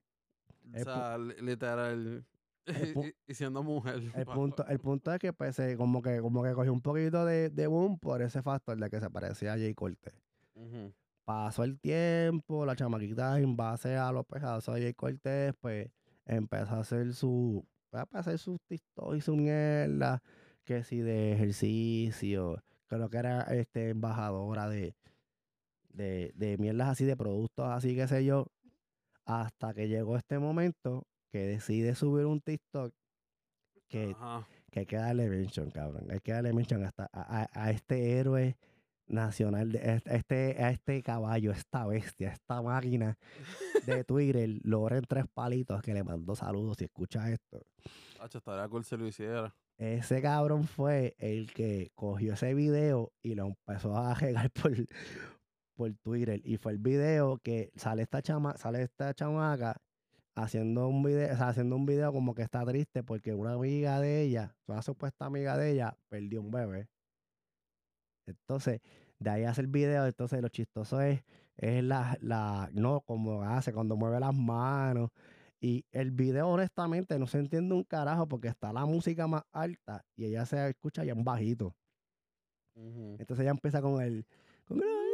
O 0.75 0.85
sea, 0.85 1.19
literal, 1.19 2.25
y, 3.27 3.35
siendo 3.35 3.63
mujer. 3.63 4.03
El 4.15 4.27
punto, 4.27 4.67
el 4.67 4.79
punto 4.81 5.13
es 5.13 5.19
que 5.19 5.33
pues 5.33 5.61
como 5.77 6.03
que 6.03 6.21
como 6.21 6.43
que 6.43 6.53
cogió 6.53 6.73
un 6.73 6.83
poquito 6.83 7.25
de, 7.25 7.51
de 7.51 7.67
boom 7.67 7.99
por 7.99 8.23
ese 8.23 8.43
factor 8.43 8.77
de 8.77 8.91
que 8.91 9.01
se 9.01 9.11
parecía 9.11 9.55
a 9.55 9.57
Jay 9.57 9.75
Cortez. 9.75 10.15
Pasó 11.25 11.65
el 11.65 11.79
tiempo, 11.81 12.65
la 12.65 12.77
chamaquita 12.77 13.39
en 13.41 13.57
base 13.57 13.97
a 13.97 14.13
los 14.13 14.25
pesados 14.27 14.65
de 14.67 14.81
Jay 14.81 14.95
Cortez, 14.95 15.55
pues 15.61 15.91
empezó 16.25 16.77
a 16.77 16.81
hacer 16.81 17.15
su, 17.15 17.67
pues, 17.91 18.05
a 18.11 18.19
hacer 18.19 18.39
sus 18.39 18.61
TikTok 18.63 19.15
y 19.17 19.21
su 19.21 19.37
mierda, 19.37 20.23
que 20.65 20.83
si 20.83 21.01
de 21.01 21.33
ejercicio, 21.33 22.63
creo 22.87 23.11
que 23.11 23.17
era 23.19 23.43
este 23.43 23.91
embajadora 23.91 24.69
de, 24.69 24.95
de, 25.91 26.33
de 26.37 26.59
mierdas 26.59 26.89
así, 26.89 27.05
de 27.05 27.17
productos 27.17 27.69
así, 27.69 27.95
qué 27.95 28.07
sé 28.07 28.25
yo, 28.25 28.47
hasta 29.25 29.75
que 29.75 29.89
llegó 29.89 30.17
este 30.17 30.39
momento 30.39 31.07
que 31.31 31.39
decide 31.47 31.95
subir 31.95 32.27
un 32.27 32.41
TikTok 32.41 32.93
que, 33.89 34.17
que 34.71 34.81
hay 34.81 34.87
que 34.87 34.97
darle 34.97 35.29
mention, 35.29 35.71
cabrón. 35.71 36.07
Hay 36.11 36.21
que 36.21 36.33
darle 36.33 36.53
mention 36.53 36.85
hasta 36.85 37.09
a, 37.13 37.71
este 37.71 38.19
héroe 38.19 38.57
nacional, 39.07 39.71
de, 39.73 40.03
este, 40.07 40.63
a 40.63 40.71
este 40.71 41.03
caballo, 41.03 41.53
esta 41.53 41.87
bestia, 41.87 42.33
esta 42.33 42.61
máquina 42.63 43.17
de 43.87 44.05
Twitter, 44.05 44.49
Loren 44.63 45.05
Tres 45.09 45.27
Palitos, 45.33 45.83
que 45.83 45.95
le 45.95 46.03
mandó 46.03 46.35
saludos 46.35 46.79
si 46.79 46.85
escucha 46.85 47.31
esto. 47.31 47.63
estaría 48.23 48.69
cool 48.69 48.85
si 48.85 48.97
lo 48.97 49.07
hiciera. 49.07 49.55
Ese 49.79 50.23
cabrón 50.23 50.67
fue 50.67 51.15
el 51.19 51.53
que 51.53 51.91
cogió 51.95 52.33
ese 52.33 52.55
video 52.55 53.13
y 53.23 53.35
lo 53.35 53.47
empezó 53.47 53.97
a 53.97 54.15
regar 54.15 54.51
por, 54.63 54.73
por 55.75 55.95
Twitter. 56.03 56.41
Y 56.45 56.57
fue 56.57 56.73
el 56.73 56.79
video 56.79 57.39
que 57.39 57.71
sale 57.77 58.03
esta 58.03 58.23
chama, 58.23 58.57
sale 58.57 58.83
esta 58.83 59.15
chamaca 59.15 59.81
haciendo 60.37 60.89
un 60.89 61.03
video, 61.05 61.35
o 61.35 61.37
sea, 61.39 61.49
haciendo 61.51 61.77
un 61.77 61.87
video 61.87 62.13
como 62.13 62.35
que 62.35 62.43
está 62.43 62.65
triste 62.67 63.05
porque 63.05 63.35
una 63.35 63.55
amiga 63.55 64.01
de 64.01 64.23
ella, 64.23 64.57
una 64.69 64.83
supuesta 64.83 65.27
amiga 65.27 65.57
de 65.59 65.73
ella, 65.73 65.99
perdió 66.11 66.43
un 66.43 66.53
bebé. 66.53 66.89
Entonces, 68.27 68.81
de 69.19 69.31
ahí 69.31 69.45
hace 69.45 69.61
el 69.63 69.69
video, 69.69 70.07
entonces 70.07 70.43
lo 70.43 70.49
chistoso 70.49 71.01
es, 71.01 71.23
es 71.57 71.83
la, 71.85 72.17
la, 72.21 72.69
no, 72.73 73.01
como 73.03 73.43
hace, 73.43 73.73
cuando 73.73 73.97
mueve 73.97 74.21
las 74.21 74.35
manos 74.35 75.11
Y 75.61 75.87
el 75.93 76.13
video, 76.13 76.49
honestamente, 76.51 77.19
no 77.19 77.27
se 77.29 77.41
entiende 77.41 77.75
un 77.75 77.85
carajo 77.85 78.29
porque 78.29 78.49
está 78.49 78.73
la 78.73 78.87
música 78.87 79.27
más 79.29 79.45
alta 79.53 80.05
y 80.17 80.27
ella 80.27 80.47
se 80.47 80.69
escucha 80.71 81.05
ya 81.05 81.15
un 81.15 81.25
bajito. 81.25 81.77
Entonces 83.19 83.43
ella 83.45 83.51
empieza 83.53 83.81
con 83.83 84.03
el. 84.03 84.27
con 84.65 84.79
el- 84.79 85.06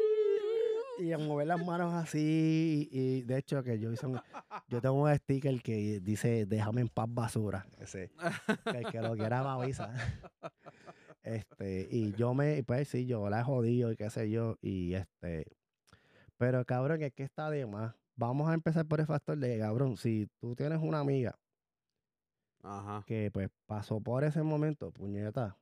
y 0.99 1.13
a 1.13 1.19
mover 1.19 1.47
las 1.47 1.65
manos 1.65 1.93
así. 1.95 2.89
Y, 2.93 2.99
y 2.99 3.23
de 3.23 3.39
hecho, 3.39 3.63
que 3.63 3.79
yo 3.79 3.93
hice 3.93 4.07
un- 4.07 4.21
Yo 4.69 4.81
tengo 4.81 5.03
un 5.03 5.15
sticker 5.15 5.61
que 5.63 6.01
dice: 6.01 6.47
Déjame 6.47 6.81
en 6.83 6.89
paz, 6.89 7.07
basura. 7.09 7.67
Ese. 7.79 8.11
Que 8.71 8.79
el 8.79 8.87
que 8.91 9.01
lo 9.01 9.15
quiera 9.17 9.43
me 9.43 9.49
avisa. 9.51 9.93
Este, 11.23 11.87
y 11.91 12.13
yo 12.15 12.35
me. 12.35 12.63
Pues 12.65 12.89
sí, 12.89 13.07
yo 13.07 13.29
la 13.31 13.41
he 13.41 13.45
jodido 13.45 13.93
y 13.93 13.97
qué 13.97 14.11
sé 14.11 14.31
yo. 14.31 14.57
Y 14.61 14.95
este. 14.95 15.47
Pero 16.37 16.65
cabrón, 16.65 17.03
es 17.03 17.13
que 17.13 17.23
está 17.23 17.51
de 17.51 17.67
más. 17.67 17.95
Vamos 18.17 18.49
a 18.51 18.55
empezar 18.55 18.87
por 18.87 19.01
el 19.01 19.07
factor 19.07 19.39
de 19.39 19.59
cabrón. 19.59 19.97
Si 19.97 20.29
tú 20.41 20.55
tienes 20.55 20.81
una 20.83 21.01
amiga 21.01 21.39
Ajá. 22.63 23.03
que 23.07 23.31
pues 23.33 23.49
pasó 23.67 24.01
por 24.01 24.25
ese 24.25 24.43
momento, 24.43 24.91
puñeta, 24.93 25.57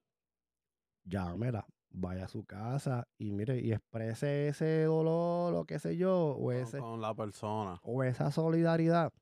llámela, 1.04 1.66
vaya 1.90 2.24
a 2.24 2.28
su 2.28 2.44
casa 2.44 3.06
y 3.18 3.32
mire, 3.32 3.60
y 3.60 3.72
exprese 3.72 4.48
ese 4.48 4.84
dolor 4.84 5.54
o 5.54 5.64
qué 5.64 5.78
sé 5.78 5.96
yo, 5.96 6.30
o, 6.32 6.44
Con, 6.44 6.54
ese, 6.56 6.78
con 6.78 7.00
la 7.00 7.14
persona. 7.14 7.78
o 7.82 8.02
esa 8.02 8.30
solidaridad, 8.30 9.12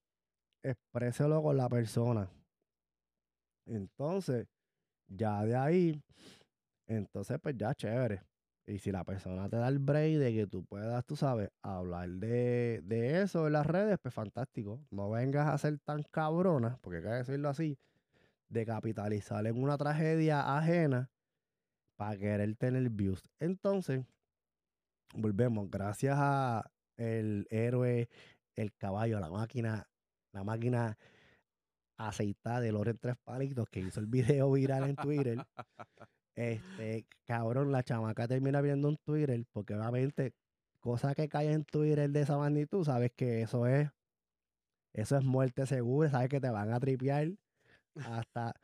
expréselo 0.62 1.42
con 1.42 1.56
la 1.56 1.68
persona. 1.68 2.30
Entonces, 3.66 4.46
ya 5.08 5.44
de 5.44 5.56
ahí, 5.56 6.02
entonces 6.86 7.38
pues 7.42 7.56
ya 7.56 7.74
chévere. 7.74 8.22
Y 8.66 8.78
si 8.80 8.92
la 8.92 9.02
persona 9.02 9.48
te 9.48 9.56
da 9.56 9.68
el 9.68 9.78
break 9.78 10.18
de 10.18 10.34
que 10.34 10.46
tú 10.46 10.62
puedas, 10.64 11.02
tú 11.06 11.16
sabes, 11.16 11.48
hablar 11.62 12.08
de, 12.10 12.82
de 12.84 13.22
eso 13.22 13.46
en 13.46 13.54
las 13.54 13.66
redes, 13.66 13.96
pues 14.02 14.12
fantástico. 14.12 14.78
No 14.90 15.08
vengas 15.08 15.48
a 15.48 15.56
ser 15.56 15.78
tan 15.78 16.02
cabrona, 16.10 16.78
porque 16.82 16.98
hay 16.98 17.02
que 17.02 17.08
decirlo 17.08 17.48
así, 17.48 17.78
de 18.50 18.66
capitalizar 18.66 19.46
en 19.46 19.62
una 19.62 19.78
tragedia 19.78 20.54
ajena 20.58 21.10
para 21.98 22.16
querer 22.16 22.54
tener 22.54 22.88
views. 22.90 23.28
Entonces, 23.40 24.04
volvemos, 25.14 25.68
gracias 25.68 26.16
a 26.16 26.70
el 26.96 27.46
héroe, 27.50 28.08
el 28.54 28.72
caballo, 28.72 29.18
la 29.18 29.28
máquina, 29.28 29.88
la 30.32 30.44
máquina 30.44 30.96
aceitada 31.96 32.60
de 32.60 32.70
Loren 32.70 32.98
Tres 32.98 33.16
Palitos 33.24 33.68
que 33.68 33.80
hizo 33.80 33.98
el 33.98 34.06
video 34.06 34.52
viral 34.52 34.88
en 34.88 34.96
Twitter. 34.96 35.44
Este, 36.40 37.04
cabrón, 37.24 37.72
la 37.72 37.82
chamaca 37.82 38.28
termina 38.28 38.60
viendo 38.60 38.86
un 38.86 38.96
Twitter, 38.98 39.44
porque 39.50 39.74
obviamente, 39.74 40.34
cosa 40.78 41.12
que 41.12 41.28
cae 41.28 41.50
en 41.50 41.64
Twitter 41.64 42.08
de 42.08 42.20
esa 42.20 42.38
magnitud, 42.38 42.84
sabes 42.84 43.10
que 43.16 43.42
eso 43.42 43.66
es, 43.66 43.90
eso 44.92 45.16
es 45.18 45.24
muerte 45.24 45.66
segura, 45.66 46.10
sabes 46.10 46.28
que 46.28 46.40
te 46.40 46.48
van 46.48 46.72
a 46.72 46.78
tripear 46.78 47.32
hasta, 47.96 48.54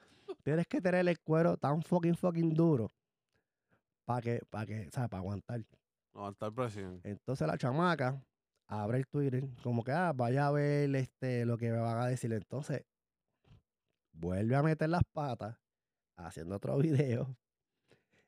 tienes 0.45 0.69
que 0.69 0.81
tener 0.81 1.09
el 1.09 1.19
cuero 1.19 1.57
tan 1.57 1.83
fucking 1.83 2.15
fucking 2.15 2.55
duro 2.55 2.93
para 4.05 4.23
que, 4.23 4.41
para 4.51 4.67
que, 4.67 4.91
¿sabes? 4.91 5.11
Para 5.11 5.21
aguantar. 5.21 5.65
Aguantar 6.13 6.53
presión. 6.53 7.01
Entonces 7.05 7.47
la 7.47 7.59
chamaca 7.59 8.23
abre 8.67 8.99
el 8.99 9.07
Twitter, 9.07 9.45
como 9.63 9.83
que, 9.85 9.93
ah, 9.93 10.13
vaya 10.15 10.47
a 10.47 10.53
ver 10.53 10.95
este, 10.97 11.45
lo 11.45 11.59
que 11.59 11.71
me 11.71 11.79
van 11.79 11.99
a 11.99 12.07
decir. 12.07 12.33
Entonces, 12.33 12.85
vuelve 14.13 14.57
a 14.57 14.63
meter 14.63 14.89
las 14.89 15.05
patas 15.05 15.57
haciendo 16.17 16.57
otro 16.57 16.77
video 16.79 17.37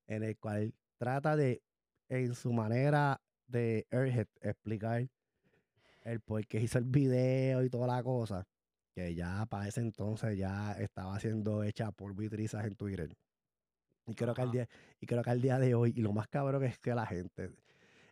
en 0.07 0.22
el 0.22 0.37
cual 0.39 0.74
trata 0.99 1.37
de, 1.37 1.62
en 2.09 2.35
su 2.35 2.53
manera 2.53 3.20
de 3.47 3.87
Airhead, 3.91 4.29
explicar 4.41 5.09
el 6.05 6.20
por 6.20 6.47
qué 6.47 6.61
hizo 6.61 6.79
el 6.79 6.85
video 6.85 7.64
y 7.64 7.70
toda 7.70 7.87
la 7.89 8.03
cosa, 8.03 8.47
que 8.95 9.14
ya 9.14 9.45
para 9.47 9.68
ese 9.68 9.81
entonces 9.81 10.39
ya 10.39 10.72
estaba 10.72 11.18
siendo 11.18 11.64
hecha 11.64 11.91
por 11.93 12.14
vitrizas 12.14 12.64
en 12.64 12.77
Twitter. 12.77 13.16
Y 14.07 14.15
creo, 14.15 14.35
que 14.35 14.43
al 14.43 14.51
día, 14.53 14.69
y 15.01 15.07
creo 15.07 15.23
que 15.23 15.31
al 15.31 15.41
día 15.43 15.59
de 15.59 15.75
hoy, 15.75 15.93
y 15.97 16.01
lo 16.01 16.13
más 16.13 16.29
cabrón 16.29 16.63
es 16.65 16.79
que 16.79 16.95
la 16.95 17.07
gente, 17.07 17.51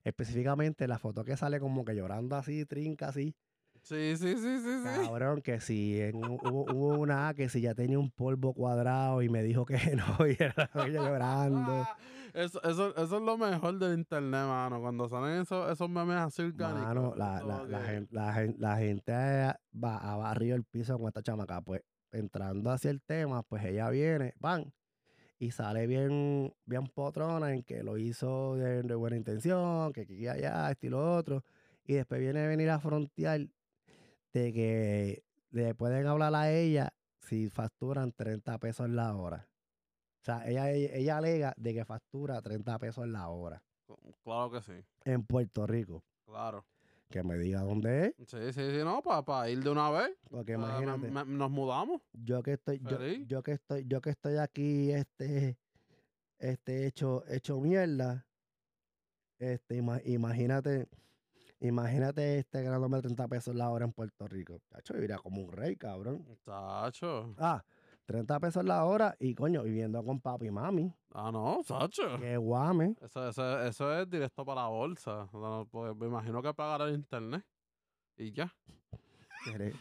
específicamente 0.03 0.89
la 0.89 0.99
foto 0.99 1.25
que 1.25 1.37
sale 1.37 1.61
como 1.61 1.85
que 1.85 1.95
llorando 1.95 2.37
así, 2.37 2.65
trinca 2.67 3.09
así, 3.09 3.35
Sí, 3.83 4.17
sí, 4.17 4.35
sí, 4.37 4.59
sí, 4.61 4.79
sí. 4.83 4.83
Cabrón, 4.83 5.43
que 5.43 5.61
si 5.61 6.01
en 6.01 6.17
hubo, 6.17 6.65
hubo 6.65 6.99
una 7.01 7.35
que 7.35 7.51
si 7.51 7.61
ya 7.61 7.75
tenía 7.75 7.99
un 7.99 8.11
polvo 8.11 8.55
cuadrado 8.55 9.21
y 9.21 9.29
me 9.29 9.43
dijo 9.43 9.67
que 9.67 9.75
no, 9.97 10.27
y 10.27 10.37
era 10.39 10.71
ella 10.75 11.01
llorando. 11.03 11.85
Eso, 12.35 12.61
eso, 12.65 12.97
eso 12.97 13.17
es 13.19 13.23
lo 13.23 13.39
mejor 13.39 13.79
del 13.79 13.97
internet, 13.97 14.47
mano. 14.49 14.81
Cuando 14.81 15.09
salen 15.09 15.43
esos, 15.43 15.71
esos 15.71 15.89
memes 15.89 16.17
así 16.17 16.43
orgánicos. 16.43 16.83
Mano, 16.95 17.15
la, 17.15 17.41
la, 17.45 17.65
la, 17.65 17.79
que- 17.79 17.87
gen- 17.93 18.09
la, 18.11 18.33
gen- 18.35 18.57
la 18.59 18.77
gente 18.79 19.13
va, 19.13 19.99
ha 19.99 20.17
barrido 20.17 20.57
el 20.57 20.65
piso 20.65 20.99
con 20.99 21.07
esta 21.07 21.23
chamaca. 21.23 21.61
Pues 21.61 21.83
entrando 22.11 22.71
hacia 22.73 22.91
el 22.91 23.01
tema, 23.03 23.45
pues 23.45 23.65
ella 23.65 23.89
viene, 23.91 24.33
van, 24.41 24.73
y 25.39 25.51
sale 25.51 25.87
bien, 25.87 26.55
bien 26.65 26.87
potrona 26.87 27.53
en 27.53 27.63
que 27.63 27.83
lo 27.83 27.99
hizo 27.99 28.57
de, 28.57 28.83
de 28.83 28.95
buena 28.95 29.17
intención, 29.17 29.93
que 29.93 30.03
aquí 30.03 30.27
allá, 30.27 30.71
esto 30.71 30.87
y 30.87 30.91
lo 30.91 31.17
otro. 31.17 31.43
Y 31.85 31.95
después 31.95 32.21
viene 32.21 32.45
a 32.45 32.49
venir 32.49 32.71
a 32.71 32.81
frontear 32.81 33.41
de 34.33 34.53
que 34.53 35.25
le 35.51 35.75
pueden 35.75 36.07
hablar 36.07 36.35
a 36.35 36.51
ella 36.51 36.93
si 37.21 37.49
facturan 37.49 38.13
30 38.13 38.59
pesos 38.59 38.89
la 38.89 39.15
hora. 39.15 39.49
O 40.23 40.25
sea, 40.25 40.49
ella, 40.49 40.71
ella, 40.71 40.91
ella 40.95 41.17
alega 41.19 41.55
de 41.57 41.75
que 41.75 41.85
factura 41.85 42.41
30 42.41 42.79
pesos 42.79 43.07
la 43.07 43.29
hora 43.29 43.63
Claro 44.23 44.51
que 44.51 44.63
sí. 44.63 44.73
en 45.05 45.25
Puerto 45.25 45.67
Rico. 45.67 46.03
Claro. 46.25 46.65
Que 47.11 47.23
me 47.23 47.37
diga 47.39 47.61
dónde 47.63 48.07
es. 48.07 48.15
Sí, 48.29 48.53
sí, 48.53 48.71
sí, 48.71 48.79
no, 48.85 49.01
para 49.03 49.49
ir 49.51 49.63
de 49.63 49.71
una 49.71 49.91
vez. 49.91 50.11
Porque 50.31 50.55
Ah, 50.55 50.59
me- 50.59 50.65
imagínate, 50.83 51.11
me- 51.11 51.25
nos 51.37 51.51
mudamos. 51.51 52.03
yo 52.13 52.43
que 52.43 52.55
estoy, 52.55 52.81
yo, 52.81 52.99
yo 53.27 53.43
que 53.43 53.53
estoy, 53.53 53.85
yo 53.87 54.01
que 54.01 54.11
estoy 54.11 54.37
aquí, 54.39 54.91
este, 54.91 55.59
este 56.39 56.87
hecho, 56.87 57.25
hecho 57.29 57.61
mierda. 57.61 58.27
Este, 59.39 59.77
ima- 59.77 60.01
imagínate, 60.05 60.89
imagínate 61.61 62.39
este 62.39 62.63
ganándome 62.63 63.01
30 63.01 63.29
pesos 63.29 63.55
la 63.55 63.71
hora 63.71 63.85
en 63.85 63.93
Puerto 63.93 64.27
Rico. 64.27 64.59
Chacho, 64.71 64.95
viviría 64.95 65.19
como 65.19 65.43
un 65.43 65.53
rey, 65.53 65.77
cabrón. 65.77 66.25
Sacho. 66.45 67.35
Ah, 67.39 67.65
30 68.07 68.39
pesos 68.41 68.65
la 68.65 68.85
hora 68.85 69.17
y 69.19 69.35
coño, 69.35 69.63
viviendo 69.63 70.03
con 70.05 70.21
papi 70.21 70.47
y 70.47 70.51
mami. 70.51 70.93
Ah, 71.13 71.31
no, 71.33 71.61
Sacho. 71.65 72.19
Qué 72.19 72.37
guame. 72.37 72.97
Eso, 73.01 73.29
eso, 73.29 73.61
eso 73.63 73.99
es 74.01 74.09
directo 74.11 74.45
para 74.45 74.63
la 74.63 74.69
bolsa. 74.69 75.29
No, 75.33 75.67
pues, 75.71 75.97
me 75.97 76.07
imagino 76.07 76.43
que 76.43 76.53
pagará 76.53 76.85
el 76.87 76.95
internet. 76.95 77.45
Y 78.17 78.33
ya. 78.33 78.53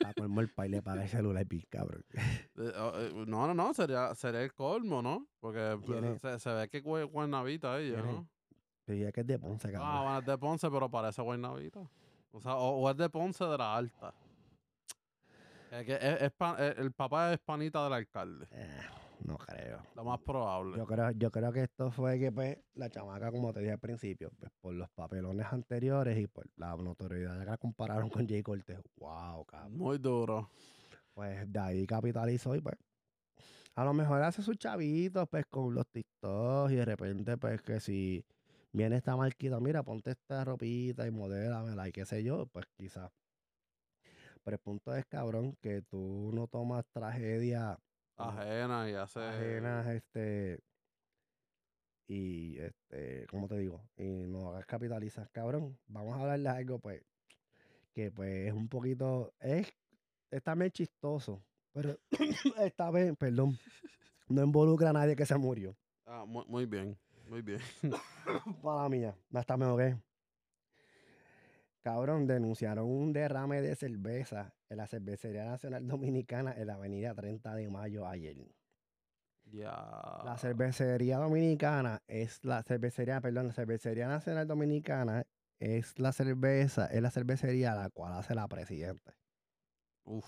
Para 0.00 0.12
colmo 0.14 0.40
el 0.42 0.48
país 0.50 0.70
le 0.70 0.82
paga 0.82 1.02
el 1.04 1.08
celular 1.08 1.44
bien 1.46 1.64
cabrón. 1.70 2.04
Eh, 2.58 2.72
oh, 2.78 2.92
eh, 2.96 3.12
no, 3.26 3.46
no, 3.46 3.54
no, 3.54 3.74
sería, 3.74 4.14
sería 4.14 4.40
el 4.42 4.54
colmo, 4.54 5.02
¿no? 5.02 5.26
Porque 5.40 5.76
se, 6.22 6.38
se 6.38 6.50
ve 6.54 6.68
que 6.70 6.78
es 6.78 6.84
Gua- 6.84 7.04
Guaynavita 7.10 7.78
ella, 7.78 7.96
Tiene- 7.96 8.12
¿no? 8.12 8.28
Te 8.86 8.92
diría 8.94 9.12
que 9.12 9.20
es 9.20 9.26
de 9.26 9.38
Ponce, 9.38 9.68
Ah, 9.68 9.72
cabrón. 9.72 10.02
bueno, 10.04 10.18
es 10.20 10.26
de 10.26 10.38
Ponce, 10.38 10.70
pero 10.70 10.90
parece 10.90 11.20
Guaynavita. 11.20 11.80
O 12.32 12.40
sea, 12.40 12.56
o, 12.56 12.78
o 12.80 12.90
es 12.90 12.96
de 12.96 13.10
Ponce 13.10 13.44
de 13.44 13.58
la 13.58 13.76
Alta. 13.76 14.14
Es 15.70 15.84
que 15.84 15.94
es- 15.94 16.78
el 16.78 16.92
papá 16.92 17.32
es 17.32 17.38
panita 17.40 17.82
del 17.84 17.92
alcalde. 17.92 18.46
Eh, 18.52 18.80
no 19.24 19.36
creo. 19.36 19.80
Lo 19.94 20.04
más 20.04 20.20
probable. 20.20 20.76
Yo 20.76 20.86
creo, 20.86 21.10
yo 21.12 21.30
creo 21.30 21.52
que 21.52 21.62
esto 21.64 21.90
fue 21.90 22.18
que 22.18 22.30
pues, 22.30 22.58
la 22.74 22.88
chamaca, 22.90 23.30
como 23.30 23.52
te 23.52 23.60
dije 23.60 23.72
al 23.72 23.78
principio, 23.78 24.30
pues, 24.38 24.50
por 24.60 24.74
los 24.74 24.88
papelones 24.90 25.46
anteriores 25.50 26.18
y 26.18 26.26
por 26.26 26.46
la 26.56 26.76
notoriedad 26.76 27.38
que 27.40 27.46
la 27.46 27.56
compararon 27.58 28.08
con 28.08 28.28
Jay 28.28 28.42
Cortez. 28.42 28.78
Wow, 28.96 29.44
cabrón. 29.44 29.76
Muy 29.76 29.98
duro. 29.98 30.50
Pues 31.14 31.50
de 31.50 31.58
ahí 31.58 31.86
capitalizó 31.86 32.54
y 32.54 32.60
pues. 32.60 32.76
A 33.74 33.84
lo 33.84 33.92
mejor 33.92 34.22
hace 34.22 34.42
sus 34.42 34.56
chavitos, 34.56 35.28
pues, 35.28 35.44
con 35.46 35.74
los 35.74 35.86
TikToks 35.88 36.72
y 36.72 36.76
de 36.76 36.84
repente, 36.84 37.36
pues, 37.36 37.60
que 37.60 37.78
si 37.80 38.24
viene 38.72 38.96
esta 38.96 39.16
marquita, 39.16 39.60
mira, 39.60 39.82
ponte 39.82 40.12
esta 40.12 40.44
ropita 40.44 41.06
y 41.06 41.10
modélamela 41.10 41.86
y 41.88 41.92
qué 41.92 42.06
sé 42.06 42.22
yo, 42.22 42.46
pues 42.46 42.64
quizás. 42.76 43.10
Pero 44.46 44.54
el 44.54 44.60
punto 44.60 44.94
es, 44.94 45.04
cabrón, 45.06 45.56
que 45.60 45.82
tú 45.82 46.30
no 46.32 46.46
tomas 46.46 46.86
tragedia 46.92 47.76
Ajena 48.16 48.88
y 48.88 48.94
hace. 48.94 49.18
ajenas, 49.18 49.88
este, 49.88 50.60
y 52.06 52.56
este, 52.58 53.26
¿cómo 53.28 53.48
te 53.48 53.58
digo? 53.58 53.82
Y 53.96 54.04
no 54.04 54.50
hagas 54.50 54.64
capitalizar, 54.66 55.28
cabrón. 55.32 55.76
Vamos 55.88 56.16
a 56.16 56.20
hablar 56.20 56.38
de 56.38 56.48
algo, 56.48 56.78
pues, 56.78 57.02
que 57.92 58.12
pues 58.12 58.46
es 58.46 58.52
un 58.52 58.68
poquito, 58.68 59.34
es, 59.40 59.66
es 60.30 60.42
también 60.44 60.70
chistoso, 60.70 61.42
pero 61.72 61.98
esta 62.60 62.88
vez, 62.92 63.16
perdón, 63.16 63.58
no 64.28 64.44
involucra 64.44 64.90
a 64.90 64.92
nadie 64.92 65.16
que 65.16 65.26
se 65.26 65.36
murió. 65.36 65.76
Ah, 66.04 66.24
muy, 66.24 66.44
muy 66.46 66.66
bien. 66.66 66.96
Muy 67.28 67.42
bien. 67.42 67.60
Mala 68.62 68.88
mía, 68.88 69.18
hasta 69.34 69.56
me 69.56 69.64
ahogué. 69.64 69.98
Cabrón, 71.86 72.26
denunciaron 72.26 72.88
un 72.88 73.12
derrame 73.12 73.62
de 73.62 73.76
cerveza 73.76 74.56
en 74.68 74.78
la 74.78 74.88
Cervecería 74.88 75.44
Nacional 75.44 75.86
Dominicana 75.86 76.52
en 76.52 76.66
la 76.66 76.74
avenida 76.74 77.14
30 77.14 77.54
de 77.54 77.70
Mayo 77.70 78.08
ayer. 78.08 78.38
ya. 79.44 79.70
La 80.24 80.36
cervecería 80.36 81.18
dominicana 81.18 82.02
es 82.08 82.44
la 82.44 82.64
cervecería, 82.64 83.20
perdón, 83.20 83.46
la 83.46 83.52
cervecería 83.52 84.08
nacional 84.08 84.48
dominicana 84.48 85.22
es 85.60 85.96
la 86.00 86.10
cerveza, 86.12 86.86
es 86.86 87.00
la 87.00 87.12
cervecería 87.12 87.72
la 87.76 87.88
cual 87.90 88.14
hace 88.14 88.34
la 88.34 88.48
presidenta. 88.48 89.16
Uf, 90.04 90.26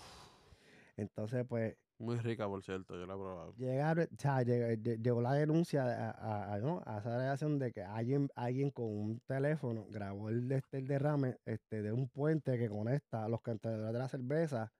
Entonces, 0.95 1.45
pues, 1.45 1.75
muy 1.99 2.17
rica, 2.17 2.47
por 2.47 2.63
cierto, 2.63 2.95
yo 2.97 3.05
la 3.05 3.13
he 3.13 3.17
probado. 3.17 3.53
llegaron, 3.57 4.05
o 4.11 4.17
sea, 4.17 4.41
llegó, 4.41 4.67
lle- 4.81 5.01
llegó 5.01 5.21
la 5.21 5.33
denuncia 5.33 5.83
a, 5.83 6.11
a- 6.11 6.53
a- 6.53 6.57
¿no? 6.59 6.81
a 6.85 6.99
esa 6.99 7.15
alegación 7.15 7.59
de 7.59 7.71
que 7.71 7.83
alguien, 7.83 8.29
alguien 8.35 8.71
con 8.71 8.85
un 8.85 9.19
teléfono 9.27 9.85
grabó 9.89 10.29
el, 10.29 10.51
este, 10.51 10.77
el 10.77 10.87
derrame 10.87 11.37
este, 11.45 11.81
de 11.81 11.91
un 11.91 12.07
puente 12.09 12.57
que 12.57 12.69
conecta 12.69 13.25
a 13.25 13.29
los 13.29 13.41
contenedores 13.41 13.93
de 13.93 13.99
la 13.99 14.07
cerveza, 14.07 14.71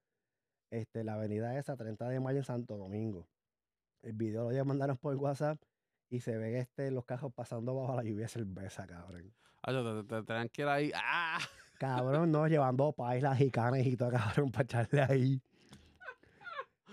este, 0.71 1.03
la 1.03 1.15
avenida 1.15 1.57
esa, 1.57 1.75
30 1.75 2.07
de 2.09 2.19
mayo 2.19 2.37
en 2.39 2.43
Santo 2.45 2.77
Domingo. 2.77 3.27
El 4.01 4.13
video 4.13 4.45
lo 4.45 4.51
ya 4.53 4.63
mandaron 4.63 4.97
por 4.97 5.15
WhatsApp 5.15 5.61
y 6.09 6.21
se 6.21 6.37
ven 6.37 6.55
este, 6.55 6.89
los 6.91 7.05
cajos 7.05 7.33
pasando 7.33 7.75
bajo 7.75 7.95
la 7.95 8.03
lluvia 8.03 8.23
de 8.25 8.29
cerveza, 8.29 8.87
cabrón. 8.87 9.33
Ah, 9.61 9.73
te, 9.73 10.23
te, 10.23 10.47
te 10.49 10.63
ahí. 10.63 10.91
¡Ah! 10.95 11.39
Cabrón, 11.77 12.31
no, 12.31 12.47
llevando 12.47 12.91
pailas 12.93 13.39
y 13.41 13.51
canes 13.51 13.85
y 13.87 13.97
todo, 13.97 14.09
cabrón, 14.11 14.51
para 14.51 14.63
echarle 14.63 15.01
ahí. 15.01 15.41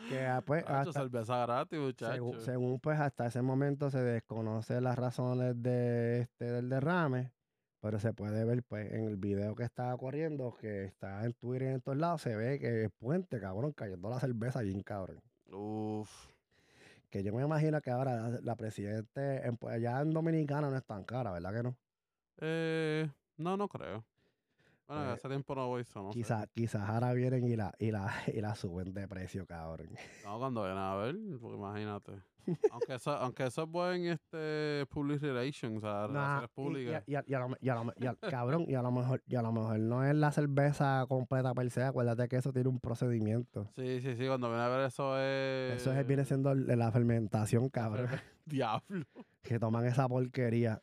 Que 0.09 0.24
ah, 0.27 0.41
pues, 0.45 0.62
Hacho, 0.65 0.91
hasta- 0.91 1.01
cerveza 1.01 1.39
gratis, 1.47 1.78
muchacho. 1.78 2.12
según, 2.12 2.41
según, 2.41 2.81
pues 2.81 3.01
hasta 3.01 3.27
ese 3.27 3.43
momento 3.43 3.91
se 3.91 4.03
desconoce 4.03 4.81
las 4.81 4.97
razones 4.97 5.61
de 5.62 6.20
este 6.20 6.45
del 6.45 6.69
derrame, 6.69 7.33
pero 7.81 7.99
se 7.99 8.12
puede 8.12 8.45
ver 8.45 8.62
pues 8.62 8.93
en 8.93 9.05
el 9.05 9.16
video 9.16 9.55
que 9.55 9.65
estaba 9.65 9.97
corriendo, 9.97 10.55
que 10.61 10.85
está 10.85 11.24
en 11.24 11.33
Twitter 11.35 11.70
y 11.70 11.74
en 11.74 11.81
todos 11.81 11.99
lados, 11.99 12.23
se 12.23 12.37
ve 12.37 12.59
que 12.59 12.85
el 12.85 12.91
puente, 12.91 13.41
cabrón, 13.41 13.73
cayendo 13.73 14.09
la 14.09 14.20
cerveza 14.20 14.61
bien 14.62 14.83
cabrón. 14.83 15.20
Uf. 15.51 16.11
Que 17.11 17.23
yo 17.23 17.33
me 17.33 17.43
imagino 17.43 17.81
que 17.81 17.91
ahora 17.91 18.28
la, 18.28 18.41
la 18.43 18.57
presidente 18.57 19.47
en, 19.47 19.57
pues, 19.57 19.74
allá 19.77 20.01
en 20.01 20.11
Dominicana 20.11 20.70
no 20.70 20.77
es 20.77 20.85
tan 20.85 21.05
cara, 21.05 21.33
¿verdad 21.33 21.53
que 21.53 21.62
no? 21.62 21.77
Eh, 22.39 23.09
no, 23.37 23.57
no 23.57 23.69
creo. 23.69 24.05
Bueno, 24.89 25.03
Pues, 25.05 25.15
hace 25.19 25.29
tiempo 25.29 25.55
no 25.55 25.67
voy, 25.69 25.83
eso 25.83 26.03
no. 26.03 26.11
Quizás 26.11 26.47
quizás 26.55 26.89
ahora 26.89 27.13
vienen 27.13 27.45
y 27.49 27.57
la, 27.57 27.73
y 27.79 27.91
la, 27.91 28.07
y 28.33 28.41
la 28.41 28.55
suben 28.55 28.93
de 28.95 29.09
precio, 29.09 29.45
cabrón. 29.47 29.89
No, 30.25 30.39
cuando 30.39 30.63
vienen 30.63 30.79
a 30.83 30.95
ver, 30.97 31.17
porque 31.41 31.57
imagínate. 31.57 32.13
aunque 32.71 32.95
eso, 32.95 33.11
aunque 33.11 33.47
eso 33.47 33.65
es 33.65 33.69
buen 33.69 34.07
este 34.07 34.87
public 34.91 35.21
relations, 35.21 35.79
o 35.79 35.81
sea, 35.81 35.93
Nah, 36.03 36.07
relaciones 36.07 36.51
públicas. 36.51 37.03
Y, 37.09 37.17
a- 37.17 37.25
y 37.27 37.35
a 37.35 37.39
lo 37.41 37.49
me- 37.49 37.57
y 37.61 37.69
a 37.69 37.75
lo 37.75 37.85
me- 37.85 37.93
y 37.97 38.07
a- 38.07 38.15
cabrón, 38.15 38.65
y 38.69 38.75
a 38.77 38.83
lo 38.83 38.93
mejor, 38.93 39.21
y 39.27 39.35
a 39.35 39.43
lo 39.43 39.51
mejor 39.53 39.81
no 39.81 40.05
es 40.05 40.15
la 40.15 40.31
cerveza 40.31 41.05
completa 41.09 41.53
per 41.55 41.69
se, 41.73 41.83
acuérdate 41.83 42.29
que 42.29 42.37
eso 42.37 42.53
tiene 42.53 42.69
un 42.69 42.79
procedimiento. 42.79 43.69
Sí, 43.75 44.01
sí, 44.01 44.15
sí, 44.15 44.27
cuando 44.29 44.47
viene 44.49 44.63
a 44.63 44.69
ver 44.69 44.87
eso 44.87 45.19
es. 45.19 45.81
Eso 45.83 45.93
es, 45.93 46.07
viene 46.07 46.25
siendo 46.25 46.55
la 46.55 46.93
fermentación, 46.93 47.69
cabrón, 47.69 48.07
Diablo. 48.45 49.05
que 49.43 49.59
toman 49.59 49.85
esa 49.87 50.07
porquería. 50.09 50.81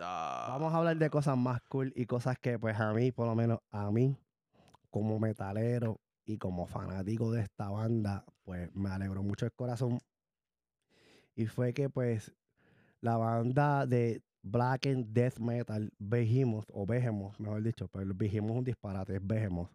Vamos 0.00 0.72
a 0.72 0.78
hablar 0.78 0.96
de 0.96 1.10
cosas 1.10 1.36
más 1.36 1.60
cool 1.68 1.92
y 1.94 2.06
cosas 2.06 2.38
que, 2.38 2.58
pues, 2.58 2.78
a 2.80 2.92
mí, 2.94 3.12
por 3.12 3.26
lo 3.26 3.34
menos 3.34 3.58
a 3.70 3.90
mí, 3.90 4.16
como 4.90 5.18
metalero 5.18 6.00
y 6.24 6.38
como 6.38 6.66
fanático 6.66 7.30
de 7.32 7.42
esta 7.42 7.68
banda, 7.68 8.24
pues, 8.44 8.74
me 8.74 8.88
alegró 8.90 9.22
mucho 9.22 9.44
el 9.44 9.52
corazón. 9.52 9.98
Y 11.34 11.46
fue 11.46 11.74
que, 11.74 11.90
pues, 11.90 12.32
la 13.00 13.16
banda 13.18 13.86
de 13.86 14.22
Black 14.42 14.86
and 14.86 15.12
Death 15.12 15.38
Metal, 15.38 15.90
Behemoth, 15.98 16.68
o 16.72 16.86
Behemoth, 16.86 17.38
mejor 17.38 17.62
dicho, 17.62 17.88
pero 17.88 18.04
el 18.04 18.14
Behemoth 18.14 18.52
es 18.52 18.56
un 18.58 18.64
disparate, 18.64 19.16
es 19.16 19.26
Behemoth. 19.26 19.70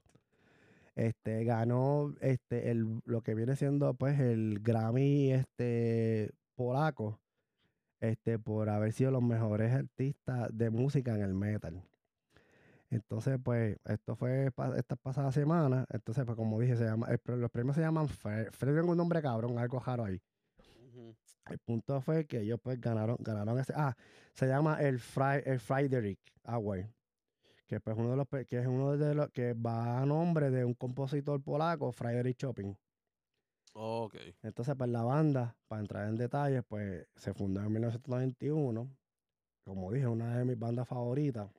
Este, 0.96 1.44
ganó 1.44 2.16
este, 2.22 2.72
el, 2.72 3.02
lo 3.06 3.22
que 3.22 3.36
viene 3.36 3.56
siendo, 3.56 3.94
pues, 3.94 4.20
el 4.20 4.60
Grammy 4.62 5.34
este, 5.34 6.32
polaco 6.56 7.20
este, 8.00 8.40
por 8.40 8.70
haber 8.70 8.92
sido 8.94 9.12
los 9.12 9.24
mejores 9.24 9.74
artistas 9.74 10.50
de 10.52 10.70
música 10.70 11.16
en 11.16 11.22
el 11.22 11.34
metal. 11.34 11.84
Entonces, 12.90 13.40
pues, 13.44 13.78
esto 13.86 14.16
fue 14.16 14.52
pa- 14.52 14.78
esta 14.78 14.96
pasada 14.96 15.32
semana. 15.32 15.86
Entonces, 15.90 16.24
pues, 16.26 16.36
como 16.36 16.60
dije, 16.60 16.76
se 16.78 16.86
llama, 16.86 17.08
el 17.08 17.20
los 17.42 17.52
premios 17.52 17.76
se 17.76 17.82
llaman 17.82 18.08
Fred. 18.08 18.52
Fred 18.52 18.80
un 18.84 18.98
nombre 18.98 19.22
cabrón, 19.22 19.58
algo 19.58 19.80
raro 19.80 20.06
ahí. 20.06 20.22
El 21.50 21.60
punto 21.60 22.02
fue 22.02 22.26
que 22.26 22.42
ellos, 22.42 22.60
pues, 22.62 22.80
ganaron, 22.80 23.18
ganaron 23.20 23.60
ese. 23.60 23.74
Ah, 23.76 23.96
se 24.34 24.48
llama 24.48 24.82
el, 24.82 25.00
Fry, 25.00 25.42
el 25.46 25.60
Friedrich 25.60 26.20
Award. 26.44 26.86
Que, 27.68 27.80
pues, 27.80 27.98
uno 27.98 28.12
de 28.12 28.18
los, 28.18 28.28
que 28.48 28.60
es 28.60 28.68
uno 28.68 28.96
de 28.96 29.16
los 29.16 29.30
que 29.32 29.54
va 29.54 30.02
a 30.02 30.06
nombre 30.06 30.52
de 30.52 30.66
un 30.66 30.74
compositor 30.74 31.42
polaco, 31.42 31.92
Friedrich 31.92 32.38
Chopin. 32.38 32.78
Ok. 33.78 34.16
Entonces, 34.42 34.74
pues 34.78 34.90
la 34.90 35.04
banda, 35.04 35.58
para 35.68 35.82
entrar 35.82 36.08
en 36.08 36.16
detalles, 36.16 36.64
pues 36.68 37.06
se 37.16 37.34
fundó 37.34 37.62
en 37.62 37.72
1991. 37.72 38.90
Como 39.66 39.92
dije, 39.92 40.08
una 40.08 40.38
de 40.38 40.46
mis 40.46 40.58
bandas 40.58 40.88
favoritas. 40.88 41.50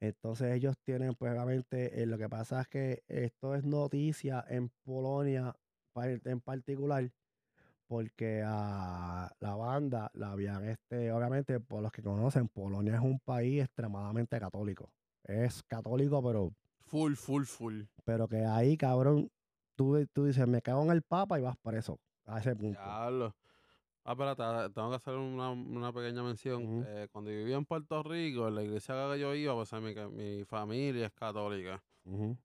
Entonces 0.00 0.54
ellos 0.54 0.76
tienen, 0.82 1.14
pues 1.14 1.32
obviamente, 1.32 2.02
eh, 2.02 2.06
lo 2.06 2.16
que 2.16 2.28
pasa 2.28 2.62
es 2.62 2.68
que 2.68 3.02
esto 3.08 3.54
es 3.54 3.64
noticia 3.64 4.42
en 4.48 4.70
Polonia 4.84 5.54
en 6.24 6.40
particular, 6.40 7.10
porque 7.86 8.42
a 8.46 9.30
la 9.40 9.56
banda 9.56 10.10
la 10.14 10.32
habían, 10.32 10.64
este, 10.64 11.12
obviamente, 11.12 11.60
por 11.60 11.82
los 11.82 11.92
que 11.92 12.02
conocen, 12.02 12.48
Polonia 12.48 12.94
es 12.94 13.00
un 13.00 13.18
país 13.18 13.62
extremadamente 13.64 14.38
católico. 14.40 14.88
Es 15.24 15.62
católico, 15.64 16.22
pero 16.22 16.54
Full, 16.86 17.14
full, 17.14 17.44
full. 17.44 17.82
pero 18.04 18.26
que 18.26 18.44
ahí, 18.46 18.76
cabrón, 18.78 19.28
tú, 19.80 20.06
tú 20.12 20.26
dices, 20.26 20.46
me 20.46 20.60
cago 20.60 20.82
en 20.82 20.90
el 20.90 21.00
papa 21.00 21.38
y 21.38 21.42
vas 21.42 21.56
preso. 21.56 21.98
A 22.26 22.38
ese 22.38 22.54
punto. 22.54 22.78
Diablo. 22.78 23.34
Ah, 24.04 24.12
espérate, 24.12 24.74
tengo 24.74 24.90
que 24.90 24.96
hacer 24.96 25.14
una, 25.14 25.50
una 25.50 25.90
pequeña 25.90 26.22
mención. 26.22 26.62
Ujú. 26.64 26.84
Eh, 26.86 27.08
cuando 27.10 27.30
yo 27.30 27.38
vivía 27.38 27.56
en 27.56 27.64
Puerto 27.64 28.02
Rico, 28.02 28.48
en 28.48 28.56
la 28.56 28.62
iglesia 28.62 28.94
que 29.10 29.18
yo 29.18 29.34
iba, 29.34 29.54
pues 29.54 29.72
mi, 29.72 29.94
mi 30.10 30.44
familia 30.44 31.06
es 31.06 31.12
católica. 31.12 31.82
En 32.04 32.36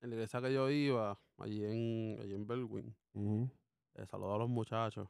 la 0.00 0.14
iglesia 0.14 0.40
que 0.40 0.54
yo 0.54 0.70
iba, 0.70 1.18
allí 1.38 1.64
en, 1.64 2.20
allí 2.20 2.34
en 2.34 2.46
Bellwin, 2.46 2.94
ujú, 3.14 3.50
eh, 3.94 4.06
saludo 4.06 4.36
a 4.36 4.38
los 4.38 4.48
muchachos. 4.48 5.08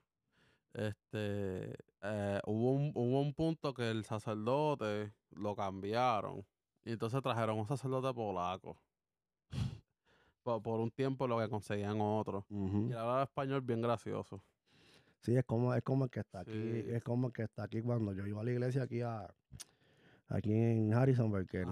Este, 0.72 1.74
eh, 2.02 2.40
hubo, 2.46 2.72
un, 2.72 2.92
hubo 2.94 3.20
un 3.20 3.34
punto 3.34 3.74
que 3.74 3.90
el 3.90 4.02
sacerdote 4.04 5.12
lo 5.32 5.54
cambiaron. 5.54 6.46
Y 6.86 6.92
entonces 6.92 7.20
trajeron 7.20 7.58
un 7.58 7.66
sacerdote 7.66 8.14
polaco. 8.14 8.78
Por, 10.48 10.62
por 10.62 10.80
un 10.80 10.90
tiempo 10.90 11.26
lo 11.26 11.38
que 11.38 11.48
conseguían 11.48 12.00
otro. 12.00 12.46
ujú. 12.48 12.86
Y 12.88 12.92
él 12.92 12.98
hablaba 12.98 13.22
español 13.24 13.60
bien 13.60 13.82
gracioso. 13.82 14.42
Sí, 15.20 15.36
es 15.36 15.44
como, 15.44 15.74
es 15.74 15.82
como 15.82 16.04
el 16.04 16.10
que 16.10 16.20
está 16.20 16.40
aquí, 16.40 16.52
Sí. 16.52 16.84
es 16.88 17.02
como 17.02 17.26
el 17.26 17.32
que 17.32 17.42
está 17.42 17.64
aquí 17.64 17.82
cuando 17.82 18.12
yo 18.12 18.24
iba 18.26 18.40
a 18.40 18.44
la 18.44 18.50
iglesia 18.52 18.82
aquí 18.84 19.02
a 19.02 19.28
aquí 20.28 20.52
en 20.52 20.94
Harrisonburg, 20.94 21.46
que, 21.46 21.62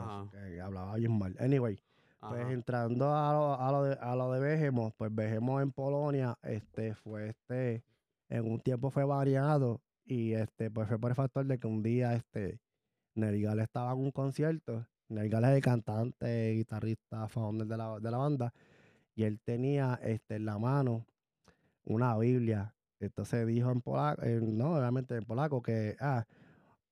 hablaba 0.60 0.96
bien 0.96 1.16
mal. 1.18 1.36
Anyway, 1.38 1.78
pues 2.20 2.48
entrando 2.50 3.14
a 3.14 3.32
lo, 3.32 3.54
a 3.60 3.70
lo 3.70 3.84
de, 3.84 3.98
a 4.00 4.16
lo 4.16 4.32
de 4.32 4.40
Behemoth, 4.40 4.94
pues 4.96 5.14
Behemoth 5.14 5.62
en 5.62 5.72
Polonia, 5.72 6.38
este, 6.42 6.94
fue 6.94 7.28
este, 7.28 7.84
en 8.28 8.50
un 8.50 8.58
tiempo 8.60 8.90
fue 8.90 9.04
variado 9.04 9.80
y 10.04 10.32
este, 10.32 10.70
pues 10.70 10.88
fue 10.88 10.98
por 10.98 11.10
el 11.10 11.14
factor 11.16 11.46
de 11.46 11.58
que 11.58 11.66
un 11.66 11.82
día 11.82 12.14
este, 12.14 12.58
Nergal 13.14 13.60
estaba 13.60 13.92
en 13.92 13.98
un 13.98 14.10
concierto, 14.10 14.86
Nergal 15.08 15.44
es 15.44 15.50
el 15.50 15.62
cantante, 15.62 16.52
guitarrista, 16.52 17.28
founder 17.28 17.66
de 17.66 17.76
la, 17.76 18.00
de 18.00 18.10
la 18.10 18.18
banda, 18.18 18.52
y 19.14 19.24
él 19.24 19.40
tenía 19.40 19.98
este, 20.02 20.36
en 20.36 20.46
la 20.46 20.58
mano 20.58 21.06
una 21.84 22.16
Biblia. 22.18 22.74
Entonces 22.98 23.46
dijo 23.46 23.70
en 23.70 23.80
polaco, 23.80 24.22
eh, 24.22 24.40
no, 24.42 24.76
obviamente 24.76 25.16
en 25.16 25.24
polaco, 25.24 25.62
que 25.62 25.96
ah, 26.00 26.24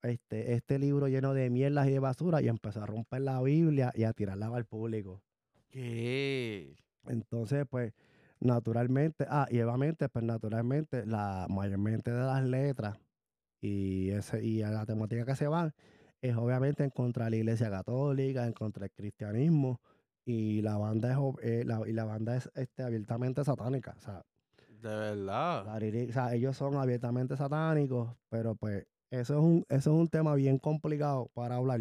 este, 0.03 0.55
este 0.55 0.79
libro 0.79 1.09
lleno 1.09 1.35
de 1.35 1.51
mierdas 1.51 1.89
y 1.89 1.93
de 1.93 1.99
basura, 1.99 2.41
y 2.41 2.49
empezó 2.49 2.83
a 2.83 2.87
romper 2.87 3.23
la 3.23 3.41
Biblia 3.43 3.93
y 3.95 4.05
a 4.05 4.13
tirarla 4.13 4.47
al 4.47 4.65
público. 4.65 5.23
¿Qué? 5.71 6.77
Entonces, 7.07 7.67
pues, 7.69 7.93
naturalmente, 8.41 9.27
ah, 9.29 9.47
y 9.51 9.61
obviamente, 9.61 10.09
pues 10.09 10.25
naturalmente, 10.25 11.05
la 11.07 11.47
mayormente 11.51 12.13
de 12.13 12.25
las 12.25 12.45
letras 12.45 12.99
y 13.61 14.11
ese, 14.11 14.45
y 14.45 14.63
a 14.63 14.71
la 14.71 14.87
temática 14.87 15.25
que 15.25 15.37
se 15.37 15.49
van 15.49 15.75
es 16.25 16.37
obviamente 16.37 16.83
en 16.85 16.91
contra 16.91 17.27
de 17.27 17.33
la 17.33 17.37
iglesia 17.37 17.69
católica, 17.71 18.47
en 18.47 18.55
contra 18.55 18.83
del 18.85 18.93
cristianismo, 18.93 19.81
y 20.25 20.63
la 20.63 20.79
banda 20.79 21.13
es, 21.13 21.19
eh, 21.43 21.65
la, 21.67 21.87
y 21.87 21.93
la 21.93 22.05
banda 22.07 22.37
es 22.37 22.51
este, 22.55 22.83
abiertamente 22.83 23.45
satánica. 23.45 23.95
O 23.99 24.01
sea, 24.01 24.23
De 24.69 24.89
verdad. 24.89 25.67
la 25.67 25.75
o 25.75 26.13
sea, 26.13 26.35
ellos 26.35 26.57
son 26.57 26.77
abiertamente 26.77 27.37
satánicos, 27.37 28.17
pero 28.31 28.55
pues 28.55 28.87
eso 29.11 29.35
es 29.35 29.41
un, 29.41 29.67
eso 29.69 29.93
es 29.95 30.01
un 30.01 30.09
tema 30.09 30.35
bien 30.35 30.59
complicado 30.59 31.31
para 31.35 31.57
hablar. 31.57 31.81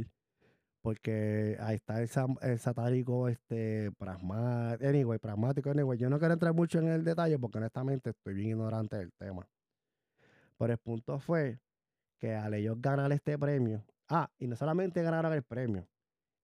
Porque 0.81 1.55
ahí 1.61 1.77
está 1.77 2.01
el, 2.01 2.09
el 2.41 2.59
satánico 2.59 3.29
este, 3.29 3.91
pragmático, 3.97 4.89
anyway, 4.89 5.19
pragmático, 5.19 5.69
anyway. 5.69 5.97
Yo 5.97 6.09
no 6.09 6.19
quiero 6.19 6.33
entrar 6.33 6.53
mucho 6.53 6.79
en 6.79 6.89
el 6.89 7.05
detalle 7.05 7.39
porque 7.39 7.59
honestamente 7.59 8.09
estoy 8.09 8.33
bien 8.33 8.49
ignorante 8.49 8.97
del 8.97 9.13
tema. 9.13 9.47
Pero 10.57 10.73
el 10.73 10.79
punto 10.79 11.19
fue 11.19 11.59
que 12.19 12.35
al 12.35 12.53
ellos 12.53 12.81
ganar 12.81 13.11
este 13.13 13.37
premio, 13.37 13.85
ah, 14.09 14.29
y 14.39 14.47
no 14.47 14.55
solamente 14.55 15.01
ganaron 15.03 15.33
el 15.33 15.43
premio, 15.43 15.87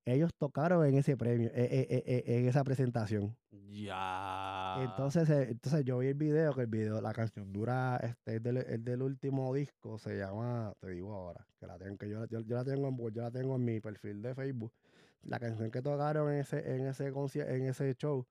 ellos 0.05 0.31
tocaron 0.37 0.85
en 0.85 0.95
ese 0.95 1.17
premio, 1.17 1.49
eh, 1.49 1.51
eh, 1.55 1.87
eh, 1.89 2.03
eh, 2.05 2.39
en 2.39 2.47
esa 2.47 2.63
presentación. 2.63 3.37
Ya. 3.51 4.77
Entonces, 4.81 5.29
eh, 5.29 5.47
entonces 5.51 5.83
yo 5.85 5.97
vi 5.99 6.07
el 6.07 6.13
video, 6.15 6.53
que 6.53 6.61
el 6.61 6.67
video, 6.67 7.01
la 7.01 7.13
canción 7.13 7.51
dura, 7.51 7.97
este, 7.97 8.37
es 8.37 8.43
del, 8.43 8.57
es 8.57 8.83
del 8.83 9.01
último 9.01 9.53
disco, 9.53 9.97
se 9.99 10.17
llama, 10.17 10.73
te 10.79 10.89
digo 10.89 11.13
ahora, 11.13 11.47
que 11.59 11.67
la 11.67 11.77
tengo, 11.77 11.97
que 11.97 12.09
yo, 12.09 12.19
la- 12.21 12.27
yo, 12.27 12.39
yo 12.41 12.55
la 12.55 12.63
tengo 12.65 12.87
en, 12.87 12.97
yo 13.11 13.21
la 13.21 13.31
tengo 13.31 13.55
en 13.55 13.65
mi 13.65 13.79
perfil 13.79 14.21
de 14.21 14.35
Facebook. 14.35 14.73
La 15.21 15.39
canción 15.39 15.69
que 15.71 15.81
tocaron 15.81 16.31
en 16.31 16.39
ese, 16.39 16.75
en 16.75 16.87
ese 16.87 17.07
en 17.07 17.63
ese 17.65 17.93
show 17.95 18.25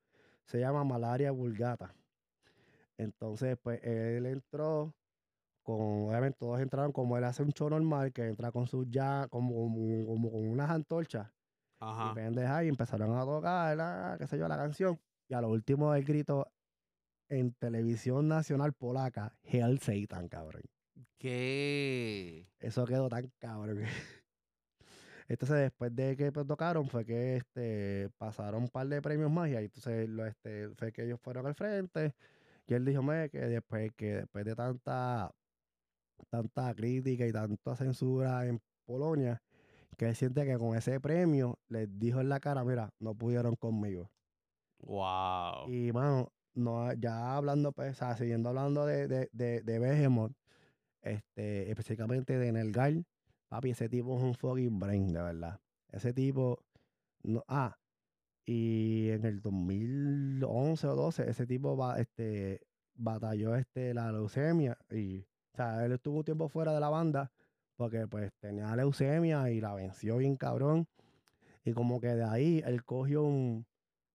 se 0.47 0.59
llama 0.61 0.85
Malaria 0.85 1.31
vulgata. 1.33 1.95
Entonces, 2.97 3.57
pues 3.63 3.81
él 3.85 4.27
entró 4.27 4.95
con, 5.77 6.09
obviamente 6.09 6.39
todos 6.39 6.61
entraron 6.61 6.93
como 6.93 7.17
él 7.19 7.25
hace 7.25 7.43
un 7.43 7.53
show 7.53 7.69
normal, 7.71 8.13
que 8.13 8.27
entra 8.27 8.51
con 8.53 8.67
sus 8.67 8.87
ya, 8.91 9.29
como, 9.29 9.55
como, 9.55 10.07
como 10.07 10.31
con 10.33 10.49
unas 10.49 10.71
antorchas. 10.71 11.31
Ajá. 11.81 12.13
Y 12.13 12.15
pendeja, 12.15 12.65
y 12.65 12.69
empezaron 12.69 13.17
a 13.17 13.25
tocar, 13.25 13.77
la, 13.77 14.17
qué 14.19 14.27
sé 14.27 14.39
yo, 14.39 14.49
la 14.49 14.57
canción. 14.57 15.01
Y 15.29 15.35
a 15.35 15.41
lo 15.41 15.51
último 15.51 15.95
el 15.95 16.05
grito 16.05 16.47
en 17.29 17.53
televisión 17.55 18.29
nacional 18.29 18.73
polaca, 18.73 19.39
Hell 19.43 19.79
Satan, 19.81 20.29
cabrón. 20.29 20.63
¿Qué? 21.19 22.49
Eso 22.61 22.87
quedó 22.87 23.09
tan 23.09 23.31
cabrón. 23.39 23.83
Entonces, 25.29 25.57
después 25.59 25.95
de 25.95 26.17
que 26.17 26.33
pues, 26.33 26.47
tocaron, 26.47 26.89
fue 26.89 27.05
que 27.05 27.37
este, 27.37 28.09
pasaron 28.17 28.63
un 28.63 28.69
par 28.69 28.87
de 28.89 29.03
premios 29.03 29.31
más 29.31 29.51
y 29.51 29.57
ahí 29.57 29.67
entonces 29.67 30.09
lo, 30.09 30.25
este, 30.25 30.71
fue 30.75 30.91
que 30.93 31.05
ellos 31.05 31.21
fueron 31.21 31.47
al 31.47 31.55
frente. 31.55 32.15
Y 32.67 32.75
él 32.75 32.85
dijo 32.85 33.03
"Me, 33.03 33.31
que 33.31 33.41
después, 33.41 33.93
que 33.97 34.15
después 34.15 34.45
de 34.45 34.55
tanta, 34.55 35.31
tanta 36.31 36.75
crítica 36.75 37.27
y 37.27 37.33
tanta 37.33 37.77
censura 37.77 38.47
en 38.47 38.61
Polonia, 38.85 39.43
que 39.97 40.09
él 40.09 40.15
siente 40.15 40.45
que 40.45 40.59
con 40.59 40.77
ese 40.77 41.01
premio 41.01 41.59
les 41.69 41.89
dijo 41.99 42.21
en 42.21 42.29
la 42.29 42.41
cara, 42.41 42.65
mira, 42.65 42.93
no 43.01 43.15
pudieron 43.15 43.57
conmigo. 43.57 44.11
Wow. 44.81 45.69
Y, 45.69 45.93
mano, 45.93 46.33
no, 46.55 46.93
ya 46.95 47.37
hablando, 47.37 47.73
pues, 47.73 47.93
o 47.93 47.95
sea, 47.95 48.17
siguiendo 48.17 48.51
hablando 48.51 48.87
de, 48.87 49.09
de, 49.09 49.29
de, 49.33 49.63
de 49.63 49.79
Behemoth, 49.79 50.33
este, 51.03 51.71
específicamente 51.71 52.39
de 52.39 52.53
Nelgal, 52.53 53.07
papi, 53.49 53.71
ese 53.71 53.89
tipo 53.89 54.17
es 54.17 54.23
un 54.23 54.35
fucking 54.35 54.79
brain, 54.79 55.13
de 55.13 55.23
verdad. 55.23 55.61
Ese 55.91 56.13
tipo, 56.13 56.65
no, 57.23 57.45
ah, 57.49 57.77
y 58.45 59.11
en 59.11 59.25
el 59.25 59.41
2011 59.41 60.87
o 60.87 60.95
12, 60.95 61.31
ese 61.31 61.47
tipo 61.47 61.77
va, 61.77 61.99
este, 62.01 62.63
batalló 62.95 63.55
este, 63.55 63.95
la 63.95 64.13
leucemia 64.13 64.79
y, 64.91 65.27
sea, 65.59 65.85
él 65.85 65.93
estuvo 65.93 66.19
un 66.19 66.25
tiempo 66.25 66.49
fuera 66.49 66.73
de 66.73 66.81
la 66.81 66.89
banda 66.89 67.31
porque, 67.77 68.07
pues, 68.09 68.31
tenía 68.41 68.75
leucemia 68.75 69.51
y 69.51 69.61
la 69.61 69.75
venció 69.75 70.17
bien 70.17 70.37
cabrón. 70.37 70.87
Y 71.65 71.73
como 71.73 72.01
que 72.01 72.09
de 72.09 72.25
ahí 72.25 72.63
él 72.65 72.85
cogió 72.85 73.23
un, 73.25 73.67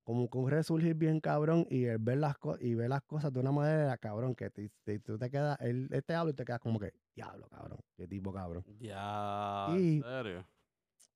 como 0.04 0.30
que 0.30 0.38
un 0.38 0.50
resurgir 0.50 0.96
bien 0.96 1.20
cabrón 1.22 1.66
y 1.70 1.86
el 1.86 1.98
ver 2.00 2.18
las 2.18 2.38
cosas 2.38 2.62
y 2.64 2.76
ver 2.76 2.90
las 2.90 3.04
cosas 3.04 3.32
de 3.32 3.40
una 3.40 3.52
manera 3.52 3.98
cabrón 3.98 4.36
que 4.36 4.50
te- 4.50 4.70
te- 4.84 5.00
tú 5.00 5.18
te 5.18 5.30
quedas, 5.30 5.58
él, 5.62 5.88
él 5.92 6.04
te 6.04 6.14
habla 6.16 6.32
y 6.32 6.36
te 6.36 6.44
quedas 6.46 6.60
como 6.60 6.80
que, 6.80 6.92
diablo, 7.16 7.48
cabrón, 7.50 7.80
qué 7.96 8.08
tipo 8.08 8.34
cabrón. 8.34 8.64
Ya, 8.80 9.68
Y- 9.78 9.98
en 9.98 10.04
serio. 10.04 10.48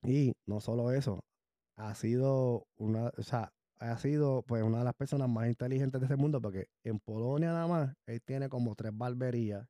Y 0.04 0.34
no 0.45 0.62
solo 0.62 0.91
eso, 0.91 1.20
ha 1.76 1.94
sido 1.95 2.68
una, 2.78 3.12
o 3.18 3.24
sea, 3.24 3.52
ha 3.80 3.98
sido 3.98 4.41
pues 4.44 4.64
una 4.64 4.80
de 4.80 4.86
las 4.86 4.94
personas 4.95 5.30
más 5.30 5.48
inteligentes 5.48 5.99
de 5.99 6.06
ese 6.06 6.16
mundo 6.16 6.41
porque 6.41 6.68
en 6.84 6.99
Polonia 6.99 7.49
nada 7.49 7.68
más 7.68 7.94
él 8.06 8.22
tiene 8.24 8.48
como 8.49 8.76
tres 8.76 8.91
barberías. 8.95 9.68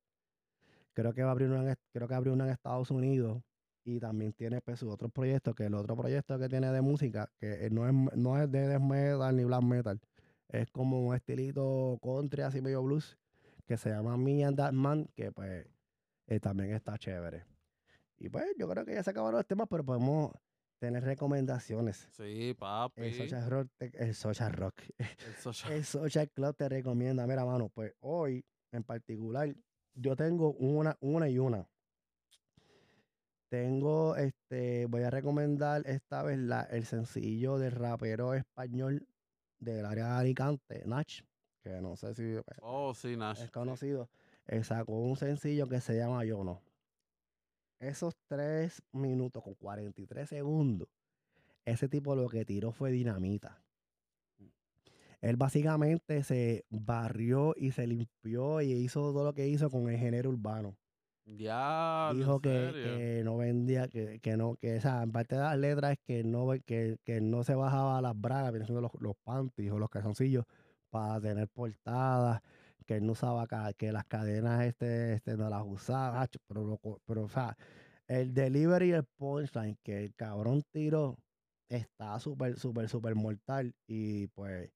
Creo 0.98 1.14
que 1.14 1.22
va 1.22 1.30
a 1.30 1.32
abrir 1.34 1.50
una 1.52 1.76
creo 1.94 2.08
que 2.08 2.16
abrió 2.16 2.34
una 2.34 2.46
en 2.46 2.50
Estados 2.54 2.90
Unidos 2.90 3.44
y 3.86 4.00
también 4.00 4.34
tiene 4.34 4.62
pues 4.62 4.80
sus 4.80 4.92
otros 4.92 5.12
proyectos, 5.12 5.54
que 5.54 5.66
el 5.68 5.76
otro 5.76 5.96
proyecto 5.96 6.40
que 6.40 6.50
tiene 6.50 6.72
de 6.72 6.82
música, 6.82 7.32
que 7.40 7.68
eh, 7.68 7.70
no 7.70 7.88
es, 7.88 7.94
no 8.18 8.36
es 8.42 8.52
de 8.52 8.68
death 8.68 8.82
metal 8.82 9.36
ni 9.36 9.44
black 9.44 9.62
metal, 9.62 10.02
es 10.50 10.72
como 10.72 11.00
un 11.08 11.14
estilito 11.16 12.00
country 12.02 12.42
así 12.42 12.62
medio 12.62 12.82
blues, 12.82 13.16
que 13.68 13.78
se 13.78 13.92
llama 13.92 14.18
Me 14.18 14.44
and 14.44 14.58
That 14.58 14.72
Man, 14.72 15.08
que 15.14 15.32
pues 15.32 15.68
eh, 16.26 16.40
también 16.40 16.72
está 16.74 16.98
chévere. 16.98 17.46
Y 18.18 18.30
pues 18.30 18.48
yo 18.58 18.68
creo 18.68 18.84
que 18.84 18.96
ya 18.96 19.04
se 19.04 19.12
acabaron 19.12 19.38
los 19.38 19.46
temas, 19.46 19.68
pero 19.70 19.86
podemos 19.86 20.32
tener 20.80 21.04
recomendaciones. 21.04 22.10
Sí, 22.12 22.56
papi. 22.58 23.02
El 23.04 23.14
Social 23.14 23.50
Rock, 23.52 23.68
te- 23.78 24.04
el 24.04 24.16
Social 24.16 24.54
Rock, 24.54 24.82
El 24.98 25.36
social- 25.36 25.72
el 25.78 25.86
Social 25.86 26.30
Club 26.32 26.56
te 26.56 26.68
recomienda. 26.68 27.28
Mira, 27.28 27.46
mano, 27.46 27.70
pues 27.70 27.94
hoy 28.00 28.44
en 28.72 28.84
particular 28.84 29.56
yo 29.98 30.16
tengo 30.16 30.54
una, 30.54 30.96
una 31.02 31.28
y 31.30 31.40
una. 31.40 31.68
Tengo, 33.50 34.16
este, 34.18 34.86
voy 34.88 35.04
a 35.04 35.10
recomendar 35.10 35.82
esta 35.86 36.22
vez 36.24 36.38
la, 36.38 36.64
el 36.64 36.86
sencillo 36.86 37.58
del 37.58 37.72
rapero 37.72 38.34
español 38.34 39.08
del 39.60 39.86
área 39.86 40.06
de 40.06 40.20
Alicante, 40.20 40.84
Nach, 40.86 41.08
que 41.64 41.82
no 41.82 41.96
sé 41.96 42.14
si 42.14 42.34
pues, 42.46 42.60
Oh, 42.62 42.94
sí, 42.94 43.16
Nash. 43.16 43.44
es 43.44 43.52
conocido. 43.52 44.10
Él 44.46 44.64
sacó 44.66 44.94
un 45.00 45.16
sencillo 45.16 45.68
que 45.68 45.80
se 45.80 45.96
llama 45.98 46.26
Yo 46.26 46.44
no. 46.44 46.62
Esos 47.80 48.16
3 48.28 48.82
minutos 48.92 49.44
con 49.44 49.54
43 49.54 50.28
segundos, 50.28 50.90
ese 51.66 51.88
tipo 51.88 52.16
lo 52.16 52.28
que 52.28 52.44
tiró 52.44 52.72
fue 52.72 52.92
dinamita. 52.92 53.62
Él 55.28 55.36
básicamente 55.36 56.24
se 56.24 56.66
barrió 56.70 57.54
y 57.58 57.72
se 57.72 57.86
limpió 57.86 58.62
y 58.62 58.72
hizo 58.72 59.12
todo 59.12 59.26
lo 59.26 59.34
que 59.34 59.48
hizo 59.48 59.70
con 59.70 59.90
el 59.90 59.98
género 59.98 60.30
urbano. 60.30 60.78
Ya, 61.26 62.12
Dijo 62.16 62.36
¿en 62.36 62.42
que, 62.42 63.22
no 63.26 63.36
vendía, 63.36 63.90
que, 63.90 64.20
que 64.22 64.38
no, 64.38 64.56
que 64.56 64.78
esa, 64.78 65.04
en 65.04 65.12
parte 65.12 65.36
de 65.36 65.42
las 65.42 65.58
letras 65.58 65.92
es 65.92 66.00
que 66.06 66.24
no, 66.24 66.48
que, 66.66 66.96
que 67.04 67.20
no 67.20 67.44
se 67.44 67.56
bajaba 67.56 68.02
las 68.02 68.18
bragas, 68.18 68.70
los, 68.70 68.92
los 69.02 69.16
panties 69.26 69.72
o 69.72 69.80
los 69.80 69.90
calzoncillos 69.90 70.46
para 70.90 71.20
tener 71.20 71.50
portadas, 71.50 72.40
que 72.86 72.96
él 72.96 73.06
no 73.06 73.12
usaba, 73.12 73.46
que 73.78 73.92
las 73.92 74.06
cadenas 74.06 74.64
este, 74.66 75.16
este 75.16 75.36
no 75.36 75.50
las 75.50 75.64
usaba, 75.66 76.26
pero, 76.48 76.64
loco, 76.64 77.02
pero 77.06 77.24
o 77.24 77.30
sea, 77.30 77.58
el 78.08 78.34
delivery 78.34 78.92
y 78.92 78.94
el 78.94 79.04
punchline 79.18 79.78
que 79.84 80.06
el 80.06 80.16
cabrón 80.16 80.64
tiró 80.72 81.18
está 81.68 82.18
súper, 82.22 82.58
súper, 82.58 82.88
súper 82.88 83.16
mortal 83.16 83.76
y 83.86 84.28
pues 84.28 84.72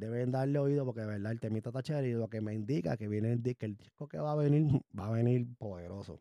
deben 0.00 0.32
darle 0.32 0.58
oído 0.58 0.84
porque 0.84 1.02
de 1.02 1.06
verdad 1.06 1.30
el 1.32 1.38
temita 1.40 1.68
está 1.70 1.82
chévere 1.82 2.08
y 2.08 2.12
lo 2.12 2.28
que 2.28 2.40
me 2.40 2.54
indica 2.54 2.96
que 2.96 3.06
viene 3.06 3.32
el, 3.32 3.42
di- 3.42 3.54
que 3.54 3.66
el 3.66 3.76
disco 3.76 4.08
que 4.08 4.18
va 4.18 4.32
a 4.32 4.36
venir 4.36 4.64
va 4.98 5.06
a 5.06 5.10
venir 5.12 5.46
poderoso. 5.56 6.20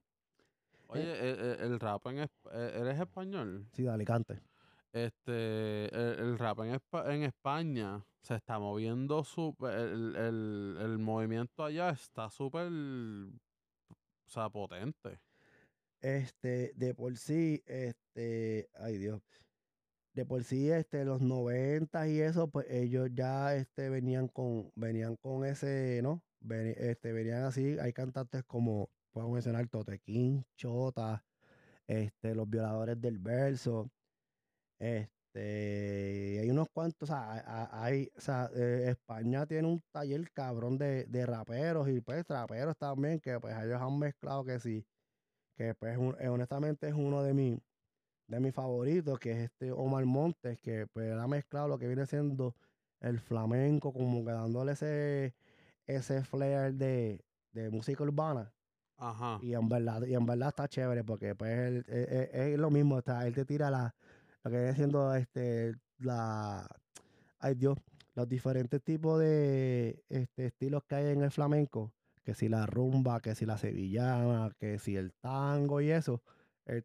Oye, 0.89 1.03
el, 1.31 1.39
el- 1.39 1.59
el 1.61 1.79
rap 1.79 2.05
en 2.07 2.19
eh, 2.19 2.27
¿eres 2.51 2.99
español? 2.99 3.65
Sí, 3.73 3.83
de 3.83 3.89
Alicante. 3.89 4.39
Este, 4.91 5.85
el, 5.95 6.19
el 6.19 6.37
rap 6.39 6.59
en, 6.59 6.79
en 7.11 7.23
España 7.23 8.03
se 8.21 8.35
está 8.35 8.59
moviendo 8.59 9.23
súper, 9.23 9.71
el, 9.79 10.15
el, 10.15 10.77
el 10.81 10.97
movimiento 10.97 11.63
allá 11.63 11.91
está 11.91 12.29
súper, 12.29 12.67
o 12.71 14.29
sea, 14.29 14.49
potente. 14.49 15.19
Este, 16.01 16.71
de 16.75 16.95
por 16.95 17.15
sí, 17.17 17.61
este, 17.65 18.69
ay 18.75 18.97
Dios, 18.97 19.21
de 20.19 20.25
por 20.25 20.43
sí, 20.43 20.69
este, 20.71 21.05
los 21.05 21.21
90 21.21 22.07
y 22.09 22.19
eso, 22.19 22.49
pues 22.51 22.67
ellos 22.69 23.09
ya, 23.13 23.55
este, 23.55 23.89
venían 23.89 24.27
con, 24.27 24.71
venían 24.75 25.15
con 25.17 25.45
ese, 25.45 26.01
¿no? 26.03 26.23
Este, 26.49 27.13
venían 27.13 27.43
así, 27.43 27.77
hay 27.79 27.93
cantantes 27.93 28.43
como, 28.45 28.91
puedo 29.11 29.29
mencionar 29.29 29.67
Totequín, 29.69 30.45
Chota, 30.57 31.25
este, 31.87 32.35
los 32.35 32.49
violadores 32.49 32.99
del 33.01 33.19
verso, 33.19 33.91
este, 34.79 36.39
hay 36.41 36.49
unos 36.49 36.67
cuantos, 36.73 37.09
o 37.09 37.13
sea, 37.13 37.69
hay, 37.83 38.11
o 38.17 38.21
sea, 38.21 38.49
eh, 38.55 38.89
España 38.89 39.45
tiene 39.47 39.67
un 39.67 39.81
taller 39.91 40.31
cabrón 40.31 40.77
de, 40.77 41.05
de 41.05 41.25
raperos 41.25 41.89
y 41.89 42.01
pues 42.01 42.25
raperos 42.27 42.77
también, 42.77 43.19
que 43.19 43.39
pues 43.39 43.55
ellos 43.57 43.81
han 43.81 43.99
mezclado 43.99 44.45
que 44.45 44.59
sí, 44.59 44.87
que 45.55 45.75
pues 45.75 45.97
un- 45.97 46.15
eh, 46.19 46.29
honestamente 46.29 46.87
es 46.87 46.93
uno 46.93 47.23
de 47.23 47.33
mis 47.33 47.59
de 48.29 48.39
mis 48.39 48.53
favoritos, 48.53 49.19
que 49.19 49.31
es 49.31 49.37
este 49.39 49.71
Omar 49.71 50.05
Montes, 50.05 50.59
que 50.59 50.87
pues 50.87 51.11
él 51.11 51.19
ha 51.19 51.27
mezclado 51.27 51.67
lo 51.67 51.77
que 51.79 51.87
viene 51.87 52.05
siendo 52.05 52.55
el 53.01 53.19
flamenco, 53.19 53.91
como 53.91 54.23
que 54.23 54.31
dándole 54.31 54.73
ese, 54.73 55.33
ese 55.87 56.23
flair 56.23 56.73
de, 56.75 57.25
de 57.51 57.69
música 57.69 58.03
urbana. 58.03 58.53
Ajá. 58.97 59.39
Y 59.41 59.53
en 59.53 59.67
verdad, 59.67 60.03
y 60.05 60.13
en 60.13 60.25
verdad 60.25 60.49
está 60.49 60.67
chévere 60.67 61.03
porque 61.03 61.33
pues 61.33 61.57
él- 61.57 61.85
eh, 61.87 62.29
eh, 62.33 62.53
es, 62.53 62.59
lo 62.59 62.69
mismo, 62.69 62.99
está, 62.99 63.25
él 63.25 63.33
te 63.33 63.45
tira 63.45 63.71
la, 63.71 63.95
lo 64.43 64.51
que 64.51 64.57
viene 64.57 64.75
siendo 64.75 65.15
este, 65.15 65.75
la, 65.97 66.67
ay 67.39 67.55
Dios, 67.55 67.77
los 68.13 68.27
diferentes 68.27 68.83
tipos 68.83 69.19
de 69.19 70.03
este, 70.09 70.47
estilos 70.47 70.83
que 70.83 70.95
hay 70.95 71.07
en 71.13 71.23
el 71.23 71.31
flamenco, 71.31 71.93
que 72.23 72.35
si 72.35 72.47
la 72.49 72.65
rumba, 72.67 73.21
que 73.21 73.33
si 73.33 73.45
la 73.45 73.57
sevillana, 73.57 74.51
que 74.59 74.77
si 74.77 74.97
el 74.97 75.13
tango 75.13 75.81
y 75.81 75.89
eso, 75.89 76.21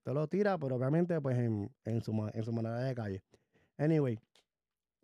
te 0.02 0.12
lo 0.14 0.26
tira, 0.28 0.58
pero 0.58 0.76
obviamente 0.76 1.20
pues 1.20 1.38
en, 1.38 1.70
en, 1.84 2.02
su, 2.02 2.12
en 2.32 2.44
su 2.44 2.52
manera 2.52 2.78
de 2.80 2.94
calle. 2.94 3.22
Anyway, 3.78 4.18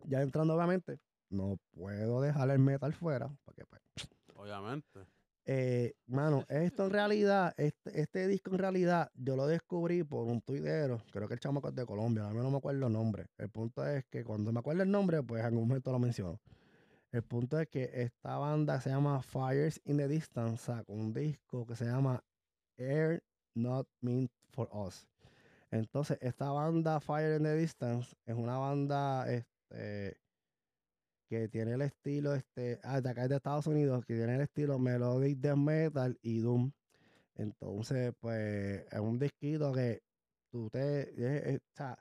ya 0.05 0.21
entrando 0.21 0.55
obviamente, 0.55 0.99
no 1.29 1.57
puedo 1.71 2.21
dejar 2.21 2.49
el 2.51 2.59
metal 2.59 2.93
fuera, 2.93 3.29
porque 3.45 3.63
pues 3.65 3.81
Obviamente. 4.35 5.07
eh, 5.45 5.93
mano, 6.07 6.45
esto 6.49 6.85
en 6.85 6.91
realidad, 6.91 7.53
este, 7.57 8.01
este 8.01 8.27
disco 8.27 8.51
en 8.51 8.59
realidad, 8.59 9.09
yo 9.15 9.35
lo 9.35 9.47
descubrí 9.47 10.03
por 10.03 10.27
un 10.27 10.41
tuitero, 10.41 11.01
creo 11.11 11.27
que 11.27 11.33
el 11.35 11.39
chamaco 11.39 11.69
es 11.69 11.75
de 11.75 11.85
Colombia, 11.85 12.27
a 12.27 12.31
mí 12.33 12.37
no 12.39 12.51
me 12.51 12.57
acuerdo 12.57 12.87
el 12.87 12.93
nombre. 12.93 13.27
El 13.37 13.49
punto 13.49 13.85
es 13.85 14.05
que 14.09 14.23
cuando 14.23 14.51
me 14.51 14.59
acuerdo 14.59 14.83
el 14.83 14.91
nombre, 14.91 15.23
pues 15.23 15.41
en 15.41 15.47
algún 15.47 15.67
momento 15.67 15.91
lo 15.91 15.99
menciono. 15.99 16.39
El 17.11 17.23
punto 17.23 17.59
es 17.59 17.67
que 17.69 17.89
esta 17.93 18.37
banda 18.37 18.79
se 18.81 18.89
llama 18.89 19.21
Fires 19.21 19.81
in 19.85 19.97
the 19.97 20.07
Distance, 20.07 20.65
sacó 20.65 20.93
un 20.93 21.13
disco 21.13 21.65
que 21.65 21.75
se 21.75 21.85
llama 21.85 22.23
Air 22.77 23.23
Not 23.55 23.87
Meant 24.01 24.31
for 24.51 24.69
Us. 24.73 25.07
Entonces, 25.71 26.17
esta 26.21 26.51
banda 26.51 26.99
Fire 26.99 27.37
in 27.37 27.43
the 27.43 27.55
Distance 27.55 28.15
es 28.25 28.35
una 28.35 28.57
banda 28.57 29.31
este, 29.31 30.17
que 31.29 31.47
tiene 31.47 31.73
el 31.73 31.81
estilo, 31.81 32.35
este, 32.35 32.79
ah, 32.83 32.99
de 32.99 33.09
acá 33.09 33.23
es 33.23 33.29
de 33.29 33.37
Estados 33.37 33.67
Unidos, 33.67 34.05
que 34.05 34.15
tiene 34.15 34.35
el 34.35 34.41
estilo 34.41 34.77
melodic 34.79 35.37
death 35.39 35.55
metal 35.55 36.17
y 36.21 36.39
doom. 36.39 36.71
Entonces, 37.35 38.13
pues, 38.19 38.85
es 38.91 38.99
un 38.99 39.17
disquito 39.17 39.71
que 39.71 40.03
tú 40.51 40.69
te, 40.69 41.57
o 41.57 41.75
sea, 41.77 41.97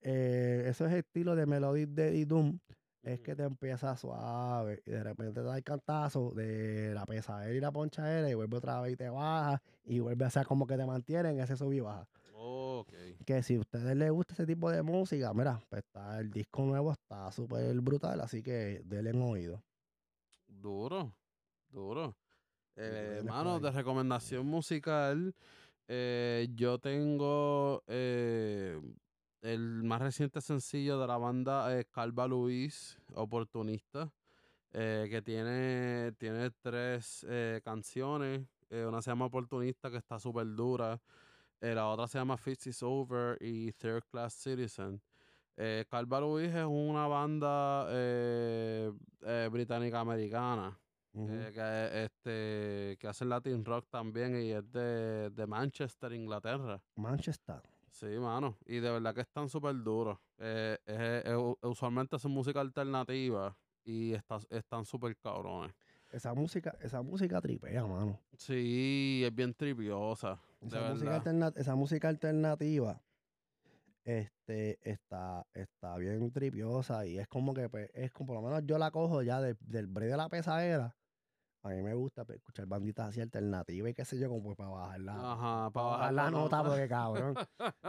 eh, 0.00 0.64
esos 0.66 0.90
estilos 0.92 1.36
de 1.36 1.44
melodic 1.44 1.90
death 1.90 2.14
y 2.14 2.24
doom 2.24 2.58
es 3.02 3.20
que 3.20 3.34
te 3.34 3.44
empieza 3.44 3.96
suave 3.96 4.82
y 4.84 4.90
de 4.90 5.02
repente 5.02 5.32
te 5.32 5.42
da 5.42 5.56
el 5.56 5.64
cantazo 5.64 6.32
de 6.32 6.92
la 6.94 7.06
pesadera 7.06 7.54
y 7.54 7.60
la 7.60 7.72
ponchadera 7.72 8.28
y 8.28 8.34
vuelve 8.34 8.56
otra 8.56 8.80
vez 8.80 8.92
y 8.92 8.96
te 8.96 9.08
baja 9.08 9.62
y 9.84 10.00
vuelve 10.00 10.24
a 10.24 10.30
ser 10.30 10.46
como 10.46 10.66
que 10.66 10.76
te 10.76 10.86
mantienen 10.86 11.40
ese 11.40 11.56
sub 11.56 11.72
y 11.72 11.80
baja. 11.80 12.06
Que 13.24 13.42
si 13.42 13.56
a 13.56 13.60
ustedes 13.60 13.96
les 13.96 14.10
gusta 14.10 14.34
ese 14.34 14.46
tipo 14.46 14.70
de 14.70 14.82
música, 14.82 15.32
mira, 15.34 15.60
pues 15.68 15.82
está 15.84 16.18
el 16.20 16.30
disco 16.30 16.62
nuevo, 16.62 16.92
está 16.92 17.30
súper 17.32 17.78
brutal, 17.80 18.20
así 18.20 18.42
que 18.42 18.82
denle 18.84 19.10
en 19.10 19.22
oído. 19.22 19.62
Duro, 20.46 21.12
duro. 21.68 22.16
Eh, 22.76 23.22
mano, 23.26 23.60
de 23.60 23.70
recomendación 23.70 24.46
musical, 24.46 25.34
eh, 25.86 26.48
yo 26.54 26.78
tengo 26.78 27.82
eh, 27.86 28.80
el 29.42 29.82
más 29.82 30.02
reciente 30.02 30.40
sencillo 30.40 30.98
de 30.98 31.06
la 31.06 31.16
banda 31.16 31.76
es 31.78 31.86
Calva 31.86 32.26
Luis, 32.26 32.98
Oportunista, 33.14 34.12
eh, 34.72 35.06
que 35.10 35.22
tiene, 35.22 36.12
tiene 36.18 36.50
tres 36.60 37.26
eh, 37.28 37.60
canciones. 37.64 38.46
Eh, 38.68 38.84
una 38.86 39.00
se 39.02 39.10
llama 39.10 39.26
Oportunista, 39.26 39.90
que 39.90 39.96
está 39.96 40.18
súper 40.18 40.46
dura. 40.54 41.00
la 41.60 41.88
otra 41.88 42.06
se 42.06 42.18
llama 42.18 42.36
Fist 42.36 42.66
is 42.66 42.82
Over 42.82 43.38
y 43.40 43.72
Third 43.72 44.04
Class 44.10 44.34
Citizen. 44.34 45.00
Calva 45.90 46.20
Luis 46.20 46.54
es 46.54 46.64
una 46.64 47.06
banda 47.06 47.84
británica-americana. 49.50 50.78
que, 51.12 52.04
este, 52.04 52.96
que 52.98 53.08
hace 53.08 53.26
Latin 53.26 53.62
rock 53.64 53.86
también 53.90 54.40
y 54.40 54.52
es 54.52 54.72
de, 54.72 55.28
de 55.28 55.46
Manchester, 55.46 56.12
Inglaterra. 56.14 56.80
Manchester. 56.96 57.60
Sí, 57.90 58.06
mano. 58.18 58.56
Y 58.66 58.78
de 58.78 58.90
verdad 58.90 59.14
que 59.14 59.20
están 59.20 59.48
súper 59.48 59.74
duros. 59.82 60.18
Eh, 60.38 60.78
usualmente 61.62 62.16
hacen 62.16 62.30
música 62.30 62.60
alternativa 62.60 63.56
y 63.84 64.14
están 64.50 64.84
súper 64.84 65.16
cabrones. 65.16 65.74
Esa 66.10 66.34
música, 66.34 66.76
esa 66.80 67.02
música 67.02 67.40
tripea, 67.40 67.86
mano. 67.86 68.18
Sí, 68.36 69.22
es 69.24 69.34
bien 69.34 69.54
tripiosa. 69.54 70.40
Esa, 70.60 70.90
música, 70.90 71.22
esa 71.56 71.74
música 71.74 72.08
alternativa 72.08 73.00
este, 74.04 74.78
está, 74.82 75.46
está 75.54 75.96
bien 75.96 76.30
tripiosa 76.32 77.06
y 77.06 77.18
es 77.18 77.28
como 77.28 77.54
que, 77.54 77.68
pues, 77.68 77.90
es 77.94 78.10
como, 78.12 78.28
por 78.28 78.36
lo 78.36 78.42
menos 78.42 78.66
yo 78.66 78.78
la 78.78 78.90
cojo 78.90 79.22
ya 79.22 79.40
del 79.40 79.86
break 79.86 80.10
de 80.10 80.16
la 80.16 80.28
pesadera 80.28 80.96
a 81.62 81.68
mí 81.68 81.82
me 81.82 81.94
gusta 81.94 82.24
escuchar 82.28 82.66
banditas 82.66 83.08
así 83.10 83.20
alternativas 83.20 83.90
y 83.90 83.94
qué 83.94 84.04
sé 84.04 84.18
yo, 84.18 84.28
como 84.28 84.42
pues 84.42 84.56
para 84.56 84.70
bajar 84.70 85.00
la, 85.00 85.32
Ajá, 85.32 85.70
para 85.70 85.86
bajar 85.86 86.14
la, 86.14 86.30
nota, 86.30 86.64
porque 86.64 86.88
cabrón, 86.88 87.34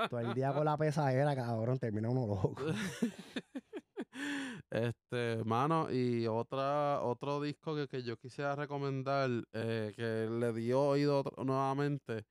todo 0.09 0.19
el 0.19 0.33
día 0.33 0.53
con 0.53 0.65
la 0.65 0.77
pesadera, 0.77 1.35
cabrón, 1.35 1.79
termina 1.79 2.09
uno 2.09 2.27
loco. 2.27 2.55
Este, 4.69 5.43
mano, 5.43 5.91
y 5.91 6.27
otra, 6.27 7.01
otro 7.01 7.41
disco 7.41 7.75
que, 7.75 7.87
que 7.89 8.03
yo 8.03 8.17
quisiera 8.17 8.55
recomendar, 8.55 9.29
eh, 9.51 9.91
que 9.95 10.29
le 10.29 10.53
dio 10.53 10.81
oído 10.81 11.23
nuevamente, 11.43 12.25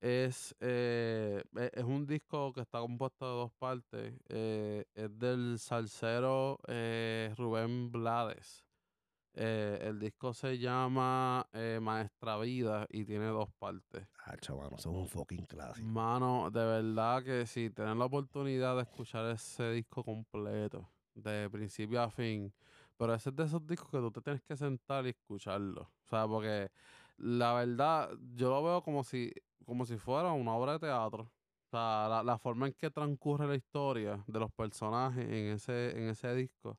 es, 0.00 0.54
eh, 0.60 1.42
e, 1.56 1.70
es 1.74 1.84
un 1.84 2.06
disco 2.06 2.54
que 2.54 2.62
está 2.62 2.80
compuesto 2.80 3.26
de 3.26 3.32
dos 3.32 3.52
partes. 3.58 4.14
Eh, 4.28 4.84
es 4.94 5.18
del 5.18 5.58
salsero 5.58 6.58
Rubén 7.36 7.92
Blades. 7.92 8.64
Eh, 9.36 9.78
el 9.82 9.98
disco 9.98 10.32
se 10.32 10.58
llama 10.58 11.44
eh, 11.52 11.80
Maestra 11.82 12.38
Vida 12.38 12.86
y 12.88 13.04
tiene 13.04 13.26
dos 13.26 13.48
partes. 13.58 14.06
Ah, 14.24 14.36
chaval, 14.36 14.70
es 14.78 14.86
un 14.86 15.08
fucking 15.08 15.44
clásico. 15.46 15.86
Mano, 15.86 16.50
de 16.52 16.64
verdad 16.64 17.24
que 17.24 17.44
si 17.46 17.70
tienen 17.70 17.98
la 17.98 18.04
oportunidad 18.04 18.76
de 18.76 18.82
escuchar 18.82 19.26
ese 19.32 19.72
disco 19.72 20.04
completo, 20.04 20.88
de 21.14 21.50
principio 21.50 22.00
a 22.00 22.10
fin, 22.10 22.52
pero 22.96 23.14
ese 23.14 23.30
es 23.30 23.36
de 23.36 23.44
esos 23.44 23.66
discos 23.66 23.90
que 23.90 23.98
tú 23.98 24.12
te 24.12 24.20
tienes 24.20 24.42
que 24.42 24.56
sentar 24.56 25.04
y 25.06 25.10
escucharlo. 25.10 25.82
O 25.82 26.08
sea, 26.08 26.28
porque 26.28 26.70
la 27.16 27.54
verdad, 27.54 28.10
yo 28.36 28.50
lo 28.50 28.62
veo 28.62 28.82
como 28.82 29.02
si, 29.02 29.32
como 29.64 29.84
si 29.84 29.96
fuera 29.96 30.32
una 30.32 30.54
obra 30.54 30.74
de 30.74 30.78
teatro. 30.80 31.24
O 31.66 31.76
sea, 31.76 32.22
la, 32.22 32.38
forma 32.38 32.68
en 32.68 32.72
que 32.74 32.88
transcurre 32.88 33.48
la 33.48 33.56
historia 33.56 34.22
de 34.28 34.38
los 34.38 34.52
personajes 34.52 35.24
en 35.24 35.54
ese, 35.54 35.90
en 35.98 36.08
ese 36.08 36.32
disco 36.36 36.78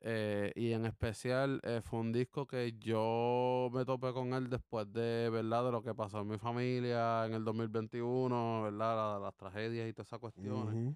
eh, 0.00 0.52
y 0.54 0.72
en 0.72 0.86
especial 0.86 1.60
eh, 1.64 1.80
fue 1.82 2.00
un 2.00 2.12
disco 2.12 2.46
que 2.46 2.72
yo 2.78 3.70
me 3.72 3.84
topé 3.84 4.12
con 4.12 4.32
él 4.32 4.48
después 4.48 4.92
de, 4.92 5.28
¿verdad? 5.30 5.64
de 5.64 5.72
lo 5.72 5.82
que 5.82 5.94
pasó 5.94 6.20
en 6.20 6.28
mi 6.28 6.38
familia 6.38 7.26
en 7.26 7.34
el 7.34 7.44
2021, 7.44 8.62
¿verdad? 8.62 9.20
las 9.20 9.34
tragedias 9.36 9.88
y 9.88 9.92
todas 9.92 10.08
esas 10.08 10.20
cuestiones. 10.20 10.94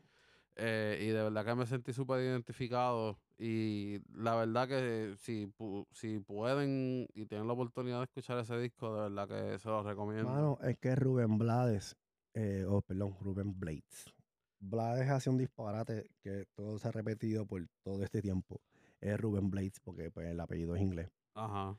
Eh, 0.54 0.98
y 1.00 1.06
de 1.06 1.22
verdad 1.22 1.46
que 1.46 1.54
me 1.54 1.66
sentí 1.66 1.92
súper 1.92 2.20
identificado. 2.20 3.18
Y 3.38 3.98
la 4.14 4.36
verdad 4.36 4.68
que 4.68 5.14
si, 5.18 5.52
si 5.90 6.20
pueden 6.20 7.08
y 7.14 7.26
tienen 7.26 7.46
la 7.46 7.54
oportunidad 7.54 7.98
de 7.98 8.04
escuchar 8.04 8.38
ese 8.38 8.56
disco, 8.58 8.94
de 8.94 9.08
verdad 9.08 9.28
que 9.28 9.58
se 9.58 9.68
lo 9.68 9.82
recomiendo. 9.82 10.30
Mano, 10.30 10.58
es 10.62 10.78
que 10.78 10.94
Rubén 10.94 11.38
Blades, 11.38 11.96
o 12.36 12.76
oh, 12.76 12.82
perdón, 12.82 13.16
Rubén 13.20 13.58
Blades, 13.58 14.14
Blades 14.62 15.10
hace 15.10 15.28
un 15.28 15.38
disparate 15.38 16.08
que 16.22 16.46
todo 16.54 16.78
se 16.78 16.86
ha 16.88 16.92
repetido 16.92 17.44
por 17.46 17.66
todo 17.82 18.02
este 18.04 18.22
tiempo. 18.22 18.60
Es 19.00 19.20
Ruben 19.20 19.50
Blades, 19.50 19.80
porque 19.80 20.10
pues, 20.10 20.28
el 20.28 20.38
apellido 20.38 20.76
es 20.76 20.82
inglés. 20.82 21.10
Ajá. 21.34 21.76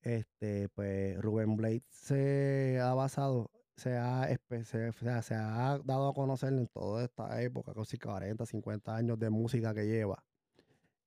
Este, 0.00 0.68
pues 0.70 1.20
Ruben 1.20 1.56
Blades 1.56 1.82
se 1.90 2.80
ha 2.80 2.94
basado, 2.94 3.50
se 3.76 3.96
ha, 3.96 4.28
se, 4.64 4.92
se 4.92 5.34
ha 5.34 5.78
dado 5.84 6.08
a 6.08 6.14
conocer 6.14 6.52
en 6.54 6.66
toda 6.68 7.04
esta 7.04 7.42
época, 7.42 7.74
casi 7.74 7.98
40, 7.98 8.46
50 8.46 8.96
años 8.96 9.18
de 9.18 9.30
música 9.30 9.74
que 9.74 9.86
lleva. 9.86 10.24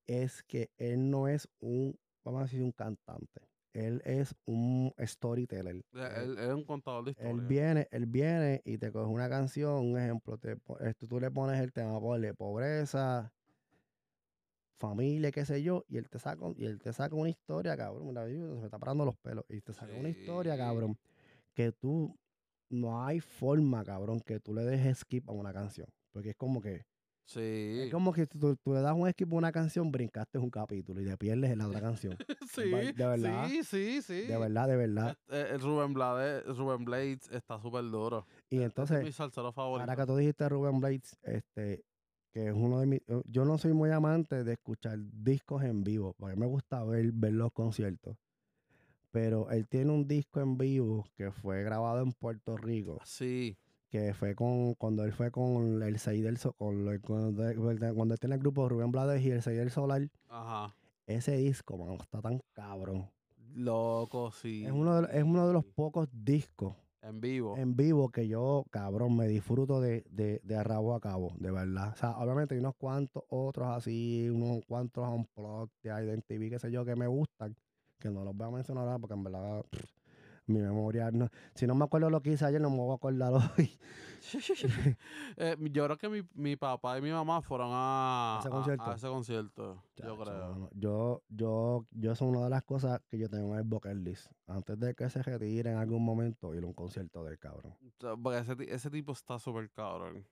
Es 0.06 0.44
que 0.44 0.70
él 0.78 1.10
no 1.10 1.28
es 1.28 1.50
un, 1.60 2.00
vamos 2.24 2.42
a 2.42 2.44
decir, 2.44 2.62
un 2.62 2.72
cantante 2.72 3.42
él 3.78 4.02
es 4.06 4.36
un 4.46 4.92
storyteller. 5.00 5.84
Él, 5.94 6.38
es 6.40 6.54
un 6.54 6.64
contador 6.64 7.06
de 7.06 7.12
historias. 7.12 7.36
Él 7.36 7.42
viene, 7.46 7.88
él 7.92 8.06
viene 8.08 8.62
y 8.66 8.80
te 8.80 8.92
coge 8.92 9.06
una 9.06 9.30
canción, 9.30 9.86
un 9.86 10.00
ejemplo, 10.00 10.38
te, 10.40 10.58
esto, 10.80 11.08
tú 11.08 11.20
le 11.20 11.30
pones 11.30 11.62
el 11.62 11.72
tema, 11.72 12.00
de 12.18 12.34
pobreza, 12.34 13.32
familia, 14.78 15.32
qué 15.32 15.46
sé 15.46 15.62
yo, 15.62 15.86
y 15.88 15.98
él 15.98 16.10
te 16.10 16.18
saca, 16.18 16.44
y 16.56 16.66
él 16.66 16.80
te 16.80 16.92
saca 16.92 17.16
una 17.16 17.30
historia, 17.30 17.78
cabrón, 17.78 18.16
se 18.16 18.60
me 18.60 18.66
está 18.66 18.80
parando 18.80 19.06
los 19.06 19.18
pelos, 19.18 19.46
y 19.50 19.62
te 19.62 19.74
saca 19.74 19.94
una 19.94 20.10
historia, 20.10 20.58
cabrón, 20.58 20.98
que 21.54 21.72
tú, 21.72 22.18
no 22.70 23.06
hay 23.06 23.20
forma, 23.20 23.84
cabrón, 23.84 24.22
que 24.22 24.40
tú 24.40 24.56
le 24.56 24.64
dejes 24.64 25.00
skip 25.00 25.30
a 25.30 25.34
una 25.34 25.54
canción, 25.54 25.88
porque 26.12 26.32
es 26.32 26.36
como 26.36 26.62
que 26.62 26.86
Sí. 27.28 27.82
Es 27.84 27.92
como 27.92 28.14
que 28.14 28.26
tú, 28.26 28.56
tú, 28.56 28.74
le 28.74 28.80
das 28.80 28.94
un 28.96 29.10
skip 29.12 29.34
a 29.34 29.36
una 29.36 29.52
canción, 29.52 29.92
brincaste 29.92 30.38
un 30.38 30.50
capítulo 30.50 31.02
y 31.02 31.06
te 31.06 31.18
pierdes 31.18 31.52
en 31.52 31.58
la 31.58 31.68
otra 31.68 31.82
canción. 31.82 32.16
sí, 32.50 32.72
de 32.72 32.94
verdad. 32.94 33.50
Sí, 33.50 33.64
sí, 33.66 34.02
sí. 34.02 34.22
De 34.22 34.38
verdad, 34.38 34.70
de 34.70 34.78
verdad. 34.78 35.18
Eh, 35.28 35.58
Rubén, 35.60 35.94
Blades, 35.94 36.46
Rubén 36.56 36.86
Blades 36.86 37.30
está 37.30 37.60
súper 37.60 37.84
duro. 37.84 38.26
Y 38.50 38.62
entonces, 38.62 39.00
es 39.00 39.04
mi 39.04 39.12
salsero 39.12 39.52
favorito. 39.52 39.82
ahora 39.82 40.02
que 40.02 40.08
tú 40.08 40.16
dijiste 40.16 40.48
Rubén 40.48 40.80
Blades, 40.80 41.18
este, 41.24 41.84
que 42.32 42.48
es 42.48 42.54
uno 42.54 42.80
de 42.80 42.86
mis... 42.86 43.02
Yo 43.26 43.44
no 43.44 43.58
soy 43.58 43.74
muy 43.74 43.92
amante 43.92 44.46
de 44.46 44.54
escuchar 44.54 44.98
discos 44.98 45.64
en 45.64 45.84
vivo, 45.84 46.16
porque 46.18 46.38
me 46.38 46.46
gusta 46.46 46.82
ver, 46.86 47.12
ver 47.12 47.34
los 47.34 47.52
conciertos. 47.52 48.16
Pero 49.12 49.50
él 49.50 49.68
tiene 49.68 49.92
un 49.92 50.08
disco 50.08 50.40
en 50.40 50.58
vivo 50.58 51.06
que 51.18 51.32
fue 51.32 51.62
grabado 51.64 52.02
en 52.02 52.14
Puerto 52.14 52.56
Rico. 52.56 53.02
Sí 53.04 53.58
que 53.90 54.14
fue 54.14 54.36
con 54.36 54.74
cuando 54.76 55.04
él 55.04 55.14
fue 55.14 55.32
con 55.32 55.82
el 55.82 56.00
6 56.00 56.24
del 56.24 56.38
Sol, 56.38 56.54
cuando, 57.02 57.44
cuando 57.96 58.14
él 58.14 58.20
tiene 58.20 58.36
el 58.36 58.42
grupo 58.42 58.68
Rubén 58.68 58.92
Blades 58.92 59.24
y 59.24 59.32
el 59.32 59.42
6 59.42 59.58
del 59.58 59.72
Solar. 59.72 60.08
Ajá. 60.30 60.76
Ese 61.06 61.38
disco, 61.38 61.78
mano, 61.78 61.98
está 62.02 62.22
tan 62.22 62.42
cabrón. 62.54 63.10
Loco, 63.54 64.32
sí. 64.32 64.66
Es 64.66 64.72
uno 64.72 65.02
de, 65.02 65.18
es 65.18 65.24
uno 65.24 65.48
de 65.48 65.54
los 65.54 65.66
pocos 65.66 66.10
discos 66.12 66.76
en 67.02 67.22
vivo. 67.22 67.56
En 67.58 67.76
vivo 67.76 68.10
que 68.10 68.28
yo, 68.28 68.66
cabrón, 68.70 69.16
me 69.16 69.28
disfruto 69.28 69.80
de, 69.80 70.04
de, 70.10 70.42
de 70.44 70.64
rabo 70.64 70.94
a 70.94 71.00
cabo, 71.00 71.32
de 71.40 71.52
verdad. 71.52 71.94
O 71.94 71.96
sea, 71.96 72.18
obviamente 72.18 72.56
hay 72.56 72.60
unos 72.60 72.76
cuantos 72.76 73.24
otros 73.30 73.68
así, 73.70 74.30
unos 74.30 74.66
cuantos 74.66 75.08
unplugged 75.08 75.72
de 75.84 75.90
Identity, 75.90 76.50
qué 76.50 76.60
sé 76.60 76.72
yo, 76.72 76.84
que 76.84 76.96
me 76.96 77.08
gustan, 77.08 77.56
que 78.00 78.10
no 78.10 78.26
los 78.26 78.36
voy 78.36 78.48
a 78.48 78.52
mencionar 78.52 78.84
ahora 78.84 79.00
porque 79.00 79.14
en 79.14 79.24
verdad 79.24 79.64
mi 80.48 80.60
memoria, 80.60 81.12
no, 81.12 81.30
si 81.54 81.68
no 81.68 81.76
me 81.76 81.86
acuerdo 81.86 82.10
lo 82.10 82.22
que 82.22 82.32
hice 82.32 82.46
ayer, 82.46 82.62
no 82.62 82.70
me 82.70 82.78
voy 82.78 82.92
a 82.92 82.96
acordar 82.96 83.34
hoy. 83.58 83.72
Eh, 85.38 85.56
yo 85.72 85.86
creo 85.86 85.98
que 85.98 86.10
mi, 86.10 86.22
mi, 86.34 86.56
papá 86.56 86.98
y 86.98 87.02
mi 87.02 87.12
mamá 87.12 87.42
fueron 87.42 87.70
a, 87.72 88.40
ese 88.40 88.50
concierto, 88.50 88.94
ese 88.94 89.08
concierto 89.08 89.84
yo 89.96 90.18
creo. 90.18 90.70
yo, 90.74 91.22
yo, 91.30 91.86
yo, 91.92 92.16
son 92.16 92.30
una 92.30 92.46
de 92.46 92.50
las 92.50 92.64
cosas 92.64 93.00
que 93.08 93.20
yo 93.20 93.30
tengo 93.30 93.54
en 93.54 93.60
el 93.60 93.64
bucket 93.64 93.96
list. 93.96 94.32
Antes 94.48 94.80
de 94.80 94.96
que 94.96 95.10
se 95.10 95.22
retire 95.22 95.72
en 95.72 95.78
algún 95.78 96.04
momento, 96.04 96.56
ir 96.56 96.64
a 96.64 96.68
un 96.68 96.74
concierto 96.74 97.24
del 97.24 97.38
cabrón. 97.38 97.76
Porque 98.22 98.40
ese, 98.40 98.56
ese 98.74 98.90
tipo 98.90 99.12
está 99.12 99.38
súper 99.38 99.70
cabrón. 99.70 100.26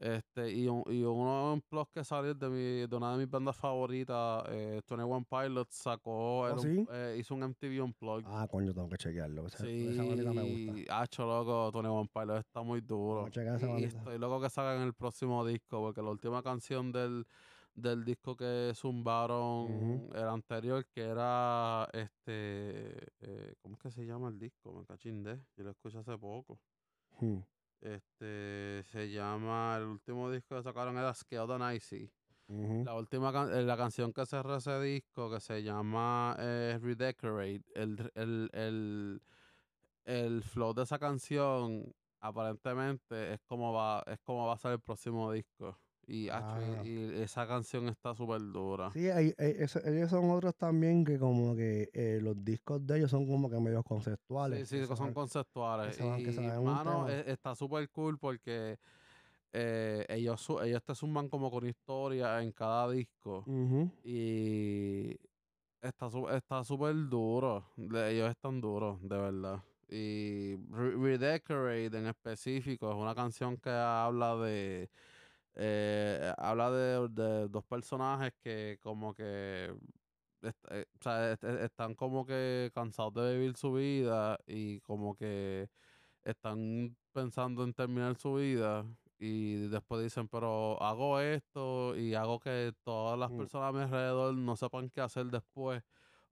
Este, 0.00 0.50
y, 0.50 0.66
un, 0.66 0.82
y 0.86 1.02
uno 1.02 1.52
en 1.52 1.60
plus 1.60 1.86
que 1.92 2.02
salió 2.02 2.32
de, 2.32 2.48
mi, 2.48 2.86
de 2.88 2.96
una 2.96 3.12
de 3.12 3.18
mis 3.18 3.28
bandas 3.30 3.54
favoritas, 3.54 4.44
eh, 4.48 4.80
21 4.88 5.26
Pilots, 5.26 5.74
sacó, 5.74 6.40
¿Oh, 6.40 6.58
sí? 6.58 6.86
eh, 6.90 7.16
hizo 7.20 7.34
un 7.34 7.42
MTV 7.42 7.82
Unplugged. 7.82 8.24
Ah, 8.26 8.48
coño, 8.50 8.72
tengo 8.72 8.88
que 8.88 8.96
chequearlo. 8.96 9.46
Esa, 9.46 9.58
sí, 9.58 9.88
esa 9.90 10.04
bandita 10.04 10.32
me 10.32 10.42
gusta. 10.42 11.02
hacho 11.02 11.26
loco, 11.26 11.70
21 11.70 12.08
Pilots 12.08 12.40
está 12.46 12.62
muy 12.62 12.80
duro. 12.80 13.26
Esa 13.26 13.78
Y, 13.78 13.84
estoy 13.84 14.18
loco 14.18 14.40
que 14.40 14.48
salgan 14.48 14.86
el 14.86 14.94
próximo 14.94 15.44
disco, 15.44 15.80
porque 15.82 16.00
la 16.00 16.08
última 16.08 16.42
canción 16.42 16.92
del, 16.92 17.26
del 17.74 18.02
disco 18.02 18.34
que 18.34 18.72
zumbaron, 18.74 19.66
Ujú. 19.70 20.16
el 20.16 20.28
anterior, 20.28 20.86
que 20.94 21.02
era 21.02 21.86
este, 21.92 23.04
eh, 23.20 23.54
¿cómo 23.60 23.74
es 23.74 23.82
que 23.82 23.90
se 23.90 24.06
llama 24.06 24.28
el 24.28 24.38
disco? 24.38 24.72
Me 24.72 24.86
cachindé, 24.86 25.38
yo 25.58 25.64
lo 25.64 25.72
escuché 25.72 25.98
hace 25.98 26.16
poco. 26.16 26.58
Hmm. 27.20 27.40
Este 27.80 28.82
se 28.84 29.10
llama, 29.10 29.76
el 29.78 29.84
último 29.86 30.30
disco 30.30 30.56
que 30.56 30.62
sacaron 30.62 30.98
era 30.98 31.14
Scaled 31.14 31.50
and 31.62 31.76
Icy. 31.76 32.12
La 32.84 32.94
última 32.96 33.32
can- 33.32 33.52
eh, 33.54 33.62
la 33.62 33.76
canción 33.76 34.12
que 34.12 34.26
cerró 34.26 34.56
ese 34.56 34.80
disco 34.80 35.30
que 35.30 35.40
se 35.40 35.62
llama 35.62 36.36
eh, 36.38 36.78
Redecorate, 36.82 37.62
el, 37.74 38.10
el, 38.14 38.50
el, 38.54 39.22
el 40.04 40.42
flow 40.44 40.74
de 40.74 40.84
esa 40.84 40.98
canción 40.98 41.92
aparentemente 42.20 43.34
es 43.34 43.40
como 43.46 43.72
va, 43.72 44.02
es 44.06 44.18
como 44.24 44.46
va 44.46 44.54
a 44.54 44.58
ser 44.58 44.72
el 44.72 44.80
próximo 44.82 45.32
disco. 45.32 45.78
Y, 46.06 46.28
Ah. 46.28 46.58
y 46.84 47.20
esa 47.22 47.46
canción 47.46 47.88
está 47.88 48.14
súper 48.14 48.40
dura. 48.40 48.90
Sí, 48.92 49.08
hay- 49.10 49.32
hay- 49.38 49.54
eso- 49.58 49.80
ellos 49.84 50.10
son 50.10 50.28
otros 50.30 50.56
también 50.56 51.04
que 51.04 51.18
como 51.18 51.54
que 51.54 51.88
eh, 51.92 52.18
los 52.20 52.42
discos 52.44 52.84
de 52.84 52.98
ellos 52.98 53.10
son 53.10 53.26
como 53.28 53.48
que 53.48 53.60
medio 53.60 53.78
Sí, 53.82 53.88
conceptuales. 53.88 54.68
sí, 54.68 54.80
que 54.80 54.96
son 54.96 55.14
conceptuales. 55.14 55.96
que 55.96 56.02
van- 56.04 56.20
y, 56.20 56.64
mano, 56.64 57.08
e- 57.08 57.30
está 57.30 57.54
súper 57.54 57.88
cool 57.90 58.18
porque 58.18 58.78
eh, 59.52 60.04
ellos, 60.08 60.48
ellos 60.62 60.82
te 60.84 60.94
suman 60.94 61.28
como 61.28 61.50
con 61.50 61.66
historia 61.66 62.40
en 62.42 62.52
cada 62.52 62.88
disco. 62.90 63.44
Y 64.04 65.16
está 65.80 66.08
está 66.36 66.64
súper 66.64 66.94
duro. 67.08 67.64
Ellos 67.76 68.30
están 68.30 68.60
duros, 68.60 69.00
de 69.02 69.16
verdad. 69.16 69.62
Y 69.88 70.54
Re- 70.70 70.96
Redecorate 70.96 71.98
en 71.98 72.06
específico 72.06 72.90
es 72.90 72.96
una 72.96 73.14
canción 73.14 73.56
que 73.56 73.70
habla 73.70 74.36
de. 74.36 74.88
Eh, 75.62 76.32
habla 76.38 76.70
de, 76.70 77.08
de 77.10 77.48
dos 77.48 77.64
personajes 77.64 78.32
que, 78.40 78.78
como 78.82 79.12
que. 79.14 79.74
est- 80.42 80.64
eh, 80.70 80.86
o 80.98 81.02
sea, 81.02 81.32
est- 81.32 81.44
est- 81.44 81.60
están 81.64 81.94
como 81.94 82.24
que 82.24 82.70
cansados 82.74 83.12
de 83.14 83.34
vivir 83.36 83.56
su 83.56 83.74
vida 83.74 84.38
y 84.46 84.80
como 84.80 85.14
que 85.14 85.68
están 86.24 86.96
pensando 87.12 87.62
en 87.64 87.74
terminar 87.74 88.16
su 88.16 88.34
vida 88.34 88.86
y 89.18 89.68
después 89.68 90.02
dicen, 90.02 90.28
pero 90.28 90.80
hago 90.82 91.20
esto 91.20 91.94
y 91.96 92.14
hago 92.14 92.40
que 92.40 92.72
todas 92.82 93.18
las 93.18 93.30
Mm. 93.30 93.36
personas 93.36 93.68
a 93.68 93.72
mi 93.72 93.82
alrededor 93.82 94.34
no 94.34 94.56
sepan 94.56 94.88
qué 94.88 95.02
hacer 95.02 95.26
después 95.26 95.82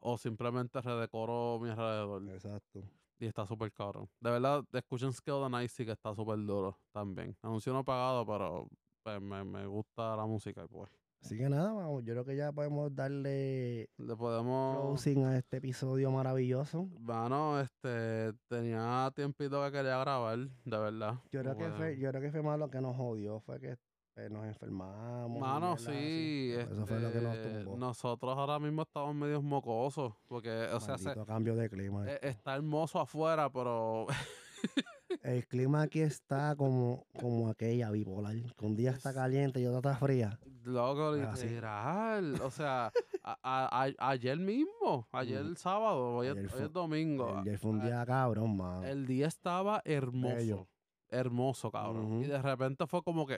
o 0.01 0.17
simplemente 0.17 0.81
redecoro 0.81 1.59
mi 1.61 1.69
alrededor. 1.69 2.23
Exacto. 2.31 2.83
Y 3.21 3.27
está 3.27 3.47
súper 3.47 3.73
caro. 3.73 4.09
De 4.21 4.31
verdad, 4.31 4.65
escuchen 4.73 5.13
Scale 5.13 5.45
the 5.45 5.51
Night 5.51 5.71
sí 5.71 5.85
que 5.85 5.93
está 5.93 6.15
súper 6.15 6.39
duro 6.39 6.79
también. 6.93 7.37
Anuncio 7.43 7.73
no 7.75 7.85
pagado, 7.85 8.25
pero 8.25 8.69
pues, 9.09 9.23
me, 9.23 9.45
me 9.45 9.67
gusta 9.67 10.17
la 10.17 10.27
música 10.27 10.65
y 10.65 10.69
pues 10.69 10.91
Así 11.21 11.37
que 11.37 11.49
nada, 11.49 11.73
vamos, 11.73 12.05
yo 12.05 12.13
creo 12.15 12.25
que 12.25 12.37
ya 12.37 12.53
podemos 12.53 12.95
darle 12.95 13.89
le 13.97 14.17
podemos... 14.17 14.77
closing 15.03 15.25
a 15.25 15.37
este 15.37 15.57
episodio 15.57 16.13
maravilloso. 16.13 16.87
Bueno, 17.01 17.61
este, 17.61 18.33
tenía 18.47 19.11
tiempito 19.17 19.65
que 19.65 19.73
quería 19.73 19.99
grabar, 19.99 20.39
de 20.39 20.79
verdad. 20.79 21.15
Yo 21.33 21.41
creo 21.41 21.57
que 21.57 21.71
fue, 21.73 21.99
yo 21.99 22.11
creo 22.11 22.23
que 22.23 22.31
fue 22.31 22.43
más 22.43 22.57
lo 22.59 22.71
que 22.71 22.81
nos 22.81 22.97
jodió, 22.97 23.41
fue 23.41 23.59
que 23.59 23.77
eh, 24.15 24.29
nos 24.31 24.45
enfermamos. 24.47 25.41
Mano, 25.41 25.77
sí, 25.77 26.53
Eso 26.57 26.87
fue 26.87 27.01
lo 27.01 27.13
que 27.13 27.21
nos 27.21 27.37
este, 27.37 27.65
tumbó. 27.65 27.77
nosotros 27.77 28.39
ahora 28.39 28.61
mismo 28.61 28.83
estamos 28.83 29.13
medios 29.17 29.43
mocosos, 29.43 30.15
porque, 30.29 30.69
o 30.73 30.79
sea, 30.79 30.99
se- 30.99 31.15
cambio 31.27 31.57
de 31.57 31.69
clima. 31.69 32.09
eh, 32.09 32.19
está 32.23 32.55
hermoso 32.55 33.01
afuera, 33.01 33.51
pero 33.51 34.07
El 35.23 35.47
clima 35.47 35.83
aquí 35.83 36.01
está 36.01 36.55
como, 36.57 37.07
como 37.19 37.49
aquella 37.49 37.91
bipolar. 37.91 38.37
Que 38.57 38.67
un 38.67 38.77
día 38.77 38.91
está 38.91 39.11
Es- 39.11 39.17
caliente 39.17 39.61
y 39.61 39.67
otro 39.67 39.79
está 39.79 39.97
fría. 39.97 40.39
loco, 40.65 41.15
Es 41.17 41.27
así. 41.27 41.47
literal, 41.49 42.41
o 42.43 42.51
sea, 42.51 42.93
a- 43.23 43.39
a- 43.43 43.85
a- 43.87 44.11
ayer 44.11 44.37
mismo, 44.39 45.07
ayer 45.13 45.43
Ujú. 45.45 45.55
sábado, 45.57 46.17
hoy, 46.17 46.27
es- 46.29 46.53
hoy 46.55 46.69
domingo, 46.69 47.39
Ayer 47.39 47.59
fue 47.59 47.71
un 47.71 47.81
a- 47.81 47.85
día 47.87 48.05
cabrón, 48.07 48.57
mano. 48.57 48.85
el 48.85 49.07
día 49.07 49.27
estaba 49.29 49.81
hermoso, 49.85 50.35
Bello. 50.37 50.69
hermoso, 51.09 51.71
cabrón, 51.71 52.23
y 52.23 52.27
de 52.27 52.41
repente 52.43 52.87
fue 52.87 53.03
como 53.03 53.27
que, 53.27 53.37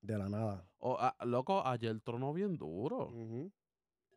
De 0.00 0.16
la 0.16 0.28
nada. 0.28 0.68
oh, 0.78 0.96
ah, 1.00 1.16
loco, 1.24 1.66
ayer 1.66 2.00
tronó 2.00 2.32
bien 2.32 2.56
duro. 2.56 3.08
Ujú. 3.08 3.50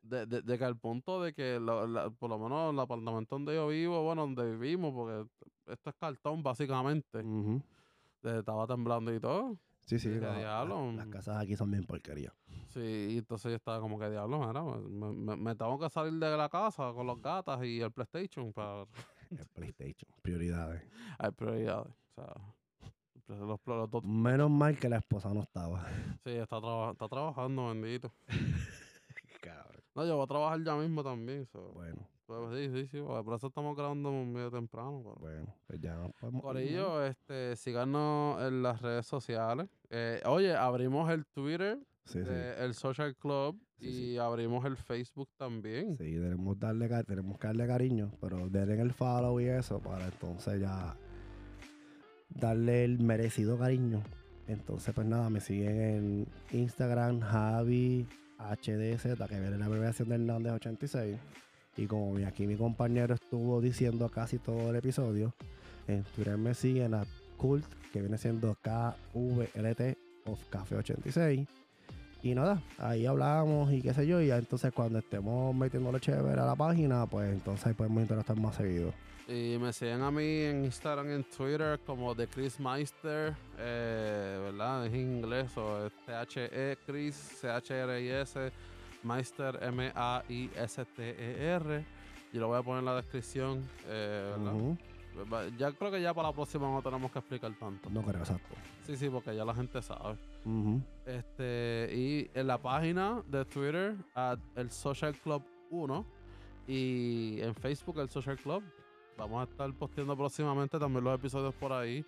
De, 0.01 0.25
de, 0.25 0.41
de 0.41 0.57
que 0.57 0.63
al 0.65 0.77
punto 0.77 1.21
de 1.21 1.33
que 1.33 1.59
lo- 1.59 1.85
la- 1.87 2.09
por 2.09 2.29
lo 2.29 2.39
menos 2.39 2.73
el 2.73 2.79
apartamento 2.79 3.35
donde 3.35 3.53
yo 3.55 3.67
vivo, 3.67 4.03
bueno, 4.03 4.21
donde 4.23 4.51
vivimos, 4.55 4.93
porque 4.93 5.29
esto 5.67 5.89
es 5.89 5.95
cartón 5.95 6.41
básicamente, 6.43 7.19
eh, 7.19 8.37
estaba 8.39 8.65
temblando 8.67 9.13
y 9.13 9.19
todo. 9.19 9.57
Sí, 9.85 9.97
sí. 9.99 10.09
¿Qué 10.09 10.19
la- 10.21 10.33
la- 10.33 10.39
diablo? 10.39 10.91
las 10.93 11.07
casas 11.07 11.37
aquí 11.41 11.55
son 11.55 11.71
bien 11.71 11.83
porquería. 11.85 12.33
Sí, 12.69 12.79
y 13.11 13.17
entonces 13.17 13.49
yo 13.51 13.55
estaba 13.55 13.79
como 13.81 13.99
que 13.99 14.09
diablo, 14.09 14.39
mira, 14.47 14.63
me, 14.63 15.11
me- 15.13 15.35
me 15.35 15.55
tengo 15.55 15.77
que 15.79 15.89
salir 15.89 16.13
de 16.19 16.37
la 16.37 16.49
casa 16.49 16.91
con 16.93 17.05
los 17.07 17.21
gatas 17.21 17.63
y 17.63 17.81
el 17.81 17.91
PlayStation 17.91 18.53
para... 18.53 18.85
El 19.31 19.47
PlayStation. 19.47 20.11
Prioridades. 20.21 20.83
Hay 21.17 21.31
prioridades. 21.31 21.93
O 22.17 22.21
sea, 23.27 23.37
los, 23.37 23.59
los 23.65 23.89
dos- 23.89 24.03
Menos 24.03 24.51
mal 24.51 24.77
que 24.77 24.89
la 24.89 24.97
esposa 24.97 25.33
no 25.33 25.41
estaba. 25.41 25.85
sí, 26.23 26.31
está, 26.31 26.59
traba- 26.59 26.91
está 26.91 27.07
trabajando, 27.07 27.67
bendito. 27.69 28.11
Cabrón. 29.41 29.80
No, 29.95 30.05
yo 30.05 30.15
voy 30.15 30.23
a 30.23 30.27
trabajar 30.27 30.63
ya 30.63 30.75
mismo 30.75 31.03
también. 31.03 31.45
so, 31.47 31.71
Bueno, 31.73 32.07
pues, 32.25 32.39
sí, 32.57 32.69
sí, 32.73 32.87
sí, 32.87 33.01
por 33.01 33.35
eso 33.35 33.47
estamos 33.47 33.75
grabando 33.75 34.11
medio 34.11 34.49
temprano. 34.49 35.01
pero- 35.03 35.15
bueno. 35.19 35.55
Pues 35.67 35.81
ya 35.81 35.95
nos 35.95 36.11
podemos. 36.13 36.41
¿no? 36.43 36.47
Corillo, 36.49 37.05
este, 37.05 37.55
síganos 37.57 38.41
en 38.41 38.63
las 38.63 38.81
redes 38.81 39.05
sociales. 39.05 39.67
Eh, 39.89 40.21
oye, 40.25 40.55
abrimos 40.55 41.09
el 41.11 41.25
Twitter, 41.25 41.77
Sí, 42.05 42.19
sí. 42.19 42.29
de 42.29 42.63
el 42.63 42.73
Social 42.73 43.15
Club, 43.15 43.59
Sí, 43.79 44.11
y 44.13 44.17
abrimos 44.17 44.63
el 44.65 44.77
Facebook 44.77 45.29
también. 45.37 45.97
Sí, 45.97 46.03
tenemos, 46.03 46.57
darle, 46.59 46.87
tenemos 47.03 47.37
que 47.39 47.47
darle 47.47 47.67
cariño, 47.67 48.11
pero 48.21 48.47
denle 48.49 48.79
el 48.81 48.93
follow 48.93 49.39
y 49.39 49.45
eso 49.45 49.79
para 49.79 50.05
entonces 50.05 50.61
ya 50.61 50.95
darle 52.29 52.85
el 52.85 52.99
merecido 52.99 53.57
cariño. 53.57 54.01
Entonces, 54.47 54.93
pues 54.93 55.05
nada, 55.07 55.29
me 55.29 55.39
siguen 55.39 56.27
en 56.51 56.59
Instagram, 56.59 57.19
Javi 57.21 58.07
HDZ, 58.49 59.17
que 59.27 59.39
viene 59.39 59.57
la 59.57 59.65
abreviación 59.65 60.09
de 60.09 60.15
Hernández 60.15 60.53
86. 60.53 61.17
Y 61.77 61.85
como 61.87 62.17
aquí 62.25 62.47
mi 62.47 62.55
compañero 62.55 63.15
estuvo 63.15 63.61
diciendo 63.61 64.09
casi 64.09 64.37
todo 64.37 64.69
el 64.71 64.75
episodio, 64.75 65.33
en 65.87 66.03
Twitter 66.03 66.37
me 66.37 66.53
siguen 66.53 66.93
a 66.93 67.05
Cult, 67.37 67.65
que 67.91 68.01
viene 68.01 68.17
siendo 68.17 68.55
KVLT 68.61 69.97
of 70.25 70.39
Café 70.49 70.75
86. 70.75 71.47
Y 72.23 72.35
nada, 72.35 72.61
ahí 72.77 73.05
hablamos 73.07 73.71
y 73.71 73.81
qué 73.81 73.93
sé 73.93 74.05
yo. 74.05 74.21
Y 74.21 74.27
ya 74.27 74.37
entonces 74.37 74.71
cuando 74.73 74.99
estemos 74.99 75.55
metiéndole 75.55 75.99
chévere 75.99 76.39
a 76.39 76.45
la 76.45 76.55
página, 76.55 77.07
pues 77.07 77.31
entonces 77.31 77.75
podemos 77.75 78.03
interactuar 78.03 78.39
más 78.39 78.55
seguido. 78.55 78.93
Y 79.27 79.57
me 79.59 79.71
siguen 79.71 80.01
a 80.01 80.11
mí 80.11 80.41
en 80.41 80.65
Instagram 80.65 81.09
y 81.09 81.13
en 81.13 81.23
Twitter 81.23 81.79
como 81.85 82.13
The 82.13 82.27
Chris 82.27 82.59
Meister, 82.59 83.33
eh, 83.57 84.39
¿verdad? 84.43 84.85
Es 84.85 84.93
en 84.93 84.99
inglés, 84.99 85.55
o 85.57 85.89
T-H-E, 86.05 86.77
Chris, 86.85 87.15
C-H-R-I-S, 87.15 88.51
Meister, 89.03 89.57
M-A-I-S-T-E-R. 89.61 90.51
Yo 92.33 92.41
lo 92.41 92.47
voy 92.49 92.59
a 92.59 92.63
poner 92.63 92.79
en 92.79 92.85
la 92.85 92.95
descripción, 92.95 93.63
eh, 93.87 94.35
¿verdad? 94.37 94.53
Ya 95.57 95.71
creo 95.71 95.91
que 95.91 96.01
ya 96.01 96.13
para 96.13 96.29
la 96.29 96.33
próxima 96.33 96.69
no 96.69 96.81
tenemos 96.81 97.11
que 97.11 97.19
explicar 97.19 97.53
tanto. 97.59 97.89
No 97.89 98.01
creo, 98.01 98.19
exacto. 98.19 98.55
Sí, 98.85 98.95
sí, 98.95 99.09
porque 99.09 99.35
ya 99.35 99.45
la 99.45 99.53
gente 99.53 99.81
sabe. 99.81 100.17
Este, 101.05 101.89
y 101.93 102.31
en 102.33 102.47
la 102.47 102.57
página 102.57 103.21
de 103.27 103.45
Twitter, 103.45 103.95
at 104.15 104.39
el 104.55 104.71
Social 104.71 105.15
Club 105.19 105.43
1, 105.69 106.05
y 106.67 107.41
en 107.41 107.53
Facebook, 107.55 107.99
el 107.99 108.09
Social 108.09 108.37
Club. 108.37 108.63
Vamos 109.17 109.45
a 109.45 109.51
estar 109.51 109.71
posteando 109.73 110.15
próximamente 110.15 110.79
también 110.79 111.03
los 111.03 111.15
episodios 111.15 111.53
por 111.55 111.73
ahí. 111.73 112.05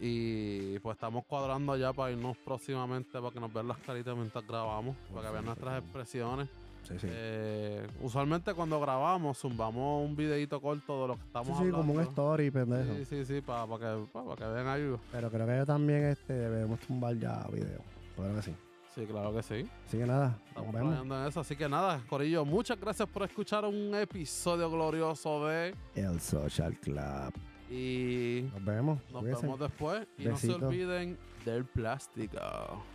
Y 0.00 0.78
pues 0.78 0.94
estamos 0.94 1.24
cuadrando 1.26 1.76
ya 1.76 1.92
para 1.92 2.12
irnos 2.12 2.36
próximamente 2.38 3.12
para 3.12 3.30
que 3.30 3.40
nos 3.40 3.52
vean 3.52 3.68
las 3.68 3.78
caritas 3.78 4.16
mientras 4.16 4.46
grabamos, 4.46 4.96
para 5.12 5.26
que 5.26 5.32
vean 5.32 5.44
nuestras 5.44 5.82
expresiones. 5.82 6.48
Sí, 6.86 6.94
sí. 7.00 7.06
Eh, 7.10 7.86
usualmente 8.00 8.54
cuando 8.54 8.80
grabamos, 8.80 9.38
zumbamos 9.38 10.04
un 10.08 10.14
videito 10.14 10.60
corto 10.60 11.02
de 11.02 11.08
lo 11.08 11.14
que 11.14 11.20
Sí, 11.22 11.26
estamos 11.26 11.48
sí, 11.48 11.54
hablando. 11.64 11.76
como 11.78 11.92
un 11.94 12.00
story, 12.02 12.50
pendejo. 12.50 12.94
Sí, 12.94 13.04
sí, 13.04 13.24
sí, 13.24 13.40
para, 13.40 13.64
que, 13.66 14.06
para 14.12 14.36
que 14.36 14.44
vean 14.44 14.66
algo. 14.68 15.00
Pero 15.10 15.30
creo 15.30 15.46
que 15.46 15.66
también 15.66 16.04
este, 16.04 16.32
debemos 16.32 16.78
tumbar 16.80 17.16
ya 17.18 17.46
video. 17.52 17.80
Claro 18.14 18.34
que 18.36 18.42
sí. 18.42 18.54
Sí, 18.94 19.04
claro 19.04 19.34
que 19.34 19.42
sí. 19.42 19.68
Así 19.86 19.98
que 19.98 20.06
nada, 20.06 20.38
Estamos 20.48 20.70
planeando 20.70 21.20
en 21.20 21.28
eso. 21.28 21.40
Así 21.40 21.54
que 21.56 21.68
nada, 21.68 22.00
Corillo, 22.08 22.44
muchas 22.46 22.80
gracias 22.80 23.06
por 23.08 23.24
escuchar 23.24 23.64
un 23.66 23.94
episodio 23.94 24.70
glorioso 24.70 25.46
de. 25.48 25.74
El 25.94 26.18
Social 26.20 26.78
Club. 26.78 27.34
Y 27.68 28.48
Nos 28.54 28.64
vemos. 28.64 29.00
nos 29.10 29.20
Cuídense. 29.22 29.42
vemos 29.42 29.60
después. 29.60 30.06
Y 30.16 30.24
no 30.26 30.36
se 30.38 30.52
olviden 30.54 31.18
del 31.44 31.64
plástico. 31.64 32.38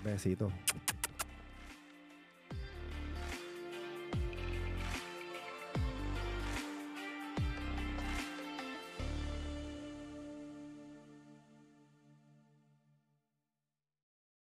Besitos. 0.03 0.51